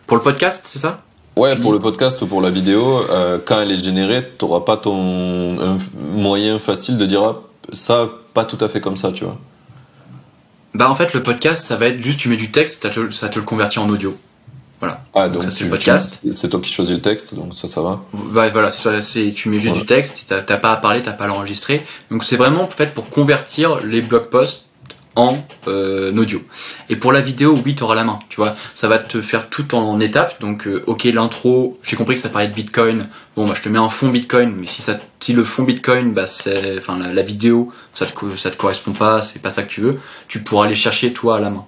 pour 0.07 0.17
le 0.17 0.23
podcast, 0.23 0.64
c'est 0.67 0.79
ça? 0.79 1.03
Ouais, 1.37 1.55
pour 1.57 1.72
le 1.72 1.80
podcast 1.80 2.22
ou 2.22 2.26
pour 2.26 2.41
la 2.41 2.49
vidéo, 2.51 3.05
euh, 3.11 3.39
quand 3.45 3.61
elle 3.61 3.70
est 3.70 3.82
générée, 3.84 4.26
t'auras 4.39 4.61
pas 4.61 4.76
ton 4.78 5.61
un 5.61 5.76
moyen 6.01 6.59
facile 6.59 6.97
de 6.97 7.05
dire 7.05 7.22
ah, 7.22 7.43
ça 7.74 8.09
pas 8.32 8.45
tout 8.45 8.62
à 8.64 8.68
fait 8.68 8.80
comme 8.80 8.97
ça, 8.97 9.12
tu 9.12 9.24
vois. 9.24 9.37
Bah 10.74 10.91
en 10.91 10.95
fait, 10.95 11.12
le 11.14 11.22
podcast, 11.22 11.64
ça 11.66 11.76
va 11.76 11.87
être 11.87 12.01
juste, 12.01 12.20
tu 12.20 12.28
mets 12.28 12.37
du 12.37 12.51
texte, 12.51 12.82
ça 12.82 12.91
te, 12.91 13.11
ça 13.11 13.28
te 13.28 13.39
le 13.39 13.45
convertit 13.45 13.78
en 13.78 13.89
audio. 13.89 14.16
Ah 15.14 15.28
Donc 15.28 15.43
donc, 15.43 15.45
ça, 15.45 15.51
c'est 15.51 15.64
le 15.64 15.70
podcast. 15.70 16.22
c'est 16.34 16.51
toi 16.51 16.61
qui 16.61 16.70
choisis 16.70 16.95
le 16.95 17.01
texte, 17.01 17.34
donc 17.34 17.55
ça 17.55 17.66
ça 17.66 17.80
va. 17.80 18.01
Bah, 18.12 18.49
voilà, 18.51 18.68
c'est 18.70 19.32
tu 19.32 19.49
mets 19.49 19.59
juste 19.59 19.68
Voilà. 19.74 19.80
du 19.80 19.87
texte, 19.87 20.24
t'as 20.26 20.43
t'as 20.43 20.59
pas 20.59 20.70
à 20.72 20.76
parler, 20.76 21.03
t'as 21.03 21.12
pas 21.14 21.24
à 21.24 21.28
l'enregistrer. 21.28 21.84
Donc 22.11 22.24
c'est 22.24 22.37
vraiment 22.37 22.66
fait 22.68 22.93
pour 22.93 23.09
convertir 23.09 23.80
les 23.84 24.03
blog 24.03 24.24
posts 24.28 24.66
en 25.17 25.45
euh, 25.67 26.17
audio. 26.17 26.43
Et 26.89 26.97
pour 26.97 27.11
la 27.11 27.21
vidéo, 27.21 27.59
oui, 27.64 27.75
tu 27.75 27.83
auras 27.83 27.95
la 27.95 28.05
main, 28.05 28.21
tu 28.29 28.37
vois. 28.37 28.55
Ça 28.75 28.87
va 28.87 28.99
te 28.99 29.21
faire 29.21 29.49
tout 29.49 29.75
en 29.75 29.99
étapes. 29.99 30.41
Donc, 30.41 30.67
euh, 30.67 30.85
ok, 30.87 31.05
l'intro, 31.05 31.79
j'ai 31.83 31.97
compris 31.97 32.14
que 32.14 32.21
ça 32.21 32.29
parlait 32.29 32.49
de 32.49 32.55
Bitcoin. 32.55 33.09
Bon, 33.35 33.47
bah, 33.47 33.55
je 33.57 33.62
te 33.62 33.69
mets 33.69 33.79
un 33.79 33.89
fond 33.89 34.09
Bitcoin, 34.09 34.55
mais 34.55 34.67
si, 34.67 34.83
ça, 34.83 35.01
si 35.19 35.33
le 35.33 35.43
fond 35.43 35.64
Bitcoin, 35.64 36.12
bah, 36.12 36.27
c'est, 36.27 36.77
enfin, 36.79 36.99
la, 36.99 37.12
la 37.12 37.23
vidéo, 37.23 37.73
ça 37.95 38.07
te, 38.07 38.37
ça 38.37 38.51
te 38.51 38.57
correspond 38.57 38.93
pas, 38.93 39.23
c'est 39.23 39.41
pas 39.41 39.51
ça 39.51 39.62
que 39.62 39.69
tu 39.71 39.81
veux, 39.81 39.99
tu 40.29 40.41
pourras 40.43 40.67
aller 40.67 40.75
chercher 40.75 41.12
toi 41.12 41.39
à 41.39 41.41
la 41.41 41.51
main. 41.51 41.64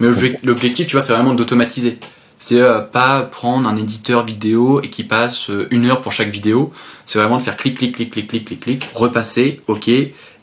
Mais 0.00 0.08
l'obje- 0.08 0.38
l'objectif, 0.42 0.86
tu 0.86 0.96
vois, 0.96 1.02
c'est 1.02 1.12
vraiment 1.12 1.34
d'automatiser. 1.34 1.98
C'est 2.38 2.60
euh, 2.60 2.80
pas 2.80 3.22
prendre 3.22 3.66
un 3.66 3.78
éditeur 3.78 4.26
vidéo 4.26 4.82
et 4.82 4.90
qui 4.90 5.04
passe 5.04 5.50
une 5.70 5.86
heure 5.86 6.02
pour 6.02 6.12
chaque 6.12 6.28
vidéo. 6.28 6.70
C'est 7.06 7.18
vraiment 7.18 7.38
de 7.38 7.42
faire 7.42 7.56
clic, 7.56 7.78
clic, 7.78 7.94
clic, 7.94 8.10
clic, 8.10 8.28
clic, 8.28 8.44
clic, 8.44 8.60
clic, 8.60 8.88
repasser, 8.94 9.60
ok. 9.68 9.90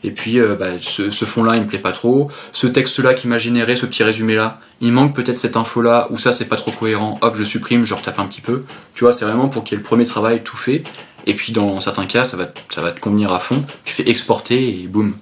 Et 0.06 0.12
puis, 0.12 0.40
euh, 0.40 0.56
bah, 0.56 0.68
ce, 0.82 1.12
ce 1.12 1.26
fond-là, 1.26 1.56
il 1.56 1.62
me 1.62 1.68
plaît 1.68 1.80
pas 1.80 1.92
trop. 1.94 2.30
Ce 2.52 2.68
texte-là 2.68 3.14
qui 3.14 3.28
m'a 3.28 3.38
généré, 3.38 3.76
ce 3.78 3.86
petit 3.86 4.04
résumé-là, 4.04 4.60
il 4.82 4.92
manque 4.92 5.16
peut-être 5.16 5.38
cette 5.38 5.56
info-là, 5.56 6.08
ou 6.12 6.18
ça, 6.18 6.32
c'est 6.34 6.46
pas 6.46 6.58
trop 6.58 6.72
cohérent. 6.72 7.18
Hop, 7.22 7.36
je 7.38 7.44
supprime, 7.44 7.86
je 7.86 7.94
retape 7.94 8.20
un 8.20 8.26
petit 8.26 8.42
peu. 8.42 8.66
Tu 8.96 9.04
vois, 9.06 9.14
c'est 9.14 9.24
vraiment 9.26 9.48
pour 9.48 9.64
qu'il 9.64 9.76
y 9.76 9.76
ait 9.76 9.82
le 9.82 9.86
premier 9.88 10.06
travail 10.06 10.44
tout 10.44 10.58
fait. 10.58 10.84
Et 11.26 11.34
puis, 11.36 11.54
dans 11.54 11.80
certains 11.80 12.06
cas, 12.06 12.26
ça 12.26 12.36
va, 12.36 12.46
te- 12.48 12.60
ça 12.74 12.82
va 12.82 12.92
te 12.92 13.00
convenir 13.00 13.32
à 13.32 13.40
fond. 13.40 13.64
Tu 13.86 13.94
fais 13.94 14.10
exporter 14.10 14.82
et 14.82 14.88
boum. 14.88 15.16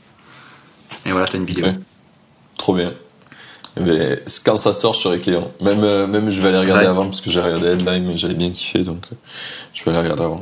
Et 1.06 1.12
voilà, 1.12 1.28
t'as 1.28 1.38
une 1.38 1.46
vidéo. 1.46 1.66
Ouais. 1.66 1.76
Trop 2.58 2.74
bien. 2.74 2.90
Mais 3.80 4.22
quand 4.46 4.58
ça 4.58 4.74
sort, 4.74 4.94
je 4.94 5.00
serai 5.00 5.20
client. 5.20 5.50
Même, 5.62 5.84
euh, 5.84 6.06
même 6.08 6.30
je 6.30 6.42
vais 6.42 6.50
aller 6.50 6.58
regarder 6.58 6.84
Ouais. 6.86 6.90
avant 6.90 7.06
parce 7.06 7.22
que 7.22 7.30
j'ai 7.30 7.40
regardé 7.40 7.68
Headline, 7.68 8.04
mais 8.06 8.18
j'avais 8.18 8.34
bien 8.34 8.50
kiffé, 8.52 8.80
donc 8.80 9.04
euh, 9.12 9.16
je 9.74 9.84
vais 9.84 9.92
aller 9.92 10.02
regarder 10.02 10.24
avant. 10.24 10.40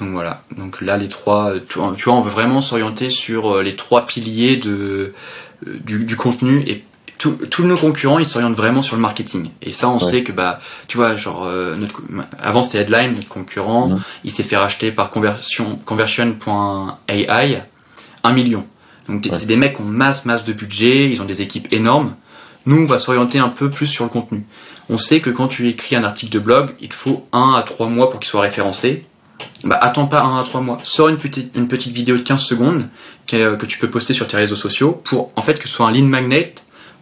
Donc 0.00 0.10
voilà, 0.10 0.42
donc 0.56 0.80
là 0.80 0.96
les 0.96 1.08
trois, 1.08 1.54
euh, 1.54 1.60
tu 1.66 1.78
vois, 1.78 2.14
on 2.14 2.20
veut 2.20 2.30
vraiment 2.30 2.60
s'orienter 2.60 3.10
sur 3.10 3.56
euh, 3.56 3.62
les 3.62 3.74
trois 3.76 4.06
piliers 4.06 4.56
de, 4.56 5.12
euh, 5.66 5.78
du, 5.84 6.04
du 6.04 6.14
contenu 6.16 6.62
et 6.68 6.84
tout- 7.18 7.36
tous 7.50 7.64
nos 7.64 7.76
concurrents 7.76 8.20
ils 8.20 8.26
s'orientent 8.26 8.54
vraiment 8.56 8.80
sur 8.80 8.94
le 8.94 9.02
marketing. 9.02 9.50
Et 9.60 9.72
ça 9.72 9.88
on 9.88 9.94
Ouais. 9.98 10.04
sait 10.10 10.22
que 10.22 10.30
bah 10.30 10.60
tu 10.86 10.98
vois 10.98 11.16
genre 11.16 11.44
euh, 11.46 11.74
notre, 11.74 12.00
avant 12.38 12.62
c'était 12.62 12.78
Headline 12.78 13.14
notre 13.16 13.26
concurrent, 13.28 13.98
il 14.22 14.30
s'est 14.30 14.44
fait 14.44 14.56
racheter 14.56 14.92
par 14.92 15.10
conversion 15.10 15.76
conversion.ai 15.84 17.58
1 18.24 18.32
million. 18.32 18.64
Donc 19.08 19.24
Ouais. 19.24 19.30
c'est 19.34 19.46
des 19.46 19.56
mecs 19.56 19.74
qui 19.76 19.82
ont 19.82 19.86
masse 19.86 20.24
masse 20.26 20.44
de 20.44 20.52
budget, 20.52 21.10
ils 21.10 21.20
ont 21.22 21.24
des 21.24 21.42
équipes 21.42 21.68
énormes. 21.72 22.14
Nous 22.66 22.76
on 22.82 22.84
va 22.86 22.98
s'orienter 22.98 23.38
un 23.38 23.48
peu 23.48 23.70
plus 23.70 23.86
sur 23.86 24.04
le 24.04 24.10
contenu. 24.10 24.44
On 24.90 24.96
sait 24.96 25.20
que 25.20 25.30
quand 25.30 25.48
tu 25.48 25.68
écris 25.68 25.96
un 25.96 26.04
article 26.04 26.32
de 26.32 26.38
blog, 26.38 26.74
il 26.80 26.88
te 26.88 26.94
faut 26.94 27.26
1 27.32 27.54
à 27.58 27.62
3 27.62 27.88
mois 27.88 28.10
pour 28.10 28.20
qu'il 28.20 28.28
soit 28.28 28.40
référencé 28.42 29.04
bah 29.64 29.78
attends 29.80 30.06
pas 30.06 30.22
un 30.22 30.40
à 30.40 30.44
trois 30.44 30.60
mois. 30.60 30.78
Sors 30.82 31.08
une 31.08 31.18
petite, 31.18 31.54
une 31.54 31.68
petite 31.68 31.92
vidéo 31.92 32.16
de 32.16 32.22
15 32.22 32.40
secondes 32.40 32.88
que, 33.26 33.36
euh, 33.36 33.56
que 33.56 33.66
tu 33.66 33.78
peux 33.78 33.90
poster 33.90 34.12
sur 34.14 34.26
tes 34.26 34.36
réseaux 34.36 34.56
sociaux 34.56 35.00
pour 35.04 35.32
en 35.36 35.42
fait 35.42 35.58
que 35.58 35.68
ce 35.68 35.74
soit 35.74 35.86
un 35.86 35.90
lead 35.90 36.04
magnet 36.04 36.54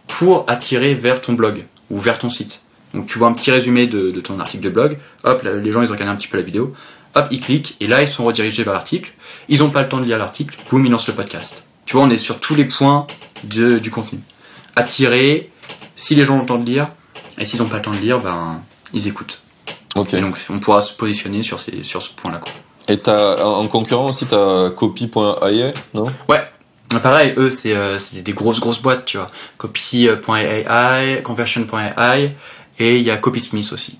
pour 0.07 0.45
attirer 0.47 0.93
vers 0.93 1.21
ton 1.21 1.33
blog 1.33 1.65
ou 1.89 1.99
vers 1.99 2.17
ton 2.17 2.29
site. 2.29 2.61
Donc 2.93 3.07
tu 3.07 3.19
vois 3.19 3.27
un 3.27 3.33
petit 3.33 3.51
résumé 3.51 3.87
de, 3.87 4.11
ton 4.21 4.39
article 4.39 4.63
de 4.63 4.69
blog, 4.69 4.97
hop, 5.23 5.43
les 5.43 5.71
gens 5.71 5.81
ils 5.81 5.89
regardent 5.89 6.11
un 6.11 6.15
petit 6.15 6.27
peu 6.27 6.37
la 6.37 6.43
vidéo, 6.43 6.73
hop, 7.15 7.27
ils 7.31 7.41
cliquent 7.41 7.75
et 7.79 7.87
là 7.87 8.01
ils 8.01 8.07
sont 8.07 8.23
redirigés 8.23 8.63
vers 8.63 8.73
l'article. 8.73 9.13
Ils 9.49 9.59
n'ont 9.59 9.69
pas 9.69 9.83
le 9.83 9.89
temps 9.89 9.99
de 9.99 10.05
lire 10.05 10.17
l'article, 10.17 10.57
boum, 10.69 10.85
ils 10.85 10.91
lancent 10.91 11.07
le 11.07 11.13
podcast. 11.13 11.65
Tu 11.85 11.95
vois, 11.95 12.05
on 12.05 12.09
est 12.09 12.17
sur 12.17 12.39
tous 12.39 12.55
les 12.55 12.65
points 12.65 13.07
du 13.43 13.91
contenu. 13.91 14.19
Attirer, 14.75 15.49
si 15.95 16.15
les 16.15 16.25
gens 16.25 16.37
ont 16.37 16.41
le 16.41 16.45
temps 16.45 16.57
de 16.57 16.65
lire, 16.65 16.89
et 17.37 17.45
s'ils 17.45 17.61
n'ont 17.61 17.67
pas 17.67 17.77
le 17.77 17.81
temps 17.81 17.93
de 17.93 17.99
lire, 17.99 18.19
ben 18.19 18.61
ils 18.93 19.07
écoutent. 19.07 19.41
Et 20.17 20.21
donc 20.21 20.37
on 20.49 20.59
pourra 20.59 20.81
se 20.81 20.93
positionner 20.93 21.43
sur, 21.43 21.59
ces, 21.59 21.83
sur 21.83 22.01
ce 22.01 22.09
point-là. 22.11 22.41
Et 22.89 22.97
t'as, 22.97 23.43
en 23.43 23.59
en 23.63 23.67
concurrent 23.67 24.07
aussi, 24.07 24.25
t'as 24.25 24.69
copy.ai, 24.69 25.71
non? 25.93 26.05
Ah, 26.93 26.99
Pareil, 27.01 27.33
eux, 27.37 27.49
c'est 27.49 27.75
euh, 27.75 27.97
c'est 27.97 28.21
des 28.21 28.31
grosses, 28.31 28.61
grosses 28.61 28.81
boîtes, 28.81 29.03
tu 29.05 29.17
vois. 29.17 29.27
Copy.ai, 29.57 31.21
Conversion.ai, 31.23 32.31
et 32.79 32.97
il 32.97 33.03
y 33.03 33.11
a 33.11 33.17
Copysmith 33.17 33.71
aussi. 33.73 33.99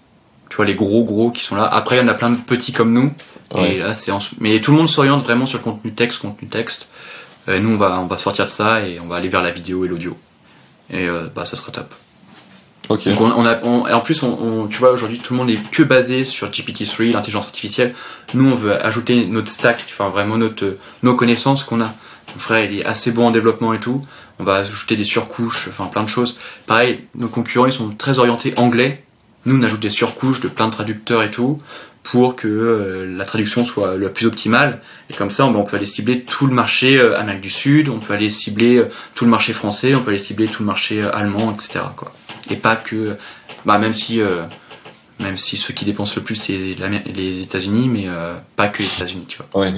Tu 0.49 0.55
vois, 0.55 0.65
les 0.65 0.75
gros, 0.75 1.03
gros 1.03 1.31
qui 1.31 1.43
sont 1.43 1.55
là. 1.55 1.65
Après, 1.65 1.97
il 1.97 1.99
y 1.99 2.01
en 2.01 2.07
a 2.07 2.13
plein 2.13 2.29
de 2.29 2.37
petits 2.37 2.71
comme 2.71 2.93
nous. 2.93 3.11
Ouais. 3.53 3.73
Et 3.75 3.77
là, 3.79 3.93
c'est 3.93 4.11
en- 4.11 4.19
Mais 4.39 4.59
tout 4.61 4.71
le 4.71 4.77
monde 4.77 4.87
s'oriente 4.89 5.23
vraiment 5.23 5.45
sur 5.45 5.57
le 5.57 5.63
contenu 5.63 5.93
texte, 5.93 6.19
contenu 6.19 6.47
texte. 6.47 6.87
Et 7.49 7.59
nous, 7.59 7.71
on 7.71 7.77
va, 7.77 7.99
on 7.99 8.07
va 8.07 8.17
sortir 8.17 8.45
de 8.45 8.49
ça 8.49 8.81
et 8.81 8.99
on 8.99 9.07
va 9.07 9.17
aller 9.17 9.29
vers 9.29 9.43
la 9.43 9.51
vidéo 9.51 9.83
et 9.85 9.87
l'audio. 9.87 10.17
Et 10.91 11.07
euh, 11.07 11.27
bah, 11.35 11.43
ça 11.45 11.55
sera 11.57 11.71
top. 11.71 11.93
Ok. 12.89 13.07
Donc 13.09 13.21
on, 13.21 13.31
on 13.31 13.45
a, 13.45 13.59
on- 13.63 13.87
et 13.87 13.93
en 13.93 13.99
plus, 14.01 14.23
on, 14.23 14.67
tu 14.67 14.79
vois, 14.79 14.91
aujourd'hui, 14.91 15.19
tout 15.19 15.33
le 15.33 15.39
monde 15.39 15.49
est 15.49 15.59
que 15.71 15.83
basé 15.83 16.23
sur 16.25 16.49
GPT-3, 16.49 17.11
l'intelligence 17.11 17.45
artificielle. 17.45 17.93
Nous, 18.33 18.49
on 18.49 18.55
veut 18.55 18.83
ajouter 18.85 19.25
notre 19.27 19.49
stack, 19.51 19.83
enfin 19.89 20.09
vraiment 20.09 20.37
notre, 20.37 20.77
nos 21.03 21.15
connaissances 21.15 21.63
qu'on 21.63 21.81
a. 21.81 21.93
Mon 22.33 22.39
frère, 22.39 22.63
il 22.69 22.79
est 22.79 22.85
assez 22.85 23.11
bon 23.11 23.27
en 23.27 23.31
développement 23.31 23.73
et 23.73 23.79
tout. 23.79 24.05
On 24.39 24.43
va 24.43 24.55
ajouter 24.57 24.95
des 24.95 25.03
surcouches, 25.03 25.67
enfin 25.69 25.85
plein 25.85 26.03
de 26.03 26.09
choses. 26.09 26.37
Pareil, 26.67 27.01
nos 27.15 27.27
concurrents, 27.27 27.65
ils 27.65 27.71
sont 27.73 27.89
très 27.89 28.19
orientés 28.19 28.53
anglais. 28.57 29.03
Nous, 29.45 29.57
on 29.57 29.63
ajoute 29.63 29.79
des 29.79 29.89
surcouches 29.89 30.39
de 30.41 30.47
plein 30.47 30.67
de 30.67 30.71
traducteurs 30.73 31.23
et 31.23 31.31
tout 31.31 31.61
pour 32.03 32.35
que 32.37 32.47
euh, 32.47 33.17
la 33.17 33.25
traduction 33.25 33.65
soit 33.65 33.97
la 33.97 34.07
plus 34.09 34.25
optimale. 34.27 34.79
Et 35.09 35.13
comme 35.13 35.29
ça, 35.29 35.45
on, 35.45 35.53
on 35.55 35.63
peut 35.63 35.75
aller 35.75 35.85
cibler 35.85 36.21
tout 36.21 36.47
le 36.47 36.53
marché 36.53 36.97
euh, 36.97 37.17
Amérique 37.19 37.41
du 37.41 37.49
Sud, 37.49 37.89
on 37.89 37.99
peut 37.99 38.13
aller 38.13 38.29
cibler 38.29 38.77
euh, 38.77 38.87
tout 39.15 39.25
le 39.25 39.31
marché 39.31 39.51
français, 39.51 39.93
on 39.95 39.99
peut 40.01 40.09
aller 40.11 40.17
cibler 40.19 40.47
tout 40.47 40.63
le 40.63 40.67
marché 40.67 41.01
euh, 41.01 41.13
allemand, 41.13 41.53
etc. 41.53 41.79
Quoi. 41.97 42.13
Et 42.49 42.55
pas 42.55 42.75
que, 42.75 43.15
bah 43.65 43.77
même 43.77 43.93
si, 43.93 44.21
euh, 44.21 44.43
même 45.19 45.37
si 45.37 45.57
ceux 45.57 45.73
qui 45.73 45.85
dépensent 45.85 46.13
le 46.15 46.21
plus 46.21 46.35
c'est 46.35 46.75
les 47.13 47.41
États-Unis, 47.41 47.89
mais 47.89 48.05
euh, 48.07 48.35
pas 48.55 48.67
que 48.69 48.79
les 48.79 48.87
États-Unis, 48.95 49.25
tu 49.27 49.37
vois. 49.51 49.63
Ouais. 49.63 49.73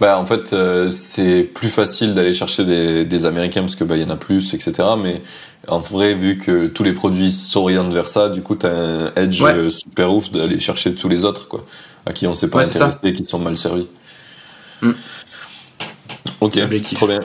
Bah, 0.00 0.18
en 0.18 0.26
fait, 0.26 0.52
euh, 0.52 0.90
c'est 0.90 1.42
plus 1.44 1.68
facile 1.68 2.14
d'aller 2.14 2.32
chercher 2.32 2.64
des, 2.64 3.04
des 3.04 3.24
Américains 3.26 3.60
parce 3.60 3.76
que 3.76 3.84
bah, 3.84 3.96
il 3.96 4.02
y 4.02 4.04
en 4.04 4.10
a 4.10 4.16
plus, 4.16 4.52
etc. 4.52 4.72
Mais 5.00 5.22
en 5.68 5.78
vrai, 5.78 6.14
vu 6.14 6.36
que 6.36 6.66
tous 6.66 6.82
les 6.82 6.92
produits 6.92 7.30
s'orientent 7.30 7.92
vers 7.92 8.06
ça, 8.06 8.28
du 8.28 8.42
coup, 8.42 8.56
t'as 8.56 8.70
un 8.70 9.14
edge 9.14 9.40
Ouais. 9.40 9.70
super 9.70 10.12
ouf 10.12 10.30
d'aller 10.32 10.58
chercher 10.58 10.94
tous 10.94 11.08
les 11.08 11.24
autres, 11.24 11.46
quoi, 11.48 11.64
à 12.06 12.12
qui 12.12 12.26
on 12.26 12.34
s'est 12.34 12.50
pas 12.50 12.58
Ouais, 12.58 12.66
intéressé 12.66 12.98
et 13.04 13.14
qui 13.14 13.24
sont 13.24 13.38
mal 13.38 13.56
servis. 13.56 13.86
Mm. 14.82 14.90
Ok, 16.40 16.58
trop 16.94 17.06
bien. 17.06 17.24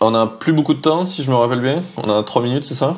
On 0.00 0.14
a 0.14 0.26
plus 0.26 0.52
beaucoup 0.52 0.74
de 0.74 0.80
temps, 0.80 1.04
si 1.04 1.22
je 1.22 1.30
me 1.30 1.36
rappelle 1.36 1.60
bien. 1.60 1.82
On 1.96 2.08
a 2.08 2.22
trois 2.22 2.42
minutes, 2.42 2.64
c'est 2.64 2.74
ça? 2.74 2.96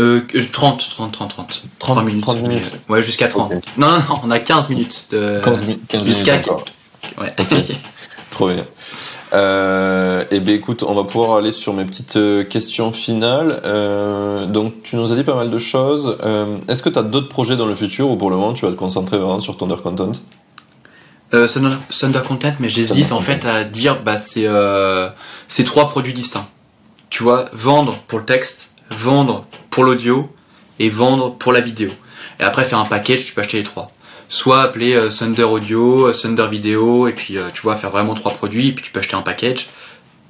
Euh, 0.00 0.20
30, 0.52 0.88
30, 0.88 1.12
30, 1.12 1.30
30. 1.30 1.62
30 1.78 2.04
minutes. 2.04 2.22
30 2.22 2.42
minutes. 2.42 2.72
Ouais, 2.88 3.02
jusqu'à 3.02 3.28
30. 3.28 3.52
Non, 3.76 3.88
non, 3.88 3.98
non, 3.98 4.14
on 4.24 4.30
a 4.30 4.38
15 4.38 4.68
minutes. 4.68 5.06
De... 5.10 5.40
15, 5.44 5.64
15 5.88 6.04
jusqu'à... 6.04 6.32
minutes 6.32 6.48
encore. 6.48 6.64
Ouais. 7.20 7.34
Trop 8.30 8.48
bien. 8.48 8.64
Euh, 9.34 10.22
et 10.30 10.40
ben 10.40 10.54
écoute, 10.54 10.82
on 10.86 10.94
va 10.94 11.04
pouvoir 11.04 11.36
aller 11.36 11.52
sur 11.52 11.74
mes 11.74 11.84
petites 11.84 12.16
euh, 12.16 12.44
questions 12.44 12.92
finales. 12.92 13.60
Euh, 13.64 14.46
donc 14.46 14.82
tu 14.82 14.96
nous 14.96 15.12
as 15.12 15.16
dit 15.16 15.24
pas 15.24 15.34
mal 15.34 15.50
de 15.50 15.58
choses. 15.58 16.18
Euh, 16.24 16.56
Est-ce 16.68 16.82
que 16.82 16.88
tu 16.88 16.98
as 16.98 17.02
d'autres 17.02 17.28
projets 17.28 17.56
dans 17.56 17.66
le 17.66 17.74
futur 17.74 18.10
ou 18.10 18.16
pour 18.16 18.30
le 18.30 18.36
moment 18.36 18.52
tu 18.52 18.64
vas 18.64 18.72
te 18.72 18.76
concentrer 18.76 19.18
vraiment 19.18 19.40
sur 19.40 19.56
Thunder 19.56 19.76
Content? 19.82 20.12
Euh, 21.34 21.48
Thunder, 21.48 21.76
Thunder 21.98 22.20
Content, 22.26 22.54
mais 22.58 22.68
j'hésite 22.68 23.08
Thunder 23.08 23.12
en 23.12 23.20
fait 23.20 23.44
à 23.46 23.64
dire 23.64 24.02
bah 24.02 24.18
c'est 24.18 24.46
euh, 24.46 25.08
c'est 25.48 25.64
trois 25.64 25.88
produits 25.88 26.14
distincts. 26.14 26.46
Tu 27.08 27.22
vois, 27.22 27.46
vendre 27.52 27.98
pour 28.08 28.18
le 28.18 28.24
texte, 28.24 28.71
vendre 28.98 29.46
pour 29.70 29.84
l'audio 29.84 30.28
et 30.78 30.88
vendre 30.88 31.34
pour 31.34 31.52
la 31.52 31.60
vidéo. 31.60 31.90
Et 32.40 32.42
après 32.44 32.64
faire 32.64 32.78
un 32.78 32.84
package, 32.84 33.24
tu 33.24 33.34
peux 33.34 33.40
acheter 33.40 33.58
les 33.58 33.62
trois. 33.62 33.90
Soit 34.28 34.62
appeler 34.62 34.94
euh, 34.94 35.10
Thunder 35.10 35.44
Audio, 35.44 36.08
euh, 36.08 36.12
Thunder 36.12 36.46
Vidéo, 36.50 37.06
et 37.06 37.12
puis 37.12 37.36
euh, 37.36 37.48
tu 37.52 37.60
vois 37.62 37.76
faire 37.76 37.90
vraiment 37.90 38.14
trois 38.14 38.32
produits, 38.32 38.68
et 38.68 38.72
puis 38.72 38.84
tu 38.84 38.90
peux 38.90 39.00
acheter 39.00 39.14
un 39.14 39.22
package. 39.22 39.68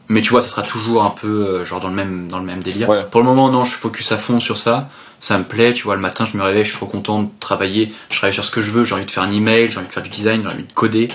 Mais 0.08 0.20
tu 0.20 0.30
vois, 0.30 0.40
ça 0.40 0.48
sera 0.48 0.62
toujours 0.62 1.04
un 1.04 1.10
peu 1.10 1.28
euh, 1.28 1.64
genre 1.64 1.80
dans 1.80 1.88
le 1.88 1.94
même 1.94 2.28
dans 2.28 2.38
le 2.38 2.44
même 2.44 2.62
délire. 2.62 2.88
Ouais. 2.88 3.04
Pour 3.10 3.20
le 3.20 3.26
moment, 3.26 3.48
non, 3.50 3.62
je 3.64 3.74
focus 3.74 4.10
à 4.12 4.18
fond 4.18 4.40
sur 4.40 4.58
ça. 4.58 4.88
Ça 5.20 5.38
me 5.38 5.44
plaît, 5.44 5.72
tu 5.72 5.84
vois. 5.84 5.94
Le 5.94 6.00
matin, 6.00 6.24
je 6.24 6.36
me 6.36 6.42
réveille, 6.42 6.64
je 6.64 6.70
suis 6.70 6.78
trop 6.78 6.86
content 6.86 7.22
de 7.22 7.28
travailler. 7.38 7.92
Je 8.10 8.16
travaille 8.16 8.34
sur 8.34 8.44
ce 8.44 8.50
que 8.50 8.60
je 8.60 8.72
veux. 8.72 8.84
J'ai 8.84 8.96
envie 8.96 9.06
de 9.06 9.10
faire 9.10 9.22
un 9.22 9.30
email, 9.30 9.70
j'ai 9.70 9.78
envie 9.78 9.86
de 9.86 9.92
faire 9.92 10.02
du 10.02 10.10
design, 10.10 10.42
j'ai 10.42 10.48
envie 10.48 10.64
de 10.64 10.72
coder. 10.72 11.06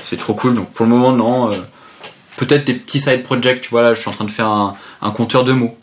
C'est 0.00 0.16
trop 0.16 0.34
cool. 0.34 0.54
Donc 0.54 0.70
pour 0.70 0.86
le 0.86 0.92
moment, 0.92 1.12
non. 1.12 1.50
euh, 1.52 1.56
Peut-être 2.36 2.64
des 2.64 2.74
petits 2.74 3.00
side 3.00 3.24
projects, 3.24 3.60
tu 3.62 3.70
vois. 3.70 3.82
Là, 3.82 3.94
je 3.94 4.00
suis 4.00 4.08
en 4.08 4.12
train 4.12 4.24
de 4.24 4.30
faire 4.30 4.46
un, 4.46 4.76
un 5.02 5.10
compteur 5.10 5.42
de 5.42 5.52
mots. 5.52 5.76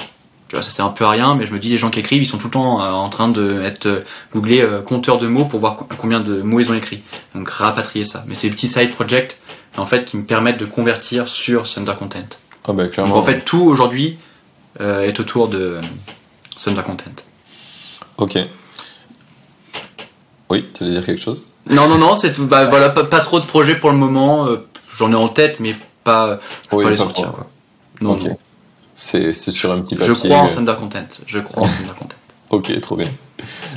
Tu 0.56 0.60
vois, 0.62 0.64
ça 0.64 0.72
sert 0.74 0.86
un 0.86 0.90
peu 0.92 1.04
à 1.04 1.10
rien, 1.10 1.36
mais 1.36 1.46
je 1.46 1.52
me 1.52 1.60
dis 1.60 1.68
les 1.68 1.78
gens 1.78 1.90
qui 1.90 2.00
écrivent, 2.00 2.22
ils 2.24 2.26
sont 2.26 2.38
tout 2.38 2.48
le 2.48 2.52
temps 2.52 2.82
euh, 2.82 2.90
en 2.90 3.10
train 3.10 3.28
de 3.28 3.62
être 3.64 3.88
euh, 3.88 4.06
googlés 4.34 4.62
euh, 4.62 4.82
compteur 4.82 5.18
de 5.18 5.28
mots 5.28 5.44
pour 5.44 5.60
voir 5.60 5.76
co- 5.76 5.86
combien 5.98 6.22
de 6.22 6.42
mots 6.42 6.62
ils 6.62 6.72
ont 6.72 6.74
écrit. 6.76 7.04
Donc 7.34 7.50
rapatrier 7.50 8.06
ça. 8.06 8.24
Mais 8.26 8.34
c'est 8.36 8.48
des 8.48 8.56
petits 8.56 8.70
side 8.70 8.94
projects 8.94 9.38
en 9.76 9.86
fait 9.86 10.06
qui 10.06 10.16
me 10.16 10.24
permettent 10.24 10.58
de 10.58 10.66
convertir 10.66 11.28
sur 11.28 11.64
Thunder 11.70 11.92
Content. 12.00 12.20
Ah 12.66 12.72
ben 12.72 12.88
clairement. 12.88 13.16
Donc 13.16 13.22
en 13.22 13.26
fait 13.26 13.42
tout 13.42 13.64
aujourd'hui 13.64 14.18
euh, 14.80 15.02
est 15.02 15.20
autour 15.20 15.50
de 15.50 15.82
Thunder 16.56 16.84
Content. 16.84 17.12
Ok. 18.16 18.38
Oui, 20.50 20.66
tu 20.74 20.84
allais 20.86 20.94
dire 20.94 21.06
quelque 21.06 21.22
chose? 21.22 21.48
Non 21.70 21.90
non 21.90 21.98
non 21.98 22.16
c'est 22.16 22.32
tout. 22.32 22.46
Bah 22.46 22.64
voilà 22.68 22.92
pas, 22.92 23.04
pas 23.04 23.20
trop 23.20 23.42
de 23.42 23.46
projets 23.46 23.76
pour 23.76 23.92
le 23.92 23.98
moment. 23.98 24.48
J'en 24.96 25.12
ai 25.12 25.16
en 25.16 25.28
tête 25.28 25.60
mais 25.60 25.76
pas 26.06 26.40
Oui, 26.72 26.82
pas 26.86 26.90
les 26.92 26.96
pas 26.96 27.04
sortir 27.04 27.34
quoi. 27.34 27.48
Non 28.00 28.16
non. 28.16 28.38
C'est 28.96 29.34
sur 29.34 29.72
un 29.74 29.82
petit 29.82 29.96
Je 30.00 30.14
papier. 30.14 30.30
crois 30.30 30.38
en 30.40 30.48
Thunder 30.48 30.76
Content. 30.80 31.06
Je 31.28 31.40
crois 31.40 31.64
en 31.64 31.68
Thunder 31.68 31.94
Content. 31.98 32.16
Ok, 32.52 32.80
trop 32.80 32.96
bien. 32.96 33.10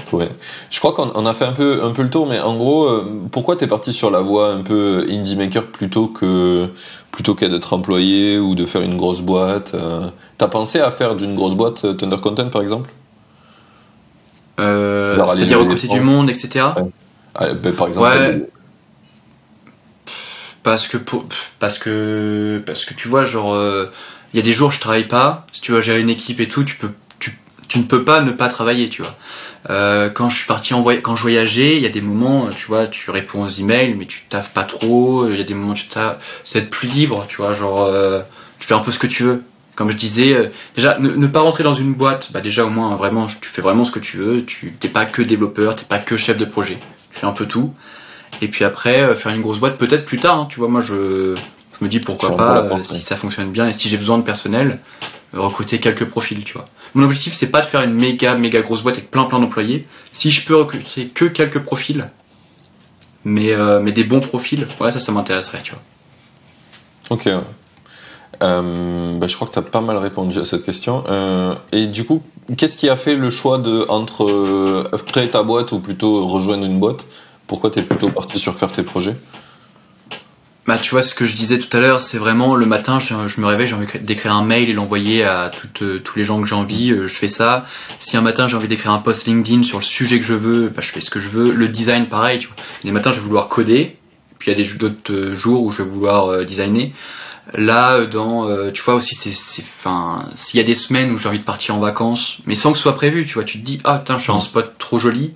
Trop 0.07 0.19
bien. 0.19 0.29
Je 0.71 0.79
crois 0.79 0.93
qu'on 0.93 1.11
on 1.15 1.25
a 1.25 1.33
fait 1.33 1.47
un 1.47 1.53
peu, 1.53 1.83
un 1.83 1.91
peu 1.93 2.03
le 2.03 2.11
tour, 2.11 2.27
mais 2.29 2.39
en 2.39 2.55
gros, 2.57 2.85
euh, 2.85 3.27
pourquoi 3.33 3.57
t'es 3.57 3.67
parti 3.67 3.95
sur 3.95 4.11
la 4.11 4.21
voie 4.21 4.53
un 4.53 4.61
peu 4.61 5.07
indie 5.09 5.37
maker 5.37 5.67
plutôt 5.69 6.09
que 6.09 6.69
plutôt 7.11 7.35
qu'à 7.35 7.49
d'être 7.49 7.73
employé 7.73 8.39
ou 8.39 8.55
de 8.55 8.67
faire 8.67 8.83
une 8.83 8.99
grosse 8.99 9.23
boîte 9.23 9.73
euh, 9.75 10.07
T'as 10.37 10.49
pensé 10.49 10.81
à 10.81 10.91
faire 10.91 11.17
d'une 11.17 11.35
grosse 11.35 11.55
boîte 11.55 11.87
euh, 11.87 11.95
Thunder 11.95 12.19
Content 12.21 12.51
par 12.51 12.61
exemple? 12.61 12.91
Euh, 14.61 15.17
C'est-à-dire 15.29 15.61
recruter 15.61 15.89
des 15.89 15.95
du 15.95 16.01
monde 16.01 16.29
etc. 16.29 16.67
Ouais. 16.77 16.83
Ah, 17.35 17.55
ben, 17.55 17.75
Par 17.75 17.89
exemple, 17.89 18.07
Ouais. 18.07 18.49
Parce 20.63 20.87
que 20.87 20.99
pour, 20.99 21.25
parce 21.59 21.79
que 21.79 22.63
parce 22.67 22.85
que 22.85 22.93
tu 22.93 23.09
vois 23.09 23.25
genre 23.25 23.57
il 24.33 24.37
y 24.37 24.41
a 24.41 24.43
des 24.43 24.53
jours 24.53 24.71
je 24.71 24.81
travaille 24.81 25.09
pas. 25.09 25.47
Si 25.53 25.61
tu 25.61 25.73
vas 25.73 25.81
gérer 25.81 26.01
une 26.01 26.11
équipe 26.11 26.41
et 26.41 26.49
tout 26.49 26.65
tu 26.65 26.77
peux 26.77 26.91
tu, 27.19 27.37
tu 27.69 27.79
ne 27.79 27.85
peux 27.85 28.05
pas 28.05 28.21
ne 28.21 28.31
pas 28.31 28.49
travailler 28.49 28.89
tu 28.89 29.03
vois. 29.03 29.15
Euh, 29.71 30.09
quand 30.09 30.29
je 30.29 30.39
suis 30.39 30.47
parti 30.47 30.75
en 30.75 30.83
quand 30.83 31.17
je 31.17 31.23
voyageais 31.23 31.77
il 31.77 31.83
y 31.83 31.87
a 31.87 31.91
des 31.91 32.01
moments 32.01 32.49
tu 32.51 32.67
vois 32.67 32.87
tu 32.87 33.11
réponds 33.11 33.45
aux 33.45 33.49
emails 33.49 33.95
mais 33.95 34.07
tu 34.07 34.23
taffes 34.29 34.51
pas 34.51 34.65
trop. 34.65 35.29
Il 35.29 35.37
y 35.37 35.41
a 35.41 35.45
des 35.45 35.55
moments 35.55 35.75
tu 35.75 35.87
c'est 36.45 36.59
être 36.59 36.71
plus 36.71 36.89
libre 36.89 37.27
tu 37.29 37.39
vois 37.39 37.55
genre 37.55 37.83
euh, 37.83 38.21
tu 38.59 38.67
fais 38.67 38.75
un 38.75 38.81
peu 38.81 38.91
ce 38.93 38.99
que 38.99 39.07
tu 39.07 39.23
veux. 39.23 39.43
Comme 39.75 39.91
je 39.91 39.97
disais 39.97 40.33
euh, 40.35 40.49
déjà 40.77 40.99
ne, 40.99 41.27
pas 41.27 41.41
rentrer 41.41 41.65
dans 41.65 41.75
une 41.75 41.95
boîte 41.95 42.31
bah 42.33 42.41
déjà 42.41 42.65
au 42.65 42.71
moins 42.71 42.97
vraiment 42.97 43.27
tu 43.27 43.49
fais 43.49 43.63
vraiment 43.63 43.85
ce 43.85 43.91
que 43.91 44.01
tu 44.01 44.19
veux. 44.19 44.45
Tu 44.45 44.73
t'es 44.73 44.89
pas 44.89 45.07
que 45.07 45.23
développeur 45.23 45.77
t'es 45.77 45.85
pas 45.85 45.99
que 45.99 46.17
chef 46.17 46.37
de 46.37 46.45
projet. 46.45 46.79
Tu 47.13 47.21
fais 47.21 47.27
un 47.27 47.33
peu 47.33 47.47
tout. 47.47 47.73
Et 48.41 48.47
puis 48.47 48.65
après, 48.65 49.17
faire 49.17 49.33
une 49.33 49.41
grosse 49.41 49.59
boîte, 49.59 49.79
peut-être 49.79 50.05
plus 50.05 50.19
tard, 50.19 50.39
hein, 50.39 50.47
tu 50.49 50.61
vois, 50.61 50.69
moi 50.69 50.81
je, 50.81 51.35
je 51.79 51.85
me 51.85 51.91
dis 51.91 52.01
pourquoi 52.01 52.37
pas, 52.37 52.59
euh, 52.59 52.69
porte, 52.69 52.85
si 52.85 52.95
ouais. 52.95 53.01
ça 53.01 53.17
fonctionne 53.17 53.51
bien 53.51 53.69
et 53.69 53.73
si 53.73 53.89
j'ai 53.89 53.97
besoin 53.97 54.19
de 54.19 54.23
personnel, 54.23 54.79
euh, 55.35 55.41
recruter 55.41 55.79
quelques 55.79 56.07
profils, 56.07 56.43
tu 56.45 56.55
vois. 56.55 56.65
Mon 56.95 57.05
objectif, 57.05 57.35
c'est 57.35 57.49
pas 57.49 57.61
de 57.61 57.67
faire 57.67 57.83
une 57.83 57.95
méga, 57.95 58.35
méga 58.35 58.61
grosse 58.63 58.83
boîte 58.83 58.97
avec 58.97 59.11
plein, 59.11 59.25
plein 59.25 59.39
d'employés. 59.39 59.87
Si 60.11 60.31
je 60.31 60.45
peux 60.45 60.57
recruter 60.57 61.09
que 61.09 61.27
quelques 61.27 61.61
profils, 61.61 62.07
mais, 63.25 63.53
euh, 63.53 63.81
mais 63.81 63.93
des 63.93 64.05
bons 64.05 64.21
profils, 64.21 64.67
ouais, 64.81 64.91
ça, 64.91 65.01
ça 65.01 65.13
m'intéresserait, 65.13 65.61
tu 65.63 65.73
vois. 65.73 65.83
Ok. 67.11 67.29
Euh, 68.43 69.19
bah, 69.19 69.27
je 69.27 69.35
crois 69.35 69.49
que 69.49 69.53
tu 69.53 69.59
as 69.59 69.63
pas 69.63 69.81
mal 69.81 69.97
répondu 69.99 70.39
à 70.39 70.45
cette 70.45 70.63
question. 70.63 71.05
Euh, 71.09 71.55
et 71.73 71.87
du 71.87 72.05
coup, 72.05 72.23
qu'est-ce 72.57 72.77
qui 72.77 72.89
a 72.89 72.97
fait 72.97 73.15
le 73.15 73.31
choix 73.31 73.59
de 73.59 73.85
entre 73.89 74.89
créer 75.07 75.29
ta 75.29 75.43
boîte 75.43 75.73
ou 75.73 75.81
plutôt 75.81 76.27
rejoindre 76.27 76.65
une 76.65 76.79
boîte? 76.79 77.05
Pourquoi 77.47 77.71
tu 77.71 77.81
es 77.81 77.83
plutôt 77.83 78.11
parti 78.11 78.39
sur 78.39 78.55
faire 78.55 78.73
tes 78.73 78.83
projets? 78.83 79.17
Bah, 80.69 80.77
tu 80.77 80.91
vois, 80.91 81.01
ce 81.01 81.15
que 81.15 81.25
je 81.25 81.35
disais 81.35 81.57
tout 81.57 81.75
à 81.75 81.81
l'heure, 81.81 81.99
c'est 81.99 82.19
vraiment 82.19 82.55
le 82.55 82.67
matin, 82.67 82.99
je, 82.99 83.15
je 83.27 83.41
me 83.41 83.47
réveille, 83.47 83.69
j'ai 83.69 83.75
envie 83.75 83.87
d'écrire 84.03 84.35
un 84.35 84.45
mail 84.45 84.69
et 84.69 84.75
l'envoyer 84.75 85.25
à 85.25 85.51
toutes, 85.51 85.81
euh, 85.81 85.99
tous 85.99 86.19
les 86.19 86.25
gens 86.25 86.43
que 86.43 86.47
j'ai 86.47 86.55
envie, 86.55 86.91
euh, 86.91 87.07
je 87.07 87.15
fais 87.15 87.27
ça. 87.27 87.65
Si 87.99 88.19
un 88.19 88.21
matin 88.21 88.49
j'ai 88.49 88.55
envie 88.55 88.69
d'écrire 88.69 88.93
un 88.93 88.99
post 88.99 89.27
LinkedIn 89.27 89.63
sur 89.63 89.79
le 89.79 89.83
sujet 89.83 90.19
que 90.21 90.27
je 90.27 90.35
veux, 90.35 90.69
bah, 90.69 90.83
je 90.83 90.91
fais 90.91 91.01
ce 91.01 91.09
que 91.09 91.21
je 91.21 91.31
veux. 91.31 91.53
Le 91.53 91.69
design, 91.69 92.05
pareil, 92.05 92.39
tu 92.39 92.49
vois. 92.49 92.57
Les 92.85 92.91
matins, 92.91 93.13
je 93.13 93.17
vais 93.17 93.25
vouloir 93.25 93.49
coder, 93.49 93.97
puis 94.39 94.51
il 94.51 94.59
y 94.59 94.61
a 94.61 94.63
des 94.63 94.75
d'autres 94.75 95.11
euh, 95.11 95.35
jours 95.35 95.63
où 95.63 95.71
je 95.71 95.83
vais 95.83 95.89
vouloir 95.89 96.27
euh, 96.27 96.45
designer. 96.45 96.93
Là, 97.55 98.05
dans, 98.05 98.47
tu 98.73 98.83
vois 98.83 98.95
aussi, 98.95 99.15
c'est, 99.15 99.31
c'est, 99.31 99.63
enfin, 99.63 100.29
s'il 100.35 100.59
y 100.59 100.63
a 100.63 100.67
des 100.67 100.75
semaines 100.75 101.11
où 101.13 101.17
j'ai 101.17 101.31
envie 101.31 101.39
de 101.39 101.45
partir 101.45 101.77
en 101.77 101.81
vacances, 101.81 102.41
mais 102.45 102.55
sans 102.55 102.73
que 102.73 102.77
ce 102.77 102.83
soit 102.83 102.95
prévu, 102.95 103.25
tu 103.25 103.33
vois, 103.33 103.45
tu 103.45 103.59
te 103.59 103.65
dis, 103.65 103.81
ah, 103.85 104.01
putain, 104.01 104.19
je 104.19 104.25
suis 104.25 104.33
un 104.33 104.39
spot 104.39 104.75
trop 104.77 104.99
joli, 104.99 105.33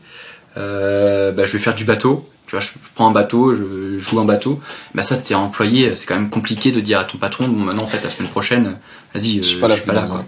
euh, 0.58 1.32
bah, 1.32 1.46
je 1.46 1.54
vais 1.54 1.58
faire 1.58 1.74
du 1.74 1.86
bateau. 1.86 2.28
Tu 2.52 2.56
vois, 2.56 2.60
je 2.66 2.72
prends 2.94 3.08
un 3.08 3.12
bateau, 3.12 3.54
je 3.54 3.96
joue 3.98 4.20
un 4.20 4.26
bateau. 4.26 4.60
Bah 4.94 5.02
ça, 5.02 5.16
t'es 5.16 5.32
employé, 5.34 5.96
c'est 5.96 6.04
quand 6.04 6.16
même 6.16 6.28
compliqué 6.28 6.70
de 6.70 6.80
dire 6.80 6.98
à 6.98 7.04
ton 7.04 7.16
patron, 7.16 7.48
bon 7.48 7.64
maintenant 7.64 7.84
en 7.84 7.86
fait 7.86 8.04
la 8.04 8.10
semaine 8.10 8.28
prochaine, 8.28 8.76
vas-y, 9.14 9.38
euh, 9.38 9.42
Je 9.42 9.48
suis 9.48 9.58
pas 9.58 9.68
là, 9.68 9.74
je 9.74 9.80
suis 9.80 9.86
pas 9.86 9.94
là 9.94 10.02
quoi. 10.02 10.22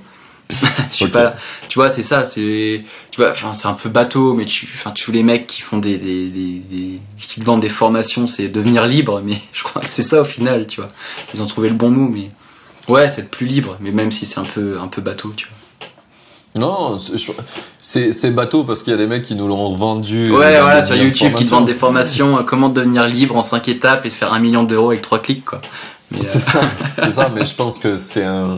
je 0.90 0.96
suis 0.96 1.08
pas 1.08 1.22
là. 1.24 1.36
Tu 1.68 1.78
vois, 1.78 1.90
c'est 1.90 2.02
ça, 2.02 2.24
c'est, 2.24 2.82
tu 3.10 3.20
vois, 3.20 3.32
enfin 3.32 3.52
c'est 3.52 3.66
un 3.66 3.74
peu 3.74 3.90
bateau, 3.90 4.32
mais 4.32 4.46
tu, 4.46 4.66
enfin 4.74 4.90
tous 4.92 5.12
les 5.12 5.22
mecs 5.22 5.46
qui 5.46 5.60
font 5.60 5.76
des, 5.76 5.98
des, 5.98 6.30
des, 6.30 6.60
des- 6.60 6.98
qui 7.18 7.40
te 7.40 7.44
vendent 7.44 7.60
des 7.60 7.68
formations, 7.68 8.26
c'est 8.26 8.48
devenir 8.48 8.86
libre, 8.86 9.20
mais 9.22 9.36
je 9.52 9.62
crois 9.62 9.82
que 9.82 9.88
c'est 9.88 10.02
ça 10.02 10.22
au 10.22 10.24
final, 10.24 10.66
tu 10.66 10.80
vois. 10.80 10.88
Ils 11.34 11.42
ont 11.42 11.46
trouvé 11.46 11.68
le 11.68 11.74
bon 11.74 11.90
mot, 11.90 12.08
mais 12.08 12.30
ouais, 12.88 13.10
c'est 13.10 13.20
être 13.20 13.30
plus 13.30 13.44
libre, 13.44 13.76
mais 13.80 13.90
même 13.90 14.10
si 14.10 14.24
c'est 14.24 14.38
un 14.38 14.44
peu, 14.44 14.78
un 14.80 14.88
peu 14.88 15.02
bateau, 15.02 15.34
tu 15.36 15.46
vois. 15.48 15.56
Non, 16.56 16.98
c'est- 17.80 18.30
bateau 18.30 18.62
parce 18.62 18.82
qu'il 18.82 18.92
y 18.92 18.94
a 18.94 18.96
des 18.96 19.08
mecs 19.08 19.22
qui 19.22 19.34
nous 19.34 19.48
l'ont 19.48 19.74
vendu. 19.74 20.30
euh, 20.30 20.38
Ouais, 20.38 20.60
voilà, 20.60 20.86
sur 20.86 20.94
YouTube, 20.94 21.34
qui 21.34 21.44
te 21.44 21.50
vendent 21.50 21.66
des 21.66 21.74
formations, 21.74 22.38
euh, 22.38 22.42
comment 22.42 22.68
devenir 22.68 23.08
libre 23.08 23.36
en 23.36 23.42
5 23.42 23.66
étapes 23.68 24.06
et 24.06 24.10
se 24.10 24.14
faire 24.14 24.32
un 24.32 24.38
million 24.38 24.62
d'euros 24.62 24.90
avec 24.90 25.02
trois 25.02 25.18
clics, 25.20 25.44
quoi. 25.44 25.60
C'est 26.20 26.38
ça, 26.38 26.60
c'est 26.98 27.10
ça, 27.10 27.28
mais 27.34 27.44
je 27.44 27.54
pense 27.56 27.78
que 27.80 27.96
c'est 27.96 28.24
un. 28.24 28.56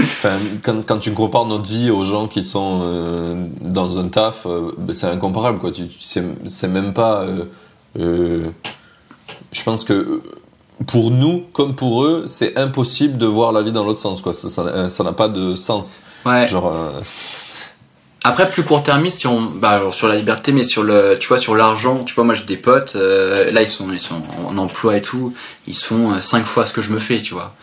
Enfin, 0.00 0.38
quand, 0.62 0.84
quand 0.84 0.98
tu 0.98 1.12
compares 1.12 1.44
notre 1.46 1.68
vie 1.68 1.90
aux 1.90 2.02
gens 2.04 2.26
qui 2.26 2.42
sont 2.42 2.80
euh, 2.82 3.46
dans 3.60 3.98
un 3.98 4.08
taf, 4.08 4.46
euh, 4.46 4.72
ben, 4.78 4.92
c'est 4.92 5.06
incomparable, 5.06 5.58
quoi. 5.58 5.70
Tu, 5.70 5.86
tu 5.86 6.00
sais, 6.00 6.24
c'est 6.48 6.68
même 6.68 6.92
pas. 6.92 7.22
euh, 7.22 7.44
euh, 8.00 8.50
je 9.52 9.62
pense 9.62 9.84
que 9.84 9.92
euh, 9.92 10.22
pour 10.86 11.10
nous, 11.10 11.44
comme 11.52 11.74
pour 11.74 12.04
eux, 12.04 12.24
c'est 12.26 12.56
impossible 12.56 13.18
de 13.18 13.26
voir 13.26 13.52
la 13.52 13.62
vie 13.62 13.72
dans 13.72 13.84
l'autre 13.84 13.98
sens, 13.98 14.20
quoi. 14.20 14.32
Ça 14.32 14.48
ça 14.90 15.04
n'a 15.04 15.12
pas 15.12 15.28
de 15.28 15.54
sens. 15.54 16.00
ouais. 16.24 16.46
Genre. 16.46 16.70
euh, 16.72 17.00
Après, 18.24 18.48
plus 18.50 18.62
court-termiste, 18.64 19.20
si 19.20 19.26
on, 19.26 19.40
bah, 19.42 19.70
alors 19.70 19.94
sur 19.94 20.08
la 20.08 20.16
liberté, 20.16 20.52
mais 20.52 20.62
sur 20.64 20.82
le, 20.82 21.16
tu 21.20 21.28
vois, 21.28 21.38
sur 21.38 21.54
l'argent, 21.54 22.04
tu 22.04 22.14
vois, 22.14 22.24
moi 22.24 22.34
j'ai 22.34 22.44
des 22.44 22.56
potes, 22.56 22.94
euh, 22.96 23.50
là 23.52 23.62
ils 23.62 23.68
sont, 23.68 23.90
ils 23.92 24.00
sont 24.00 24.22
en 24.46 24.58
emploi 24.58 24.96
et 24.96 25.00
tout, 25.02 25.32
ils 25.66 25.74
font 25.76 26.12
euh, 26.12 26.20
cinq 26.20 26.44
fois 26.44 26.64
ce 26.66 26.72
que 26.72 26.82
je 26.82 26.90
me 26.90 26.98
fais, 26.98 27.20
tu 27.22 27.34
vois. 27.34 27.54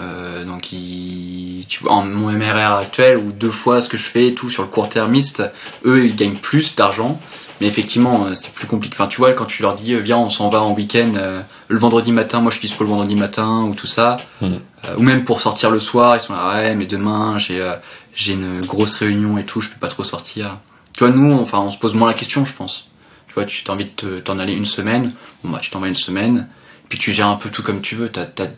Euh, 0.00 0.44
donc 0.44 0.72
ils, 0.72 1.64
tu 1.68 1.82
vois, 1.82 1.92
en 1.92 2.04
mon 2.04 2.30
MRR 2.30 2.74
actuel 2.78 3.18
ou 3.18 3.32
deux 3.32 3.50
fois 3.50 3.80
ce 3.80 3.88
que 3.88 3.96
je 3.96 4.04
fais 4.04 4.28
et 4.28 4.34
tout 4.34 4.48
sur 4.50 4.62
le 4.62 4.68
court-termiste, 4.68 5.42
eux 5.84 6.04
ils 6.06 6.14
gagnent 6.16 6.34
plus 6.36 6.74
d'argent, 6.76 7.20
mais 7.60 7.66
effectivement 7.68 8.26
euh, 8.26 8.34
c'est 8.34 8.52
plus 8.52 8.66
compliqué. 8.68 8.94
Enfin, 8.98 9.08
tu 9.08 9.16
vois, 9.18 9.32
quand 9.32 9.46
tu 9.46 9.62
leur 9.62 9.74
dis 9.74 9.94
euh, 9.94 9.98
viens 10.00 10.18
on 10.18 10.30
s'en 10.30 10.48
va 10.48 10.60
en 10.62 10.72
week-end 10.74 11.12
euh, 11.16 11.40
le 11.70 11.78
vendredi 11.78 12.12
matin, 12.12 12.40
moi 12.40 12.50
je 12.50 12.58
suis 12.58 12.68
dispo 12.68 12.84
le 12.84 12.90
vendredi 12.90 13.14
matin 13.16 13.62
ou 13.62 13.74
tout 13.74 13.86
ça, 13.86 14.16
Mhm. 14.42 14.60
Euh, 14.86 14.94
ou 14.96 15.02
même 15.02 15.24
pour 15.24 15.40
sortir 15.40 15.70
le 15.70 15.78
soir, 15.78 16.16
ils 16.16 16.20
sont 16.20 16.32
là 16.34 16.54
ouais 16.54 16.74
mais 16.74 16.86
demain 16.86 17.38
j'ai 17.38 17.60
euh, 17.60 17.74
j'ai 18.14 18.32
une 18.32 18.60
grosse 18.62 18.94
réunion 18.94 19.38
et 19.38 19.44
tout, 19.44 19.60
je 19.60 19.68
peux 19.68 19.78
pas 19.78 19.88
trop 19.88 20.02
sortir. 20.02 20.56
Tu 20.94 21.04
vois, 21.04 21.12
nous, 21.14 21.32
enfin, 21.38 21.58
on 21.60 21.70
se 21.70 21.78
pose 21.78 21.94
moins 21.94 22.08
la 22.08 22.14
question, 22.14 22.44
je 22.44 22.54
pense. 22.54 22.88
Tu 23.28 23.34
vois, 23.34 23.44
tu 23.44 23.62
as 23.68 23.72
envie 23.72 23.84
de 23.84 23.90
te- 23.90 24.18
t'en 24.20 24.38
aller 24.38 24.52
une 24.52 24.64
semaine, 24.66 25.12
bon 25.44 25.50
bah 25.52 25.60
tu 25.62 25.70
t'en 25.70 25.78
vas 25.80 25.86
une 25.88 25.94
semaine, 25.94 26.48
puis 26.88 26.98
tu 26.98 27.12
gères 27.12 27.28
un 27.28 27.36
peu 27.36 27.48
tout 27.50 27.62
comme 27.62 27.80
tu 27.80 27.94
veux. 27.94 28.08
T'as, 28.08 28.24
t'as, 28.26 28.48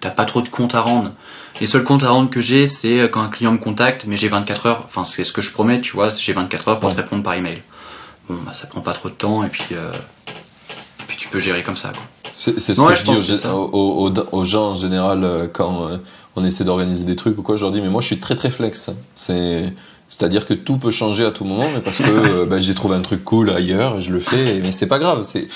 t'as 0.00 0.10
pas 0.10 0.24
trop 0.24 0.42
de 0.42 0.48
comptes 0.48 0.74
à 0.74 0.80
rendre. 0.80 1.12
Les 1.60 1.66
seuls 1.68 1.84
comptes 1.84 2.02
à 2.02 2.10
rendre 2.10 2.28
que 2.30 2.40
j'ai, 2.40 2.66
c'est 2.66 3.08
quand 3.10 3.20
un 3.22 3.28
client 3.28 3.52
me 3.52 3.58
contacte, 3.58 4.04
mais 4.06 4.16
j'ai 4.16 4.28
24 4.28 4.66
heures, 4.66 4.82
enfin 4.86 5.04
c'est 5.04 5.22
ce 5.24 5.32
que 5.32 5.40
je 5.42 5.52
promets, 5.52 5.80
tu 5.80 5.92
vois, 5.92 6.08
j'ai 6.10 6.32
24 6.32 6.68
heures 6.68 6.80
pour 6.80 6.88
Ouais. 6.88 6.94
te 6.96 7.00
répondre 7.00 7.22
par 7.22 7.34
email. 7.34 7.62
Bon, 8.28 8.36
bah 8.44 8.52
ça 8.52 8.66
prend 8.66 8.80
pas 8.80 8.92
trop 8.92 9.08
de 9.10 9.14
temps 9.14 9.44
et 9.44 9.48
puis, 9.48 9.64
euh, 9.72 9.90
puis 9.92 10.00
tu 11.28 11.32
peux 11.32 11.40
gérer 11.40 11.62
comme 11.62 11.76
ça. 11.76 11.92
C'est 12.32 12.58
ce 12.58 12.80
Ouais, 12.80 12.94
que 12.94 12.98
je 12.98 13.04
je 13.04 13.32
dis 13.34 13.46
aux, 14.32 14.44
gens 14.44 14.70
en 14.70 14.76
général 14.76 15.24
euh, 15.24 15.46
quand 15.52 15.86
euh, 15.86 15.98
on 16.36 16.44
essaie 16.44 16.64
d'organiser 16.64 17.04
des 17.04 17.16
trucs 17.16 17.36
ou 17.36 17.42
quoi. 17.42 17.56
Je 17.56 17.62
leur 17.62 17.72
dis, 17.72 17.82
mais 17.82 17.90
moi 17.90 18.00
je 18.00 18.06
suis 18.06 18.18
très 18.18 18.34
très 18.34 18.50
flex. 18.50 18.90
C'est. 19.14 19.72
C'est-à-dire 20.10 20.46
que 20.46 20.54
tout 20.54 20.78
peut 20.78 20.90
changer 20.90 21.26
à 21.26 21.32
tout 21.32 21.44
moment, 21.44 21.68
mais 21.74 21.82
parce 21.82 21.98
que 21.98 22.08
euh, 22.08 22.46
bah, 22.46 22.58
j'ai 22.60 22.74
trouvé 22.74 22.96
un 22.96 23.02
truc 23.02 23.24
cool 23.24 23.50
ailleurs, 23.50 23.98
et 23.98 24.00
je 24.00 24.10
le 24.10 24.20
fais, 24.20 24.58
mais 24.62 24.72
c'est 24.72 24.86
pas 24.86 24.98
grave. 24.98 25.22
C'est, 25.24 25.48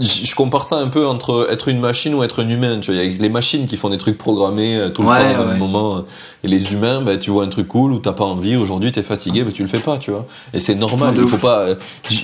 je 0.00 0.34
compare 0.34 0.64
ça 0.64 0.76
un 0.78 0.88
peu 0.88 1.06
entre 1.06 1.48
être 1.50 1.68
une 1.68 1.78
machine 1.80 2.14
ou 2.14 2.22
être 2.22 2.42
un 2.42 2.48
humain. 2.48 2.78
Tu 2.80 2.92
vois, 2.92 3.02
il 3.02 3.12
y 3.12 3.14
a 3.14 3.18
les 3.20 3.28
machines 3.28 3.66
qui 3.66 3.76
font 3.76 3.90
des 3.90 3.98
trucs 3.98 4.16
programmés 4.18 4.76
euh, 4.76 4.88
tout 4.88 5.02
le 5.02 5.08
Ouais, 5.08 5.18
temps 5.18 5.34
au 5.40 5.42
ouais. 5.44 5.46
même 5.50 5.58
moment, 5.58 5.96
euh, 5.98 6.00
et 6.44 6.48
les 6.48 6.72
humains, 6.72 7.00
bah, 7.02 7.16
tu 7.18 7.30
vois 7.30 7.44
un 7.44 7.48
truc 7.48 7.68
cool 7.68 7.92
ou 7.92 7.98
t'as 7.98 8.12
pas 8.12 8.24
envie. 8.24 8.56
Aujourd'hui, 8.56 8.90
t'es 8.90 9.02
fatigué, 9.02 9.44
bah, 9.44 9.50
tu 9.54 9.62
le 9.62 9.68
fais 9.68 9.78
pas, 9.78 9.98
tu 9.98 10.10
vois. 10.10 10.26
Et 10.54 10.60
c'est 10.60 10.74
normal. 10.74 11.14
Il 11.18 11.26
faut 11.26 11.36
pas. 11.36 11.60
euh, 11.60 11.74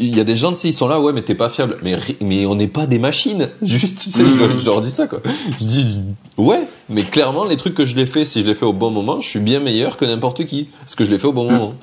Il 0.00 0.16
y 0.16 0.20
a 0.20 0.24
des 0.24 0.36
gens, 0.36 0.54
ils 0.64 0.72
sont 0.72 0.88
là, 0.88 1.00
ouais, 1.00 1.12
mais 1.12 1.22
t'es 1.22 1.34
pas 1.34 1.48
fiable. 1.48 1.78
Mais 1.82 1.96
mais 2.20 2.46
on 2.46 2.54
n'est 2.54 2.68
pas 2.68 2.86
des 2.86 2.98
machines. 2.98 3.48
Juste, 3.62 3.98
tu 4.02 4.10
sais, 4.10 4.26
je, 4.26 4.36
leur- 4.36 4.56
je 4.58 4.64
leur 4.64 4.80
dis 4.80 4.90
ça 4.90 5.06
quoi. 5.06 5.20
Je 5.60 5.64
dis 5.66 6.00
ouais, 6.38 6.62
mais 6.88 7.02
clairement, 7.02 7.44
les 7.44 7.56
trucs 7.56 7.74
que 7.74 7.84
je 7.84 7.96
les 7.96 8.06
fais, 8.06 8.24
si 8.24 8.40
je 8.40 8.46
les 8.46 8.54
fais 8.54 8.66
au 8.66 8.72
bon 8.72 8.90
moment, 8.90 9.20
je 9.20 9.28
suis 9.28 9.40
bien 9.40 9.60
meilleur 9.60 9.96
que 9.96 10.04
n'importe 10.04 10.44
qui, 10.46 10.68
parce 10.80 10.94
que 10.94 11.04
je 11.04 11.10
les 11.10 11.18
fais 11.18 11.26
au 11.28 11.32
bon 11.32 11.44
Mhm. 11.44 11.52
moment. 11.52 11.74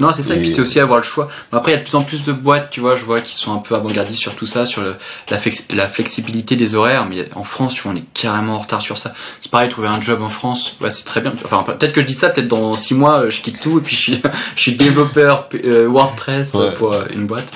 Non, 0.00 0.12
c'est 0.12 0.22
ça, 0.22 0.34
et, 0.34 0.38
Et- 0.38 0.40
puis 0.40 0.54
c'est 0.54 0.60
aussi 0.60 0.78
avoir 0.78 0.98
le 0.98 1.04
choix. 1.04 1.28
Après, 1.50 1.72
il 1.72 1.74
y 1.74 1.76
a 1.76 1.80
de 1.80 1.84
plus 1.84 1.94
en 1.96 2.02
plus 2.02 2.22
de 2.24 2.32
boîtes, 2.32 2.70
tu 2.70 2.80
vois, 2.80 2.94
je 2.94 3.04
vois, 3.04 3.20
qui 3.20 3.34
sont 3.34 3.52
un 3.52 3.58
peu 3.58 3.74
avant-gardistes 3.74 4.20
sur 4.20 4.34
tout 4.36 4.46
ça, 4.46 4.64
sur 4.64 4.80
le- 4.82 4.94
la, 5.30 5.38
flex- 5.38 5.64
la 5.74 5.86
flexibilité 5.88 6.54
des 6.54 6.74
horaires, 6.76 7.06
mais 7.06 7.28
en 7.34 7.42
France, 7.44 7.74
tu 7.74 7.82
vois, 7.82 7.92
on 7.92 7.96
est 7.96 8.04
carrément 8.14 8.54
en 8.54 8.58
retard 8.60 8.80
sur 8.80 8.96
ça. 8.96 9.12
C'est 9.40 9.50
pareil, 9.50 9.68
trouver 9.68 9.88
un 9.88 10.00
job 10.00 10.22
en 10.22 10.28
France, 10.28 10.76
ouais, 10.80 10.90
c'est 10.90 11.04
très 11.04 11.20
bien. 11.20 11.32
Enfin, 11.44 11.64
peut-être 11.64 11.92
que 11.92 12.00
je 12.00 12.06
dis 12.06 12.14
ça, 12.14 12.28
peut-être 12.28 12.48
dans 12.48 12.76
six 12.76 12.94
mois, 12.94 13.22
euh, 13.24 13.30
je 13.30 13.40
quitte 13.40 13.60
tout, 13.60 13.78
et 13.78 13.82
puis 13.82 13.96
je 13.96 14.00
suis, 14.00 14.22
je 14.56 14.60
suis 14.60 14.76
développeur 14.76 15.48
euh, 15.64 15.86
WordPress 15.88 16.54
Ouais. 16.54 16.72
pour 16.74 16.92
euh, 16.94 17.04
une 17.12 17.26
boîte. 17.26 17.48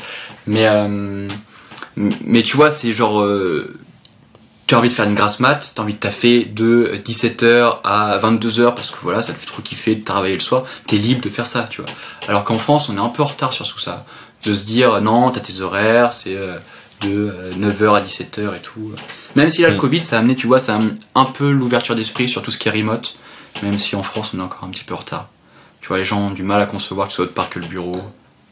Mais, 0.49 0.67
euh, 0.67 1.29
mais 1.97 2.43
tu 2.43 2.57
vois, 2.57 2.71
c'est 2.71 2.93
genre, 2.93 3.21
euh, 3.21 3.75
tu 4.73 4.77
as 4.77 4.79
envie 4.79 4.89
de 4.89 4.95
faire 4.95 5.07
une 5.07 5.15
grasse 5.15 5.39
mat, 5.39 5.73
tu 5.75 5.79
as 5.79 5.85
envie 5.85 5.93
de 5.93 5.99
taffer 5.99 6.47
de 6.47 6.95
17h 7.05 7.81
à 7.85 8.17
22h 8.17 8.73
parce 8.73 8.91
que 8.91 8.97
voilà, 9.03 9.21
ça 9.21 9.35
te 9.35 9.39
fait 9.39 9.45
trop 9.45 9.61
kiffer 9.61 9.97
de 9.97 10.03
travailler 10.03 10.33
le 10.33 10.41
soir, 10.41 10.65
tu 10.89 10.95
es 10.95 10.99
libre 10.99 11.21
de 11.21 11.29
faire 11.29 11.45
ça, 11.45 11.67
tu 11.69 11.83
vois. 11.83 11.91
Alors 12.27 12.43
qu'en 12.43 12.57
France, 12.57 12.89
on 12.89 12.97
est 12.97 13.01
un 13.01 13.11
peu 13.11 13.23
en 13.23 13.27
retard 13.27 13.53
sur 13.53 13.69
tout 13.69 13.79
ça. 13.79 14.07
De 14.47 14.55
se 14.55 14.65
dire, 14.65 15.03
non, 15.03 15.31
t'as 15.31 15.43
tes 15.43 15.61
horaires, 15.61 16.15
c'est 16.15 16.35
euh, 16.39 16.57
de 17.03 17.11
euh, 17.11 17.53
9h 17.53 17.99
à 17.99 18.01
17h 18.01 18.57
et 18.57 18.61
tout. 18.61 18.93
Même 19.37 19.51
si 19.51 19.61
là, 19.61 19.69
le 19.69 19.75
Mm. 19.75 19.79
Covid, 19.79 20.01
ça 20.01 20.17
a 20.17 20.21
amené, 20.21 20.37
tu 20.37 20.47
vois, 20.47 20.59
ça 20.59 20.73
a 20.73 20.77
amené 20.77 20.93
un 21.15 21.27
peu 21.27 21.51
l'ouverture 21.51 21.95
d'esprit 21.95 22.27
sur 22.27 22.41
tout 22.41 22.51
ce 22.51 22.57
qui 22.57 22.69
est 22.69 22.73
remote, 22.73 23.19
même 23.63 23.77
si 23.77 23.95
en 23.95 24.03
France, 24.03 24.33
on 24.35 24.39
est 24.39 24.43
encore 24.43 24.65
un 24.65 24.71
petit 24.71 24.85
peu 24.85 24.95
en 24.95 24.99
retard. 24.99 25.29
Tu 25.83 25.89
vois, 25.89 25.99
les 25.99 26.07
gens 26.07 26.19
ont 26.19 26.31
du 26.31 26.45
mal 26.45 26.63
à 26.63 26.67
concevoir 26.67 27.09
que 27.09 27.13
ce 27.13 27.17
soit 27.17 27.25
autre 27.27 27.35
part 27.35 27.51
que 27.51 27.59
le 27.59 27.67
bureau. 27.67 27.93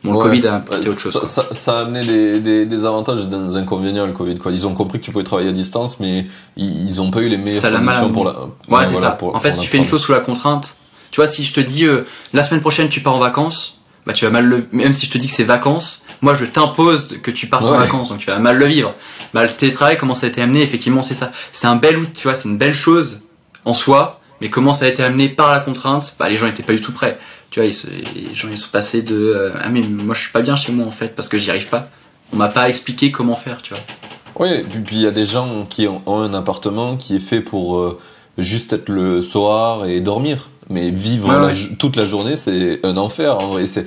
Bon, 0.02 0.12
le 0.12 0.16
Ouais. 0.18 0.22
Covid 0.24 0.46
a 0.46 0.54
apporté 0.56 0.88
autre 0.88 0.98
chose. 1.00 1.12
ça, 1.12 1.18
quoi. 1.18 1.28
ça, 1.28 1.46
ça 1.52 1.78
a 1.78 1.82
amené 1.82 2.00
des, 2.06 2.40
des, 2.40 2.64
des 2.66 2.84
avantages 2.86 3.24
et 3.24 3.26
des 3.26 3.56
inconvénients, 3.56 4.06
le 4.06 4.12
Covid. 4.12 4.36
Quoi. 4.36 4.50
Ils 4.52 4.66
ont 4.66 4.72
compris 4.74 4.98
que 4.98 5.04
tu 5.04 5.10
pouvais 5.12 5.24
travailler 5.24 5.50
à 5.50 5.52
distance, 5.52 6.00
mais 6.00 6.26
ils, 6.56 6.86
ils 6.88 7.00
ont 7.02 7.10
pas 7.10 7.20
eu 7.20 7.28
les 7.28 7.36
meilleures 7.36 7.60
Ça 7.62 7.70
mal 7.70 7.82
conditions 7.82 8.10
pour 8.10 8.24
la. 8.24 8.30
Ouais, 8.32 8.38
Ouais, 8.68 8.84
c'est 8.86 8.92
voilà, 8.92 9.08
ça. 9.08 9.12
pour- 9.12 9.34
en 9.36 9.40
fait, 9.40 9.52
si 9.52 9.60
tu 9.60 9.68
fais 9.68 9.76
une 9.78 9.84
chose 9.84 10.00
sous 10.00 10.12
la 10.12 10.20
contrainte, 10.20 10.74
tu 11.10 11.16
vois, 11.20 11.26
si 11.28 11.44
je 11.44 11.52
te 11.52 11.60
dis 11.60 11.84
euh, 11.84 12.06
la 12.32 12.42
semaine 12.42 12.60
prochaine 12.62 12.88
tu 12.88 13.00
pars 13.00 13.14
en 13.14 13.18
vacances, 13.18 13.80
bah 14.06 14.12
tu 14.14 14.24
vas 14.24 14.30
mal 14.30 14.46
le. 14.46 14.66
Même 14.72 14.92
si 14.92 15.04
je 15.04 15.10
te 15.10 15.18
dis 15.18 15.26
que 15.26 15.32
c'est 15.34 15.44
vacances, 15.44 16.04
moi 16.22 16.34
je 16.34 16.46
t'impose 16.46 17.18
que 17.22 17.30
tu 17.30 17.46
partes 17.48 17.64
en 17.64 17.74
vacances, 17.76 18.08
donc 18.08 18.18
tu 18.20 18.26
vas 18.28 18.38
mal 18.38 18.56
le 18.56 18.64
vivre. 18.66 18.94
Bah 19.34 19.42
le 19.42 19.50
télétravail, 19.50 19.98
comment 19.98 20.14
ça 20.14 20.24
a 20.26 20.28
été 20.30 20.40
amené? 20.40 20.62
Effectivement, 20.62 21.02
c'est 21.02 21.12
ça. 21.14 21.30
C'est 21.52 21.66
un 21.66 21.76
bel 21.76 21.98
outil, 21.98 22.12
tu 22.12 22.22
vois, 22.22 22.34
c'est 22.34 22.48
une 22.48 22.56
belle 22.56 22.72
chose 22.72 23.22
en 23.66 23.74
soi, 23.74 24.20
mais 24.40 24.48
comment 24.48 24.72
ça 24.72 24.86
a 24.86 24.88
été 24.88 25.02
amené 25.02 25.28
par 25.28 25.50
la 25.52 25.60
contrainte? 25.60 26.14
Bah 26.18 26.28
les 26.30 26.36
gens 26.36 26.46
étaient 26.46 26.62
pas 26.62 26.72
du 26.72 26.80
tout 26.80 26.92
prêts. 26.92 27.18
Tu 27.50 27.58
vois, 27.60 27.66
ils, 27.66 27.74
se- 27.74 27.88
les 27.88 28.34
gens 28.34 28.48
ils 28.50 28.56
sont 28.58 28.70
passés 28.70 29.02
de 29.02 29.16
euh, 29.16 29.52
ah 29.60 29.68
mais 29.70 29.80
moi 29.82 30.14
je 30.14 30.20
suis 30.22 30.30
pas 30.32 30.40
bien 30.42 30.54
chez 30.56 30.70
moi 30.72 30.86
en 30.86 30.90
fait 30.92 31.14
parce 31.16 31.28
que 31.28 31.36
j'y 31.38 31.50
arrive 31.50 31.68
pas. 31.68 31.88
On 32.32 32.36
m'a 32.36 32.48
pas 32.48 32.68
expliqué 32.68 33.10
comment 33.10 33.34
faire, 33.34 33.60
tu 33.60 33.74
vois. 33.74 33.82
Oui, 34.36 34.62
puis 34.86 34.96
il 34.96 35.02
y 35.02 35.06
a 35.06 35.10
des 35.10 35.24
gens 35.24 35.66
qui 35.68 35.88
ont, 35.88 36.00
ont 36.06 36.20
un 36.20 36.32
appartement 36.34 36.96
qui 36.96 37.16
est 37.16 37.20
fait 37.20 37.40
pour 37.40 37.78
euh, 37.78 37.98
juste 38.38 38.72
être 38.72 38.88
le 38.88 39.20
soir 39.20 39.86
et 39.86 40.00
dormir. 40.00 40.49
Mais 40.72 40.90
vivre 40.90 41.28
Ouais, 41.28 41.34
la 41.34 41.46
ouais. 41.48 41.54
jo- 41.54 41.70
toute 41.78 41.96
la 41.96 42.06
journée, 42.06 42.36
c'est 42.36 42.78
un 42.86 42.96
enfer 42.96 43.36
en 43.36 43.48
vrai. 43.48 43.66
C'est 43.66 43.84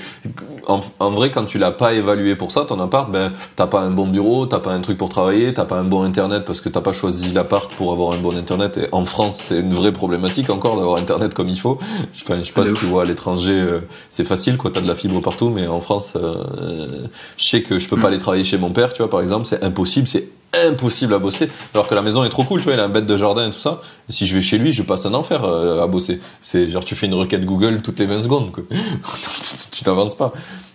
en, 0.67 0.81
en 0.99 1.09
vrai 1.11 1.31
quand 1.31 1.45
tu 1.45 1.57
l'as 1.57 1.71
pas 1.71 1.93
évalué 1.93 2.36
pour 2.36 2.51
ça, 2.51 2.65
ton 2.65 2.77
appart, 2.81 3.09
ben 3.09 3.31
t'as 3.55 3.67
pas 3.67 3.79
un 3.79 3.89
bon 3.89 4.05
bureau, 4.07 4.45
t'as 4.45 4.59
pas 4.59 4.71
un 4.73 4.81
truc 4.81 4.97
pour 4.97 5.07
travailler, 5.07 5.53
t'as 5.53 5.63
pas 5.63 5.77
un 5.79 5.86
bon 5.86 6.03
internet 6.03 6.43
parce 6.45 6.59
que 6.59 6.67
t'as 6.67 6.81
pas 6.81 6.91
choisi 6.91 7.31
l'appart 7.34 7.71
pour 7.73 7.93
avoir 7.93 8.11
un 8.13 8.17
bon 8.17 8.36
internet. 8.38 8.77
Et 8.77 8.88
en 8.91 9.05
France, 9.05 9.38
c'est 9.38 9.59
une 9.61 9.71
vraie 9.73 9.93
problématique 9.93 10.49
encore 10.49 10.75
d'avoir 10.77 10.97
internet 10.97 11.34
comme 11.34 11.47
il 11.49 11.59
faut. 11.59 11.77
Enfin, 12.21 12.36
je 12.39 12.43
sais 12.47 12.53
pas 12.53 12.65
si 12.65 12.73
tu 12.73 12.86
vois 12.86 13.03
à 13.03 13.05
l'étranger, 13.05 13.53
euh, 13.53 13.79
c'est 14.09 14.25
facile 14.25 14.57
quoi, 14.57 14.69
t'as 14.69 14.81
de 14.81 14.88
la 14.88 14.95
fibre 14.95 15.21
partout, 15.21 15.49
mais 15.49 15.67
en 15.67 15.79
France, 15.79 16.13
euh, 16.17 17.07
je 17.38 17.43
sais 17.45 17.61
que 17.61 17.79
je 17.79 17.88
peux 17.88 17.95
pas 17.95 18.03
Mm. 18.03 18.11
aller 18.11 18.19
travailler 18.19 18.43
chez 18.43 18.57
mon 18.57 18.71
père, 18.71 18.91
tu 18.91 19.01
vois 19.01 19.09
par 19.09 19.21
exemple, 19.21 19.45
c'est 19.45 19.63
impossible, 19.63 20.07
c'est 20.07 20.27
impossible 20.68 21.14
à 21.14 21.20
bosser. 21.20 21.49
Alors 21.74 21.88
que 21.88 21.95
la 21.95 22.01
maison 22.01 22.24
est 22.24 22.30
trop 22.30 22.43
cool, 22.43 22.60
tu 22.60 22.66
vois, 22.66 22.74
il 22.74 22.80
a 22.80 22.86
un 22.86 22.89
bête 22.89 23.06
de 23.06 23.18
jardin 23.18 23.47
et 23.47 23.51
tout 23.51 23.58
ça. 23.58 23.82
Si 24.10 24.26
je 24.26 24.36
vais 24.36 24.41
chez 24.41 24.58
lui, 24.58 24.74
je 24.74 24.84
passe 24.84 25.06
un 25.06 25.14
enfer 25.14 25.43
euh, 25.43 25.84
à 25.84 25.88
bosser. 25.88 26.20
C'est 26.41 26.70
genre 26.70 26.84
tu 26.84 26.95
fais 26.95 27.08
une 27.08 27.14
requête 27.14 27.45
Google 27.45 27.82
toutes 27.82 27.99
les 27.99 28.06
20 28.06 28.22
secondes, 28.22 28.51
quoi. 28.51 28.64
tu 29.72 29.84
t'avances 29.84 30.16
pas. 30.16 30.34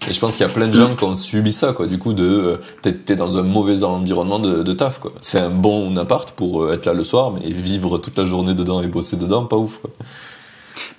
Et 0.09 0.12
je 0.12 0.20
pense 0.20 0.37
qu'il 0.37 0.47
y 0.47 0.49
a 0.49 0.53
plein 0.53 0.68
de 0.68 0.72
gens 0.72 0.95
qui 0.95 1.05
ont 1.05 1.14
subi 1.14 1.53
ça, 1.53 1.72
quoi. 1.72 1.87
Du 1.87 1.99
coup, 1.99 2.12
de 2.12 2.59
euh, 2.85 2.93
t'es 3.05 3.16
dans 3.16 3.37
un 3.37 3.43
mauvais 3.43 3.83
environnement 3.83 4.39
de, 4.39 4.62
de 4.62 4.72
taf, 4.72 4.99
quoi. 4.99 5.12
C'est 5.20 5.41
un 5.41 5.51
bon 5.51 5.97
appart 5.97 6.31
pour 6.33 6.64
euh, 6.64 6.72
être 6.72 6.87
là 6.87 6.95
le 6.95 7.05
soir, 7.05 7.33
mais 7.33 7.51
vivre 7.51 7.99
toute 7.99 8.16
la 8.16 8.24
journée 8.24 8.55
dedans 8.55 8.81
et 8.81 8.87
bosser 8.87 9.16
dedans, 9.16 9.45
pas 9.45 9.57
ouf, 9.57 9.79
quoi. 9.79 9.91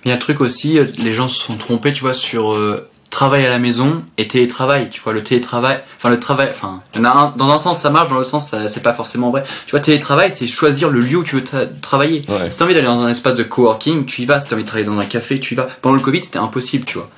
Mais 0.04 0.06
il 0.06 0.08
y 0.10 0.12
a 0.12 0.16
un 0.16 0.18
truc 0.18 0.40
aussi, 0.40 0.78
euh, 0.78 0.86
les 0.98 1.12
gens 1.12 1.28
se 1.28 1.38
sont 1.38 1.56
trompés, 1.56 1.92
tu 1.92 2.00
vois, 2.00 2.14
sur 2.14 2.52
euh, 2.52 2.88
travail 3.10 3.44
à 3.44 3.50
la 3.50 3.58
maison 3.58 4.04
et 4.18 4.28
télétravail. 4.28 4.88
Tu 4.88 5.00
vois, 5.00 5.12
le 5.12 5.22
télétravail, 5.22 5.80
enfin 5.96 6.10
le 6.10 6.20
travail, 6.20 6.48
enfin, 6.50 6.82
il 6.94 7.00
y 7.00 7.00
en 7.02 7.04
a 7.04 7.10
un- 7.10 7.34
dans 7.36 7.50
un 7.50 7.58
sens 7.58 7.80
ça 7.80 7.90
marche, 7.90 8.08
dans 8.08 8.14
l'autre 8.14 8.30
sens 8.30 8.54
c'est 8.68 8.82
pas 8.82 8.94
forcément 8.94 9.30
vrai. 9.30 9.42
Tu 9.66 9.72
vois, 9.72 9.80
télétravail, 9.80 10.30
c'est 10.30 10.46
choisir 10.46 10.90
le 10.90 11.00
lieu 11.00 11.16
où 11.18 11.24
tu 11.24 11.34
veux 11.36 11.42
tra- 11.42 11.68
travailler. 11.80 12.20
Ouais. 12.28 12.50
Si 12.50 12.56
t'as 12.56 12.64
envie 12.64 12.74
d'aller 12.74 12.86
dans 12.86 13.00
un 13.02 13.08
espace 13.08 13.34
de 13.34 13.42
coworking, 13.42 14.06
tu 14.06 14.22
y 14.22 14.26
vas. 14.26 14.38
Si 14.40 14.46
t'as 14.46 14.54
envie 14.54 14.62
de 14.64 14.68
travailler 14.68 14.86
dans 14.88 14.98
un 14.98 15.04
café, 15.06 15.40
tu 15.40 15.54
y 15.54 15.56
vas. 15.56 15.66
Pendant 15.82 15.96
le 15.96 16.00
Covid, 16.00 16.22
c'était 16.22 16.38
impossible, 16.38 16.84
tu 16.84 16.98
vois. 16.98 17.08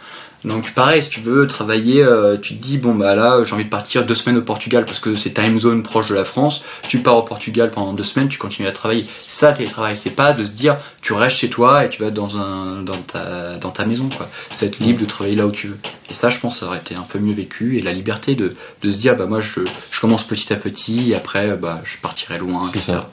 Donc 0.44 0.72
pareil, 0.72 1.02
si 1.02 1.10
tu 1.10 1.20
veux 1.20 1.46
travailler, 1.46 2.02
euh, 2.02 2.36
tu 2.36 2.56
te 2.56 2.62
dis 2.62 2.78
bon 2.78 2.94
bah 2.94 3.14
là 3.14 3.44
j'ai 3.44 3.54
envie 3.54 3.64
de 3.64 3.70
partir 3.70 4.04
deux 4.04 4.14
semaines 4.14 4.38
au 4.38 4.42
Portugal 4.42 4.84
parce 4.84 4.98
que 4.98 5.14
c'est 5.14 5.30
time 5.30 5.58
zone 5.58 5.82
proche 5.82 6.08
de 6.08 6.14
la 6.14 6.24
France. 6.24 6.64
Tu 6.88 6.98
pars 6.98 7.16
au 7.16 7.22
Portugal 7.22 7.70
pendant 7.70 7.92
deux 7.92 8.02
semaines, 8.02 8.28
tu 8.28 8.38
continues 8.38 8.68
à 8.68 8.72
travailler. 8.72 9.06
Ça 9.26 9.50
le 9.50 9.56
télétravail, 9.56 9.96
c'est 9.96 10.10
pas 10.10 10.32
de 10.32 10.44
se 10.44 10.52
dire 10.52 10.78
tu 11.00 11.12
restes 11.12 11.36
chez 11.36 11.48
toi 11.50 11.84
et 11.84 11.90
tu 11.90 12.02
vas 12.02 12.10
dans 12.10 12.38
un 12.38 12.82
dans 12.82 12.96
ta 12.96 13.56
dans 13.56 13.70
ta 13.70 13.84
maison 13.84 14.08
quoi. 14.08 14.28
C'est 14.50 14.66
être 14.66 14.80
libre 14.80 15.00
de 15.00 15.06
travailler 15.06 15.36
là 15.36 15.46
où 15.46 15.52
tu 15.52 15.68
veux. 15.68 15.78
Et 16.10 16.14
ça 16.14 16.28
je 16.28 16.38
pense 16.38 16.58
ça 16.58 16.66
aurait 16.66 16.78
été 16.78 16.96
un 16.96 17.02
peu 17.08 17.18
mieux 17.20 17.34
vécu 17.34 17.78
et 17.78 17.82
la 17.82 17.92
liberté 17.92 18.34
de, 18.34 18.52
de 18.82 18.90
se 18.90 18.98
dire 18.98 19.16
bah 19.16 19.26
moi 19.26 19.40
je, 19.40 19.60
je 19.90 20.00
commence 20.00 20.24
petit 20.24 20.52
à 20.52 20.56
petit 20.56 21.12
et 21.12 21.14
après 21.14 21.56
bah 21.56 21.80
je 21.84 21.98
partirai 21.98 22.38
loin. 22.38 22.60
C'est 22.62 22.78
etc. 22.78 22.92
ça. 22.92 23.10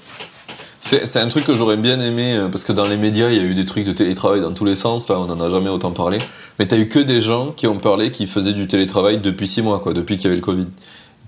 C'est 0.81 1.05
c'est 1.05 1.19
un 1.19 1.27
truc 1.27 1.45
que 1.45 1.55
j'aurais 1.55 1.77
bien 1.77 1.99
aimé, 1.99 2.35
euh, 2.35 2.47
parce 2.47 2.63
que 2.63 2.71
dans 2.71 2.87
les 2.87 2.97
médias, 2.97 3.29
il 3.29 3.37
y 3.37 3.39
a 3.39 3.43
eu 3.43 3.53
des 3.53 3.65
trucs 3.65 3.85
de 3.85 3.91
télétravail 3.91 4.41
dans 4.41 4.53
tous 4.53 4.65
les 4.65 4.75
sens, 4.75 5.09
là, 5.09 5.19
on 5.19 5.29
en 5.29 5.39
a 5.41 5.49
jamais 5.49 5.69
autant 5.69 5.91
parlé. 5.91 6.19
Mais 6.57 6.67
t'as 6.67 6.77
eu 6.77 6.87
que 6.87 6.99
des 6.99 7.21
gens 7.21 7.51
qui 7.55 7.67
ont 7.67 7.77
parlé 7.77 8.11
qui 8.11 8.27
faisaient 8.27 8.53
du 8.53 8.67
télétravail 8.67 9.19
depuis 9.19 9.47
six 9.47 9.61
mois, 9.61 9.79
quoi, 9.79 9.93
depuis 9.93 10.15
qu'il 10.17 10.25
y 10.25 10.27
avait 10.27 10.37
le 10.37 10.41
Covid. 10.41 10.67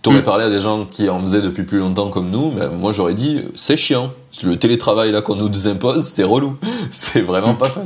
T'aurais 0.01 0.21
Mm. 0.21 0.23
parlé 0.23 0.45
à 0.45 0.49
des 0.49 0.59
gens 0.59 0.85
qui 0.85 1.09
en 1.09 1.19
faisaient 1.19 1.41
depuis 1.41 1.61
plus 1.63 1.77
longtemps 1.77 2.09
comme 2.09 2.31
nous, 2.31 2.51
mais 2.51 2.69
moi 2.69 2.91
j'aurais 2.91 3.13
dit, 3.13 3.41
c'est 3.53 3.77
chiant. 3.77 4.11
Le 4.43 4.55
télétravail 4.57 5.11
là 5.11 5.21
qu'on 5.21 5.35
nous 5.35 5.67
impose, 5.67 6.05
c'est 6.05 6.23
relou. 6.23 6.55
C'est 6.91 7.21
vraiment 7.21 7.53
pas 7.53 7.69
fun. 7.69 7.83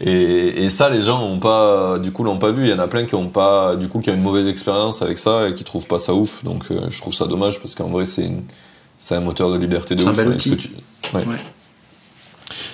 Et, 0.00 0.64
et 0.64 0.70
ça, 0.70 0.88
les 0.88 1.02
gens 1.02 1.22
ont 1.24 1.38
pas, 1.38 1.98
du 1.98 2.12
coup, 2.12 2.22
l'ont 2.22 2.38
pas 2.38 2.50
vu. 2.52 2.64
Il 2.64 2.70
y 2.70 2.72
en 2.72 2.78
a 2.78 2.86
plein 2.86 3.04
qui 3.04 3.14
ont 3.14 3.28
pas, 3.28 3.74
du 3.76 3.88
coup, 3.88 4.00
qui 4.00 4.10
ont 4.10 4.14
une 4.14 4.22
mauvaise 4.22 4.46
expérience 4.46 5.02
avec 5.02 5.18
ça 5.18 5.48
et 5.48 5.54
qui 5.54 5.64
trouvent 5.64 5.86
pas 5.86 5.98
ça 5.98 6.14
ouf. 6.14 6.44
Donc, 6.44 6.64
euh, 6.70 6.80
je 6.90 7.00
trouve 7.00 7.14
ça 7.14 7.26
dommage 7.26 7.58
parce 7.58 7.74
qu'en 7.74 7.88
vrai, 7.88 8.04
c'est 8.06 8.22
une, 8.22 8.42
c'est 9.04 9.16
un 9.16 9.20
moteur 9.20 9.50
de 9.50 9.58
liberté 9.58 9.96
de 9.96 10.00
C'est 10.00 10.06
un 10.06 10.10
ouf. 10.12 10.16
bel 10.16 10.28
ouais. 10.28 10.34
outil. 10.34 10.52
Est-ce 10.52 10.68
que 10.68 10.68
tu- 10.68 11.16
ouais. 11.16 11.24
Ouais. 11.26 11.36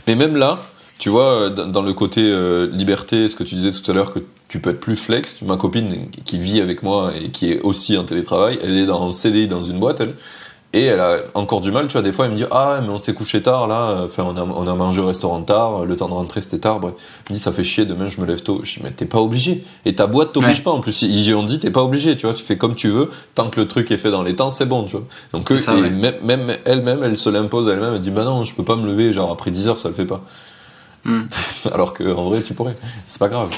Mais 0.07 0.15
même 0.15 0.37
là, 0.37 0.59
tu 0.99 1.09
vois, 1.09 1.33
euh, 1.43 1.49
dans 1.51 1.83
le 1.83 1.93
côté 1.95 2.21
euh, 2.23 2.69
liberté, 2.71 3.29
ce 3.29 3.35
que 3.37 3.45
tu 3.45 3.55
disais 3.55 3.71
tout 3.71 3.91
à 3.91 3.95
l'heure, 3.95 4.13
que 4.13 4.19
tu 4.49 4.61
peux 4.61 4.71
être 4.71 4.81
plus 4.81 4.97
flex. 4.97 5.41
Ma 5.43 5.57
copine 5.57 6.07
qui 6.25 6.39
vit 6.39 6.61
avec 6.61 6.83
moi 6.83 7.13
et 7.17 7.31
qui 7.31 7.51
est 7.51 7.61
aussi 7.63 7.97
en 7.97 8.05
télétravail, 8.05 8.59
elle 8.63 8.77
est 8.79 8.87
dans 8.87 9.01
en 9.01 9.13
CDI 9.13 9.47
dans 9.49 9.63
une 9.63 9.79
boîte, 9.79 10.01
elle. 10.01 10.15
Et 10.75 10.83
elle 10.85 11.01
a 11.01 11.21
encore 11.33 11.63
du 11.63 11.73
mal, 11.73 11.87
tu 11.87 11.95
vois, 11.95 12.03
des 12.03 12.13
fois 12.13 12.27
elle 12.27 12.33
me 12.33 12.37
dit 12.37 12.45
Ah, 12.51 12.81
mais 12.83 12.91
on 12.91 12.99
s'est 12.99 13.15
couché 13.15 13.41
tard 13.43 13.67
là, 13.69 14.03
enfin 14.05 14.23
on 14.27 14.37
a, 14.37 14.43
on 14.43 14.67
a 14.69 14.75
mangé 14.75 15.01
au 15.01 15.07
restaurant 15.07 15.41
tard, 15.41 15.87
le 15.87 15.97
temps 15.97 16.09
de 16.09 16.13
rentrer 16.13 16.43
c'était 16.43 16.59
tard, 16.59 16.79
bref. 16.79 16.93
Elle 17.27 17.33
me 17.33 17.35
dit 17.37 17.41
Ça 17.41 17.53
fait 17.53 17.65
chier, 17.65 17.87
demain 17.87 18.07
je 18.09 18.21
me 18.21 18.27
lève 18.27 18.43
tôt. 18.43 18.61
Je 18.65 18.75
dis 18.75 18.81
Mais 18.85 18.91
t'es 18.91 19.07
pas 19.07 19.19
obligé. 19.19 19.65
Et 19.87 19.95
ta 19.95 20.07
boîte 20.07 20.35
t'oblige 20.35 20.59
Ouais. 20.59 20.63
pas 20.65 20.71
en 20.73 20.81
plus. 20.81 21.01
Ils 21.01 21.35
ont 21.35 21.43
dit 21.43 21.59
T'es 21.59 21.71
pas 21.71 21.83
obligé, 21.83 22.17
tu 22.17 22.27
vois, 22.27 22.35
tu 22.35 22.45
fais 22.45 22.59
comme 22.59 22.75
tu 22.75 22.89
veux, 22.89 23.09
tant 23.35 23.49
que 23.49 23.59
le 23.59 23.67
truc 23.67 23.91
est 23.91 23.97
fait 23.97 24.11
dans 24.11 24.23
les 24.23 24.37
temps, 24.37 24.51
c'est 24.51 24.67
bon, 24.67 24.83
tu 24.83 24.93
vois. 24.97 25.05
Donc 25.33 25.51
eux, 25.53 25.57
C'est 25.57 25.63
ça, 25.65 25.75
et 25.75 25.81
ouais. 25.81 25.89
même, 25.91 26.17
même 26.23 26.53
elle-même, 26.67 27.03
elle 27.03 27.17
se 27.17 27.31
l'impose 27.31 27.67
elle-même, 27.69 27.95
elle 27.95 28.01
dit 28.01 28.11
Bah 28.11 28.25
non, 28.25 28.45
je 28.45 28.55
peux 28.55 28.65
pas 28.65 28.77
me 28.77 28.87
lever, 28.87 29.15
genre 29.15 29.31
après 29.31 29.51
10 29.51 29.69
heures, 29.69 29.79
ça 29.79 29.89
le 29.89 29.95
fait 29.95 30.05
pas. 30.05 30.21
Hmm. 31.07 31.23
Alors 31.73 31.95
que 31.95 32.15
en 32.15 32.25
vrai, 32.29 32.43
tu 32.43 32.53
pourrais. 32.53 32.77
C'est 33.07 33.19
pas 33.21 33.29
grave. 33.29 33.49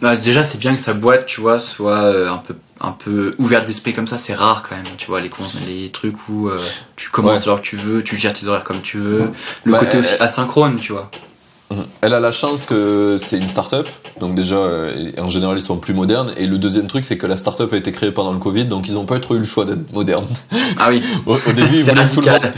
Bah, 0.00 0.16
déjà, 0.16 0.44
c'est 0.44 0.58
bien 0.58 0.74
que 0.74 0.80
sa 0.80 0.94
boîte, 0.94 1.26
tu 1.26 1.40
vois, 1.40 1.58
soit 1.58 1.96
euh, 2.04 2.30
un 2.30 2.38
peu 2.38 2.54
un 2.80 2.92
peu 2.92 3.34
ouverte 3.38 3.66
d'esprit 3.66 3.92
comme 3.92 4.06
ça, 4.06 4.16
c'est 4.16 4.34
rare 4.34 4.64
quand 4.68 4.74
même. 4.76 4.84
Tu 4.96 5.06
vois, 5.06 5.20
les, 5.20 5.30
les 5.66 5.90
trucs 5.90 6.28
où 6.28 6.48
euh, 6.48 6.58
tu 6.96 7.10
commences 7.10 7.42
alors 7.44 7.60
que 7.60 7.66
tu 7.66 7.76
veux, 7.76 8.02
tu 8.02 8.16
gères 8.16 8.32
tes 8.32 8.46
horaires 8.46 8.64
comme 8.64 8.80
tu 8.80 8.98
veux. 8.98 9.30
Le 9.64 9.72
Bah, 9.72 9.78
côté 9.78 9.98
euh, 9.98 10.00
aussi 10.00 10.14
asynchrone, 10.20 10.76
tu 10.80 10.92
vois. 10.92 11.10
Mhm. 11.70 11.84
Elle 12.02 12.14
a 12.14 12.20
la 12.20 12.32
chance 12.32 12.66
que 12.66 13.16
c'est 13.18 13.36
une 13.38 13.46
start-up, 13.46 13.88
donc 14.18 14.34
déjà, 14.34 14.56
euh, 14.56 15.12
en 15.18 15.28
général, 15.28 15.56
ils 15.56 15.62
sont 15.62 15.76
plus 15.76 15.94
modernes. 15.94 16.32
Et 16.36 16.46
le 16.46 16.58
deuxième 16.58 16.88
truc, 16.88 17.04
c'est 17.04 17.16
que 17.16 17.26
la 17.26 17.36
start-up 17.36 17.72
a 17.72 17.76
été 17.76 17.92
créée 17.92 18.10
pendant 18.10 18.32
le 18.32 18.38
Covid, 18.40 18.64
donc 18.64 18.88
ils 18.88 18.94
n'ont 18.94 19.04
pas 19.04 19.20
trop 19.20 19.36
eu 19.36 19.38
le 19.38 19.44
choix 19.44 19.64
d'être 19.64 19.92
modernes. 19.92 20.26
Ah 20.78 20.88
oui, 20.90 21.00
Au, 21.26 21.34
au 21.34 21.52
début, 21.52 21.76
ils 21.76 21.82
voulaient 21.84 22.06
que 22.08 22.14
tout 22.14 22.20
le 22.22 22.30
monde, 22.32 22.52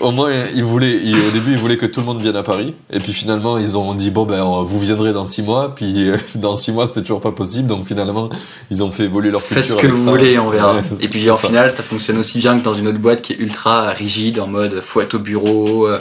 au 0.00 0.10
moins, 0.10 0.32
ils 0.54 0.64
voulaient, 0.64 1.00
ils- 1.02 1.14
au 1.16 1.30
début, 1.32 1.52
ils 1.52 1.58
voulaient 1.58 1.78
que 1.78 1.86
tout 1.86 2.00
le 2.00 2.06
monde 2.06 2.20
vienne 2.20 2.36
à 2.36 2.42
Paris. 2.42 2.74
Et 2.92 3.00
puis 3.00 3.14
finalement, 3.14 3.56
ils 3.56 3.78
ont 3.78 3.94
dit, 3.94 4.10
bon, 4.10 4.26
ben, 4.26 4.42
vous 4.44 4.80
viendrez 4.80 5.12
dans 5.14 5.24
six 5.24 5.42
mois. 5.42 5.74
Puis 5.74 6.10
euh, 6.10 6.18
dans 6.34 6.56
six 6.58 6.70
mois, 6.72 6.84
c'était 6.84 7.00
toujours 7.00 7.22
pas 7.22 7.32
possible. 7.32 7.68
Donc 7.68 7.86
finalement, 7.86 8.28
ils 8.70 8.82
ont 8.82 8.90
fait 8.90 9.04
évoluer 9.04 9.30
leur 9.30 9.40
Faites 9.40 9.58
culture. 9.64 9.76
ce 9.76 9.80
que 9.80 9.86
avec 9.86 9.96
vous 9.98 10.04
ça. 10.04 10.10
voulez, 10.10 10.38
on 10.38 10.50
verra. 10.50 10.74
Ouais, 10.74 10.82
Et 11.00 11.08
puis 11.08 11.22
ça. 11.24 11.32
final, 11.34 11.70
ça 11.74 11.82
fonctionne 11.82 12.18
aussi 12.18 12.38
bien 12.38 12.58
que 12.58 12.64
dans 12.64 12.74
une 12.74 12.88
autre 12.88 12.98
boîte 12.98 13.22
qui 13.22 13.32
est 13.32 13.38
ultra 13.38 13.90
rigide, 13.92 14.40
en 14.40 14.46
mode 14.46 14.80
faut 14.82 15.00
être 15.00 15.14
au 15.14 15.18
bureau, 15.20 15.86
euh, 15.86 15.98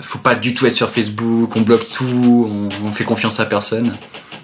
faut 0.00 0.18
pas 0.18 0.34
du 0.34 0.54
tout 0.54 0.66
être 0.66 0.74
sur 0.74 0.90
Facebook, 0.90 1.54
on 1.56 1.60
bloque 1.62 1.88
tout, 1.88 2.48
on, 2.50 2.86
on 2.86 2.92
fait 2.92 3.04
confiance 3.04 3.40
à 3.40 3.46
personne. 3.46 3.92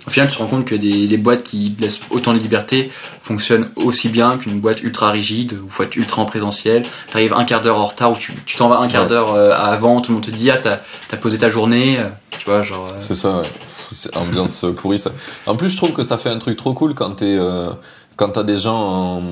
Au 0.06 0.10
final, 0.10 0.28
tu 0.30 0.36
te 0.36 0.42
rends 0.42 0.48
compte 0.48 0.64
que 0.64 0.74
des, 0.74 1.06
des 1.06 1.16
boîtes 1.18 1.42
qui 1.42 1.76
laissent 1.78 2.00
autant 2.10 2.32
de 2.32 2.38
liberté 2.38 2.90
fonctionnent 3.20 3.68
aussi 3.76 4.08
bien 4.08 4.38
qu'une 4.38 4.58
boîte 4.58 4.82
ultra 4.82 5.10
rigide 5.10 5.58
où 5.62 5.68
faut 5.68 5.82
être 5.82 5.96
ultra 5.96 6.22
en 6.22 6.24
présentiel. 6.24 6.82
T'arrives 7.10 7.34
un 7.34 7.44
quart 7.44 7.60
d'heure 7.60 7.76
en 7.76 7.84
retard 7.84 8.12
ou 8.12 8.16
tu 8.16 8.56
t'en 8.56 8.70
vas 8.70 8.78
un 8.78 8.88
quart 8.88 9.02
Ouais. 9.02 9.08
d'heure 9.10 9.34
euh, 9.34 9.52
avant, 9.54 10.00
tout 10.00 10.12
le 10.12 10.14
monde 10.16 10.24
te 10.24 10.30
dit 10.30 10.50
ah 10.50 10.56
t'as 10.56 10.78
as 11.12 11.16
posé 11.18 11.36
ta 11.36 11.50
journée, 11.50 11.98
euh, 11.98 12.04
tu 12.38 12.46
vois 12.46 12.62
genre. 12.62 12.86
euh, 12.90 12.96
C'est 13.00 13.14
ça, 13.14 13.40
ouais. 13.40 13.46
C'est 13.92 14.16
ambiance 14.16 14.64
pourrie 14.76 14.98
ça. 14.98 15.10
En 15.44 15.56
plus, 15.56 15.68
je 15.68 15.76
trouve 15.76 15.92
que 15.92 16.02
ça 16.02 16.16
fait 16.16 16.30
un 16.30 16.38
truc 16.38 16.56
trop 16.56 16.72
cool 16.72 16.94
quand 16.94 17.10
t'es, 17.16 17.36
euh, 17.38 17.68
quand 18.16 18.30
t'as 18.30 18.44
des 18.44 18.56
gens 18.56 18.78
en... 18.80 19.22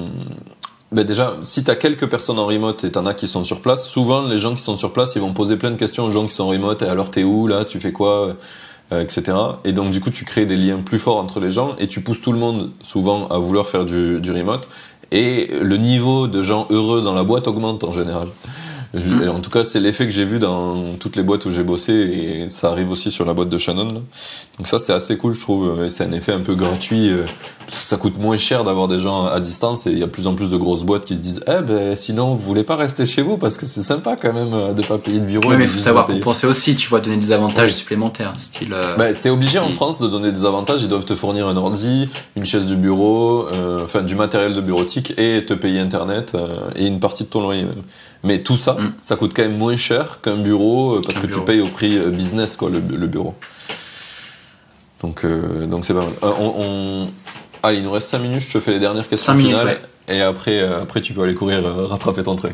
Déjà, 1.04 1.36
si 1.42 1.64
t'as 1.64 1.74
quelques 1.74 2.08
personnes 2.08 2.38
en 2.38 2.46
remote 2.46 2.84
et 2.84 2.90
t'en 2.90 3.06
as 3.06 3.14
qui 3.14 3.26
sont 3.26 3.44
sur 3.44 3.60
place, 3.60 3.88
souvent 3.88 4.26
les 4.26 4.38
gens 4.38 4.54
qui 4.54 4.62
sont 4.62 4.76
sur 4.76 4.92
place, 4.92 5.14
ils 5.16 5.22
vont 5.22 5.32
poser 5.32 5.56
plein 5.56 5.70
de 5.70 5.76
questions 5.76 6.04
aux 6.04 6.10
gens 6.10 6.26
qui 6.26 6.32
sont 6.32 6.44
en 6.44 6.48
remote. 6.48 6.82
Et 6.82 6.86
alors 6.86 7.10
t'es 7.10 7.24
où 7.24 7.46
là 7.46 7.64
Tu 7.64 7.80
fais 7.80 7.92
quoi 7.92 8.36
Euh, 8.92 9.02
etc. 9.02 9.36
Et 9.64 9.72
donc 9.72 9.90
du 9.90 10.00
coup, 10.00 10.10
tu 10.10 10.24
crées 10.24 10.44
des 10.44 10.56
liens 10.56 10.78
plus 10.78 11.00
forts 11.00 11.16
entre 11.16 11.40
les 11.40 11.50
gens 11.50 11.74
et 11.80 11.88
tu 11.88 12.02
pousses 12.02 12.20
tout 12.20 12.30
le 12.30 12.38
monde 12.38 12.70
souvent 12.82 13.26
à 13.26 13.38
vouloir 13.38 13.66
faire 13.66 13.84
du 13.84 14.30
remote. 14.30 14.68
Et 15.10 15.48
le 15.60 15.76
niveau 15.76 16.28
de 16.28 16.40
gens 16.40 16.68
heureux 16.70 17.02
dans 17.02 17.14
la 17.14 17.24
boîte 17.24 17.48
augmente 17.48 17.82
en 17.82 17.90
général. 17.90 18.28
Mm. 18.94 19.28
En 19.28 19.40
tout 19.40 19.50
cas, 19.50 19.64
c'est 19.64 19.80
l'effet 19.80 20.04
que 20.04 20.10
j'ai 20.12 20.24
vu 20.24 20.38
dans 20.38 20.94
toutes 20.98 21.16
les 21.16 21.22
boîtes 21.22 21.44
où 21.46 21.50
j'ai 21.50 21.62
bossé 21.62 21.92
et 21.92 22.48
ça 22.48 22.70
arrive 22.70 22.90
aussi 22.90 23.10
sur 23.10 23.24
la 23.24 23.34
boîte 23.34 23.48
de 23.48 23.58
Shannon. 23.58 23.86
là. 23.88 24.00
Donc 24.58 24.66
ça, 24.68 24.78
c'est 24.78 24.92
assez 24.92 25.16
cool, 25.16 25.32
je 25.34 25.40
trouve. 25.40 25.88
C'est 25.88 26.04
un 26.04 26.12
effet 26.12 26.32
un 26.32 26.40
peu 26.40 26.54
gratuit 26.54 27.10
euh, 27.10 27.24
parce 27.66 27.80
que 27.80 27.84
ça 27.84 27.96
coûte 27.96 28.18
moins 28.18 28.36
cher 28.36 28.64
d'avoir 28.64 28.88
des 28.88 28.98
gens 29.00 29.26
à 29.26 29.40
distance 29.40 29.86
et 29.86 29.90
il 29.90 29.98
y 29.98 30.02
a 30.02 30.06
de 30.06 30.10
plus 30.10 30.26
en 30.26 30.34
plus 30.34 30.50
de 30.50 30.56
grosses 30.56 30.84
boîtes 30.84 31.04
qui 31.04 31.16
se 31.16 31.20
disent 31.20 31.44
Eh 31.46 31.62
ben, 31.62 31.94
sinon, 31.96 32.30
vous 32.34 32.46
voulez 32.46 32.64
pas 32.64 32.76
rester 32.76 33.04
chez 33.06 33.22
vous 33.22 33.36
parce 33.36 33.56
que 33.56 33.66
c'est 33.66 33.82
sympa 33.82 34.16
quand 34.20 34.32
même 34.32 34.54
euh, 34.54 34.72
de 34.72 34.82
pas 34.82 34.98
payer 34.98 35.20
de 35.20 35.26
bureau. 35.26 35.52
Et 35.52 35.56
mais 35.56 35.66
faut 35.66 35.78
savoir 35.78 36.06
compenser 36.06 36.46
aussi, 36.46 36.74
tu 36.76 36.88
vois, 36.88 37.00
donner 37.00 37.16
des 37.16 37.32
avantages 37.32 37.70
Oui. 37.72 37.76
supplémentaires, 37.76 38.32
style. 38.38 38.72
euh, 38.72 38.96
Bah, 38.96 39.12
c'est 39.14 39.30
obligé 39.30 39.58
en 39.58 39.70
France 39.70 39.98
de 40.00 40.06
donner 40.08 40.32
des 40.32 40.44
avantages. 40.44 40.82
Ils 40.82 40.88
doivent 40.88 41.04
te 41.04 41.14
fournir 41.14 41.48
un 41.48 41.56
ordi, 41.56 42.08
une 42.36 42.44
chaise 42.46 42.66
de 42.66 42.74
bureau, 42.76 43.46
euh, 43.52 43.82
enfin 43.84 44.02
du 44.02 44.14
matériel 44.14 44.52
de 44.54 44.60
bureautique 44.60 45.12
et 45.18 45.44
te 45.44 45.52
payer 45.54 45.80
internet 45.80 46.32
euh, 46.34 46.56
et 46.76 46.86
une 46.86 47.00
partie 47.00 47.24
de 47.24 47.28
ton 47.28 47.40
loyer 47.42 47.64
même. 47.64 47.82
Mais 48.26 48.42
tout 48.42 48.56
ça, 48.56 48.72
Mm. 48.74 48.92
ça 49.00 49.16
coûte 49.16 49.32
quand 49.34 49.42
même 49.42 49.56
moins 49.56 49.76
cher 49.76 50.20
qu'un 50.20 50.36
bureau 50.36 50.96
euh, 50.96 51.00
parce 51.04 51.18
que 51.18 51.26
bureau. 51.26 51.40
tu 51.40 51.46
payes 51.46 51.60
au 51.60 51.68
prix 51.68 51.96
euh, 51.96 52.10
business 52.10 52.56
quoi 52.56 52.68
le, 52.70 52.80
le 52.80 53.06
bureau. 53.06 53.34
Donc 55.02 55.24
euh, 55.24 55.66
donc 55.66 55.84
c'est 55.84 55.94
pas 55.94 56.00
mal. 56.00 56.12
Euh, 56.22 56.30
on, 56.38 56.54
on- 56.58 57.10
Allez, 57.62 57.78
il 57.78 57.84
nous 57.84 57.90
reste 57.90 58.08
5 58.08 58.18
minutes. 58.18 58.40
Je 58.40 58.52
te 58.52 58.60
fais 58.60 58.70
les 58.72 58.78
dernières 58.80 59.08
questions 59.08 59.32
Cinq 59.32 59.38
minutes, 59.38 59.58
finales 59.58 59.80
et 60.08 60.20
après 60.22 60.60
euh, 60.60 60.82
après 60.82 61.00
tu 61.00 61.12
peux 61.14 61.22
aller 61.22 61.34
courir 61.34 61.62
rattraper 61.88 62.22
ton 62.22 62.36
train. 62.36 62.50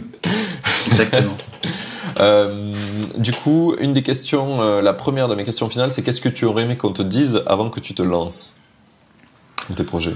Exactement. 0.90 1.36
Du 3.18 3.32
coup, 3.32 3.74
une 3.80 3.92
des 3.92 4.02
questions, 4.02 4.80
la 4.80 4.92
première 4.92 5.28
de 5.28 5.34
mes 5.34 5.44
questions 5.44 5.68
finales, 5.68 5.90
c'est 5.92 6.02
qu'est-ce 6.02 6.20
que 6.20 6.28
tu 6.28 6.44
aurais 6.44 6.62
aimé 6.62 6.76
qu'on 6.76 6.92
te 6.92 7.02
dise 7.02 7.42
avant 7.46 7.68
que 7.68 7.80
tu 7.80 7.94
te 7.94 8.02
lances 8.02 8.56
dans 9.68 9.74
tes 9.74 9.82
projets? 9.84 10.14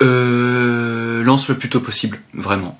Lance 0.00 1.48
le 1.48 1.54
plus 1.56 1.68
tôt 1.68 1.80
possible, 1.80 2.20
vraiment. 2.34 2.78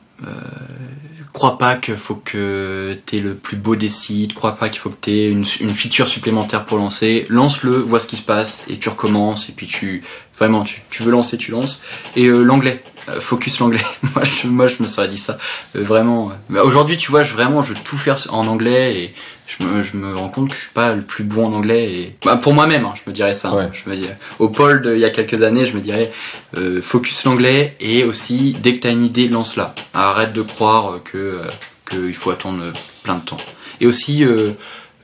Crois 1.39 1.57
pas 1.57 1.77
qu'il 1.77 1.95
faut 1.95 2.17
que 2.17 2.99
t'aies 3.07 3.21
le 3.21 3.37
plus 3.37 3.57
beau 3.57 3.77
des 3.77 3.89
sites, 3.89 4.35
crois 4.35 4.57
pas 4.57 4.69
qu'il 4.69 4.81
faut 4.81 4.91
que 4.91 4.97
t'aies 4.97 5.31
une, 5.31 5.45
une 5.61 5.69
feature 5.69 6.09
supplémentaire 6.09 6.65
pour 6.65 6.79
lancer. 6.79 7.27
Lance-le, 7.29 7.77
vois 7.77 8.01
ce 8.01 8.09
qui 8.09 8.17
se 8.17 8.23
passe, 8.23 8.65
et 8.69 8.77
tu 8.77 8.89
recommences, 8.89 9.49
et 9.49 9.53
puis 9.53 9.69
tu, 9.69 10.03
vraiment, 10.37 10.65
tu, 10.65 11.03
veux 11.05 11.13
lancer, 11.13 11.39
tu 11.39 11.53
lances. 11.53 11.81
Et 12.17 12.27
euh, 12.27 12.43
l'anglais, 12.43 12.83
focus 13.21 13.59
l'anglais. 13.61 13.81
moi, 14.15 14.25
je, 14.25 14.47
moi, 14.49 14.67
je 14.69 14.77
me 14.81 14.87
serais 14.87 15.09
dit 15.09 15.19
ça, 15.19 15.39
Euh, 15.77 15.83
vraiment. 15.83 16.31
euh. 16.31 16.35
Mais 16.49 16.61
Aujourd'hui, 16.61 16.97
tu 16.97 17.11
vois, 17.11 17.23
je, 17.23 17.33
vraiment, 17.33 17.63
je 17.63 17.71
veux 17.73 17.79
tout 17.83 17.97
faire 17.99 18.17
en 18.31 18.47
anglais, 18.47 18.97
et 19.01 19.15
je 19.47 19.65
me, 19.65 19.83
je 19.83 19.97
me 19.97 20.15
rends 20.15 20.29
compte 20.29 20.49
que 20.51 20.55
je 20.55 20.61
suis 20.61 20.73
pas 20.73 20.93
le 20.93 21.03
plus 21.03 21.25
bon 21.25 21.47
en 21.47 21.53
anglais, 21.55 21.91
et 21.93 22.17
bah, 22.25 22.37
pour 22.37 22.53
moi-même, 22.55 22.85
hein, 22.85 22.95
je 22.95 23.09
me 23.11 23.15
dirais 23.15 23.33
ça. 23.33 23.49
hein. 23.49 23.57
Ouais. 23.57 23.71
Je 23.73 23.91
me 23.91 23.97
dis, 23.97 24.07
au 24.39 24.49
Paul 24.49 24.83
de, 24.83 24.95
il 24.95 25.01
y 25.01 25.05
a 25.05 25.11
quelques 25.11 25.43
années, 25.43 25.65
je 25.65 25.75
me 25.75 25.81
dirais, 25.81 26.13
euh, 26.57 26.81
focus 26.83 27.25
l'anglais 27.25 27.77
et 27.81 28.05
aussi 28.05 28.57
dès 28.61 28.75
que 28.75 28.81
tu 28.81 28.87
as 28.87 28.91
une 28.91 29.05
idée 29.05 29.29
lance-la 29.29 29.75
arrête 29.95 30.33
de 30.33 30.43
croire 30.43 30.93
euh, 30.95 30.99
que 31.05 31.19
euh, 31.19 31.45
qu'il 31.91 32.15
faut 32.15 32.31
attendre 32.31 32.63
euh, 32.63 32.73
plein 33.03 33.17
de 33.17 33.21
temps 33.25 33.37
et 33.81 33.87
aussi 33.87 34.25
euh, 34.25 34.51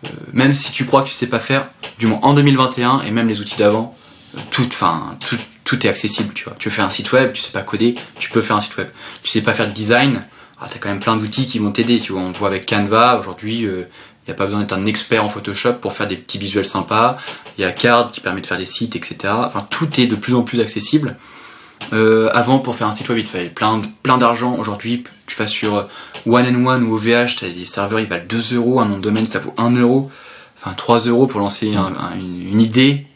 euh, 0.05 0.09
même 0.33 0.53
si 0.55 0.73
tu 0.73 0.85
crois 0.87 1.03
que 1.03 1.09
tu 1.09 1.15
sais 1.15 1.27
pas 1.27 1.39
faire 1.39 1.67
du 1.99 2.07
moins 2.07 2.19
en 2.23 2.33
2021 2.35 3.03
et 3.03 3.11
même 3.11 3.29
les 3.29 3.41
outils 3.41 3.57
d'avant 3.57 3.95
euh, 4.37 4.41
tout 4.51 4.65
enfin 4.67 5.17
tout, 5.65 5.87
est 5.87 5.91
accessible 5.91 6.33
tu 6.35 6.45
vois 6.45 6.55
tu 6.59 6.71
fais 6.71 6.83
un 6.83 6.89
site 6.89 7.11
web 7.13 7.33
tu 7.33 7.41
sais 7.43 7.53
pas 7.53 7.63
coder 7.63 7.95
tu 8.19 8.31
peux 8.31 8.41
faire 8.43 8.57
un 8.57 8.61
site 8.61 8.77
web 8.77 8.89
tu 9.23 9.31
sais 9.31 9.41
pas 9.41 9.53
faire 9.55 9.67
de 9.69 9.73
design 9.73 10.23
ah, 10.61 10.69
t'as 10.71 10.79
quand 10.79 10.89
même 10.89 11.01
plein 11.01 11.17
d'outils 11.17 11.47
qui 11.47 11.59
vont 11.59 11.73
t'aider 11.73 11.99
tu 12.01 12.13
vois 12.13 12.23
on 12.23 12.33
voit 12.33 12.49
avec 12.49 12.67
Canva 12.67 13.19
aujourd'hui 13.19 13.61
il 13.61 13.87
n'y 14.29 14.33
a 14.33 14.35
pas 14.35 14.45
besoin 14.47 14.61
d'être 14.61 14.73
un 14.73 14.87
expert 14.87 15.23
en 15.23 15.29
Photoshop 15.29 15.75
pour 15.75 15.93
faire 15.93 16.07
des 16.09 16.17
petits 16.17 16.39
visuels 16.39 16.65
sympas. 16.65 17.19
Il 17.59 17.61
y 17.61 17.65
a 17.67 17.73
Card 17.73 18.11
qui 18.11 18.23
permet 18.23 18.41
de 18.41 18.47
faire 18.47 18.57
des 18.57 18.65
sites, 18.65 18.97
etc. 18.97 19.35
Enfin, 19.37 19.67
tout 19.69 20.01
est 20.01 20.07
de 20.07 20.15
plus 20.15 20.35
en 20.35 20.43
plus 20.43 20.61
accessible. 20.63 21.17
Euh, 21.93 22.31
avant, 22.33 22.59
pour 22.59 22.75
faire 22.75 22.87
un 22.87 22.93
site 22.93 23.07
web, 23.11 23.19
il 23.19 23.25
te 23.25 23.29
fallait 23.29 23.51
plein, 23.51 23.83
plein 24.03 24.17
d'argent. 24.17 24.57
Aujourd'hui, 24.57 25.05
tu 25.27 25.37
vas 25.37 25.47
sur 25.47 25.77
euh, 25.77 25.83
One 26.27 26.47
and 26.47 26.65
One 26.67 26.85
ou 26.85 26.95
OVH, 26.95 27.37
t'as 27.41 27.51
des 27.51 27.67
serveurs, 27.67 28.01
ils 28.01 28.07
valent 28.09 28.25
2 28.27 28.55
euros. 28.55 28.81
Un 28.81 28.87
nom 28.87 28.97
de 28.97 29.03
domaine, 29.03 29.27
ça 29.27 29.41
vaut 29.41 29.53
1 29.59 29.73
euro. 29.77 30.11
Enfin, 30.59 30.75
3 30.75 31.01
euros 31.01 31.27
pour 31.27 31.41
lancer 31.41 31.75
un- 31.77 31.95
un- 31.95 32.15
une, 32.19 32.49
une 32.49 32.61
idée. 32.63 33.07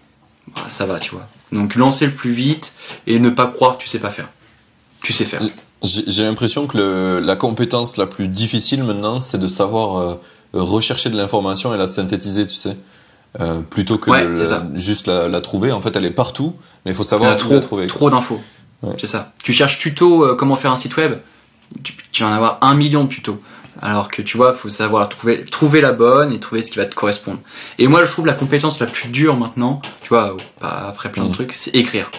Bah, 0.54 0.60
ça 0.68 0.84
va, 0.84 1.00
tu 1.00 1.12
vois. 1.12 1.26
Donc, 1.52 1.74
lancer 1.76 2.06
le 2.06 2.12
plus 2.12 2.32
vite 2.32 2.74
et 3.06 3.18
ne 3.18 3.30
pas 3.30 3.46
croire 3.46 3.78
que 3.78 3.82
tu 3.82 3.88
sais 3.88 3.98
pas 3.98 4.10
faire. 4.10 4.28
Tu 5.02 5.12
sais 5.12 5.24
faire. 5.24 5.40
J'ai 5.82 6.24
l'impression 6.24 6.66
que 6.66 6.76
le- 6.76 7.20
la 7.20 7.36
compétence 7.36 7.96
la 7.96 8.06
plus 8.06 8.28
difficile 8.28 8.82
maintenant, 8.82 9.18
c'est 9.18 9.38
de 9.38 9.46
savoir 9.48 9.98
euh, 9.98 10.20
rechercher 10.52 11.08
de 11.10 11.16
l'information 11.16 11.72
et 11.74 11.78
la 11.78 11.86
synthétiser, 11.86 12.44
tu 12.46 12.54
sais. 12.54 12.76
Euh, 13.40 13.60
plutôt 13.60 13.98
que 13.98 14.10
Ouais, 14.10 14.26
de 14.26 14.34
c'est 14.34 14.42
la- 14.44 14.48
ça. 14.48 14.66
juste 14.74 15.06
la, 15.06 15.28
la 15.28 15.40
trouver. 15.40 15.70
En 15.70 15.80
fait, 15.80 15.94
elle 15.94 16.06
est 16.06 16.10
partout, 16.10 16.54
mais 16.84 16.90
il 16.92 16.94
faut 16.94 17.04
savoir 17.04 17.36
trop, 17.36 17.54
la 17.54 17.60
trouver. 17.60 17.86
trop 17.86 18.10
d'infos. 18.10 18.40
Ouais. 18.82 18.94
C'est 18.98 19.06
ça. 19.06 19.32
Tu 19.42 19.52
cherches 19.52 19.78
tuto 19.78 20.24
euh, 20.24 20.34
comment 20.34 20.56
faire 20.56 20.72
un 20.72 20.76
site 20.76 20.96
web, 20.96 21.14
tu, 21.84 21.94
tu 22.10 22.22
vas 22.22 22.30
en 22.30 22.32
avoir 22.32 22.58
un 22.62 22.74
million 22.74 23.04
de 23.04 23.08
tutos. 23.08 23.40
Alors 23.80 24.08
que 24.08 24.22
tu 24.22 24.36
vois, 24.36 24.54
faut 24.54 24.68
savoir 24.68 25.08
trouver, 25.08 25.44
trouver 25.44 25.80
la 25.80 25.92
bonne 25.92 26.32
et 26.32 26.40
trouver 26.40 26.62
ce 26.62 26.70
qui 26.70 26.78
va 26.78 26.86
te 26.86 26.94
correspondre. 26.94 27.38
Et 27.78 27.86
moi, 27.86 28.04
je 28.04 28.10
trouve 28.10 28.26
la 28.26 28.32
compétence 28.34 28.80
la 28.80 28.86
plus 28.86 29.08
dure 29.08 29.36
maintenant, 29.36 29.80
tu 30.02 30.08
vois, 30.08 30.36
pas 30.60 30.86
après 30.88 31.10
plein 31.12 31.22
de 31.24 31.28
Mhm. 31.28 31.34
trucs, 31.34 31.52
c'est 31.52 31.74
écrire. 31.74 32.10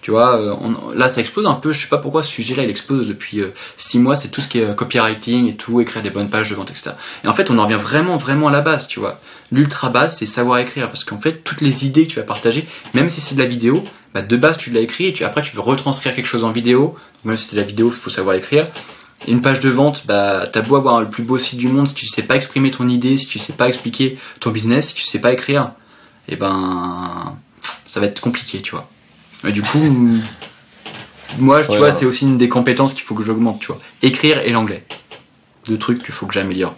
Tu 0.00 0.12
vois, 0.12 0.36
euh, 0.40 0.54
on- 0.62 0.92
là, 0.96 1.08
ça 1.08 1.20
explose 1.20 1.46
un 1.46 1.54
peu. 1.54 1.72
Je 1.72 1.80
sais 1.80 1.88
pas 1.88 1.98
pourquoi 1.98 2.22
ce 2.22 2.30
sujet-là, 2.30 2.62
il 2.62 2.70
explose 2.70 3.08
depuis 3.08 3.40
euh, 3.40 3.48
six 3.76 3.98
mois. 3.98 4.14
C'est 4.14 4.28
tout 4.28 4.40
ce 4.40 4.46
qui 4.46 4.60
est 4.60 4.64
euh, 4.64 4.72
copywriting 4.72 5.48
et 5.48 5.56
tout, 5.56 5.80
écrire 5.80 6.00
des 6.00 6.10
bonnes 6.10 6.30
pages 6.30 6.48
de 6.48 6.54
vente, 6.54 6.70
etc. 6.70 6.90
Et 7.24 7.28
en 7.28 7.32
fait, 7.32 7.50
on 7.50 7.58
en 7.58 7.64
revient 7.64 7.74
vraiment, 7.80 8.16
vraiment 8.16 8.46
à 8.46 8.52
la 8.52 8.60
base, 8.60 8.86
tu 8.86 9.00
vois. 9.00 9.20
L'ultra 9.50 9.88
base, 9.90 10.16
c'est 10.16 10.26
savoir 10.26 10.58
écrire. 10.58 10.86
Parce 10.88 11.02
qu'en 11.02 11.20
fait, 11.20 11.42
toutes 11.42 11.60
les 11.60 11.84
idées 11.84 12.06
que 12.06 12.12
tu 12.12 12.20
vas 12.20 12.24
partager, 12.24 12.68
même 12.94 13.10
si 13.10 13.20
c'est 13.20 13.34
de 13.34 13.40
la 13.40 13.46
vidéo, 13.48 13.84
bah, 14.14 14.22
de 14.22 14.36
base, 14.36 14.58
tu 14.58 14.70
l'as 14.70 14.80
écrit 14.80 15.06
et 15.06 15.12
tu, 15.12 15.24
après, 15.24 15.42
tu 15.42 15.54
veux 15.56 15.60
retranscrire 15.60 16.14
quelque 16.14 16.26
chose 16.26 16.44
en 16.44 16.52
vidéo. 16.52 16.90
Donc, 16.90 17.24
même 17.24 17.36
si 17.36 17.48
c'est 17.48 17.56
de 17.56 17.60
la 17.60 17.66
vidéo, 17.66 17.88
il 17.88 18.00
faut 18.00 18.08
savoir 18.10 18.36
écrire. 18.36 18.68
Une 19.28 19.42
page 19.42 19.60
de 19.60 19.70
vente, 19.70 20.06
bah, 20.06 20.46
t'as 20.52 20.60
beau 20.60 20.76
avoir 20.76 21.00
le 21.00 21.08
plus 21.08 21.22
beau 21.24 21.38
site 21.38 21.58
du 21.58 21.68
monde, 21.68 21.88
si 21.88 21.94
tu 21.94 22.06
sais 22.06 22.22
pas 22.22 22.36
exprimer 22.36 22.70
ton 22.70 22.86
idée, 22.88 23.16
si 23.16 23.26
tu 23.26 23.38
sais 23.38 23.54
pas 23.54 23.66
expliquer 23.68 24.18
ton 24.40 24.50
business, 24.50 24.88
si 24.88 24.94
tu 24.94 25.02
sais 25.04 25.18
pas 25.20 25.32
écrire, 25.32 25.72
et 26.28 26.36
ben, 26.36 27.36
ça 27.88 27.98
va 28.00 28.06
être 28.06 28.20
compliqué, 28.20 28.60
tu 28.62 28.72
vois. 28.72 28.88
Et 29.44 29.52
du 29.52 29.62
coup, 29.62 29.78
moi, 31.38 31.64
tu 31.64 31.70
Ouais, 31.70 31.78
vois, 31.78 31.88
ouais. 31.88 31.92
c'est 31.92 32.04
aussi 32.04 32.24
une 32.24 32.38
des 32.38 32.48
compétences 32.48 32.92
qu'il 32.94 33.02
faut 33.02 33.14
que 33.14 33.24
j'augmente, 33.24 33.58
tu 33.60 33.66
vois. 33.66 33.78
Écrire 34.02 34.38
et 34.40 34.50
l'anglais. 34.50 34.84
Deux 35.66 35.78
trucs 35.78 36.02
qu'il 36.04 36.14
faut 36.14 36.26
que 36.26 36.34
j'améliore. 36.34 36.74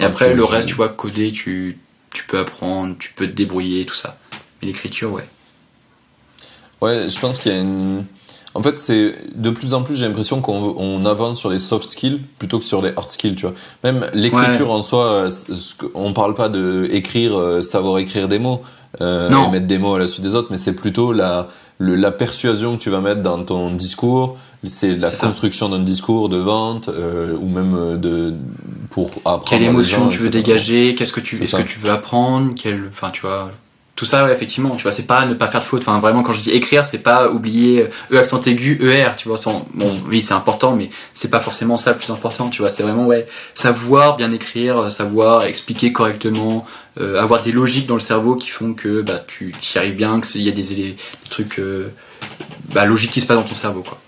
Et 0.00 0.04
Ah, 0.04 0.08
après, 0.08 0.34
le 0.34 0.44
reste, 0.44 0.66
tu 0.68 0.74
vois, 0.74 0.88
coder, 0.88 1.30
tu, 1.32 1.78
tu 2.12 2.24
peux 2.24 2.38
apprendre, 2.38 2.96
tu 2.98 3.12
peux 3.14 3.26
te 3.26 3.32
débrouiller, 3.32 3.84
tout 3.86 3.94
ça. 3.94 4.18
Mais 4.60 4.68
l'écriture, 4.68 5.12
ouais. 5.12 5.28
Ouais, 6.80 7.08
je 7.08 7.20
pense 7.20 7.38
qu'il 7.38 7.52
y 7.52 7.54
a 7.54 7.58
une. 7.60 8.04
En 8.54 8.62
fait, 8.62 8.76
c'est 8.76 9.14
de 9.34 9.50
plus 9.50 9.72
en 9.72 9.82
plus, 9.82 9.96
j'ai 9.96 10.06
l'impression 10.06 10.40
qu'on 10.42 10.74
on 10.76 11.06
avance 11.06 11.38
sur 11.38 11.48
les 11.50 11.58
soft 11.58 11.88
skills 11.88 12.20
plutôt 12.38 12.58
que 12.58 12.64
sur 12.64 12.82
les 12.82 12.90
hard 12.96 13.10
skills, 13.10 13.34
tu 13.34 13.46
vois. 13.46 13.54
Même 13.82 14.10
l'écriture 14.12 14.70
en 14.70 14.80
soi, 14.82 15.10
euh, 15.10 15.30
on 15.94 16.12
parle 16.12 16.34
pas 16.34 16.48
de 16.50 16.86
écrire, 16.90 17.38
euh, 17.38 17.62
savoir 17.62 17.98
écrire 17.98 18.28
des 18.28 18.38
mots, 18.38 18.60
euh, 19.00 19.30
et 19.48 19.50
mettre 19.52 19.66
des 19.66 19.78
mots 19.78 19.94
à 19.94 19.98
la 19.98 20.06
suite 20.06 20.22
des 20.24 20.34
autres, 20.34 20.48
mais 20.50 20.58
c'est 20.58 20.74
plutôt 20.74 21.12
la, 21.12 21.48
le- 21.78 21.94
la 21.96 22.10
persuasion 22.12 22.76
que 22.76 22.82
tu 22.82 22.90
vas 22.90 23.00
mettre 23.00 23.22
dans 23.22 23.42
ton 23.42 23.70
discours. 23.70 24.36
C'est 24.64 24.94
la 24.96 25.10
construction 25.26 25.68
d'un 25.70 25.80
discours 25.80 26.28
de 26.28 26.36
vente 26.36 26.88
euh, 26.88 27.34
ou 27.36 27.48
même 27.48 27.98
de 27.98 28.34
pour 28.90 29.10
apprendre. 29.24 29.44
Quelle 29.48 29.62
émotion 29.62 29.98
gens, 30.04 30.08
tu 30.10 30.18
veux 30.18 30.26
etc. 30.28 30.42
dégager 30.44 30.94
Qu'est-ce 30.94 31.12
que 31.14 31.20
tu, 31.20 31.34
est-ce 31.42 31.56
que 31.56 31.62
tu 31.62 31.78
veux 31.80 31.90
apprendre 31.90 32.52
Quel, 32.54 32.84
enfin, 32.88 33.10
tu 33.10 33.22
vois, 33.22 33.50
tout 34.02 34.06
ça, 34.06 34.24
ouais, 34.24 34.32
effectivement. 34.32 34.74
Tu 34.74 34.82
vois, 34.82 34.90
c'est 34.90 35.06
pas 35.06 35.26
ne 35.26 35.34
pas 35.34 35.46
faire 35.46 35.60
de 35.60 35.64
faute. 35.64 35.82
Enfin, 35.82 36.00
vraiment, 36.00 36.24
quand 36.24 36.32
je 36.32 36.40
dis 36.40 36.50
écrire, 36.50 36.82
c'est 36.82 36.98
pas 36.98 37.30
oublier 37.30 37.86
E 38.10 38.18
accent 38.18 38.40
aigu, 38.40 38.80
ER. 38.82 39.12
Tu 39.16 39.28
vois, 39.28 39.36
sans, 39.36 39.64
bon, 39.74 40.00
oui, 40.08 40.20
c'est 40.20 40.34
important, 40.34 40.74
mais 40.74 40.90
c'est 41.14 41.30
pas 41.30 41.38
forcément 41.38 41.76
ça 41.76 41.92
le 41.92 41.98
plus 41.98 42.10
important. 42.10 42.48
Tu 42.48 42.62
vois, 42.62 42.68
c'est 42.68 42.82
vraiment 42.82 43.06
ouais, 43.06 43.28
savoir 43.54 44.16
bien 44.16 44.32
écrire, 44.32 44.76
euh, 44.76 44.90
savoir 44.90 45.44
expliquer 45.44 45.92
correctement, 45.92 46.66
euh, 47.00 47.22
avoir 47.22 47.42
des 47.42 47.52
logiques 47.52 47.86
dans 47.86 47.94
le 47.94 48.00
cerveau 48.00 48.34
qui 48.34 48.48
font 48.48 48.74
que 48.74 49.02
bah 49.02 49.22
tu 49.24 49.54
y 49.72 49.78
arrives 49.78 49.94
bien, 49.94 50.18
que 50.18 50.26
il 50.34 50.42
y 50.42 50.48
a 50.48 50.52
des, 50.52 50.74
des 50.74 50.96
trucs 51.30 51.60
euh, 51.60 51.92
bah, 52.74 52.86
logiques 52.86 53.12
qui 53.12 53.20
se 53.20 53.26
passent 53.26 53.36
dans 53.36 53.44
ton 53.44 53.54
cerveau, 53.54 53.82
quoi. 53.82 54.00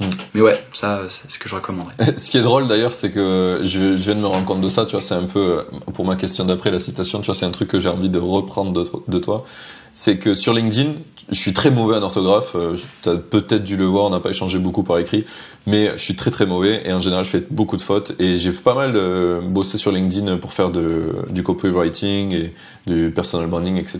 Mm. 0.00 0.04
Mais 0.34 0.40
ouais, 0.40 0.64
ça, 0.72 1.02
c'est 1.08 1.30
ce 1.30 1.38
que 1.38 1.48
je 1.48 1.54
recommanderais. 1.54 1.94
Ce 2.16 2.30
qui 2.30 2.38
est 2.38 2.42
drôle 2.42 2.68
d'ailleurs, 2.68 2.94
c'est 2.94 3.10
que 3.10 3.60
je, 3.62 3.96
je 3.96 4.04
viens 4.04 4.14
de 4.14 4.20
me 4.20 4.26
rendre 4.26 4.44
compte 4.44 4.60
de 4.60 4.68
ça, 4.68 4.86
tu 4.86 4.92
vois, 4.92 5.00
c'est 5.00 5.14
un 5.14 5.24
peu, 5.24 5.58
euh, 5.58 5.62
pour 5.92 6.04
ma 6.04 6.16
question 6.16 6.44
d'après, 6.44 6.70
la 6.70 6.78
citation, 6.78 7.20
tu 7.20 7.26
vois, 7.26 7.34
c'est 7.34 7.46
un 7.46 7.50
truc 7.50 7.68
que 7.68 7.80
j'ai 7.80 7.88
envie 7.88 8.10
de 8.10 8.18
reprendre 8.18 8.72
de, 8.72 8.88
de 9.08 9.18
toi. 9.18 9.44
C'est 9.92 10.16
que 10.18 10.34
sur 10.34 10.52
LinkedIn, 10.52 10.92
je 11.30 11.38
suis 11.38 11.52
très 11.52 11.70
mauvais 11.70 11.96
en 11.96 12.02
orthographe, 12.02 12.52
euh, 12.54 12.76
je- 12.76 12.84
t'as 13.02 13.16
peut-être 13.16 13.64
dû 13.64 13.76
le 13.76 13.84
voir, 13.84 14.04
on 14.06 14.10
n'a 14.10 14.20
pas 14.20 14.30
échangé 14.30 14.58
beaucoup 14.58 14.82
par 14.82 14.98
écrit, 14.98 15.24
mais 15.66 15.90
je 15.96 16.02
suis 16.02 16.14
très 16.16 16.30
très 16.30 16.46
mauvais 16.46 16.82
et 16.86 16.92
en 16.92 17.00
général 17.00 17.24
je 17.24 17.30
fais 17.30 17.44
beaucoup 17.50 17.76
de 17.76 17.82
fautes 17.82 18.12
et 18.18 18.38
j'ai 18.38 18.52
pas 18.52 18.74
mal 18.74 18.92
euh, 18.94 19.40
bossé 19.40 19.76
sur 19.76 19.90
LinkedIn 19.92 20.36
pour 20.38 20.52
faire 20.52 20.70
du 20.70 21.42
copywriting 21.42 22.32
et 22.34 22.54
du 22.86 23.10
personal 23.10 23.46
branding, 23.48 23.76
etc. 23.76 23.98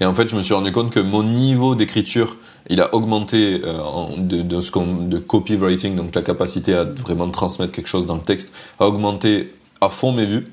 Et 0.00 0.04
en 0.04 0.14
fait, 0.14 0.28
je 0.28 0.36
me 0.36 0.42
suis 0.42 0.54
rendu 0.54 0.70
compte 0.72 0.90
que 0.90 1.00
mon 1.00 1.22
niveau 1.22 1.74
d'écriture, 1.74 2.36
il 2.68 2.80
a 2.80 2.94
augmenté 2.94 3.60
euh, 3.64 4.16
de, 4.18 4.60
ce 4.60 4.70
qu'on- 4.70 5.06
de 5.08 5.18
copywriting, 5.18 5.96
donc 5.96 6.14
la 6.14 6.22
capacité 6.22 6.74
à 6.74 6.84
vraiment 6.84 7.28
transmettre 7.30 7.72
quelque 7.72 7.88
chose 7.88 8.06
dans 8.06 8.16
le 8.16 8.22
texte, 8.22 8.52
a 8.78 8.86
augmenté 8.86 9.50
à 9.80 9.88
fond 9.88 10.12
mes 10.12 10.26
vues. 10.26 10.46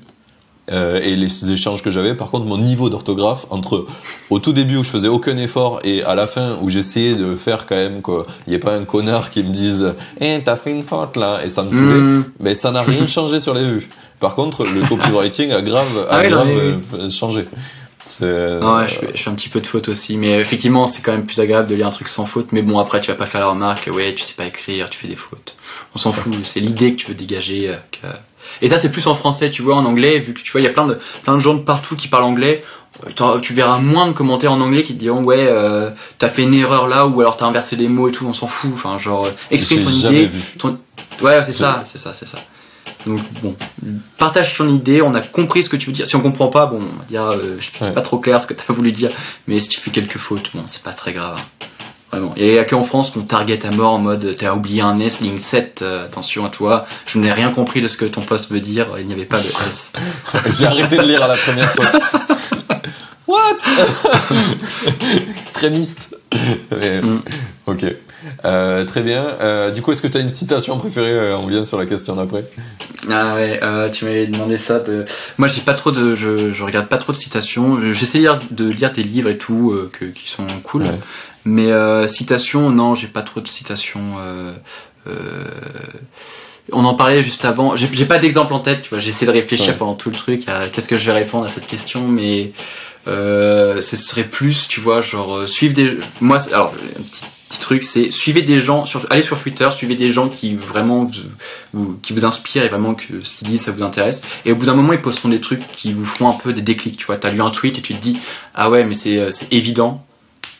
Euh, 0.70 1.00
et 1.02 1.16
les 1.16 1.50
échanges 1.50 1.82
que 1.82 1.90
j'avais, 1.90 2.14
par 2.14 2.30
contre, 2.30 2.46
mon 2.46 2.58
niveau 2.58 2.90
d'orthographe, 2.90 3.46
entre 3.50 3.86
au 4.30 4.38
tout 4.38 4.52
début 4.52 4.76
où 4.76 4.84
je 4.84 4.90
faisais 4.90 5.08
aucun 5.08 5.36
effort 5.36 5.80
et 5.84 6.02
à 6.04 6.14
la 6.14 6.26
fin 6.26 6.58
où 6.62 6.68
j'essayais 6.70 7.14
de 7.14 7.34
faire 7.36 7.66
quand 7.66 7.76
même 7.76 8.02
qu'il 8.02 8.14
n'y 8.48 8.54
ait 8.54 8.58
pas 8.58 8.74
un 8.74 8.84
connard 8.84 9.30
qui 9.30 9.42
me 9.42 9.50
dise 9.50 9.94
Eh, 10.20 10.40
t'as 10.44 10.56
fait 10.56 10.70
une 10.72 10.82
faute 10.82 11.16
là, 11.16 11.40
et 11.44 11.48
ça 11.48 11.62
me 11.62 11.70
saoulait, 11.70 12.00
Mm. 12.00 12.24
mais 12.40 12.54
ça 12.54 12.70
n'a 12.70 12.82
rien 12.82 13.06
changé 13.06 13.40
sur 13.40 13.54
les 13.54 13.64
vues. 13.64 13.88
Par 14.20 14.34
contre, 14.34 14.64
le 14.64 14.82
copywriting 14.88 15.52
a 15.52 15.62
grave, 15.62 16.06
a 16.10 16.14
Ah 16.16 16.20
oui, 16.20 16.30
non, 16.30 16.36
grave 16.44 16.82
euh, 16.94 17.10
changé. 17.10 17.46
C'est- 18.04 18.24
Ouais, 18.24 18.88
je 18.88 18.94
fais, 18.94 19.10
je 19.14 19.22
fais 19.22 19.30
un 19.30 19.34
petit 19.34 19.50
peu 19.50 19.60
de 19.60 19.66
faute 19.66 19.88
aussi, 19.88 20.16
mais 20.16 20.38
effectivement, 20.40 20.86
c'est 20.86 21.02
quand 21.02 21.12
même 21.12 21.24
plus 21.26 21.40
agréable 21.40 21.68
de 21.68 21.74
lire 21.74 21.86
un 21.86 21.90
truc 21.90 22.08
sans 22.08 22.24
faute. 22.24 22.52
Mais 22.52 22.62
bon, 22.62 22.78
après, 22.78 23.00
tu 23.02 23.08
vas 23.10 23.16
pas 23.16 23.26
faire 23.26 23.42
la 23.42 23.48
remarque, 23.48 23.90
ouais, 23.92 24.14
tu 24.14 24.22
sais 24.24 24.32
pas 24.32 24.46
écrire, 24.46 24.88
tu 24.88 24.98
fais 24.98 25.08
des 25.08 25.14
fautes. 25.16 25.54
On 25.94 25.98
s'en 25.98 26.12
fout, 26.12 26.32
c'est 26.44 26.60
l'idée 26.60 26.92
que 26.94 27.00
tu 27.02 27.08
veux 27.08 27.14
dégager. 27.14 27.68
euh, 27.68 27.74
que- 27.92 28.06
Et 28.62 28.68
ça, 28.68 28.78
c'est 28.78 28.90
plus 28.90 29.06
en 29.06 29.14
français, 29.14 29.50
tu 29.50 29.62
vois, 29.62 29.74
en 29.76 29.84
anglais, 29.84 30.18
vu 30.20 30.34
que 30.34 30.40
tu 30.40 30.50
vois, 30.52 30.60
il 30.60 30.64
y 30.64 30.68
a 30.68 30.70
plein 30.72 30.86
de, 30.86 30.98
plein 31.22 31.34
de 31.34 31.40
gens 31.40 31.54
de 31.54 31.60
partout 31.60 31.96
qui 31.96 32.08
parlent 32.08 32.24
anglais. 32.24 32.62
euh, 33.20 33.38
Tu 33.40 33.52
verras 33.54 33.78
moins 33.78 34.06
de 34.08 34.12
commentaires 34.12 34.52
en 34.52 34.60
anglais 34.60 34.82
qui 34.82 34.94
te 34.94 34.98
diront, 34.98 35.22
ouais, 35.24 35.46
euh, 35.48 35.90
t'as 36.18 36.28
fait 36.28 36.42
une 36.42 36.54
erreur 36.54 36.88
là, 36.88 37.06
ou 37.06 37.20
alors 37.20 37.36
t'as 37.36 37.46
inversé 37.46 37.76
des 37.76 37.88
mots 37.88 38.08
et 38.08 38.12
tout, 38.12 38.26
on 38.26 38.32
s'en 38.32 38.46
fout. 38.46 38.70
Enfin, 38.74 38.98
genre, 38.98 39.26
euh, 39.26 39.30
exprime 39.50 39.84
ton 39.84 39.90
idée. 39.90 40.30
ton- 40.58 40.78
Ouais, 41.20 41.42
c'est 41.42 41.52
ça, 41.52 41.82
c'est 41.84 41.98
ça, 41.98 42.12
c'est 42.12 42.26
ça. 42.28 42.38
Donc 43.06 43.20
bon, 43.42 43.54
partage 44.16 44.56
ton 44.56 44.68
idée, 44.68 45.02
on 45.02 45.14
a 45.14 45.20
compris 45.20 45.62
ce 45.62 45.68
que 45.68 45.76
tu 45.76 45.86
veux 45.86 45.92
dire. 45.92 46.06
Si 46.06 46.16
on 46.16 46.20
comprend 46.20 46.48
pas, 46.48 46.66
bon, 46.66 46.80
on 46.80 46.98
va 46.98 47.04
dire, 47.04 47.22
euh, 47.24 47.56
je 47.58 47.66
sais 47.78 47.84
Ouais. 47.84 47.92
pas 47.92 48.02
trop 48.02 48.18
clair 48.18 48.40
ce 48.40 48.46
que 48.46 48.54
tu 48.54 48.62
as 48.68 48.72
voulu 48.72 48.90
dire, 48.92 49.10
mais 49.46 49.60
si 49.60 49.68
tu 49.68 49.80
fais 49.80 49.90
quelques 49.90 50.18
fautes, 50.18 50.50
bon, 50.54 50.62
c'est 50.66 50.82
pas 50.82 50.92
très 50.92 51.12
grave. 51.12 51.36
hein. 51.38 51.66
Vraiment. 52.10 52.32
Et 52.36 52.48
il 52.48 52.54
y 52.54 52.58
a 52.58 52.64
qu'en 52.64 52.82
France 52.82 53.10
qu'on 53.10 53.20
target 53.20 53.66
à 53.66 53.70
mort 53.70 53.92
en 53.92 53.98
mode 53.98 54.34
t'as 54.38 54.54
oublié 54.54 54.80
un 54.80 54.96
S, 54.98 55.20
ligne 55.20 55.36
7, 55.38 55.80
euh, 55.82 56.04
attention 56.06 56.44
à 56.46 56.48
toi. 56.48 56.86
Je 57.06 57.18
n'ai 57.18 57.30
rien 57.32 57.50
compris 57.50 57.80
de 57.82 57.88
ce 57.88 57.96
que 57.98 58.06
ton 58.06 58.22
poste 58.22 58.50
veut 58.50 58.60
dire, 58.60 58.86
il 58.98 59.06
n'y 59.06 59.12
avait 59.12 59.24
pas 59.26 59.38
de 59.38 59.44
S. 59.46 59.92
J'ai 60.58 60.66
arrêté 60.66 60.96
de 60.96 61.02
lire 61.02 61.22
à 61.22 61.28
la 61.28 61.36
première 61.36 61.70
faute. 61.70 62.00
What? 63.26 63.58
Extrémiste. 65.36 66.16
Mais, 66.70 67.00
Mm. 67.00 67.20
Ok. 67.66 67.84
Euh, 68.44 68.84
très 68.84 69.02
bien. 69.02 69.22
Euh, 69.40 69.70
du 69.70 69.82
coup, 69.82 69.92
est-ce 69.92 70.00
que 70.02 70.06
tu 70.08 70.16
as 70.16 70.20
une 70.20 70.30
citation 70.30 70.78
préférée? 70.78 71.34
On 71.34 71.46
vient 71.46 71.64
sur 71.64 71.78
la 71.78 71.84
question 71.86 72.16
d'après. 72.16 72.44
Ah 73.10 73.34
ouais, 73.34 73.60
euh, 73.62 73.90
tu 73.90 74.04
m'avais 74.06 74.26
demandé 74.26 74.56
ça. 74.56 74.78
De... 74.80 75.04
Moi, 75.36 75.48
j'ai 75.48 75.60
pas 75.60 75.74
trop 75.74 75.90
de, 75.90 76.14
je, 76.14 76.52
je 76.52 76.64
regarde 76.64 76.88
pas 76.88 76.96
trop 76.98 77.12
de 77.12 77.16
citations. 77.18 77.78
Je- 77.80 77.92
J'essaie 77.92 78.18
de 78.18 78.22
lire, 78.22 78.38
de 78.50 78.68
lire 78.70 78.90
des 78.92 79.02
livres 79.02 79.28
et 79.28 79.36
tout 79.38 79.72
euh, 79.72 79.90
que, 79.92 80.06
qui 80.06 80.28
sont 80.30 80.46
cool. 80.64 80.82
Ouais. 80.84 80.90
Mais 81.50 81.72
euh, 81.72 82.06
citations, 82.06 82.68
non, 82.70 82.94
j'ai 82.94 83.06
pas 83.06 83.22
trop 83.22 83.40
de 83.40 83.48
citations. 83.48 84.16
euh, 84.20 84.52
euh, 85.06 85.12
On 86.72 86.84
en 86.84 86.94
parlait 86.94 87.22
juste 87.22 87.44
avant. 87.46 87.74
J'ai 87.76 88.04
pas 88.04 88.18
d'exemple 88.18 88.52
en 88.52 88.60
tête, 88.60 88.82
tu 88.82 88.90
vois. 88.90 88.98
J'ai 88.98 89.08
essayé 89.08 89.26
de 89.26 89.32
réfléchir 89.32 89.68
Ouais. 89.68 89.78
pendant 89.78 89.94
tout 89.94 90.10
le 90.10 90.16
truc. 90.16 90.46
à 90.48 90.68
Qu'est-ce 90.68 90.88
que 90.88 90.96
je 90.96 91.06
vais 91.06 91.12
répondre 91.12 91.46
à 91.46 91.48
cette 91.48 91.66
question 91.66 92.06
Mais 92.06 92.52
euh, 93.06 93.80
ce 93.80 93.96
serait 93.96 94.24
plus, 94.24 94.68
tu 94.68 94.80
vois, 94.80 95.00
genre 95.00 95.36
euh, 95.38 95.46
suivre 95.46 95.72
des. 95.74 95.96
Moi, 96.20 96.38
alors 96.52 96.74
un 96.98 97.02
petit, 97.02 97.24
petit 97.48 97.60
truc, 97.60 97.82
c'est 97.82 98.10
suivez 98.10 98.42
des 98.42 98.60
gens. 98.60 98.84
Sur... 98.84 99.06
Allez 99.08 99.22
sur 99.22 99.38
Twitter, 99.38 99.66
suivez 99.74 99.94
des 99.94 100.10
gens 100.10 100.28
qui 100.28 100.54
vraiment 100.54 101.04
vous, 101.04 101.12
vous- 101.72 101.98
qui 102.02 102.12
vous 102.12 102.26
inspirent 102.26 102.64
et 102.64 102.68
vraiment 102.68 102.94
que 102.94 103.22
ce 103.22 103.36
qu'ils 103.38 103.48
disent 103.48 103.62
ça 103.62 103.72
vous 103.72 103.82
intéresse. 103.82 104.20
Et 104.44 104.52
au 104.52 104.56
bout 104.56 104.66
d'un 104.66 104.74
moment, 104.74 104.92
ils 104.92 105.00
posteront 105.00 105.30
des 105.30 105.40
trucs 105.40 105.66
qui 105.72 105.94
vous 105.94 106.04
font 106.04 106.28
un 106.28 106.34
peu 106.34 106.52
des 106.52 106.60
déclics. 106.62 106.98
Tu 106.98 107.06
vois, 107.06 107.16
t'as 107.16 107.30
lu 107.30 107.40
un 107.40 107.50
tweet 107.50 107.78
et 107.78 107.82
tu 107.82 107.94
te 107.94 108.02
dis 108.02 108.18
ah 108.54 108.68
ouais, 108.68 108.84
mais 108.84 108.92
c'est 108.92 109.30
évident. 109.50 110.04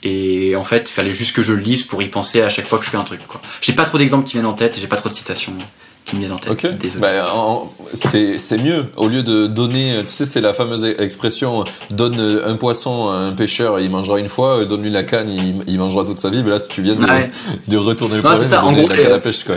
Et 0.04 0.54
en 0.56 0.62
fait, 0.64 0.88
il 0.88 0.92
fallait 0.92 1.12
juste 1.12 1.34
que 1.34 1.42
je 1.42 1.52
le 1.52 1.60
lise 1.60 1.82
pour 1.82 2.02
y 2.02 2.08
penser 2.08 2.40
à 2.42 2.48
chaque 2.48 2.66
fois 2.66 2.78
que 2.78 2.84
je 2.84 2.90
fais 2.90 2.96
un 2.96 3.04
truc. 3.04 3.26
Quoi. 3.26 3.40
J'ai 3.60 3.72
pas 3.72 3.84
trop 3.84 3.98
d'exemples 3.98 4.26
qui 4.26 4.34
viennent 4.34 4.46
en 4.46 4.52
tête 4.52 4.76
et 4.76 4.80
j'ai 4.80 4.86
pas 4.86 4.96
trop 4.96 5.08
de 5.08 5.14
citations 5.14 5.52
qui 6.04 6.14
me 6.14 6.20
viennent 6.20 6.32
en 6.32 6.38
tête. 6.38 6.52
Ok. 6.52 6.66
Désolé. 6.78 7.00
Bah, 7.00 7.34
en- 7.34 7.70
c'est 7.94 8.38
c'est 8.38 8.58
mieux. 8.58 8.86
Au 8.96 9.08
lieu 9.08 9.22
de 9.22 9.46
donner, 9.46 9.96
tu 10.02 10.08
sais, 10.08 10.24
c'est 10.24 10.40
la 10.40 10.54
fameuse 10.54 10.84
expression 10.98 11.64
donne 11.90 12.18
un 12.44 12.54
poisson 12.56 13.08
à 13.08 13.16
un 13.16 13.32
pêcheur 13.32 13.78
et 13.78 13.84
il 13.84 13.90
mangera 13.90 14.18
une 14.20 14.28
fois, 14.28 14.64
donne-lui 14.64 14.90
la 14.90 15.02
canne, 15.02 15.28
il, 15.28 15.64
il 15.66 15.78
mangera 15.78 16.04
toute 16.04 16.18
sa 16.20 16.30
vie. 16.30 16.42
Mais 16.44 16.50
là, 16.50 16.60
tu 16.60 16.80
viens 16.80 16.94
de, 16.94 17.04
Ouais. 17.04 17.30
de 17.66 17.76
retourner 17.76 18.14
le 18.16 18.22
Non, 18.22 18.28
problème 18.30 18.44
c'est 18.44 18.50
ça. 18.50 18.64
En 18.64 18.72
gros, 18.72 18.88
la 18.88 18.96
canne 18.96 19.06
euh, 19.12 19.16
à 19.16 19.20
pêche. 19.20 19.44
Quoi. 19.44 19.56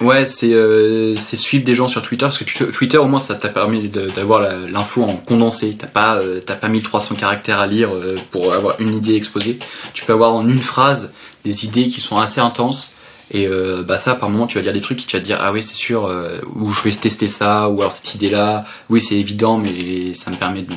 Ouais, 0.00 0.24
c'est 0.24 0.52
euh, 0.52 1.14
c'est 1.16 1.36
suivre 1.36 1.64
des 1.64 1.74
gens 1.74 1.88
sur 1.88 2.02
Twitter 2.02 2.24
parce 2.26 2.38
que 2.38 2.44
tu- 2.44 2.66
Twitter 2.70 2.98
au 2.98 3.06
moins 3.06 3.18
ça 3.18 3.34
t'a 3.36 3.48
permis 3.48 3.88
d'avoir 3.88 4.40
l'info 4.68 5.02
en 5.04 5.16
condensé. 5.16 5.76
T'as 5.78 5.86
pas 5.86 6.16
euh, 6.16 6.40
t'as 6.44 6.56
pas 6.56 6.68
1300 6.68 7.14
caractères 7.14 7.58
à 7.60 7.66
lire 7.66 7.94
euh, 7.94 8.16
pour 8.30 8.52
avoir 8.52 8.80
une 8.80 8.96
idée 8.96 9.14
exposée. 9.14 9.58
Tu 9.92 10.04
peux 10.04 10.12
avoir 10.12 10.32
en 10.34 10.48
une 10.48 10.58
phrase 10.60 11.12
des 11.44 11.64
idées 11.64 11.88
qui 11.88 12.00
sont 12.00 12.16
assez 12.18 12.40
intenses 12.40 12.92
et 13.30 13.46
euh, 13.46 13.82
bah 13.82 13.96
ça 13.96 14.14
par 14.14 14.28
moment 14.30 14.46
tu 14.46 14.58
vas 14.58 14.62
lire 14.62 14.72
des 14.72 14.80
trucs 14.82 14.98
qui 14.98 15.06
tu 15.06 15.16
vas 15.16 15.20
te 15.20 15.26
dire 15.26 15.38
ah 15.40 15.52
oui 15.52 15.62
c'est 15.62 15.74
sûr 15.74 16.06
euh, 16.06 16.40
ou 16.56 16.70
je 16.72 16.82
vais 16.82 16.90
tester 16.92 17.26
ça 17.28 17.68
ou 17.70 17.80
alors 17.80 17.92
cette 17.92 18.14
idée 18.14 18.28
là 18.30 18.64
oui 18.90 19.00
c'est 19.00 19.14
évident 19.16 19.56
mais 19.56 20.12
ça 20.12 20.30
me 20.30 20.36
permet 20.36 20.62
de, 20.62 20.72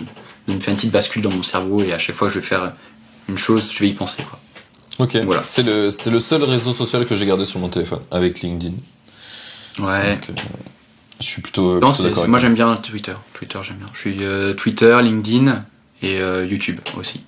de 0.48 0.54
me 0.54 0.60
faire 0.60 0.70
une 0.70 0.78
petite 0.78 0.92
bascule 0.92 1.22
dans 1.24 1.32
mon 1.32 1.44
cerveau 1.44 1.82
et 1.82 1.92
à 1.92 1.98
chaque 1.98 2.16
fois 2.16 2.28
que 2.30 2.34
je 2.34 2.40
vais 2.40 2.46
faire 2.46 2.72
une 3.28 3.38
chose 3.38 3.70
je 3.74 3.80
vais 3.80 3.90
y 3.90 3.94
penser 3.94 4.24
quoi. 4.24 4.40
Ok. 5.00 5.16
Voilà. 5.26 5.44
C'est 5.46 5.62
le 5.64 5.90
c'est 5.90 6.10
le 6.10 6.20
seul 6.20 6.44
réseau 6.44 6.72
social 6.72 7.06
que 7.06 7.16
j'ai 7.16 7.26
gardé 7.26 7.46
sur 7.46 7.60
mon 7.60 7.68
téléphone 7.68 8.00
avec 8.12 8.42
LinkedIn. 8.42 8.74
Ouais. 9.80 10.14
Donc, 10.16 10.30
euh, 10.30 10.34
je 11.20 11.26
suis 11.26 11.42
plutôt, 11.42 11.74
Non, 11.76 11.80
plutôt 11.80 11.94
c'est- 11.94 12.04
d'accord. 12.04 12.16
c'est- 12.16 12.20
avec 12.22 12.30
moi 12.30 12.40
j'aime 12.40 12.54
bien 12.56 12.76
Twitter. 12.76 13.14
Twitter, 13.34 13.60
j'aime 13.64 13.78
bien. 13.78 13.88
Je 13.94 14.00
suis 14.00 14.18
euh, 14.22 14.54
Twitter, 14.54 14.98
LinkedIn 15.02 15.64
et 16.04 16.20
euh, 16.20 16.46
YouTube 16.46 16.80
aussi. 16.98 17.22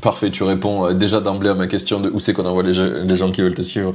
Parfait, 0.00 0.30
tu 0.30 0.42
réponds 0.42 0.86
euh, 0.86 0.94
déjà 0.94 1.20
d'emblée 1.20 1.50
à 1.50 1.54
ma 1.54 1.66
question 1.68 2.00
de 2.00 2.08
où 2.10 2.18
c'est 2.18 2.32
qu'on 2.32 2.44
envoie 2.46 2.62
les, 2.64 2.74
gens- 2.74 2.88
les 3.04 3.14
gens 3.14 3.30
qui 3.30 3.40
veulent 3.42 3.54
te 3.54 3.62
suivre. 3.62 3.94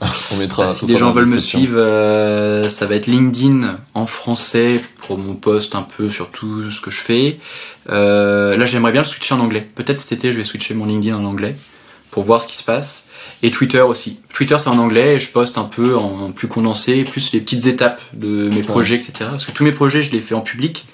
On 0.32 0.36
mettra 0.36 0.64
Ah, 0.68 0.74
tout 0.74 0.80
si 0.80 0.86
ça 0.88 0.92
dans 0.94 0.98
gens 0.98 1.12
veulent 1.12 1.28
me 1.28 1.38
suivre, 1.38 1.76
euh, 1.78 2.68
ça 2.68 2.84
va 2.84 2.96
être 2.96 3.06
LinkedIn 3.06 3.78
en 3.94 4.06
français 4.06 4.82
pour 5.06 5.16
mon 5.16 5.34
post 5.34 5.74
un 5.74 5.82
peu 5.82 6.10
sur 6.10 6.30
tout 6.30 6.70
ce 6.70 6.80
que 6.82 6.90
je 6.90 7.00
fais. 7.00 7.38
Euh, 7.88 8.56
là, 8.56 8.66
j'aimerais 8.66 8.92
bien 8.92 9.00
le 9.02 9.06
switcher 9.06 9.34
en 9.34 9.40
anglais. 9.40 9.66
Peut-être 9.74 9.98
cet 9.98 10.12
été, 10.12 10.30
je 10.32 10.36
vais 10.36 10.44
switcher 10.44 10.74
mon 10.74 10.84
LinkedIn 10.86 11.16
en 11.16 11.24
anglais 11.24 11.56
pour 12.10 12.24
voir 12.24 12.42
ce 12.42 12.48
qui 12.48 12.56
se 12.58 12.64
passe. 12.64 13.04
Et 13.42 13.50
Twitter 13.50 13.80
aussi. 13.82 14.18
Twitter, 14.32 14.56
c'est 14.58 14.68
en 14.68 14.78
anglais 14.78 15.16
et 15.16 15.18
je 15.20 15.30
poste 15.30 15.58
un 15.58 15.64
peu 15.64 15.94
en 15.96 16.32
plus 16.32 16.48
condensé, 16.48 17.04
plus 17.04 17.32
les 17.32 17.40
petites 17.40 17.66
étapes 17.66 18.00
de 18.14 18.48
mes 18.48 18.62
projets, 18.62 18.94
etc. 18.94 19.12
Parce 19.30 19.44
que 19.44 19.52
tous 19.52 19.64
mes 19.64 19.72
projets, 19.72 20.02
je 20.02 20.10
les 20.12 20.20
fais 20.20 20.34
en 20.34 20.40
public. 20.40 20.86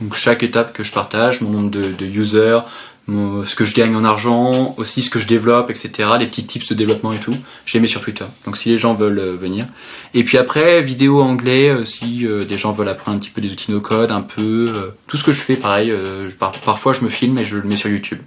Donc 0.00 0.14
chaque 0.14 0.42
étape 0.44 0.72
que 0.72 0.84
je 0.84 0.92
partage, 0.92 1.40
mon 1.40 1.50
nombre 1.50 1.70
de, 1.70 1.90
de 1.90 2.06
users, 2.06 2.60
mon- 3.08 3.44
ce 3.44 3.56
que 3.56 3.64
je 3.64 3.74
gagne 3.74 3.96
en 3.96 4.04
argent, 4.04 4.74
aussi 4.78 5.02
ce 5.02 5.10
que 5.10 5.18
je 5.18 5.26
développe, 5.26 5.70
etc. 5.70 6.08
Les 6.20 6.26
petits 6.26 6.46
tips 6.46 6.68
de 6.68 6.74
développement 6.76 7.12
et 7.12 7.18
tout, 7.18 7.34
je 7.66 7.74
les 7.74 7.80
mets 7.80 7.88
sur 7.88 8.00
Twitter. 8.00 8.24
Donc 8.44 8.56
si 8.58 8.68
les 8.68 8.78
gens 8.78 8.94
veulent 8.94 9.18
euh, 9.18 9.34
venir. 9.36 9.66
Et 10.14 10.22
puis 10.22 10.38
après, 10.38 10.80
vidéo 10.82 11.20
anglais, 11.20 11.68
euh, 11.70 11.84
si 11.84 12.24
euh, 12.26 12.44
des 12.44 12.56
gens 12.58 12.72
veulent 12.72 12.88
apprendre 12.90 13.16
un 13.16 13.20
petit 13.20 13.30
peu 13.30 13.40
des 13.40 13.50
outils 13.50 13.72
no-code, 13.72 14.12
un 14.12 14.20
peu, 14.20 14.66
euh, 14.68 14.90
tout 15.08 15.16
ce 15.16 15.24
que 15.24 15.32
je 15.32 15.40
fais, 15.40 15.56
pareil, 15.56 15.90
euh, 15.90 16.28
je- 16.28 16.36
par- 16.36 16.52
parfois 16.52 16.92
je 16.92 17.00
me 17.02 17.08
filme 17.08 17.38
et 17.38 17.44
je 17.44 17.56
le 17.56 17.64
mets 17.64 17.76
sur 17.76 17.90
YouTube. 17.90 18.20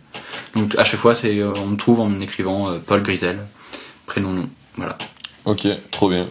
Donc 0.57 0.75
à 0.77 0.83
chaque 0.83 0.99
fois, 0.99 1.15
c'est, 1.15 1.39
euh, 1.39 1.53
on 1.63 1.67
me 1.67 1.77
trouve 1.77 2.01
en 2.01 2.19
écrivant 2.19 2.69
euh, 2.69 2.79
Paul 2.85 3.01
Grisel, 3.01 3.37
prénom, 4.11 4.31
nom. 4.31 4.49
Voilà. 4.75 4.97
Ok, 5.45 5.67
trop 5.89 6.09
bien. 6.09 6.25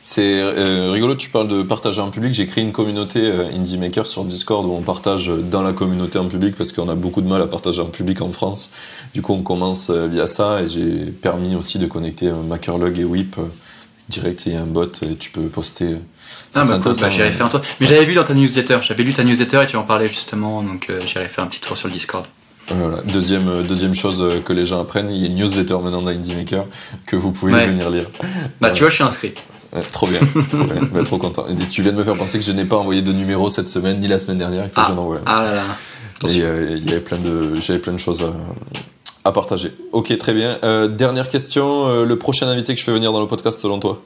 C'est 0.00 0.40
euh, 0.40 0.90
rigolo, 0.90 1.14
tu 1.14 1.28
parles 1.28 1.48
de 1.48 1.62
partager 1.62 2.00
en 2.00 2.10
public. 2.10 2.32
J'ai 2.32 2.46
créé 2.46 2.64
une 2.64 2.72
communauté 2.72 3.20
euh, 3.20 3.54
Indie 3.54 3.76
Maker 3.76 4.06
sur 4.06 4.24
Discord 4.24 4.64
où 4.64 4.72
on 4.72 4.80
partage 4.80 5.28
dans 5.28 5.60
la 5.60 5.74
communauté 5.74 6.18
en 6.18 6.28
public 6.28 6.56
parce 6.56 6.72
qu'on 6.72 6.88
a 6.88 6.94
beaucoup 6.94 7.20
de 7.20 7.28
mal 7.28 7.42
à 7.42 7.46
partager 7.46 7.82
en 7.82 7.90
public 7.90 8.22
en 8.22 8.32
France. 8.32 8.70
Du 9.12 9.20
coup, 9.20 9.34
on 9.34 9.42
commence 9.42 9.90
euh, 9.90 10.06
via 10.06 10.26
ça 10.26 10.62
et 10.62 10.68
j'ai 10.68 11.06
permis 11.10 11.54
aussi 11.54 11.78
de 11.78 11.86
connecter 11.86 12.32
Makerlog 12.48 12.98
et 12.98 13.04
Whip 13.04 13.36
direct. 14.08 14.46
Il 14.46 14.54
y 14.54 14.56
a 14.56 14.62
un 14.62 14.66
bot 14.66 14.90
et 15.02 15.16
tu 15.16 15.30
peux 15.30 15.48
poster. 15.48 15.96
Ah 16.54 16.64
bah 16.64 16.80
cool, 16.82 16.94
bah, 16.98 17.10
j'irai 17.10 17.32
faire 17.32 17.46
un 17.46 17.50
tour. 17.50 17.60
Mais 17.80 17.86
j'avais 17.86 18.06
vu 18.06 18.14
dans 18.14 18.24
ta 18.24 18.32
newsletter, 18.32 18.78
j'avais 18.80 19.02
lu 19.02 19.12
ta 19.12 19.24
newsletter 19.24 19.64
et 19.64 19.66
tu 19.66 19.76
en 19.76 19.82
parlais 19.82 20.08
justement, 20.08 20.62
donc 20.62 20.90
j'irai 21.04 21.28
faire 21.28 21.44
un 21.44 21.48
petit 21.48 21.60
tour 21.60 21.76
sur 21.76 21.88
le 21.88 21.92
Discord. 21.92 22.24
Voilà. 22.68 22.98
Deuxième, 23.12 23.62
deuxième 23.62 23.94
chose 23.94 24.24
que 24.44 24.52
les 24.52 24.64
gens 24.64 24.80
apprennent, 24.80 25.10
il 25.10 25.20
y 25.20 25.24
a 25.24 25.26
une 25.26 25.34
newsletter 25.34 25.78
maintenant 25.82 26.06
Indie 26.06 26.34
Maker 26.34 26.66
que 27.06 27.16
vous 27.16 27.32
pouvez 27.32 27.66
venir 27.66 27.90
lire. 27.90 28.10
Bah 28.60 28.70
tu 28.70 28.80
vois, 28.80 28.90
je 28.90 28.94
suis 28.96 29.04
inscrit 29.04 29.34
trop 29.92 30.06
bien. 30.06 30.20
trop, 30.50 30.64
bien. 30.64 30.82
Bah, 30.92 31.02
trop 31.04 31.18
content. 31.18 31.46
Et 31.48 31.54
tu 31.68 31.82
viens 31.82 31.92
de 31.92 31.96
me 31.96 32.04
faire 32.04 32.16
penser 32.16 32.38
que 32.38 32.44
je 32.44 32.52
n'ai 32.52 32.64
pas 32.64 32.76
envoyé 32.76 33.02
de 33.02 33.12
numéro 33.12 33.50
cette 33.50 33.68
semaine 33.68 34.00
ni 34.00 34.08
la 34.08 34.18
semaine 34.18 34.38
dernière. 34.38 34.64
Il 34.64 34.70
faut 34.70 34.80
ah. 34.80 34.88
que 34.88 34.94
j'en 34.94 34.98
envoie. 34.98 35.18
Ah 35.26 35.44
là 35.44 35.54
là. 35.54 35.62
Et 36.28 36.42
euh, 36.42 36.76
il 36.76 36.88
y 36.88 36.92
avait 36.92 37.00
plein 37.00 37.18
de, 37.18 37.60
j'avais 37.60 37.78
plein 37.78 37.92
de 37.92 37.98
choses 37.98 38.22
à, 38.22 39.28
à 39.28 39.32
partager. 39.32 39.72
Ok, 39.92 40.16
très 40.18 40.34
bien. 40.34 40.58
Euh, 40.64 40.88
dernière 40.88 41.28
question. 41.28 41.88
Euh, 41.88 42.04
le 42.04 42.18
prochain 42.18 42.46
invité 42.48 42.74
que 42.74 42.80
je 42.80 42.84
fais 42.84 42.92
venir 42.92 43.12
dans 43.12 43.20
le 43.20 43.26
podcast 43.26 43.60
selon 43.60 43.78
toi? 43.78 44.02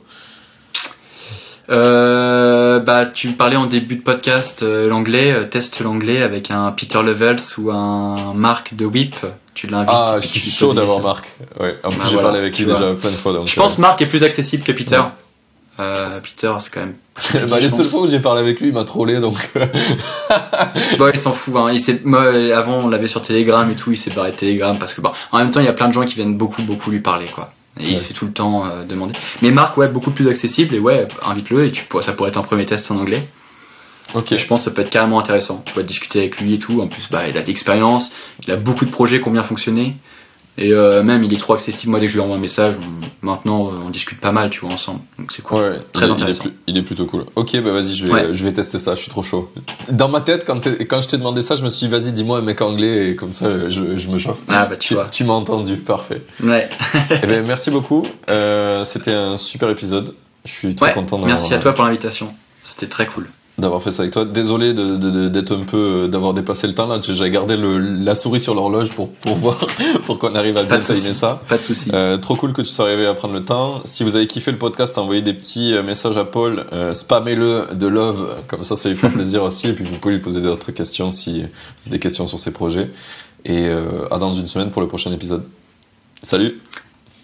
Euh, 1.71 2.81
bah, 2.81 3.07
tu 3.07 3.29
parlais 3.33 3.57
en 3.57 3.67
début 3.67 3.97
de 3.97 4.03
podcast 4.03 4.63
l'anglais, 4.63 5.49
teste 5.51 5.81
l'anglais 5.81 6.23
avec 6.23 6.51
un 6.51 6.71
Peter 6.73 7.03
Levels 7.03 7.41
ou 7.59 7.71
un 7.71 8.35
Marc 8.35 8.75
de 8.75 8.87
Whip. 8.87 9.17
Tu 9.55 9.69
l'invites. 9.69 9.91
Ah, 9.93 10.19
je 10.21 10.27
suis 10.27 10.41
chaud 10.41 10.75
d'avoir 10.75 11.01
Marc. 11.01 11.27
Ouais. 11.61 11.77
En 11.85 11.91
plus, 11.91 11.99
bah, 11.99 12.05
j'ai 12.11 12.17
parlé 12.19 12.39
avec 12.39 12.59
lui 12.59 12.67
déjà 12.67 12.95
plein 12.95 13.11
de 13.11 13.15
fois. 13.15 13.33
Donc, 13.33 13.47
je 13.47 13.55
pense 13.55 13.79
Marc 13.79 14.03
est 14.03 14.07
plus 14.07 14.25
accessible 14.25 14.65
que 14.65 14.73
Peter. 14.73 15.01
Euh, 15.81 16.21
Peter, 16.21 16.53
c'est 16.61 16.73
quand 16.73 16.81
même. 16.81 16.95
bah, 17.49 17.59
les 17.59 17.69
seules 17.69 17.87
fois 17.87 18.03
où 18.03 18.07
j'ai 18.07 18.21
parlé 18.21 18.41
avec 18.41 18.61
lui, 18.61 18.69
il 18.69 18.75
m'a 18.75 18.85
trollé 18.85 19.21
donc. 19.21 19.51
bon, 20.99 21.11
il 21.13 21.19
s'en 21.19 21.33
fout. 21.33 21.55
Hein. 21.57 21.73
Il 21.73 22.01
Moi, 22.05 22.23
avant, 22.55 22.79
on 22.85 22.89
l'avait 22.89 23.07
sur 23.07 23.23
Telegram 23.23 23.69
et 23.71 23.75
tout, 23.75 23.93
il 23.93 23.97
s'est 23.97 24.11
barré 24.11 24.31
de 24.31 24.37
Telegram 24.37 24.77
parce 24.79 24.95
que, 24.95 25.01
bon, 25.01 25.11
en 25.33 25.39
même 25.39 25.51
temps, 25.51 25.61
il 25.61 25.67
y 25.67 25.69
a 25.69 25.73
plein 25.73 25.89
de 25.89 25.93
gens 25.93 26.05
qui 26.05 26.15
viennent 26.15 26.37
beaucoup, 26.37 26.63
beaucoup 26.63 26.91
lui 26.91 27.01
parler, 27.01 27.27
quoi. 27.27 27.51
Et 27.81 27.91
il 27.91 27.99
se 27.99 28.07
fait 28.07 28.15
tout 28.15 28.27
le 28.27 28.33
temps 28.33 28.67
euh, 28.67 28.85
demander. 28.85 29.15
Mais 29.43 29.51
Marc, 29.51 29.77
ouais, 29.77 29.89
beaucoup 29.89 30.13
plus 30.13 30.29
accessible 30.29 30.75
et 30.75 30.79
ouais, 30.79 31.09
invite-le 31.25 31.67
et 31.67 31.71
tu, 31.73 31.85
ça 32.01 32.13
pourrait 32.13 32.31
être 32.31 32.39
un 32.39 32.43
premier 32.43 32.67
test 32.67 32.91
en 32.91 32.97
anglais. 32.97 33.27
Ok. 34.15 34.37
je 34.37 34.47
pense 34.47 34.61
que 34.61 34.65
ça 34.67 34.71
peut 34.71 34.83
être 34.83 34.91
carrément 34.91 35.19
intéressant. 35.19 35.63
Tu 35.65 35.75
vas 35.75 35.83
discuter 35.83 36.21
avec 36.21 36.41
lui 36.41 36.55
et 36.55 36.59
tout. 36.59 36.81
En 36.81 36.87
plus, 36.87 37.09
bah, 37.11 37.29
il 37.29 37.37
a 37.37 37.43
de 37.43 37.47
l'expérience, 37.47 38.13
il 38.47 38.53
a 38.53 38.57
beaucoup 38.57 38.85
de 38.85 38.91
projets 38.91 39.21
qui 39.21 39.29
ont 39.29 39.33
bien 39.33 39.43
fonctionné. 39.43 39.97
Et 40.57 40.73
euh, 40.73 41.03
même, 41.03 41.25
il 41.25 41.33
est 41.35 41.39
trop 41.39 41.55
accessible. 41.55 41.91
Moi, 41.91 42.01
dès 42.01 42.07
que 42.07 42.13
je 42.13 42.17
lui 42.17 42.23
envoie 42.23 42.37
un 42.37 42.41
message, 42.41 42.75
maintenant, 43.23 43.73
on 43.85 43.91
discute 43.91 44.21
pas 44.21 44.31
mal, 44.31 44.51
tu 44.51 44.61
vois, 44.61 44.73
ensemble. 44.73 45.01
Donc 45.19 45.33
c'est 45.33 45.43
cool. 45.43 45.59
Ouais, 45.59 45.81
Très 45.93 46.07
il, 46.07 46.13
intéressant. 46.13 46.45
Il 46.69 46.79
est, 46.79 46.83
plutôt 46.83 47.07
cool. 47.07 47.25
Ok, 47.35 47.61
bah 47.61 47.73
vas-y, 47.73 47.95
je 47.95 48.07
vais, 48.07 48.33
je 48.33 48.45
vais 48.45 48.53
tester 48.53 48.79
ça. 48.79 48.95
Je 48.95 49.01
suis 49.01 49.11
trop 49.11 49.23
chaud. 49.23 49.51
Dans 49.91 50.09
ma 50.09 50.21
tête, 50.21 50.45
quand, 50.47 50.65
quand 50.65 51.01
je 51.01 51.09
t'ai 51.09 51.19
demandé 51.19 51.43
ça, 51.43 51.57
je 51.57 51.65
me 51.65 51.69
suis 51.69 51.87
dit, 51.87 51.93
vas-y, 51.93 52.13
dis-moi 52.13 52.39
un 52.39 52.43
mec 52.43 52.61
anglais 52.61 53.11
et 53.11 53.17
comme 53.17 53.33
ça, 53.33 53.69
je, 53.69 53.97
je 53.97 54.09
me 54.09 54.19
chauffe. 54.19 54.39
Ah 54.49 54.67
bah 54.67 54.77
tu, 54.77 54.89
tu 54.89 54.95
vois. 54.95 55.07
Tu 55.07 55.25
m'as 55.25 55.35
entendu, 55.35 55.77
parfait. 55.77 56.23
Ouais. 56.43 56.69
eh 57.23 57.27
ben, 57.27 57.45
merci 57.45 57.71
beaucoup. 57.71 58.05
Euh, 58.31 58.85
C'était 58.85 59.13
un 59.13 59.37
super 59.37 59.69
épisode. 59.71 60.15
Je 60.45 60.53
suis 60.53 60.75
très 60.75 60.93
content 60.93 61.17
d'avoir. 61.17 61.37
Merci 61.37 61.55
à 61.55 61.59
toi 61.59 61.73
pour 61.75 61.85
l'invitation. 61.85 62.33
C'était 62.63 62.87
très 62.87 63.07
cool 63.07 63.29
d'avoir 63.59 63.83
fait 63.83 63.93
ça 63.93 64.03
avec 64.03 64.13
toi. 64.13 64.25
Désolé 64.25 64.75
d'être 64.75 65.53
un 65.53 65.65
peu, 65.65 65.77
euh, 65.77 66.09
d'avoir 66.09 66.35
dépassé 66.35 66.67
le 66.67 66.75
temps 66.75 66.87
là. 66.87 66.99
J'ai 67.01 67.31
gardé 67.31 67.57
le, 67.57 67.79
la 67.79 68.15
souris 68.15 68.41
sur 68.41 68.55
l'horloge 68.55 68.91
pour, 68.91 69.13
pour 69.13 69.37
voir, 69.37 69.59
pour 70.07 70.19
qu'on 70.19 70.35
arrive 70.35 70.57
à 70.57 70.65
bien 70.65 70.81
timer 70.81 71.15
ça. 71.15 71.41
Pas 71.49 71.59
de 71.59 71.63
souci. 71.63 71.91
Euh, 71.93 72.17
trop 72.19 72.35
cool 72.37 72.53
que 72.53 72.63
tu 72.63 72.69
sois 72.69 72.87
arrivé 72.87 73.07
à 73.07 73.15
prendre 73.15 73.35
le 73.35 73.45
temps. 73.45 73.81
Si 73.85 74.03
vous 74.03 74.17
avez 74.17 74.27
kiffé 74.27 74.51
le 74.51 74.59
podcast, 74.59 74.99
envoyez 74.99 75.23
des 75.23 75.35
petits 75.35 75.75
euh, 75.75 75.83
messages 75.83 76.17
à 76.17 76.25
Paul, 76.25 76.67
euh, 76.73 76.95
spammez-le 76.95 77.75
de 77.75 77.87
love, 77.87 78.43
comme 78.49 78.63
ça, 78.63 78.77
ça 78.77 78.89
lui 78.89 78.97
fait 78.97 79.09
plaisir 79.11 79.45
aussi. 79.45 79.69
Et 79.69 79.73
puis 79.73 79.85
vous 79.85 79.97
pouvez 79.99 80.15
lui 80.15 80.21
poser 80.21 80.41
d'autres 80.41 80.73
questions 80.73 81.11
si 81.11 81.43
vous 81.43 81.47
avez 81.87 81.91
des 81.91 81.99
questions 82.01 82.27
sur 82.27 82.39
ses 82.39 82.53
projets. 82.53 82.91
Et 83.45 83.69
à 84.11 84.17
dans 84.17 84.33
une 84.33 84.47
semaine 84.47 84.71
pour 84.71 84.81
le 84.81 84.89
prochain 84.89 85.13
épisode. 85.13 85.45
Salut. 86.23 86.63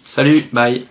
Salut, 0.03 0.47
bye. 0.53 0.85